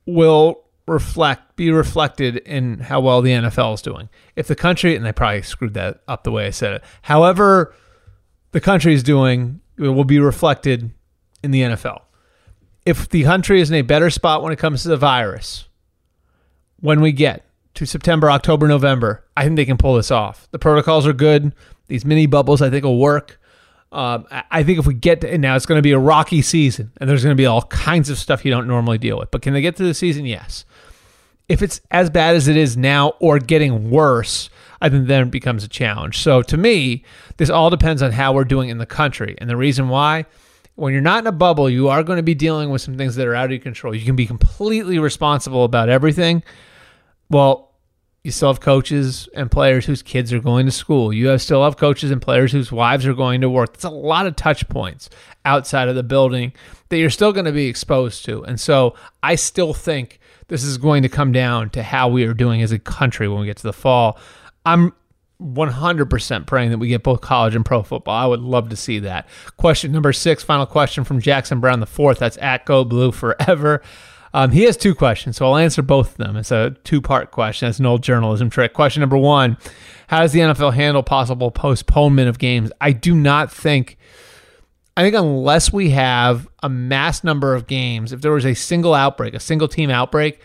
will 0.06 0.64
reflect 0.90 1.56
be 1.56 1.72
reflected 1.72 2.38
in 2.38 2.80
how 2.80 3.00
well 3.00 3.22
the 3.22 3.32
NFL 3.32 3.76
is 3.76 3.82
doing. 3.82 4.10
If 4.36 4.48
the 4.48 4.56
country 4.56 4.96
and 4.96 5.06
they 5.06 5.12
probably 5.12 5.42
screwed 5.44 5.74
that 5.76 6.02
up 6.08 6.24
the 6.24 6.32
way 6.32 6.48
I 6.48 6.50
said 6.50 6.74
it. 6.74 6.84
However, 7.04 7.74
the 8.52 8.60
country 8.60 8.94
is 8.94 9.04
doing 9.04 9.62
will 9.78 10.04
be 10.04 10.20
reflected 10.20 10.92
in 11.44 11.52
the 11.52 11.62
NFL. 11.62 12.02
If 12.86 13.10
the 13.10 13.24
country 13.24 13.62
is 13.62 13.70
in 13.70 13.76
a 13.76 13.82
better 13.82 14.10
spot 14.10 14.44
when 14.44 14.52
it 14.52 14.60
comes 14.60 14.84
to 14.84 14.90
the 14.90 14.98
virus, 14.98 15.68
when 16.80 17.02
we 17.02 17.12
get 17.12 17.46
to 17.76 17.86
September, 17.86 18.30
October, 18.32 18.68
November, 18.68 19.26
I 19.38 19.44
think 19.44 19.56
they 19.56 19.66
can 19.66 19.78
pull 19.78 19.96
this 19.96 20.12
off. 20.12 20.48
The 20.52 20.60
protocols 20.60 21.08
are 21.08 21.14
good. 21.14 21.54
These 21.88 22.06
mini 22.06 22.26
bubbles 22.26 22.62
I 22.62 22.70
think 22.70 22.84
will 22.84 23.00
work. 23.00 23.39
Um, 23.92 24.28
I 24.30 24.62
think 24.64 24.78
if 24.78 24.86
we 24.86 24.94
get 24.94 25.22
to, 25.22 25.38
now, 25.38 25.56
it's 25.56 25.66
going 25.66 25.80
to 25.80 25.84
be 25.84 25.94
a 25.94 26.00
rocky 26.00 26.42
season, 26.44 26.92
and 26.98 27.10
there's 27.10 27.24
going 27.24 27.36
to 27.36 27.42
be 27.42 27.48
all 27.48 27.64
kinds 27.64 28.10
of 28.10 28.20
stuff 28.20 28.46
you 28.46 28.52
don't 28.52 28.68
normally 28.68 29.00
deal 29.00 29.18
with. 29.18 29.32
But 29.32 29.42
can 29.42 29.54
they 29.54 29.62
get 29.62 29.76
through 29.76 29.88
the 29.88 29.94
season? 29.96 30.26
Yes. 30.26 30.66
If 31.48 31.64
it's 31.64 31.82
as 31.90 32.12
bad 32.12 32.36
as 32.36 32.48
it 32.48 32.56
is 32.56 32.78
now 32.78 33.14
or 33.20 33.40
getting 33.40 33.90
worse, 33.90 34.52
I 34.80 34.90
think 34.90 35.08
then 35.08 35.24
it 35.24 35.32
becomes 35.32 35.64
a 35.64 35.68
challenge. 35.68 36.20
So 36.20 36.44
to 36.44 36.58
me, 36.58 37.04
this 37.38 37.50
all 37.50 37.72
depends 37.72 38.04
on 38.04 38.12
how 38.12 38.34
we're 38.34 38.44
doing 38.44 38.70
in 38.70 38.78
the 38.78 38.86
country. 38.86 39.36
And 39.40 39.50
the 39.50 39.58
reason 39.58 39.90
why, 39.90 40.26
when 40.76 40.94
you're 40.94 41.02
not 41.02 41.24
in 41.24 41.28
a 41.28 41.32
bubble, 41.32 41.68
you 41.68 41.90
are 41.90 42.04
going 42.04 42.18
to 42.18 42.24
be 42.24 42.36
dealing 42.36 42.70
with 42.70 42.84
some 42.84 42.96
things 42.96 43.16
that 43.16 43.28
are 43.28 43.34
out 43.34 43.46
of 43.46 43.52
your 43.52 43.60
control. 43.60 43.96
You 43.96 44.06
can 44.06 44.16
be 44.16 44.28
completely 44.28 45.00
responsible 45.00 45.64
about 45.64 45.90
everything. 45.90 46.44
Well, 47.32 47.69
you 48.24 48.32
still 48.32 48.50
have 48.50 48.60
coaches 48.60 49.30
and 49.34 49.50
players 49.50 49.86
whose 49.86 50.02
kids 50.02 50.34
are 50.34 50.40
going 50.40 50.66
to 50.66 50.72
school. 50.72 51.14
You 51.14 51.28
have 51.28 51.42
still 51.42 51.64
have 51.64 51.78
coaches 51.78 52.12
and 52.12 52.22
players 52.22 52.52
whose 52.52 52.72
wives 52.72 53.06
are 53.06 53.14
going 53.14 53.42
to 53.42 53.50
work. 53.50 53.74
That's 53.74 53.86
a 53.86 53.90
lot 53.90 54.26
of 54.26 54.36
touch 54.36 54.68
points 54.68 55.10
outside 55.46 55.88
of 55.88 55.96
the 55.96 56.04
building 56.04 56.52
that 56.90 56.98
you're 56.98 57.10
still 57.10 57.32
going 57.32 57.46
to 57.46 57.52
be 57.52 57.68
exposed 57.68 58.26
to. 58.26 58.44
And 58.44 58.60
so 58.60 58.96
I 59.24 59.36
still 59.36 59.74
think 59.74 60.20
this 60.50 60.64
is 60.64 60.78
going 60.78 61.04
to 61.04 61.10
come 61.10 61.32
down 61.32 61.70
to 61.72 61.84
how 61.84 62.10
we 62.10 62.26
are 62.26 62.34
doing 62.34 62.62
as 62.62 62.72
a 62.72 62.80
country 62.80 63.28
when 63.28 63.40
we 63.40 63.46
get 63.46 63.58
to 63.58 63.64
the 63.64 63.74
fall. 63.74 64.20
I'm 64.66 64.94
100% 65.42 66.46
praying 66.48 66.72
that 66.72 66.80
we 66.80 66.90
get 66.90 67.04
both 67.04 67.22
college 67.22 67.56
and 67.56 67.64
pro 67.64 67.82
football. 67.84 68.16
I 68.16 68.26
would 68.26 68.42
love 68.42 68.70
to 68.70 68.76
see 68.76 69.00
that. 69.00 69.28
Question 69.56 69.94
number 69.94 70.12
six, 70.12 70.44
final 70.44 70.66
question 70.66 71.06
from 71.06 71.22
Jackson 71.22 71.62
Brown 71.62 71.80
the 71.80 71.86
fourth. 71.86 72.20
That's 72.20 72.38
at 72.40 72.66
Go 72.66 72.84
Blue 72.84 73.14
Forever. 73.14 73.82
Um, 74.34 74.52
he 74.52 74.64
has 74.64 74.78
two 74.78 74.94
questions, 74.94 75.38
so 75.38 75.46
I'll 75.46 75.58
answer 75.58 75.82
both 75.82 76.12
of 76.12 76.18
them. 76.18 76.36
It's 76.36 76.52
a 76.52 76.76
two 76.84 77.02
part 77.02 77.32
question. 77.32 77.70
It's 77.70 77.80
an 77.80 77.86
old 77.86 78.04
journalism 78.04 78.50
trick. 78.50 78.74
Question 78.74 79.02
number 79.02 79.18
one 79.18 79.58
How 80.08 80.20
does 80.22 80.32
the 80.32 80.40
NFL 80.40 80.74
handle 80.74 81.04
possible 81.04 81.52
postponement 81.52 82.30
of 82.30 82.38
games? 82.38 82.72
I 82.80 82.92
do 82.92 83.16
not 83.16 83.52
think, 83.52 83.98
I 84.96 85.04
think 85.04 85.16
unless 85.16 85.74
we 85.74 85.90
have 85.92 86.48
a 86.62 86.70
mass 86.70 87.24
number 87.24 87.56
of 87.56 87.68
games, 87.68 88.14
if 88.14 88.22
there 88.22 88.32
was 88.32 88.46
a 88.46 88.54
single 88.54 88.94
outbreak, 88.94 89.34
a 89.34 89.40
single 89.40 89.68
team 89.68 89.90
outbreak, 89.90 90.42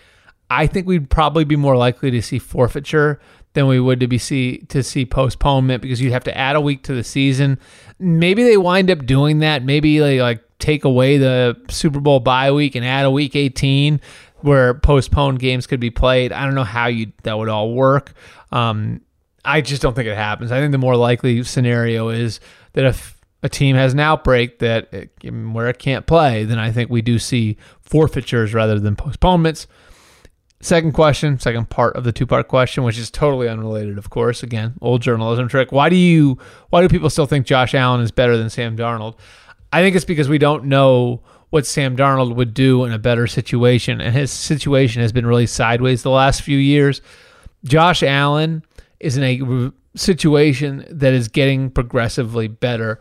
I 0.51 0.67
think 0.67 0.87
we'd 0.87 1.11
probably 1.11 1.45
be 1.45 1.57
more 1.57 1.77
likely 1.77 2.11
to 2.11 2.23
see 2.23 2.39
forfeiture 2.39 3.21
than 3.55 3.67
we 3.67 3.81
would 3.81 4.01
to 4.01 4.09
be 4.09 4.19
see 4.19 4.59
to 4.69 4.83
see 4.83 5.07
postponement 5.07 5.81
because 5.81 6.01
you'd 6.01 6.13
have 6.13 6.25
to 6.25 6.37
add 6.37 6.57
a 6.57 6.61
week 6.61 6.83
to 6.85 6.95
the 6.95 7.05
season. 7.05 7.59
Maybe 7.99 8.43
they 8.43 8.57
wind 8.57 8.91
up 8.91 9.07
doing 9.07 9.39
that. 9.39 9.65
Maybe 9.65 9.99
they 9.99 10.21
like 10.21 10.44
take 10.59 10.85
away 10.85 11.19
the 11.19 11.57
Super 11.69 12.01
Bowl 12.01 12.21
bye 12.21 12.53
week 12.53 12.75
and 12.75 12.85
add 12.85 13.05
a 13.05 13.11
week 13.11 13.37
18 13.37 14.01
where 14.41 14.75
postponed 14.75 15.39
games 15.39 15.67
could 15.67 15.81
be 15.81 15.91
played. 15.91 16.33
I 16.33 16.45
don't 16.45 16.55
know 16.55 16.65
how 16.65 16.87
you 16.87 17.13
that 17.23 17.39
would 17.39 17.49
all 17.49 17.73
work. 17.73 18.13
Um, 18.53 19.01
I 19.45 19.61
just 19.61 19.83
don't 19.83 19.95
think 19.95 20.09
it 20.09 20.17
happens. 20.17 20.53
I 20.53 20.61
think 20.61 20.73
the 20.73 20.79
more 20.79 20.97
likely 20.97 21.43
scenario 21.45 22.09
is 22.09 22.41
that 22.75 22.85
if 22.85 23.21
a 23.43 23.49
team 23.49 23.77
has 23.77 23.93
an 23.93 24.01
outbreak 24.01 24.59
that 24.61 24.93
it, 24.93 25.31
where 25.31 25.69
it 25.69 25.79
can't 25.79 26.07
play, 26.07 26.45
then 26.45 26.59
I 26.59 26.73
think 26.73 26.91
we 26.91 27.03
do 27.03 27.19
see 27.19 27.57
forfeitures 27.83 28.55
rather 28.55 28.79
than 28.79 28.97
postponements. 28.97 29.67
Second 30.61 30.93
question, 30.93 31.39
second 31.39 31.69
part 31.69 31.95
of 31.95 32.05
the 32.05 32.13
two-part 32.13 32.49
question, 32.49 32.85
which 32.85 32.97
is 32.97 33.11
totally 33.11 33.51
unrelated, 33.51 33.99
of 33.99 34.09
course. 34.09 34.43
Again, 34.43 34.75
old 34.81 35.03
journalism 35.03 35.47
trick. 35.47 35.73
Why 35.73 35.91
do 35.91 35.97
you? 35.97 36.39
Why 36.71 36.81
do 36.81 36.89
people 36.89 37.11
still 37.11 37.27
think 37.27 37.45
Josh 37.45 37.75
Allen 37.75 38.01
is 38.01 38.11
better 38.11 38.39
than 38.39 38.49
Sam 38.49 38.77
Darnold? 38.77 39.19
I 39.75 39.83
think 39.83 39.97
it's 39.97 40.05
because 40.05 40.29
we 40.29 40.39
don't 40.39 40.67
know 40.67 41.21
what 41.51 41.67
Sam 41.67 41.97
Darnold 41.97 42.37
would 42.37 42.55
do 42.55 42.85
in 42.85 42.93
a 42.93 42.99
better 42.99 43.27
situation, 43.27 44.01
and 44.01 44.15
his 44.15 44.31
situation 44.31 45.03
has 45.03 45.11
been 45.11 45.27
really 45.27 45.49
sideways 45.49 46.05
the 46.05 46.11
last 46.11 46.43
few 46.43 46.59
years. 46.59 47.03
Josh 47.65 48.05
Allen 48.05 48.65
is 49.01 49.17
in 49.17 49.25
a 49.25 49.73
situation 49.99 50.85
that 50.89 51.13
is 51.13 51.27
getting 51.27 51.71
progressively 51.71 52.47
better. 52.47 53.01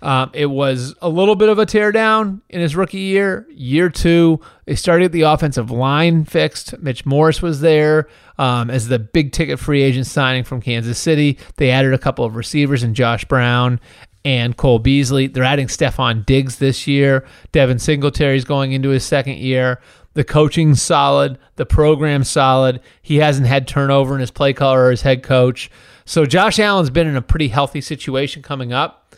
Um, 0.00 0.30
it 0.32 0.46
was 0.46 0.94
a 1.02 1.08
little 1.10 1.36
bit 1.36 1.50
of 1.50 1.58
a 1.58 1.66
teardown 1.66 2.40
in 2.48 2.62
his 2.62 2.74
rookie 2.74 2.96
year. 2.96 3.46
Year 3.50 3.90
two, 3.90 4.40
they 4.64 4.74
started 4.74 5.12
the 5.12 5.22
offensive 5.22 5.70
line 5.70 6.24
fixed. 6.24 6.78
Mitch 6.78 7.04
Morse 7.04 7.42
was 7.42 7.60
there 7.60 8.08
um, 8.38 8.70
as 8.70 8.88
the 8.88 8.98
big 8.98 9.32
ticket 9.32 9.58
free 9.58 9.82
agent 9.82 10.06
signing 10.06 10.44
from 10.44 10.62
Kansas 10.62 10.98
City. 10.98 11.38
They 11.56 11.70
added 11.70 11.92
a 11.92 11.98
couple 11.98 12.24
of 12.24 12.36
receivers 12.36 12.82
and 12.82 12.96
John 12.96 13.18
Brown 13.28 13.80
and 14.26 14.56
Cole 14.56 14.80
Beasley. 14.80 15.28
They're 15.28 15.44
adding 15.44 15.68
Stefon 15.68 16.26
Diggs 16.26 16.58
this 16.58 16.88
year. 16.88 17.24
Devin 17.52 17.78
Singletary's 17.78 18.44
going 18.44 18.72
into 18.72 18.88
his 18.88 19.04
second 19.04 19.38
year. 19.38 19.80
The 20.14 20.24
coaching's 20.24 20.82
solid. 20.82 21.38
The 21.54 21.64
program's 21.64 22.28
solid. 22.28 22.80
He 23.00 23.18
hasn't 23.18 23.46
had 23.46 23.68
turnover 23.68 24.14
in 24.14 24.20
his 24.20 24.32
play 24.32 24.52
caller 24.52 24.86
or 24.86 24.90
his 24.90 25.02
head 25.02 25.22
coach. 25.22 25.70
So 26.04 26.26
Josh 26.26 26.58
Allen's 26.58 26.90
been 26.90 27.06
in 27.06 27.14
a 27.14 27.22
pretty 27.22 27.46
healthy 27.46 27.80
situation 27.80 28.42
coming 28.42 28.72
up. 28.72 29.14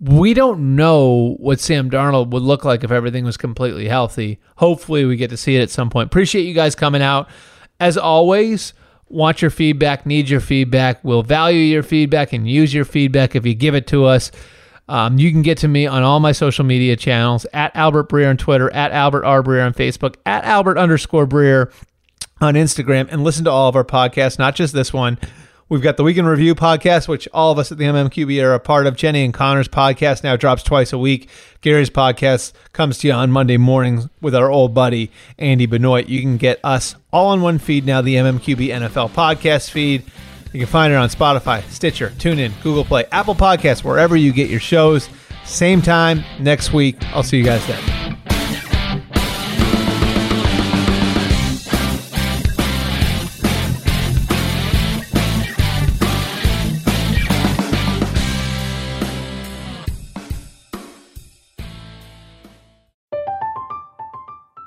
We 0.00 0.32
don't 0.32 0.74
know 0.74 1.36
what 1.38 1.60
Sam 1.60 1.90
Darnold 1.90 2.30
would 2.30 2.42
look 2.42 2.64
like 2.64 2.82
if 2.82 2.90
everything 2.90 3.26
was 3.26 3.36
completely 3.36 3.88
healthy. 3.88 4.38
Hopefully, 4.56 5.04
we 5.04 5.16
get 5.16 5.28
to 5.30 5.36
see 5.36 5.56
it 5.56 5.62
at 5.62 5.70
some 5.70 5.90
point. 5.90 6.06
Appreciate 6.06 6.46
you 6.46 6.54
guys 6.54 6.74
coming 6.74 7.02
out. 7.02 7.28
As 7.78 7.98
always, 7.98 8.72
want 9.08 9.42
your 9.42 9.50
feedback, 9.50 10.06
need 10.06 10.28
your 10.28 10.40
feedback. 10.40 11.02
We'll 11.04 11.22
value 11.22 11.60
your 11.60 11.82
feedback 11.82 12.32
and 12.32 12.48
use 12.48 12.74
your 12.74 12.84
feedback 12.84 13.36
if 13.36 13.46
you 13.46 13.54
give 13.54 13.74
it 13.74 13.86
to 13.88 14.04
us. 14.04 14.30
Um, 14.88 15.18
you 15.18 15.32
can 15.32 15.42
get 15.42 15.58
to 15.58 15.68
me 15.68 15.86
on 15.86 16.02
all 16.02 16.20
my 16.20 16.32
social 16.32 16.64
media 16.64 16.96
channels 16.96 17.44
at 17.52 17.74
Albert 17.74 18.08
Breer 18.08 18.30
on 18.30 18.36
Twitter, 18.36 18.72
at 18.72 18.92
Albert 18.92 19.24
R. 19.24 19.42
Breer 19.42 19.64
on 19.66 19.74
Facebook, 19.74 20.14
at 20.24 20.44
Albert 20.44 20.78
underscore 20.78 21.26
Breer 21.26 21.72
on 22.40 22.54
Instagram, 22.54 23.08
and 23.10 23.24
listen 23.24 23.44
to 23.44 23.50
all 23.50 23.68
of 23.68 23.74
our 23.74 23.84
podcasts, 23.84 24.38
not 24.38 24.54
just 24.54 24.72
this 24.72 24.92
one. 24.92 25.18
We've 25.68 25.82
got 25.82 25.96
the 25.96 26.04
Weekend 26.04 26.28
Review 26.28 26.54
podcast, 26.54 27.08
which 27.08 27.26
all 27.34 27.50
of 27.50 27.58
us 27.58 27.72
at 27.72 27.78
the 27.78 27.86
MMQB 27.86 28.40
are 28.40 28.54
a 28.54 28.60
part 28.60 28.86
of. 28.86 28.94
Jenny 28.94 29.24
and 29.24 29.34
Conor's 29.34 29.66
podcast 29.66 30.22
now 30.22 30.36
drops 30.36 30.62
twice 30.62 30.92
a 30.92 30.98
week. 30.98 31.28
Gary's 31.60 31.90
podcast 31.90 32.52
comes 32.72 32.98
to 32.98 33.08
you 33.08 33.12
on 33.12 33.32
Monday 33.32 33.56
mornings 33.56 34.06
with 34.20 34.32
our 34.36 34.48
old 34.48 34.74
buddy, 34.74 35.10
Andy 35.40 35.66
Benoit. 35.66 36.08
You 36.08 36.20
can 36.20 36.36
get 36.36 36.60
us 36.62 36.94
all 37.12 37.30
on 37.30 37.40
one 37.40 37.58
feed 37.58 37.84
now, 37.84 38.00
the 38.00 38.14
MMQB 38.14 38.68
NFL 38.68 39.10
podcast 39.10 39.70
feed. 39.70 40.04
You 40.52 40.60
can 40.60 40.68
find 40.68 40.92
it 40.92 40.96
on 40.96 41.08
Spotify, 41.08 41.68
Stitcher, 41.68 42.10
TuneIn, 42.10 42.52
Google 42.62 42.84
Play, 42.84 43.04
Apple 43.10 43.34
Podcasts, 43.34 43.82
wherever 43.82 44.14
you 44.14 44.32
get 44.32 44.48
your 44.48 44.60
shows. 44.60 45.08
Same 45.44 45.82
time 45.82 46.22
next 46.38 46.72
week. 46.72 46.96
I'll 47.14 47.24
see 47.24 47.38
you 47.38 47.44
guys 47.44 47.66
then. 47.66 48.25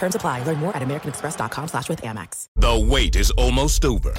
Terms 0.00 0.14
apply. 0.14 0.44
Learn 0.44 0.58
more 0.58 0.74
at 0.74 0.82
americanexpress.com 0.82 1.68
slash 1.68 1.90
with 1.90 2.00
Amex. 2.00 2.46
The 2.56 2.86
wait 2.88 3.16
is 3.16 3.30
almost 3.32 3.84
over. 3.84 4.14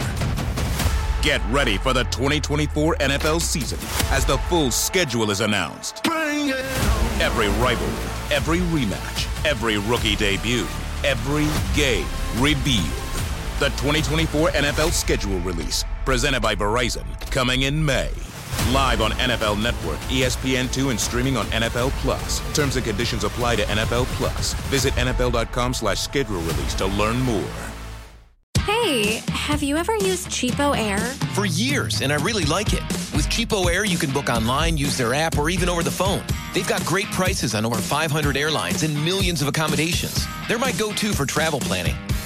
Get 1.23 1.41
ready 1.49 1.77
for 1.77 1.91
the 1.91 2.03
2024 2.05 2.97
NFL 2.97 3.41
season 3.41 3.79
as 4.11 4.23
the 4.23 4.37
full 4.47 4.69
schedule 4.69 5.31
is 5.31 5.41
announced. 5.41 6.05
Every 6.07 7.47
rivalry, 7.63 8.09
every 8.31 8.59
rematch, 8.59 9.25
every 9.43 9.79
rookie 9.79 10.15
debut, 10.15 10.67
every 11.03 11.47
game 11.75 12.05
revealed. 12.37 12.85
The 13.59 13.69
2024 13.77 14.49
NFL 14.51 14.91
schedule 14.91 15.39
release, 15.39 15.83
presented 16.05 16.41
by 16.41 16.53
Verizon, 16.55 17.05
coming 17.31 17.63
in 17.63 17.83
May. 17.83 18.11
Live 18.71 19.01
on 19.01 19.11
NFL 19.11 19.61
Network, 19.61 19.99
E 20.11 20.21
ESPN2, 20.21 20.91
and 20.91 20.99
streaming 20.99 21.37
on 21.37 21.45
NFL 21.47 21.91
Plus. 22.01 22.39
Terms 22.55 22.75
and 22.75 22.85
conditions 22.85 23.23
apply 23.23 23.55
to 23.57 23.63
NFL 23.63 24.05
Plus. 24.17 24.53
Visit 24.69 24.93
NFL.com 24.93 25.73
slash 25.73 25.99
schedule 25.99 26.41
release 26.41 26.73
to 26.75 26.85
learn 26.85 27.19
more. 27.21 27.43
Hey, 28.65 29.21
have 29.31 29.63
you 29.63 29.75
ever 29.75 29.95
used 29.95 30.27
CheapOair? 30.27 30.99
For 31.33 31.45
years, 31.45 32.01
and 32.01 32.13
I 32.13 32.17
really 32.17 32.45
like 32.45 32.73
it. 32.73 32.83
With 33.13 33.27
CheapOair, 33.27 33.89
you 33.89 33.97
can 33.97 34.11
book 34.11 34.29
online, 34.29 34.77
use 34.77 34.97
their 34.97 35.15
app, 35.15 35.37
or 35.37 35.49
even 35.49 35.67
over 35.67 35.81
the 35.81 35.91
phone. 35.91 36.23
They've 36.53 36.67
got 36.67 36.85
great 36.85 37.07
prices 37.07 37.55
on 37.55 37.65
over 37.65 37.77
500 37.77 38.37
airlines 38.37 38.83
and 38.83 38.93
millions 39.03 39.41
of 39.41 39.47
accommodations. 39.47 40.25
They're 40.47 40.59
my 40.59 40.71
go 40.73 40.93
to 40.93 41.11
for 41.11 41.25
travel 41.25 41.59
planning. 41.59 41.95